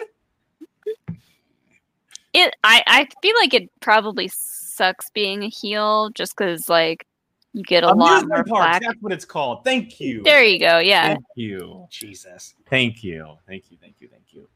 It. 2.33 2.55
I 2.65 2.83
I 2.87 3.09
feel 3.23 3.35
like 3.41 3.55
it 3.55 3.71
probably 3.81 4.29
sucks 4.29 5.11
being 5.11 5.43
a 5.43 5.49
heel 5.49 6.11
just 6.11 6.37
because 6.37 6.69
like 6.69 7.07
you 7.53 7.63
get 7.63 7.83
a 7.83 7.89
lot 7.89 7.97
more 7.97 8.09
Amusement 8.09 8.47
parks. 8.49 8.69
flack. 8.69 8.83
That's 8.83 9.03
what 9.03 9.13
it's 9.13 9.25
called. 9.25 9.65
Thank 9.65 10.01
you. 10.01 10.23
There 10.23 10.43
you 10.43 10.59
go. 10.59 10.79
Yeah. 10.79 11.09
Thank 11.09 11.25
you. 11.35 11.87
Jesus. 11.91 12.55
Thank 12.69 13.03
you. 13.03 13.37
Thank 13.47 13.71
you. 13.71 13.79
Thank 13.81 13.97
you. 14.01 14.09
Thank 14.09 14.25
you. 14.33 14.49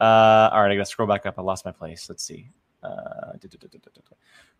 Uh, 0.00 0.50
all 0.52 0.62
right, 0.62 0.70
I 0.70 0.74
gotta 0.74 0.86
scroll 0.86 1.08
back 1.08 1.26
up. 1.26 1.38
I 1.38 1.42
lost 1.42 1.64
my 1.64 1.72
place. 1.72 2.08
Let's 2.08 2.22
see. 2.22 2.50
Uh, 2.82 3.32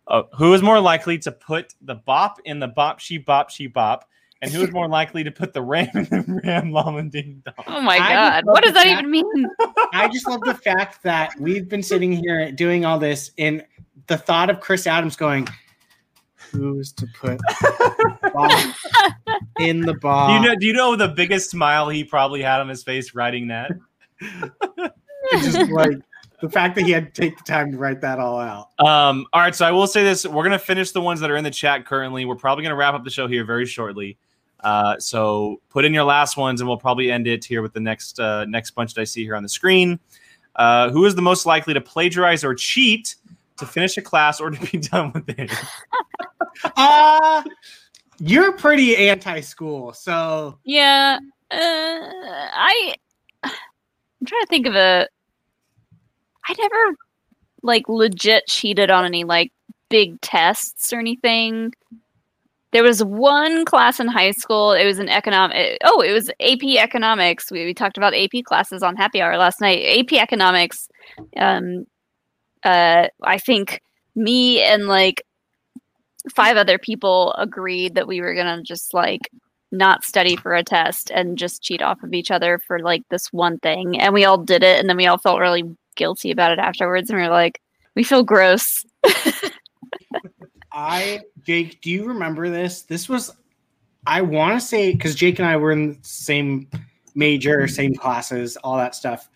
oh, 0.08 0.28
who 0.36 0.54
is 0.54 0.62
more 0.62 0.80
likely 0.80 1.18
to 1.18 1.30
put 1.30 1.74
the 1.82 1.94
bop 1.94 2.40
in 2.44 2.58
the 2.58 2.68
bop 2.68 2.98
she 2.98 3.18
bop 3.18 3.50
she 3.50 3.66
bop, 3.66 4.08
and 4.42 4.50
who 4.50 4.62
is 4.62 4.70
more 4.72 4.88
likely 4.88 5.24
to 5.24 5.30
put 5.30 5.52
the 5.54 5.62
ram 5.62 5.88
in 5.94 6.04
the 6.04 6.40
ram 6.44 6.72
llama 6.72 7.02
ding 7.04 7.42
dong? 7.44 7.54
Oh 7.66 7.80
my 7.80 7.98
god. 7.98 8.44
What 8.44 8.62
does 8.62 8.74
that 8.74 8.84
fact- 8.84 8.98
even 9.00 9.10
mean? 9.10 9.46
I 9.92 10.08
just 10.08 10.28
love 10.28 10.40
the 10.42 10.54
fact 10.54 11.02
that 11.02 11.32
we've 11.40 11.68
been 11.68 11.82
sitting 11.82 12.12
here 12.12 12.52
doing 12.52 12.84
all 12.84 12.98
this, 12.98 13.30
and 13.38 13.64
the 14.06 14.18
thought 14.18 14.50
of 14.50 14.60
Chris 14.60 14.86
Adams 14.86 15.16
going, 15.16 15.48
"Who's 16.52 16.92
to 16.94 17.06
put 17.18 17.40
Bob 18.32 18.50
in 19.58 19.80
the 19.80 19.94
Do 19.94 20.00
box?" 20.00 20.32
you 20.32 20.48
know? 20.48 20.54
Do 20.56 20.66
you 20.66 20.72
know 20.72 20.96
the 20.96 21.08
biggest 21.08 21.50
smile 21.50 21.88
he 21.88 22.04
probably 22.04 22.42
had 22.42 22.60
on 22.60 22.68
his 22.68 22.82
face 22.82 23.14
writing 23.14 23.48
that? 23.48 23.70
It's 25.32 25.52
just 25.52 25.70
like 25.72 25.98
the 26.40 26.48
fact 26.48 26.76
that 26.76 26.84
he 26.84 26.92
had 26.92 27.12
to 27.12 27.20
take 27.20 27.36
the 27.36 27.42
time 27.42 27.72
to 27.72 27.78
write 27.78 28.00
that 28.02 28.20
all 28.20 28.38
out. 28.38 28.68
Um, 28.78 29.26
all 29.32 29.40
right, 29.40 29.54
so 29.54 29.66
I 29.66 29.72
will 29.72 29.88
say 29.88 30.04
this: 30.04 30.24
we're 30.24 30.44
gonna 30.44 30.58
finish 30.58 30.92
the 30.92 31.00
ones 31.00 31.18
that 31.18 31.32
are 31.32 31.36
in 31.36 31.42
the 31.42 31.50
chat 31.50 31.84
currently. 31.84 32.24
We're 32.24 32.36
probably 32.36 32.62
gonna 32.62 32.76
wrap 32.76 32.94
up 32.94 33.02
the 33.02 33.10
show 33.10 33.26
here 33.26 33.44
very 33.44 33.66
shortly. 33.66 34.18
Uh, 34.66 34.98
so 34.98 35.60
put 35.68 35.84
in 35.84 35.94
your 35.94 36.02
last 36.02 36.36
ones, 36.36 36.60
and 36.60 36.66
we'll 36.66 36.76
probably 36.76 37.12
end 37.12 37.28
it 37.28 37.44
here 37.44 37.62
with 37.62 37.72
the 37.72 37.78
next 37.78 38.18
uh, 38.18 38.44
next 38.46 38.72
bunch 38.72 38.94
that 38.94 39.00
I 39.00 39.04
see 39.04 39.22
here 39.22 39.36
on 39.36 39.44
the 39.44 39.48
screen. 39.48 40.00
Uh, 40.56 40.90
who 40.90 41.04
is 41.04 41.14
the 41.14 41.22
most 41.22 41.46
likely 41.46 41.72
to 41.72 41.80
plagiarize 41.80 42.42
or 42.42 42.52
cheat 42.52 43.14
to 43.58 43.64
finish 43.64 43.96
a 43.96 44.02
class 44.02 44.40
or 44.40 44.50
to 44.50 44.60
be 44.72 44.78
done 44.90 45.12
with 45.12 45.28
it? 45.28 45.52
Uh 46.76 47.42
you're 48.18 48.50
pretty 48.52 48.96
anti-school, 48.96 49.92
so 49.92 50.58
Yeah. 50.64 51.18
Uh, 51.50 51.58
I 51.58 52.94
I'm 53.44 53.52
trying 54.26 54.40
to 54.40 54.46
think 54.48 54.66
of 54.66 54.74
a 54.74 55.06
I 56.48 56.54
never 56.58 56.96
like 57.62 57.90
legit 57.90 58.46
cheated 58.48 58.90
on 58.90 59.04
any 59.04 59.24
like 59.24 59.52
big 59.90 60.18
tests 60.22 60.94
or 60.94 60.98
anything. 60.98 61.74
There 62.76 62.82
was 62.82 63.02
one 63.02 63.64
class 63.64 64.00
in 64.00 64.06
high 64.06 64.32
school. 64.32 64.72
It 64.72 64.84
was 64.84 64.98
an 64.98 65.08
economic. 65.08 65.78
Oh, 65.82 66.02
it 66.02 66.12
was 66.12 66.28
AP 66.40 66.62
economics. 66.62 67.50
We, 67.50 67.64
we 67.64 67.72
talked 67.72 67.96
about 67.96 68.12
AP 68.12 68.44
classes 68.44 68.82
on 68.82 68.96
Happy 68.96 69.22
Hour 69.22 69.38
last 69.38 69.62
night. 69.62 69.78
AP 69.82 70.12
economics. 70.20 70.86
Um, 71.38 71.86
uh, 72.64 73.08
I 73.22 73.38
think 73.38 73.80
me 74.14 74.60
and 74.60 74.88
like 74.88 75.22
five 76.34 76.58
other 76.58 76.76
people 76.76 77.32
agreed 77.38 77.94
that 77.94 78.06
we 78.06 78.20
were 78.20 78.34
gonna 78.34 78.62
just 78.62 78.92
like 78.92 79.30
not 79.72 80.04
study 80.04 80.36
for 80.36 80.54
a 80.54 80.62
test 80.62 81.10
and 81.10 81.38
just 81.38 81.62
cheat 81.62 81.80
off 81.80 82.02
of 82.02 82.12
each 82.12 82.30
other 82.30 82.58
for 82.58 82.80
like 82.80 83.08
this 83.08 83.32
one 83.32 83.58
thing. 83.60 83.98
And 83.98 84.12
we 84.12 84.26
all 84.26 84.36
did 84.36 84.62
it, 84.62 84.78
and 84.78 84.86
then 84.86 84.98
we 84.98 85.06
all 85.06 85.16
felt 85.16 85.40
really 85.40 85.64
guilty 85.94 86.30
about 86.30 86.52
it 86.52 86.58
afterwards, 86.58 87.08
and 87.08 87.18
we 87.18 87.24
were 87.24 87.32
like, 87.32 87.58
we 87.94 88.04
feel 88.04 88.22
gross. 88.22 88.84
I 90.76 91.20
Jake, 91.42 91.80
do 91.80 91.90
you 91.90 92.04
remember 92.04 92.50
this? 92.50 92.82
This 92.82 93.08
was 93.08 93.34
I 94.06 94.20
want 94.20 94.60
to 94.60 94.64
say 94.64 94.92
because 94.92 95.14
Jake 95.14 95.38
and 95.38 95.48
I 95.48 95.56
were 95.56 95.72
in 95.72 95.94
the 95.94 95.98
same 96.02 96.68
major, 97.14 97.66
same 97.66 97.94
classes, 97.94 98.58
all 98.58 98.76
that 98.76 98.94
stuff. 98.94 99.30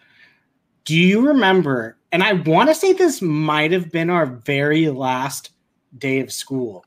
Do 0.84 0.94
you 0.94 1.26
remember? 1.26 1.96
And 2.12 2.22
I 2.22 2.34
want 2.34 2.68
to 2.68 2.74
say 2.74 2.92
this 2.92 3.22
might 3.22 3.72
have 3.72 3.90
been 3.90 4.10
our 4.10 4.26
very 4.26 4.90
last 4.90 5.52
day 5.96 6.20
of 6.20 6.30
school 6.30 6.84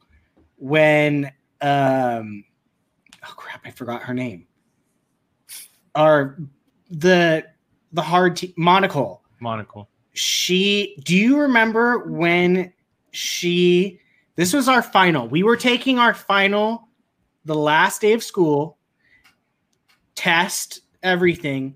when 0.58 1.32
um 1.62 2.46
oh 3.26 3.34
crap, 3.36 3.62
I 3.66 3.72
forgot 3.72 4.04
her 4.04 4.14
name. 4.14 4.46
Our 5.96 6.38
the 6.92 7.44
the 7.92 8.02
hard 8.04 8.36
t- 8.38 8.54
monocle 8.56 9.24
Monocle. 9.40 9.90
she 10.14 10.96
do 11.04 11.16
you 11.16 11.40
remember 11.40 12.06
when 12.08 12.72
she 13.12 14.00
this 14.36 14.54
was 14.54 14.68
our 14.68 14.82
final 14.82 15.28
we 15.28 15.44
were 15.44 15.58
taking 15.58 16.00
our 16.00 16.14
final 16.14 16.88
the 17.46 17.56
last 17.56 18.02
day 18.02 18.14
of 18.14 18.24
school 18.24 18.78
test 20.16 20.82
everything 21.02 21.76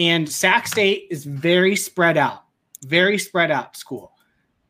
and 0.00 0.28
Sac 0.28 0.66
State 0.66 1.08
is 1.10 1.24
very 1.24 1.76
spread 1.76 2.16
out, 2.16 2.44
very 2.86 3.18
spread 3.18 3.50
out 3.50 3.76
school. 3.76 4.12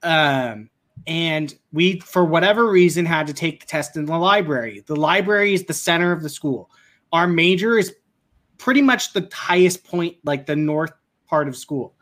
Um, 0.02 0.70
and 1.06 1.54
we, 1.72 2.00
for 2.00 2.24
whatever 2.24 2.68
reason, 2.68 3.06
had 3.06 3.28
to 3.28 3.32
take 3.32 3.60
the 3.60 3.66
test 3.66 3.96
in 3.96 4.06
the 4.06 4.18
library. 4.18 4.82
The 4.86 4.96
library 4.96 5.54
is 5.54 5.64
the 5.64 5.72
center 5.72 6.10
of 6.10 6.22
the 6.22 6.28
school. 6.28 6.68
Our 7.12 7.28
major 7.28 7.78
is 7.78 7.94
pretty 8.58 8.82
much 8.82 9.12
the 9.12 9.28
highest 9.32 9.84
point, 9.84 10.16
like 10.24 10.46
the 10.46 10.56
north 10.56 10.92
part 11.28 11.46
of 11.46 11.56
school. 11.56 11.94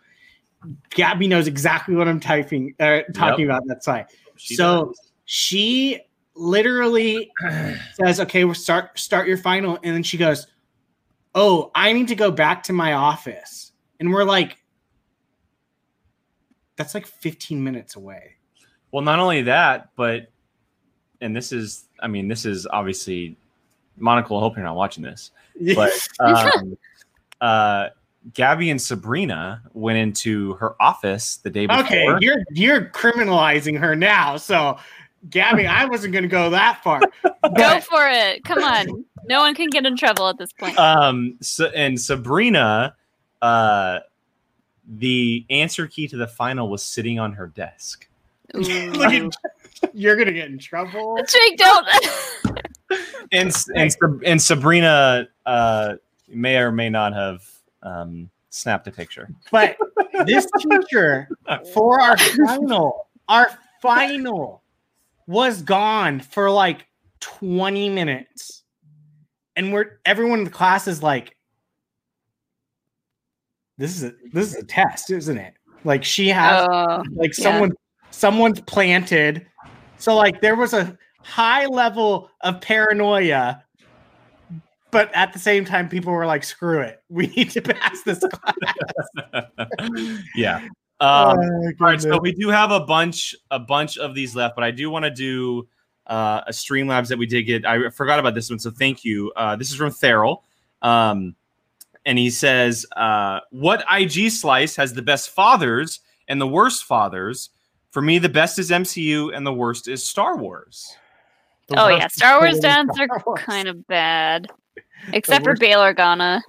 Gabby 0.91 1.29
knows 1.29 1.47
exactly 1.47 1.95
what 1.95 2.09
I'm 2.09 2.21
typing, 2.21 2.75
uh, 2.81 3.01
talking 3.15 3.47
yep. 3.47 3.57
about 3.57 3.67
that 3.67 3.85
side. 3.85 4.07
She 4.39 4.55
so 4.55 4.87
does. 4.87 5.13
she 5.25 6.01
literally 6.35 7.31
says, 7.95 8.21
"Okay, 8.21 8.45
we'll 8.45 8.55
start 8.55 8.99
start 8.99 9.29
your 9.29 9.37
final," 9.37 9.79
and 9.83 9.95
then 9.95 10.03
she 10.03 10.17
goes, 10.17 10.47
"Oh, 11.35 11.71
I 11.75 11.93
need 11.93 12.09
to 12.09 12.15
go 12.15 12.31
back 12.31 12.63
to 12.65 12.73
my 12.73 12.95
office," 12.95 13.73
and 14.01 14.13
we're 14.13 14.25
like, 14.25 14.59
"That's 16.77 16.95
like 16.95 17.07
15 17.07 17.63
minutes 17.63 17.97
away." 17.97 18.37
Well, 18.91 19.05
not 19.05 19.19
only 19.19 19.43
that, 19.43 19.91
but 19.97 20.31
and 21.21 21.35
this 21.35 21.53
is, 21.53 21.85
I 22.01 22.07
mean, 22.07 22.29
this 22.29 22.45
is 22.45 22.67
obviously 22.67 23.37
Monica. 23.97 24.35
I 24.35 24.41
hope 24.41 24.57
you're 24.57 24.65
not 24.65 24.77
watching 24.77 25.03
this, 25.03 25.31
but 25.75 25.93
um, 26.21 26.79
uh, 27.41 27.89
Gabby 28.35 28.71
and 28.71 28.81
Sabrina 28.81 29.63
went 29.73 29.99
into 29.99 30.55
her 30.55 30.81
office 30.81 31.37
the 31.37 31.51
day 31.51 31.67
before. 31.67 31.85
Okay, 31.85 32.07
you're 32.21 32.43
you're 32.51 32.87
criminalizing 32.87 33.79
her 33.79 33.95
now. 33.95 34.37
So, 34.37 34.79
Gabby, 35.31 35.67
I 35.67 35.85
wasn't 35.87 36.13
going 36.13 36.23
to 36.23 36.29
go 36.29 36.51
that 36.51 36.83
far. 36.83 37.01
go 37.57 37.81
for 37.81 38.09
it. 38.09 38.45
Come 38.45 38.63
on. 38.63 39.05
No 39.27 39.41
one 39.41 39.55
can 39.55 39.69
get 39.69 39.87
in 39.87 39.97
trouble 39.97 40.29
at 40.29 40.39
this 40.39 40.53
point. 40.53 40.79
Um. 40.79 41.37
So, 41.41 41.67
and 41.67 42.01
Sabrina, 42.01 42.95
uh, 43.43 44.01
the 44.87 45.45
answer 45.51 45.87
key 45.87 46.09
to 46.09 46.17
the 46.17 46.27
final 46.27 46.69
was 46.69 46.83
sitting 46.83 47.19
on 47.19 47.33
her 47.33 47.47
desk. 47.47 48.09
Look 48.55 49.13
at, 49.13 49.37
you're 49.93 50.17
gonna 50.17 50.33
get 50.33 50.49
in 50.49 50.59
trouble. 50.59 51.19
Jake, 51.29 51.59
don't. 51.59 51.87
and, 53.33 53.55
and 53.75 53.97
and 54.25 54.43
Sabrina 54.43 55.29
uh, 55.45 55.97
may 56.29 56.57
or 56.57 56.73
may 56.73 56.89
not 56.89 57.13
have 57.13 57.58
um, 57.83 58.31
snapped 58.51 58.87
a 58.87 58.91
picture. 58.91 59.29
But 59.51 59.77
this 60.27 60.47
teacher 60.59 61.29
for 61.75 62.01
our 62.01 62.17
final, 62.17 63.09
our 63.29 63.51
final 63.81 64.63
was 65.27 65.63
gone 65.63 66.21
for 66.21 66.51
like 66.51 66.87
20 67.21 67.89
minutes. 67.91 68.63
And 69.57 69.73
we're 69.73 69.99
everyone 70.05 70.41
in 70.41 70.45
the 70.45 70.51
class 70.51 70.87
is 70.87 71.03
like, 71.03 71.37
this 73.77 73.97
is 73.97 74.05
a 74.05 74.15
this 74.33 74.55
is 74.55 74.63
a 74.63 74.65
test, 74.65 75.11
isn't 75.11 75.39
it? 75.39 75.55
Like 75.85 76.05
she 76.05 76.29
has 76.29 76.67
uh, 76.69 77.03
like 77.15 77.35
someone 77.35 77.71
yeah. 77.71 78.11
someone's 78.11 78.61
planted. 78.61 79.47
So 79.99 80.15
like 80.17 80.41
there 80.41 80.57
was 80.57 80.75
a 80.75 80.97
high 81.21 81.67
level 81.67 82.31
of 82.43 82.61
paranoia 82.61 83.65
but 84.91 85.15
at 85.15 85.33
the 85.33 85.39
same 85.39 85.65
time, 85.65 85.89
people 85.89 86.13
were 86.13 86.27
like, 86.27 86.45
"Screw 86.45 86.81
it, 86.81 87.03
we 87.09 87.27
need 87.37 87.51
to 87.51 87.63
pass 87.63 88.03
this 88.03 88.21
class." 88.21 88.55
yeah. 90.35 90.69
Um, 91.01 91.39
oh, 91.39 91.43
all 91.43 91.73
right, 91.79 92.01
so 92.01 92.19
we 92.19 92.33
do 92.33 92.49
have 92.49 92.73
a 92.73 92.81
bunch, 92.81 93.35
a 93.51 93.59
bunch 93.59 93.99
of 93.99 94.15
these 94.15 94.35
left, 94.35 94.57
but 94.57 94.65
I 94.65 94.73
do 94.73 94.91
want 94.91 95.05
to 95.05 95.11
do 95.11 95.69
uh, 96.09 96.43
a 96.47 96.51
Streamlabs 96.51 97.09
that 97.09 97.19
we 97.19 97.27
did 97.27 97.43
get. 97.43 97.65
I 97.65 97.91
forgot 97.91 98.19
about 98.19 98.35
this 98.35 98.51
one, 98.51 98.59
so 98.59 98.71
thank 98.71 99.05
you. 99.05 99.33
Uh, 99.37 99.55
this 99.55 99.71
is 99.71 99.77
from 99.77 99.91
Theral, 99.91 100.43
um, 100.83 101.37
and 102.05 102.19
he 102.19 102.31
says, 102.31 102.85
uh, 102.97 103.41
"What 103.51 103.85
IG 103.91 104.31
slice 104.31 104.75
has 104.77 104.93
the 104.95 105.03
best 105.03 105.31
fathers 105.31 106.01
and 106.27 106.41
the 106.41 106.49
worst 106.49 106.85
fathers? 106.85 107.51
For 107.91 108.03
me, 108.03 108.19
the 108.19 108.29
best 108.29 108.59
is 108.59 108.71
MCU, 108.71 109.35
and 109.35 109.47
the 109.47 109.53
worst 109.53 109.87
is 109.87 110.05
Star 110.05 110.37
Wars." 110.37 110.97
The 111.69 111.81
oh 111.81 111.89
yeah, 111.89 112.09
Star 112.09 112.41
Wars 112.41 112.59
dads 112.59 112.99
are 112.99 113.37
kind 113.37 113.69
of 113.69 113.87
bad. 113.87 114.49
Except 115.13 115.45
for 115.45 115.57
Bail 115.57 115.81
Organa. 115.81 116.41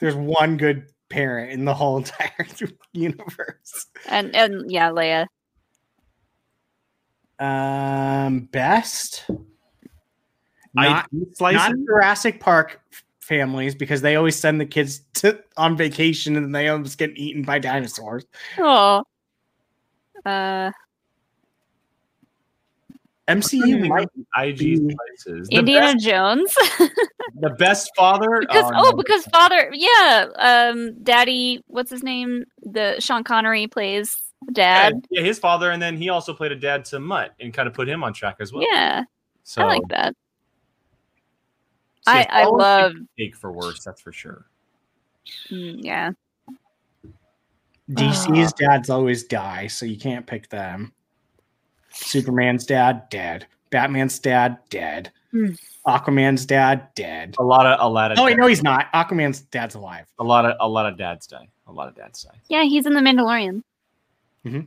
There's 0.00 0.14
one 0.14 0.56
good 0.56 0.86
parent 1.08 1.52
in 1.52 1.64
the 1.64 1.74
whole 1.74 1.98
entire 1.98 2.46
universe. 2.92 3.86
And 4.08 4.34
and 4.34 4.70
yeah, 4.70 4.90
Leia. 4.90 5.26
Um, 7.38 8.40
best. 8.52 9.24
Not, 10.74 11.08
not 11.40 11.72
Jurassic 11.86 12.40
Park 12.40 12.80
families 13.20 13.74
because 13.74 14.00
they 14.00 14.16
always 14.16 14.36
send 14.36 14.60
the 14.60 14.66
kids 14.66 15.02
to 15.14 15.42
on 15.56 15.76
vacation 15.76 16.36
and 16.36 16.54
they 16.54 16.68
almost 16.68 16.98
get 16.98 17.16
eaten 17.16 17.42
by 17.42 17.58
dinosaurs. 17.58 18.24
Oh. 18.58 19.04
Uh 20.24 20.70
MCU 23.28 23.88
might 23.88 24.08
IG 24.36 24.80
places. 24.96 25.48
Indiana 25.50 25.92
best, 25.92 26.04
Jones. 26.04 26.54
the 27.40 27.50
best 27.58 27.90
father. 27.96 28.28
Because 28.40 28.70
oh, 28.74 28.92
oh 28.92 28.96
because 28.96 29.24
father, 29.26 29.72
yeah. 29.72 30.26
Um, 30.36 31.02
Daddy, 31.02 31.62
what's 31.66 31.90
his 31.90 32.02
name? 32.02 32.44
The 32.62 32.96
Sean 32.98 33.22
Connery 33.22 33.66
plays 33.68 34.14
dad. 34.52 34.94
Yeah, 35.10 35.20
yeah, 35.20 35.26
his 35.26 35.38
father, 35.38 35.70
and 35.70 35.80
then 35.80 35.96
he 35.96 36.08
also 36.08 36.34
played 36.34 36.52
a 36.52 36.56
dad 36.56 36.84
to 36.86 36.98
Mutt 36.98 37.34
and 37.40 37.54
kind 37.54 37.68
of 37.68 37.74
put 37.74 37.88
him 37.88 38.02
on 38.02 38.12
track 38.12 38.36
as 38.40 38.52
well. 38.52 38.64
Yeah, 38.68 39.04
so 39.44 39.62
I 39.62 39.66
like 39.66 39.88
that. 39.88 40.16
So 42.02 42.12
I 42.12 42.26
I 42.30 42.44
love 42.46 42.94
take 43.16 43.36
for 43.36 43.52
worse. 43.52 43.84
That's 43.84 44.00
for 44.00 44.12
sure. 44.12 44.46
Mm, 45.50 45.78
yeah. 45.80 46.10
DC's 47.90 48.52
dads 48.54 48.90
always 48.90 49.24
die, 49.24 49.66
so 49.66 49.86
you 49.86 49.98
can't 49.98 50.26
pick 50.26 50.48
them. 50.48 50.92
Superman's 51.92 52.66
dad 52.66 53.08
dead. 53.10 53.46
Batman's 53.70 54.18
dad 54.18 54.58
dead. 54.70 55.10
Mm. 55.32 55.58
Aquaman's 55.86 56.46
dad 56.46 56.88
dead. 56.94 57.34
A 57.38 57.42
lot 57.42 57.66
of 57.66 57.78
a 57.80 57.88
lot 57.88 58.12
of. 58.12 58.18
Oh 58.18 58.24
wait, 58.24 58.36
no, 58.36 58.46
he's 58.46 58.62
not. 58.62 58.92
Aquaman's 58.92 59.40
dad's 59.40 59.74
alive. 59.74 60.06
A 60.18 60.24
lot 60.24 60.44
of 60.44 60.54
a 60.60 60.68
lot 60.68 60.86
of 60.86 60.96
dads 60.96 61.26
die. 61.26 61.48
A 61.66 61.72
lot 61.72 61.88
of 61.88 61.96
dads 61.96 62.22
die. 62.22 62.38
Yeah, 62.48 62.62
he's 62.62 62.86
in 62.86 62.94
the 62.94 63.00
Mandalorian. 63.00 63.62
Mm-hmm. 64.46 64.60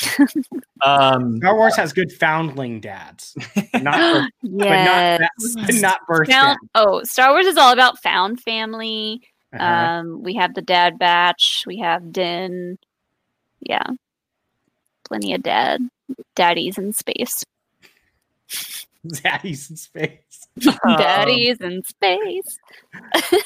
um, 0.82 1.38
Star 1.38 1.56
Wars 1.56 1.76
has 1.76 1.92
good 1.92 2.12
foundling 2.12 2.80
dads, 2.80 3.36
not 3.74 3.98
birth, 3.98 4.30
yes. 4.42 5.18
but 5.56 5.74
not, 5.74 5.74
not 5.74 6.00
birth. 6.06 6.28
Found, 6.28 6.58
oh, 6.76 7.02
Star 7.02 7.30
Wars 7.32 7.46
is 7.46 7.56
all 7.56 7.72
about 7.72 8.00
found 8.00 8.40
family. 8.40 9.22
Uh-huh. 9.52 9.64
Um, 9.64 10.22
we 10.22 10.34
have 10.34 10.54
the 10.54 10.62
Dad 10.62 10.98
Batch. 10.98 11.64
We 11.66 11.78
have 11.78 12.12
Din. 12.12 12.78
Yeah, 13.60 13.86
plenty 15.04 15.34
of 15.34 15.42
dad 15.42 15.80
daddies 16.34 16.78
in 16.78 16.92
space. 16.92 17.44
Daddies 19.06 19.70
in 19.70 19.76
space. 19.76 20.48
daddies 20.84 21.58
in 21.60 21.82
space. 21.84 22.58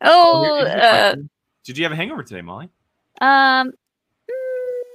oh, 0.00 0.64
uh, 0.64 1.16
did 1.64 1.76
you 1.76 1.84
have 1.84 1.92
a 1.92 1.96
hangover 1.96 2.22
today, 2.22 2.42
Molly? 2.42 2.68
Um, 3.20 3.72
mm, 4.30 4.92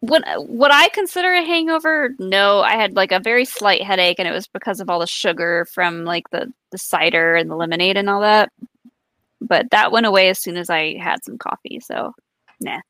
what 0.00 0.24
what 0.48 0.72
I 0.72 0.88
consider 0.88 1.32
a 1.32 1.44
hangover? 1.44 2.10
No, 2.18 2.60
I 2.60 2.72
had 2.72 2.96
like 2.96 3.12
a 3.12 3.20
very 3.20 3.44
slight 3.44 3.82
headache, 3.82 4.18
and 4.18 4.26
it 4.26 4.32
was 4.32 4.48
because 4.48 4.80
of 4.80 4.90
all 4.90 4.98
the 4.98 5.06
sugar 5.06 5.66
from 5.72 6.04
like 6.04 6.28
the 6.30 6.52
the 6.72 6.78
cider 6.78 7.36
and 7.36 7.48
the 7.50 7.56
lemonade 7.56 7.96
and 7.96 8.10
all 8.10 8.20
that. 8.22 8.50
But 9.40 9.70
that 9.70 9.92
went 9.92 10.06
away 10.06 10.28
as 10.28 10.40
soon 10.40 10.56
as 10.56 10.70
I 10.70 10.98
had 10.98 11.24
some 11.24 11.38
coffee. 11.38 11.80
So, 11.80 12.14
nah. 12.60 12.80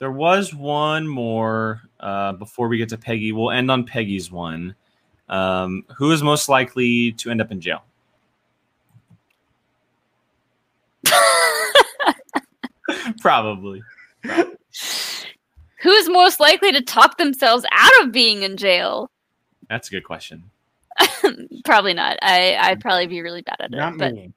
There 0.00 0.10
was 0.10 0.52
one 0.54 1.06
more 1.06 1.82
uh, 2.00 2.32
before 2.32 2.68
we 2.68 2.78
get 2.78 2.88
to 2.88 2.98
Peggy. 2.98 3.32
We'll 3.32 3.50
end 3.50 3.70
on 3.70 3.84
Peggy's 3.84 4.32
one. 4.32 4.74
Um, 5.28 5.84
who 5.96 6.10
is 6.10 6.22
most 6.22 6.48
likely 6.48 7.12
to 7.12 7.30
end 7.30 7.40
up 7.40 7.52
in 7.52 7.60
jail? 7.60 7.84
Probably. 13.20 13.82
Probably. 14.22 14.50
Who's 15.82 16.08
most 16.08 16.40
likely 16.40 16.72
to 16.72 16.82
talk 16.82 17.18
themselves 17.18 17.64
out 17.70 18.02
of 18.02 18.12
being 18.12 18.42
in 18.42 18.56
jail? 18.56 19.10
That's 19.68 19.88
a 19.88 19.90
good 19.90 20.04
question. 20.04 20.50
probably 21.64 21.94
not. 21.94 22.18
I 22.22 22.56
I'd 22.56 22.80
probably 22.80 23.06
be 23.06 23.20
really 23.20 23.42
bad 23.42 23.56
at 23.60 23.70
not 23.70 24.00
it. 24.00 24.32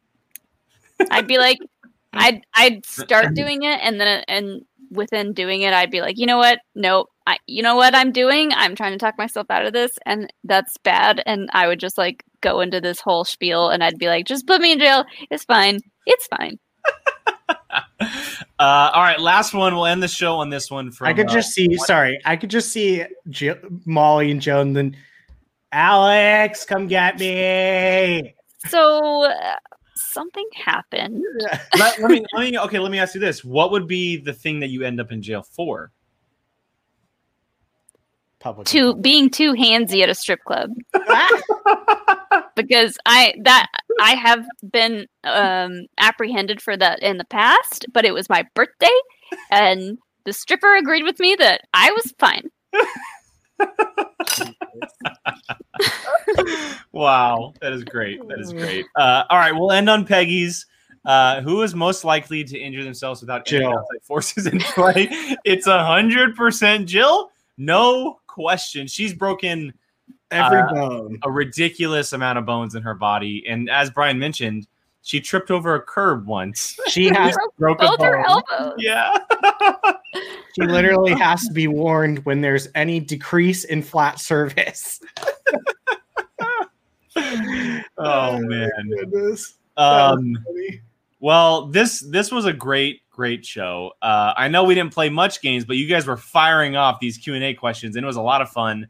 But. 0.97 1.07
I'd 1.11 1.27
be 1.27 1.37
like, 1.37 1.59
I'd 2.13 2.45
I'd 2.53 2.85
start 2.85 3.33
doing 3.33 3.63
it, 3.63 3.79
and 3.81 3.99
then 3.99 4.23
and 4.27 4.65
within 4.93 5.33
doing 5.33 5.61
it, 5.61 5.73
I'd 5.73 5.91
be 5.91 6.01
like, 6.01 6.17
you 6.17 6.25
know 6.25 6.37
what? 6.37 6.59
Nope. 6.75 7.09
I, 7.25 7.37
you 7.47 7.63
know 7.63 7.75
what 7.75 7.95
I'm 7.95 8.11
doing? 8.11 8.51
I'm 8.53 8.75
trying 8.75 8.91
to 8.91 8.97
talk 8.97 9.17
myself 9.17 9.47
out 9.49 9.65
of 9.65 9.73
this, 9.73 9.91
and 10.05 10.31
that's 10.43 10.77
bad. 10.77 11.23
And 11.25 11.49
I 11.53 11.67
would 11.67 11.79
just 11.79 11.97
like 11.97 12.23
go 12.41 12.59
into 12.59 12.81
this 12.81 12.99
whole 12.99 13.23
spiel, 13.23 13.69
and 13.69 13.83
I'd 13.83 13.97
be 13.97 14.07
like, 14.07 14.25
just 14.25 14.45
put 14.47 14.61
me 14.61 14.73
in 14.73 14.79
jail. 14.79 15.05
It's 15.31 15.45
fine. 15.45 15.79
It's 16.05 16.27
fine. 16.27 16.59
uh, 17.49 18.07
all 18.59 19.01
right, 19.01 19.19
last 19.19 19.53
one. 19.53 19.73
We'll 19.73 19.85
end 19.85 20.03
the 20.03 20.07
show 20.07 20.35
on 20.35 20.49
this 20.49 20.69
one. 20.69 20.91
From 20.91 21.07
I 21.07 21.13
could 21.13 21.29
just 21.29 21.49
uh, 21.49 21.51
see. 21.51 21.67
What? 21.69 21.87
Sorry, 21.87 22.19
I 22.25 22.35
could 22.35 22.49
just 22.49 22.71
see 22.71 23.05
J- 23.29 23.59
Molly 23.85 24.31
and 24.31 24.41
Joan. 24.41 24.73
Then 24.73 24.97
Alex, 25.71 26.65
come 26.65 26.87
get 26.87 27.19
me. 27.19 28.35
So 28.67 29.31
something 30.13 30.47
happened. 30.53 31.23
let, 31.77 31.99
let 31.99 32.11
me, 32.11 32.25
let 32.33 32.51
me, 32.51 32.59
okay, 32.59 32.79
let 32.79 32.91
me 32.91 32.99
ask 32.99 33.15
you 33.15 33.21
this: 33.21 33.43
What 33.43 33.71
would 33.71 33.87
be 33.87 34.17
the 34.17 34.33
thing 34.33 34.59
that 34.59 34.69
you 34.69 34.83
end 34.83 34.99
up 34.99 35.11
in 35.11 35.21
jail 35.21 35.43
for? 35.43 35.91
Public. 38.39 38.67
To 38.67 38.95
being 38.95 39.29
too 39.29 39.53
handsy 39.53 40.01
at 40.01 40.09
a 40.09 40.15
strip 40.15 40.43
club. 40.43 40.69
because 42.55 42.97
I 43.05 43.33
that 43.43 43.67
I 44.01 44.15
have 44.15 44.45
been 44.69 45.07
um 45.23 45.85
apprehended 45.97 46.61
for 46.61 46.75
that 46.75 47.01
in 47.01 47.17
the 47.17 47.25
past, 47.25 47.85
but 47.93 48.03
it 48.05 48.13
was 48.13 48.29
my 48.29 48.45
birthday 48.53 48.87
and 49.49 49.97
the 50.25 50.33
stripper 50.33 50.75
agreed 50.75 51.03
with 51.03 51.19
me 51.19 51.35
that 51.35 51.61
I 51.73 51.91
was 51.91 52.13
fine. 52.19 52.49
Wow, 56.91 57.53
that 57.61 57.73
is 57.73 57.83
great. 57.83 58.25
That 58.27 58.39
is 58.39 58.53
great. 58.53 58.85
Uh, 58.95 59.23
all 59.29 59.37
right, 59.37 59.51
we'll 59.51 59.71
end 59.71 59.89
on 59.89 60.05
Peggy's. 60.05 60.65
Uh, 61.05 61.41
who 61.41 61.63
is 61.63 61.75
most 61.75 62.05
likely 62.05 62.45
to 62.45 62.57
injure 62.57 62.81
themselves 62.81 63.19
without 63.19 63.41
any 63.51 63.59
Jill. 63.59 63.85
forces 64.03 64.47
in 64.47 64.57
play? 64.59 65.09
it's 65.43 65.67
a 65.67 65.85
hundred 65.85 66.33
percent 66.33 66.87
Jill. 66.87 67.29
No 67.57 68.19
question. 68.27 68.87
She's 68.87 69.13
broken 69.13 69.73
Every 70.31 70.61
uh, 70.61 70.67
bone. 70.73 71.19
a 71.23 71.29
ridiculous 71.29 72.13
amount 72.13 72.39
of 72.39 72.45
bones 72.45 72.75
in 72.75 72.83
her 72.83 72.93
body, 72.93 73.43
and 73.47 73.69
as 73.69 73.89
Brian 73.89 74.17
mentioned, 74.17 74.65
she 75.03 75.19
tripped 75.19 75.51
over 75.51 75.75
a 75.75 75.81
curb 75.81 76.25
once. 76.25 76.79
She 76.87 77.05
has 77.13 77.35
Broke 77.57 77.77
broke 77.77 77.81
a 77.81 77.85
Both 77.97 78.01
her 78.01 78.23
bone. 78.23 78.41
elbows. 78.51 78.73
yeah. 78.77 79.15
She 80.55 80.61
literally 80.63 81.13
has 81.13 81.41
to 81.47 81.53
be 81.53 81.67
warned 81.67 82.19
when 82.25 82.41
there's 82.41 82.67
any 82.75 82.99
decrease 82.99 83.63
in 83.65 83.81
flat 83.81 84.19
service. 84.19 84.99
oh 87.97 88.39
man. 88.39 88.69
Goodness. 88.89 89.55
Um. 89.77 90.37
Well, 91.19 91.67
this 91.67 92.01
this 92.01 92.31
was 92.31 92.45
a 92.45 92.53
great 92.53 93.01
great 93.09 93.45
show. 93.45 93.93
Uh, 94.01 94.33
I 94.35 94.47
know 94.47 94.63
we 94.63 94.75
didn't 94.75 94.93
play 94.93 95.09
much 95.09 95.41
games, 95.41 95.65
but 95.65 95.77
you 95.77 95.87
guys 95.87 96.05
were 96.05 96.17
firing 96.17 96.75
off 96.75 96.99
these 96.99 97.17
Q 97.17 97.33
and 97.35 97.43
A 97.43 97.53
questions, 97.53 97.95
and 97.95 98.03
it 98.03 98.07
was 98.07 98.17
a 98.17 98.21
lot 98.21 98.41
of 98.41 98.49
fun. 98.49 98.87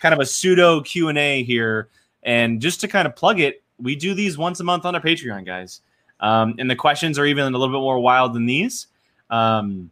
Kind 0.00 0.12
of 0.12 0.20
a 0.20 0.26
pseudo 0.26 0.80
Q 0.82 1.08
and 1.08 1.16
A 1.18 1.42
here, 1.44 1.88
and 2.22 2.60
just 2.60 2.80
to 2.82 2.88
kind 2.88 3.06
of 3.06 3.14
plug 3.16 3.40
it, 3.40 3.62
we 3.80 3.96
do 3.96 4.14
these 4.14 4.38
once 4.38 4.60
a 4.60 4.64
month 4.64 4.84
on 4.84 4.94
our 4.94 5.00
Patreon, 5.00 5.44
guys. 5.44 5.80
Um, 6.20 6.54
and 6.58 6.70
the 6.70 6.76
questions 6.76 7.18
are 7.18 7.26
even 7.26 7.52
a 7.52 7.58
little 7.58 7.74
bit 7.74 7.82
more 7.82 7.98
wild 7.98 8.32
than 8.32 8.46
these. 8.46 8.86
Um, 9.30 9.90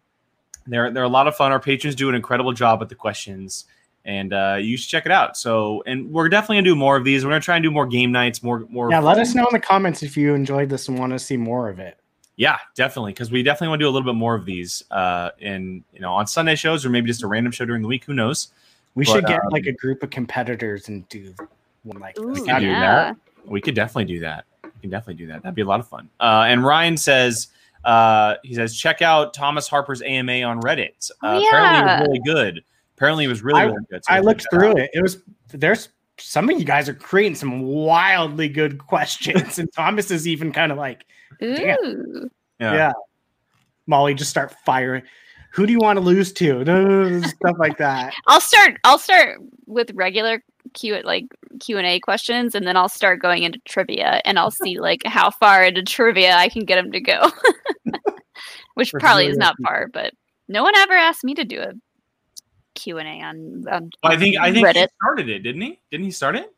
they're 0.67 0.91
they're 0.91 1.03
a 1.03 1.09
lot 1.09 1.27
of 1.27 1.37
fun. 1.37 1.53
Our 1.53 1.61
patrons 1.61 1.95
do 1.95 2.09
an 2.09 2.15
incredible 2.15 2.53
job 2.53 2.81
with 2.81 2.89
the 2.89 2.95
questions, 2.95 3.67
and 4.05 4.33
uh, 4.33 4.57
you 4.59 4.77
should 4.79 4.89
check 4.89 5.05
it 5.05 5.13
out. 5.13 5.37
So, 5.37 5.83
and 5.87 6.11
we're 6.11 6.29
definitely 6.31 6.57
gonna 6.57 6.65
do 6.71 6.77
more 6.77 6.97
of 6.97 7.05
these. 7.05 7.25
We're 7.25 7.31
gonna 7.33 7.41
try 7.43 7.57
and 7.57 7.63
do 7.63 7.71
more 7.71 7.87
game 7.87 8.11
nights, 8.13 8.43
more 8.43 8.61
more. 8.71 8.91
Yeah, 8.91 9.01
let 9.01 9.19
us 9.19 9.35
know 9.35 9.47
in 9.47 9.53
the 9.53 9.61
comments 9.61 10.03
if 10.03 10.17
you 10.17 10.35
enjoyed 10.35 10.71
this 10.71 10.89
and 10.89 10.99
want 10.99 11.13
to 11.13 11.19
see 11.19 11.37
more 11.37 11.69
of 11.69 11.79
it. 11.79 11.99
Yeah, 12.37 12.57
definitely, 12.75 13.13
because 13.13 13.31
we 13.31 13.43
definitely 13.43 13.69
want 13.69 13.81
to 13.81 13.85
do 13.85 13.89
a 13.89 13.93
little 13.93 14.11
bit 14.11 14.17
more 14.17 14.35
of 14.35 14.45
these 14.47 14.83
uh, 14.91 15.31
in 15.39 15.85
you 15.93 16.01
know 16.01 16.15
on 16.15 16.27
Sunday 16.27 16.55
shows 16.55 16.87
or 16.87 16.89
maybe 16.89 17.09
just 17.09 17.23
a 17.23 17.27
random 17.27 17.53
show 17.53 17.67
during 17.67 17.83
the 17.83 17.89
week. 17.89 18.05
Who 18.05 18.15
knows? 18.15 18.49
We 18.95 19.05
But, 19.05 19.13
should 19.13 19.27
get 19.27 19.41
um, 19.41 19.49
like 19.51 19.67
a 19.67 19.73
group 19.73 20.03
of 20.03 20.11
competitors 20.11 20.89
and 20.89 21.07
do 21.09 21.35
one 21.83 22.01
like 22.01 22.19
Ooh, 22.19 22.35
this. 22.35 22.45
can 22.45 22.61
do 22.63 22.69
yeah. 22.69 22.81
that. 22.81 23.17
We 23.47 23.61
could 23.61 23.75
definitely 23.75 24.07
do 24.07 24.21
that. 24.21 24.45
We 24.63 24.71
can 24.81 24.91
definitely 24.91 25.15
do 25.15 25.27
that. 25.29 25.43
That'd 25.43 25.55
be 25.55 25.63
a 25.63 25.67
lot 25.67 25.81
of 25.81 25.89
fun. 25.89 26.09
Uh, 26.21 26.45
and 26.49 26.65
Ryan 26.65 26.97
says 26.97 27.49
uh, 27.85 28.35
he 28.43 28.55
says 28.55 28.77
check 28.77 29.03
out 29.03 29.35
Thomas 29.35 29.69
Harper's 29.69 30.03
AMA 30.03 30.43
on 30.43 30.61
Reddit. 30.61 31.11
Uh, 31.23 31.39
Oh, 31.41 31.47
Apparently, 31.47 31.81
it 31.81 31.85
was 31.85 32.09
really 32.09 32.21
good. 32.25 32.65
Apparently, 32.97 33.25
it 33.25 33.29
was 33.29 33.43
really 33.43 33.61
I- 33.61 33.65
really 33.65 33.85
good. 33.91 34.05
So 34.05 34.15
I 34.15 34.21
looked 34.21 34.47
through 34.51 34.71
out. 34.71 34.79
it. 34.79 34.91
It 34.95 35.03
was 35.03 35.19
there's 35.49 35.89
some 36.19 36.49
of 36.49 36.59
you 36.59 36.65
guys 36.65 36.89
are 36.89 36.95
creating 36.95 37.35
some 37.35 37.63
wildly 37.63 38.49
good 38.49 38.79
questions, 38.87 39.59
and 39.59 39.73
Thomas 39.73 40.11
is 40.11 40.27
even 40.29 40.53
kind 40.53 40.71
of 40.73 40.79
like, 40.79 41.05
Damn. 41.41 41.77
Ooh. 41.85 42.31
Yeah. 42.61 42.75
yeah. 42.75 42.93
Molly, 43.87 44.15
just 44.15 44.31
start 44.31 44.55
firing. 44.65 45.03
Who 45.55 45.67
do 45.67 45.73
you 45.73 45.79
want 45.79 45.97
to 45.99 46.01
lose 46.01 46.33
to? 46.35 46.65
No, 46.65 46.85
no, 46.85 47.09
no, 47.09 47.21
stuff 47.27 47.57
like 47.59 47.79
that. 47.79 48.13
I'll 48.27 48.41
start 48.41 48.77
I'll 48.85 48.99
start 48.99 49.39
with 49.67 49.91
regular 49.95 50.43
Q 50.75 51.01
like 51.05 51.27
Q 51.61 51.79
and 51.79 51.87
A 51.87 52.01
questions 52.01 52.55
and 52.55 52.67
then 52.67 52.77
I'll 52.77 52.89
start 52.89 53.21
going 53.23 53.45
into 53.45 53.61
trivia 53.67 54.21
and 54.25 54.39
I'll 54.39 54.51
see 54.51 54.79
like 54.81 55.03
how 55.07 55.31
far 55.31 55.63
into 55.65 55.83
trivia 55.83 56.35
I 56.35 56.49
can 56.49 56.65
get 56.65 56.77
them 56.77 56.91
to 56.93 57.01
go. 57.01 57.31
Which 58.75 58.91
For 58.91 58.99
probably 58.99 59.27
is 59.27 59.37
not 59.37 59.57
people. 59.57 59.71
far, 59.71 59.89
but 59.93 60.13
no 60.49 60.65
one 60.65 60.75
ever 60.77 60.95
asked 60.95 61.23
me 61.23 61.35
to 61.35 61.45
do 61.45 61.61
a 61.61 61.73
Q 62.75 62.99
and 62.99 63.07
A 63.09 63.25
on, 63.25 63.65
on 63.71 63.91
Well, 64.03 64.13
I 64.13 64.17
think 64.17 64.37
I 64.37 64.53
think 64.53 64.67
he 64.67 64.87
started 65.01 65.29
it, 65.29 65.41
didn't 65.41 65.63
he? 65.63 65.79
Didn't 65.93 66.05
he 66.07 66.11
start 66.11 66.35
it? 66.35 66.53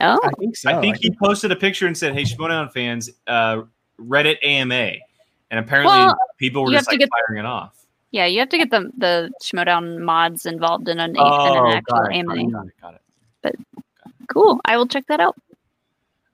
Oh, 0.00 0.18
I 0.24 0.30
think 0.38 0.56
so. 0.56 0.70
I 0.70 0.80
think 0.80 0.96
he 0.96 1.10
posted 1.22 1.52
a 1.52 1.56
picture 1.56 1.86
and 1.86 1.96
said, 1.96 2.14
"Hey, 2.14 2.22
Schmoedown 2.22 2.72
fans, 2.72 3.10
uh, 3.26 3.62
Reddit 4.00 4.38
AMA," 4.42 4.92
and 5.50 5.60
apparently 5.60 5.92
Well, 5.98 6.16
people 6.38 6.64
were 6.64 6.72
just 6.72 6.88
like 6.88 6.98
get- 7.00 7.10
firing 7.28 7.40
it 7.44 7.46
off. 7.46 7.81
Yeah, 8.12 8.26
you 8.26 8.38
have 8.40 8.48
to 8.50 8.58
get 8.58 8.70
the 8.70 8.90
the 8.96 9.30
Schmoedown 9.42 9.98
mods 10.00 10.46
involved 10.46 10.88
in 10.88 11.00
an, 11.00 11.10
in 11.10 11.16
Oh, 11.18 11.66
an 11.66 11.76
actual 11.78 11.98
got 11.98 12.12
it, 12.12 12.16
AMA. 12.18 12.50
got 12.50 12.66
it, 12.66 12.72
got 12.80 12.94
it. 13.44 13.58
Cool. 14.28 14.60
I 14.64 14.76
will 14.76 14.86
check 14.86 15.06
that 15.08 15.20
out. 15.20 15.36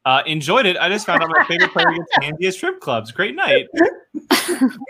Uh, 0.04 0.22
enjoyed 0.26 0.66
it. 0.66 0.76
I 0.76 0.88
just 0.88 1.06
found 1.06 1.22
out 1.22 1.30
my 1.30 1.44
favorite 1.44 1.72
player 1.72 1.90
gets 1.92 2.10
handy 2.20 2.46
at 2.46 2.54
strip 2.54 2.80
clubs. 2.80 3.10
Great 3.12 3.34
night. 3.34 3.66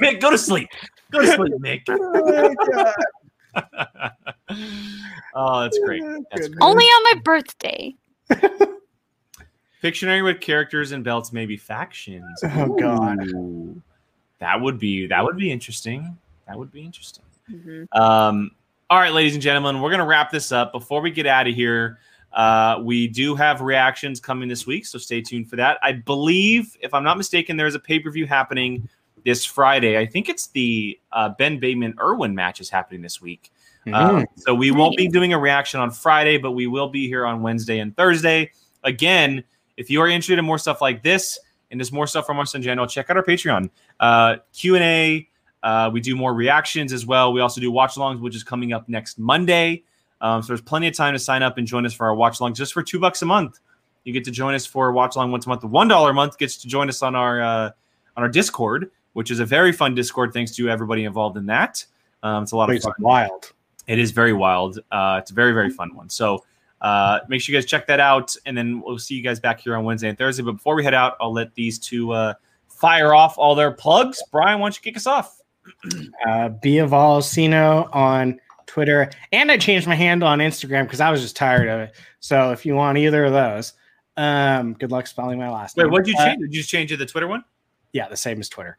Mick, 0.02 0.20
go 0.20 0.30
to 0.30 0.38
sleep. 0.38 0.68
Go 1.10 1.20
to 1.20 1.26
sleep, 1.26 1.52
Mick. 1.54 1.82
oh, 5.34 5.60
that's 5.60 5.78
great. 5.84 6.02
That's 6.30 6.48
great. 6.48 6.58
Only 6.60 6.84
on 6.84 7.14
my 7.14 7.20
birthday. 7.22 7.94
Pictionary 9.82 10.24
with 10.24 10.40
characters 10.40 10.92
and 10.92 11.04
belts, 11.04 11.32
maybe 11.32 11.56
factions. 11.56 12.24
Oh, 12.44 12.76
God. 12.76 13.18
That 14.40 14.60
would 14.60 14.78
be 14.78 15.06
that 15.08 15.24
would 15.24 15.36
be 15.36 15.50
interesting. 15.50 16.16
That 16.48 16.58
would 16.58 16.72
be 16.72 16.82
interesting. 16.82 17.24
Mhm. 17.50 17.86
Um, 17.92 18.50
all 18.90 18.98
right, 18.98 19.12
ladies 19.12 19.34
and 19.34 19.42
gentlemen, 19.42 19.80
we're 19.80 19.90
gonna 19.90 20.06
wrap 20.06 20.30
this 20.30 20.50
up. 20.50 20.72
Before 20.72 21.00
we 21.00 21.10
get 21.10 21.26
out 21.26 21.46
of 21.46 21.54
here, 21.54 21.98
uh, 22.32 22.80
we 22.82 23.06
do 23.06 23.34
have 23.34 23.60
reactions 23.60 24.20
coming 24.20 24.48
this 24.48 24.66
week, 24.66 24.86
so 24.86 24.98
stay 24.98 25.20
tuned 25.20 25.48
for 25.48 25.56
that. 25.56 25.78
I 25.82 25.92
believe, 25.92 26.76
if 26.80 26.94
I'm 26.94 27.04
not 27.04 27.16
mistaken, 27.16 27.56
there's 27.56 27.74
a 27.74 27.80
pay 27.80 28.00
per 28.00 28.10
view 28.10 28.26
happening 28.26 28.88
this 29.24 29.44
Friday. 29.44 29.98
I 29.98 30.06
think 30.06 30.28
it's 30.28 30.48
the 30.48 30.98
uh, 31.12 31.30
Ben 31.30 31.58
Bateman 31.58 31.94
Irwin 32.00 32.34
match 32.34 32.60
is 32.60 32.70
happening 32.70 33.02
this 33.02 33.20
week. 33.20 33.50
Uh, 33.92 34.24
so 34.36 34.54
we 34.54 34.70
won't 34.70 34.96
be 34.96 35.08
doing 35.08 35.32
a 35.32 35.38
reaction 35.38 35.80
on 35.80 35.90
Friday, 35.90 36.36
but 36.36 36.52
we 36.52 36.66
will 36.66 36.88
be 36.88 37.06
here 37.08 37.24
on 37.24 37.40
Wednesday 37.42 37.78
and 37.78 37.96
Thursday. 37.96 38.50
Again, 38.84 39.42
if 39.76 39.90
you 39.90 40.00
are 40.00 40.08
interested 40.08 40.38
in 40.38 40.44
more 40.44 40.58
stuff 40.58 40.80
like 40.82 41.02
this 41.02 41.38
and 41.70 41.80
there's 41.80 41.92
more 41.92 42.06
stuff 42.06 42.26
from 42.26 42.38
us 42.38 42.54
in 42.54 42.62
general, 42.62 42.86
check 42.86 43.08
out 43.08 43.16
our 43.16 43.22
Patreon. 43.22 43.70
Uh, 43.98 44.36
Q 44.52 44.74
and 44.74 44.84
A. 44.84 45.27
Uh, 45.62 45.90
we 45.92 46.00
do 46.00 46.14
more 46.14 46.34
reactions 46.34 46.92
as 46.92 47.06
well. 47.06 47.32
We 47.32 47.40
also 47.40 47.60
do 47.60 47.70
watch 47.70 47.94
alongs, 47.94 48.20
which 48.20 48.36
is 48.36 48.44
coming 48.44 48.72
up 48.72 48.88
next 48.88 49.18
Monday. 49.18 49.82
Um, 50.20 50.42
so 50.42 50.48
there's 50.48 50.60
plenty 50.60 50.88
of 50.88 50.94
time 50.94 51.14
to 51.14 51.18
sign 51.18 51.42
up 51.42 51.58
and 51.58 51.66
join 51.66 51.86
us 51.86 51.94
for 51.94 52.06
our 52.06 52.14
watch 52.14 52.40
along 52.40 52.54
just 52.54 52.72
for 52.72 52.82
two 52.82 52.98
bucks 52.98 53.22
a 53.22 53.26
month. 53.26 53.60
You 54.04 54.12
get 54.12 54.24
to 54.24 54.30
join 54.30 54.54
us 54.54 54.66
for 54.66 54.88
a 54.88 54.92
watch 54.92 55.16
along 55.16 55.32
once 55.32 55.46
a 55.46 55.48
month. 55.48 55.60
The 55.60 55.66
one 55.66 55.88
dollar 55.88 56.10
a 56.10 56.14
month 56.14 56.38
gets 56.38 56.56
to 56.58 56.68
join 56.68 56.88
us 56.88 57.02
on 57.02 57.14
our 57.14 57.42
uh, 57.42 57.70
on 58.16 58.22
our 58.22 58.28
Discord, 58.28 58.90
which 59.12 59.30
is 59.30 59.40
a 59.40 59.44
very 59.44 59.72
fun 59.72 59.94
Discord. 59.94 60.32
Thanks 60.32 60.54
to 60.56 60.68
everybody 60.68 61.04
involved 61.04 61.36
in 61.36 61.46
that. 61.46 61.84
Um, 62.22 62.42
it's 62.42 62.52
a 62.52 62.56
lot 62.56 62.74
of 62.74 62.82
fun. 62.82 62.92
wild. 62.98 63.52
It 63.86 63.98
is 63.98 64.10
very 64.10 64.32
wild. 64.32 64.78
Uh, 64.90 65.18
it's 65.20 65.30
a 65.30 65.34
very, 65.34 65.52
very 65.52 65.70
fun 65.70 65.94
one. 65.94 66.08
So 66.08 66.44
uh, 66.80 67.20
make 67.28 67.40
sure 67.40 67.54
you 67.54 67.60
guys 67.60 67.66
check 67.66 67.86
that 67.86 68.00
out. 68.00 68.34
And 68.46 68.56
then 68.56 68.80
we'll 68.80 68.98
see 68.98 69.14
you 69.14 69.22
guys 69.22 69.40
back 69.40 69.60
here 69.60 69.76
on 69.76 69.84
Wednesday 69.84 70.08
and 70.08 70.18
Thursday. 70.18 70.42
But 70.42 70.52
before 70.52 70.74
we 70.74 70.84
head 70.84 70.94
out, 70.94 71.16
I'll 71.20 71.32
let 71.32 71.54
these 71.54 71.78
two 71.78 72.12
uh, 72.12 72.34
fire 72.68 73.14
off 73.14 73.38
all 73.38 73.54
their 73.54 73.72
plugs. 73.72 74.22
Brian, 74.30 74.60
why 74.60 74.66
don't 74.66 74.76
you 74.76 74.82
kick 74.82 74.96
us 74.96 75.06
off? 75.06 75.40
Uh, 76.26 76.50
Biavalcino 76.62 77.94
on 77.94 78.40
Twitter, 78.66 79.10
and 79.32 79.50
I 79.50 79.56
changed 79.56 79.86
my 79.86 79.94
handle 79.94 80.28
on 80.28 80.38
Instagram 80.40 80.84
because 80.84 81.00
I 81.00 81.10
was 81.10 81.20
just 81.22 81.36
tired 81.36 81.68
of 81.68 81.80
it. 81.80 81.94
So 82.20 82.52
if 82.52 82.66
you 82.66 82.74
want 82.74 82.98
either 82.98 83.24
of 83.24 83.32
those, 83.32 83.72
um, 84.16 84.74
good 84.74 84.90
luck 84.90 85.06
spelling 85.06 85.38
my 85.38 85.48
last 85.50 85.76
Wait, 85.76 85.84
name. 85.84 85.92
what 85.92 86.04
did 86.04 86.12
you 86.12 86.18
Uh, 86.20 86.26
change? 86.26 86.40
Did 86.40 86.52
you 86.54 86.60
just 86.60 86.70
change 86.70 86.90
it 86.92 86.96
to 86.96 87.04
the 87.04 87.10
Twitter 87.10 87.28
one? 87.28 87.44
yeah, 87.92 88.08
the 88.08 88.16
same 88.16 88.38
as 88.40 88.48
Twitter. 88.48 88.76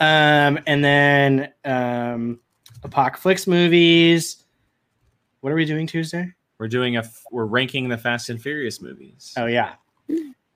Um, 0.00 0.58
and 0.66 0.84
then 0.84 1.52
um, 1.64 2.40
Apocalypse 2.82 3.46
movies. 3.46 4.44
What 5.40 5.52
are 5.52 5.56
we 5.56 5.64
doing 5.64 5.86
Tuesday? 5.86 6.32
We're 6.58 6.68
doing 6.68 6.96
a 6.96 7.04
we're 7.32 7.46
ranking 7.46 7.88
the 7.88 7.98
Fast 7.98 8.30
and 8.30 8.40
Furious 8.40 8.80
movies. 8.80 9.34
Oh 9.36 9.46
yeah. 9.46 9.74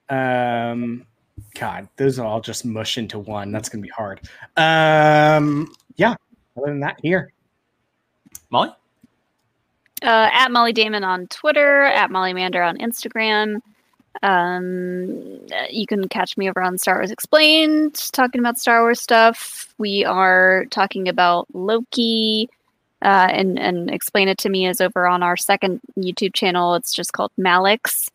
Um, 0.09 1.07
God, 1.55 1.89
those 1.97 2.19
are 2.19 2.27
all 2.27 2.41
just 2.41 2.65
mush 2.65 2.99
into 2.99 3.19
one. 3.19 3.53
That's 3.53 3.69
gonna 3.69 3.83
be 3.83 3.89
hard. 3.89 4.21
Um, 4.57 5.73
yeah. 5.97 6.15
Other 6.57 6.67
than 6.67 6.81
that, 6.81 6.99
here. 7.03 7.33
Molly? 8.51 8.71
Uh, 10.03 10.31
at 10.33 10.51
Molly 10.51 10.73
Damon 10.73 11.05
on 11.05 11.27
Twitter, 11.27 11.85
at 11.85 12.11
Molly 12.11 12.33
Mander 12.33 12.63
on 12.63 12.79
Instagram. 12.79 13.61
Um, 14.23 15.41
you 15.71 15.87
can 15.87 16.09
catch 16.09 16.37
me 16.37 16.49
over 16.49 16.63
on 16.63 16.79
Star 16.79 16.97
Wars 16.97 17.11
Explained, 17.11 17.95
talking 18.13 18.41
about 18.41 18.59
Star 18.59 18.83
Wars 18.83 19.01
stuff. 19.01 19.73
We 19.79 20.05
are 20.05 20.67
talking 20.71 21.09
about 21.09 21.47
Loki, 21.53 22.49
uh, 23.03 23.29
and 23.31 23.59
and 23.59 23.91
explain 23.91 24.29
it 24.29 24.39
to 24.39 24.49
me 24.49 24.67
is 24.67 24.81
over 24.81 25.07
on 25.07 25.23
our 25.23 25.37
second 25.37 25.81
YouTube 25.97 26.35
channel. 26.35 26.75
It's 26.75 26.93
just 26.93 27.13
called 27.13 27.31
Malix, 27.39 28.09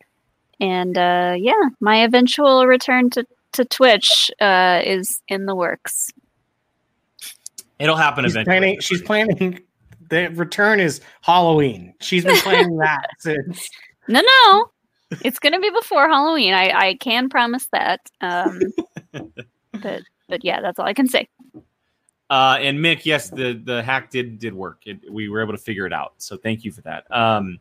and 0.60 0.96
uh, 0.96 1.34
yeah, 1.36 1.68
my 1.80 2.04
eventual 2.04 2.66
return 2.66 3.10
to 3.10 3.26
to 3.52 3.64
Twitch 3.64 4.30
uh, 4.40 4.82
is 4.84 5.22
in 5.28 5.46
the 5.46 5.54
works. 5.54 6.10
It'll 7.78 7.96
happen 7.96 8.24
She's 8.24 8.32
eventually. 8.32 8.58
planning. 8.58 8.80
She's 8.80 9.02
planning. 9.02 9.60
The 10.10 10.28
return 10.28 10.80
is 10.80 11.00
Halloween. 11.22 11.94
She's 12.00 12.24
been 12.24 12.36
planning 12.36 12.76
that 12.78 13.06
since. 13.18 13.68
No, 14.08 14.20
no, 14.20 14.66
it's 15.22 15.38
gonna 15.38 15.60
be 15.60 15.70
before 15.70 16.08
Halloween. 16.08 16.54
I 16.54 16.70
I 16.70 16.94
can 16.96 17.28
promise 17.28 17.66
that. 17.72 18.00
Um, 18.20 18.60
but 19.72 20.02
but 20.28 20.44
yeah, 20.44 20.60
that's 20.60 20.78
all 20.78 20.86
I 20.86 20.94
can 20.94 21.08
say. 21.08 21.28
Uh, 22.30 22.56
and 22.60 22.78
Mick, 22.78 23.04
yes, 23.04 23.30
the 23.30 23.60
the 23.64 23.82
hack 23.82 24.10
did 24.10 24.38
did 24.38 24.54
work. 24.54 24.82
It, 24.86 25.00
we 25.10 25.28
were 25.28 25.42
able 25.42 25.52
to 25.52 25.58
figure 25.58 25.86
it 25.86 25.92
out. 25.92 26.14
So 26.18 26.36
thank 26.36 26.64
you 26.64 26.72
for 26.72 26.80
that. 26.82 27.04
Um, 27.10 27.58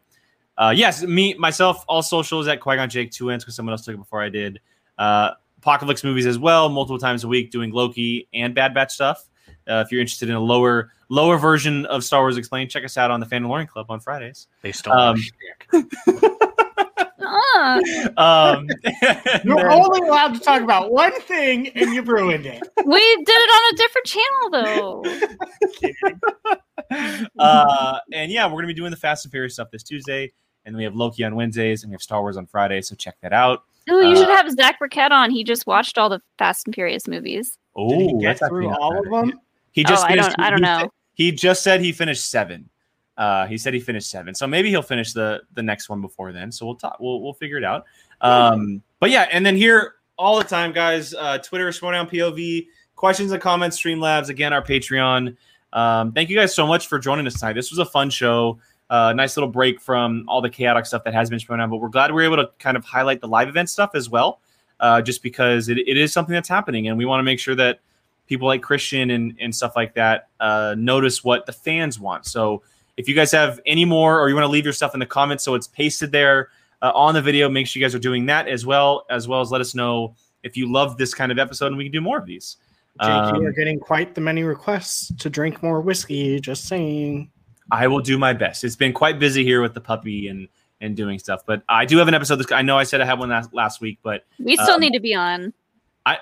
uh, 0.57 0.73
yes, 0.75 1.03
me 1.03 1.33
myself, 1.35 1.83
all 1.87 2.01
socials 2.01 2.47
at 2.47 2.59
Qui 2.59 2.75
Gon 2.75 2.89
Jake 2.89 3.11
two 3.11 3.29
ends 3.29 3.43
because 3.43 3.55
someone 3.55 3.73
else 3.73 3.83
took 3.85 3.95
it 3.95 3.99
before 3.99 4.21
I 4.21 4.29
did. 4.29 4.59
Uh, 4.97 5.31
Apocalypse 5.57 6.03
movies 6.03 6.25
as 6.25 6.37
well, 6.37 6.67
multiple 6.69 6.99
times 6.99 7.23
a 7.23 7.27
week, 7.27 7.49
doing 7.51 7.71
Loki 7.71 8.27
and 8.33 8.53
Bad 8.53 8.73
Batch 8.73 8.91
stuff. 8.93 9.29
Uh, 9.67 9.81
if 9.85 9.91
you're 9.91 10.01
interested 10.01 10.27
in 10.29 10.35
a 10.35 10.39
lower 10.39 10.91
lower 11.09 11.37
version 11.37 11.85
of 11.85 12.03
Star 12.03 12.21
Wars 12.21 12.35
Explained, 12.37 12.69
check 12.69 12.83
us 12.83 12.97
out 12.97 13.11
on 13.11 13.19
the 13.21 13.25
Fandalorian 13.25 13.67
Club 13.67 13.85
on 13.89 13.99
Fridays. 14.01 14.47
They 14.61 14.71
stole 14.73 14.93
Um, 14.93 15.17
our 15.71 15.81
shtick. 15.83 16.29
Um, 18.17 18.67
You're 19.43 19.55
then- 19.55 19.71
only 19.71 20.07
allowed 20.07 20.33
to 20.33 20.39
talk 20.39 20.61
about 20.61 20.91
one 20.91 21.19
thing, 21.21 21.69
and 21.69 21.93
you 21.93 22.01
ruined 22.01 22.45
it. 22.45 22.61
we 22.85 22.99
did 23.15 23.29
it 23.29 23.49
on 23.49 23.73
a 23.73 23.77
different 23.77 24.07
channel 24.07 25.03
though. 26.91 27.39
uh, 27.39 27.99
and 28.11 28.31
yeah, 28.31 28.45
we're 28.45 28.55
gonna 28.57 28.67
be 28.67 28.73
doing 28.73 28.91
the 28.91 28.97
Fast 28.97 29.25
and 29.25 29.31
Furious 29.31 29.53
stuff 29.53 29.69
this 29.71 29.83
Tuesday, 29.83 30.31
and 30.65 30.75
we 30.75 30.83
have 30.83 30.95
Loki 30.95 31.23
on 31.23 31.35
Wednesdays, 31.35 31.83
and 31.83 31.91
we 31.91 31.93
have 31.93 32.01
Star 32.01 32.21
Wars 32.21 32.37
on 32.37 32.45
Friday. 32.45 32.81
So 32.81 32.95
check 32.95 33.15
that 33.21 33.33
out. 33.33 33.63
Oh, 33.89 33.99
you 33.99 34.13
Uh, 34.13 34.15
should 34.15 34.29
have 34.29 34.49
Zach 34.51 34.79
Burkett 34.79 35.11
on. 35.11 35.29
He 35.31 35.43
just 35.43 35.67
watched 35.67 35.97
all 35.97 36.09
the 36.09 36.21
Fast 36.37 36.67
and 36.67 36.73
Furious 36.75 37.07
movies. 37.07 37.57
Oh, 37.75 37.89
Did 37.89 37.99
he 38.01 38.19
get 38.19 38.39
through 38.39 38.69
all 38.69 38.97
of 38.97 39.09
them? 39.09 39.39
He 39.71 39.83
just 39.83 40.05
Oh, 40.05 40.07
I 40.09 40.15
don't- 40.15 40.39
I 40.39 40.49
don't 40.49 40.59
he 40.59 40.63
know. 40.63 40.79
said- 40.81 40.89
He 41.15 41.31
just 41.31 41.63
said 41.63 41.81
he 41.81 41.91
finished 41.91 42.29
seven. 42.29 42.69
Uh, 43.17 43.45
he 43.45 43.57
said 43.57 43.73
he 43.73 43.79
finished 43.79 44.09
seven, 44.09 44.33
so 44.33 44.47
maybe 44.47 44.69
he'll 44.69 44.81
finish 44.81 45.13
the 45.13 45.41
the 45.53 45.61
next 45.61 45.87
one 45.89 46.01
before 46.01 46.31
then. 46.31 46.51
So 46.51 46.65
we'll 46.65 46.75
talk. 46.75 46.97
We'll 46.99 47.21
we'll 47.21 47.33
figure 47.33 47.57
it 47.57 47.63
out. 47.63 47.85
Um, 48.21 48.81
but 48.99 49.11
yeah, 49.11 49.27
and 49.31 49.45
then 49.45 49.55
here 49.55 49.95
all 50.17 50.37
the 50.37 50.43
time, 50.43 50.71
guys. 50.71 51.13
Uh, 51.13 51.37
Twitter, 51.37 51.67
Schmoedown 51.69 52.09
POV, 52.09 52.67
questions 52.95 53.31
and 53.31 53.41
comments, 53.41 53.79
Streamlabs. 53.79 54.29
Again, 54.29 54.51
our 54.53 54.63
Patreon. 54.63 55.35
Um, 55.73 56.11
thank 56.13 56.29
you 56.29 56.35
guys 56.35 56.55
so 56.55 56.65
much 56.65 56.87
for 56.87 56.97
joining 56.99 57.27
us 57.27 57.39
tonight. 57.39 57.53
This 57.53 57.69
was 57.69 57.79
a 57.79 57.85
fun 57.85 58.09
show. 58.09 58.59
Uh, 58.93 59.11
nice 59.11 59.35
little 59.35 59.49
break 59.49 59.81
from 59.81 60.23
all 60.27 60.39
the 60.39 60.49
chaotic 60.49 60.85
stuff 60.85 61.03
that 61.03 61.15
has 61.15 61.27
been 61.27 61.39
Schmoedown, 61.39 61.67
but 61.71 61.77
we're 61.77 61.89
glad 61.89 62.11
we 62.11 62.21
are 62.21 62.25
able 62.25 62.37
to 62.37 62.49
kind 62.59 62.77
of 62.77 62.85
highlight 62.85 63.21
the 63.21 63.27
live 63.27 63.49
event 63.49 63.67
stuff 63.67 63.95
as 63.95 64.07
well. 64.07 64.39
Uh, 64.79 65.01
just 65.01 65.23
because 65.23 65.67
it, 65.67 65.77
it 65.79 65.97
is 65.97 66.13
something 66.13 66.33
that's 66.33 66.49
happening, 66.49 66.87
and 66.87 66.97
we 66.97 67.05
want 67.05 67.19
to 67.19 67.23
make 67.23 67.39
sure 67.39 67.55
that 67.55 67.79
people 68.27 68.47
like 68.47 68.61
Kristian 68.61 69.15
and, 69.15 69.35
and 69.39 69.55
stuff 69.55 69.75
like 69.75 69.95
that 69.95 70.27
uh, 70.39 70.75
notice 70.77 71.23
what 71.23 71.45
the 71.47 71.51
fans 71.51 71.99
want. 71.99 72.25
So 72.25 72.61
if 72.95 73.07
you 73.07 73.15
guys 73.15 73.31
have 73.31 73.59
any 73.65 73.85
more 73.85 74.19
or 74.19 74.29
you 74.29 74.35
want 74.35 74.45
to 74.45 74.51
leave 74.51 74.63
your 74.63 74.73
stuff 74.73 74.93
in 74.93 74.99
the 74.99 75.05
comments 75.07 75.43
so 75.43 75.55
it's 75.55 75.67
pasted 75.67 76.11
there 76.11 76.49
uh, 76.83 76.91
on 76.93 77.15
the 77.15 77.21
video, 77.21 77.49
make 77.49 77.65
sure 77.65 77.79
you 77.79 77.85
guys 77.85 77.95
are 77.95 77.99
doing 77.99 78.27
that 78.27 78.47
as 78.47 78.65
well, 78.65 79.05
as 79.09 79.27
well 79.27 79.41
as 79.41 79.51
let 79.51 79.61
us 79.61 79.73
know 79.73 80.15
if 80.43 80.55
you 80.55 80.71
love 80.71 80.97
this 80.97 81.13
kind 81.15 81.31
of 81.31 81.39
episode 81.39 81.67
and 81.67 81.77
we 81.77 81.85
can 81.85 81.91
do 81.91 82.01
more 82.01 82.19
of 82.19 82.27
these. 82.27 82.57
You 83.01 83.07
Um, 83.07 83.45
are 83.45 83.51
getting 83.51 83.79
quite 83.79 84.13
the 84.13 84.21
many 84.21 84.43
requests 84.43 85.11
to 85.17 85.29
drink 85.29 85.63
more 85.63 85.81
whiskey. 85.81 86.39
Just 86.39 86.65
saying. 86.67 87.31
I 87.71 87.87
will 87.87 88.01
do 88.01 88.17
my 88.17 88.33
best. 88.33 88.63
It's 88.63 88.75
been 88.75 88.93
quite 88.93 89.19
busy 89.19 89.43
here 89.43 89.61
with 89.61 89.73
the 89.73 89.81
puppy 89.81 90.27
and 90.27 90.47
and 90.81 90.97
doing 90.97 91.17
stuff, 91.17 91.45
but 91.45 91.63
I 91.69 91.85
do 91.85 91.97
have 91.97 92.09
an 92.09 92.13
episode. 92.13 92.35
This, 92.37 92.51
I 92.51 92.61
know 92.61 92.77
I 92.77 92.83
said 92.83 92.99
I 92.99 93.05
had 93.05 93.17
one 93.17 93.29
last, 93.29 93.53
last 93.53 93.79
week, 93.79 93.99
but 94.03 94.25
We 94.37 94.57
still 94.57 94.75
Um, 94.75 94.81
need 94.81 94.91
to 94.93 94.99
be 94.99 95.15
on. 95.15 95.53
I 96.05 96.17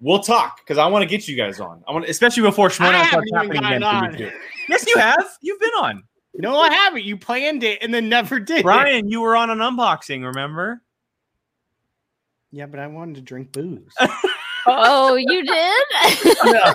we'll 0.00 0.18
talk 0.18 0.58
because 0.58 0.76
I 0.78 0.86
want 0.86 1.02
to 1.02 1.06
get 1.08 1.28
you 1.28 1.36
guys 1.36 1.60
on. 1.60 1.84
I 1.86 1.92
want, 1.92 2.06
especially 2.06 2.42
before 2.42 2.66
I 2.66 2.70
Shimon 2.70 3.06
starts 3.06 3.30
happening 3.32 3.58
again. 3.58 3.80
gotten 3.80 4.10
For 4.12 4.18
me 4.18 4.24
on. 4.26 4.32
Yes, 4.68 4.86
you 4.88 4.96
have. 4.96 5.24
You've 5.40 5.60
been 5.60 5.70
on. 5.80 6.02
No, 6.34 6.58
I 6.58 6.72
haven't. 6.72 7.04
You 7.04 7.16
planned 7.16 7.62
it 7.62 7.78
and 7.82 7.92
then 7.94 8.08
never 8.08 8.40
did. 8.40 8.62
Brian, 8.64 9.08
you 9.08 9.20
were 9.20 9.36
on 9.36 9.50
an 9.50 9.58
unboxing, 9.58 10.24
remember? 10.24 10.82
Yeah, 12.50 12.66
but 12.66 12.80
I 12.80 12.86
wanted 12.88 13.14
to 13.16 13.20
drink 13.20 13.52
booze. 13.52 13.94
Oh, 14.66 15.14
you 15.14 15.44
did? 15.44 15.84
Uh, 16.42 16.74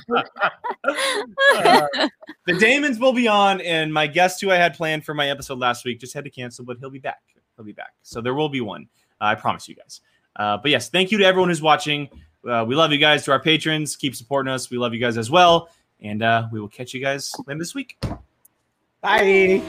the 2.46 2.54
Damons 2.60 3.00
will 3.00 3.14
be 3.14 3.28
on, 3.28 3.62
and 3.62 3.94
my 3.94 4.08
guest 4.08 4.42
who 4.42 4.52
I 4.52 4.56
had 4.56 4.76
planned 4.76 5.06
for 5.06 5.14
my 5.14 5.30
episode 5.30 5.60
last 5.60 5.86
week 5.86 6.00
just 6.00 6.14
had 6.14 6.24
to 6.26 6.30
cancel, 6.30 6.66
but 6.66 6.78
he'll 6.80 6.90
be 6.90 7.00
back. 7.00 7.22
He'll 7.56 7.66
be 7.66 7.74
back. 7.74 7.94
So 8.04 8.22
there 8.22 8.34
will 8.34 8.50
be 8.50 8.62
one. 8.62 8.88
Uh, 9.20 9.26
I 9.26 9.36
promise 9.36 9.68
you 9.68 9.76
guys. 9.76 10.02
Uh, 10.36 10.58
but 10.58 10.72
yes, 10.72 10.90
thank 10.90 11.12
you 11.12 11.18
to 11.18 11.26
everyone 11.26 11.50
who's 11.50 11.62
watching. 11.62 12.10
Uh, 12.48 12.64
we 12.68 12.76
love 12.76 12.92
you 12.92 13.00
guys. 13.00 13.26
To 13.26 13.32
our 13.32 13.42
patrons, 13.42 13.96
keep 13.96 14.16
supporting 14.16 14.52
us. 14.52 14.70
We 14.70 14.78
love 14.78 14.94
you 14.94 15.00
guys 15.00 15.18
as 15.18 15.32
well. 15.32 15.70
And 16.00 16.22
uh, 16.22 16.48
we 16.52 16.60
will 16.60 16.70
catch 16.70 16.94
you 16.94 17.02
guys 17.02 17.34
later 17.48 17.60
this 17.60 17.74
week. 17.74 17.98
Bye. 19.02 19.62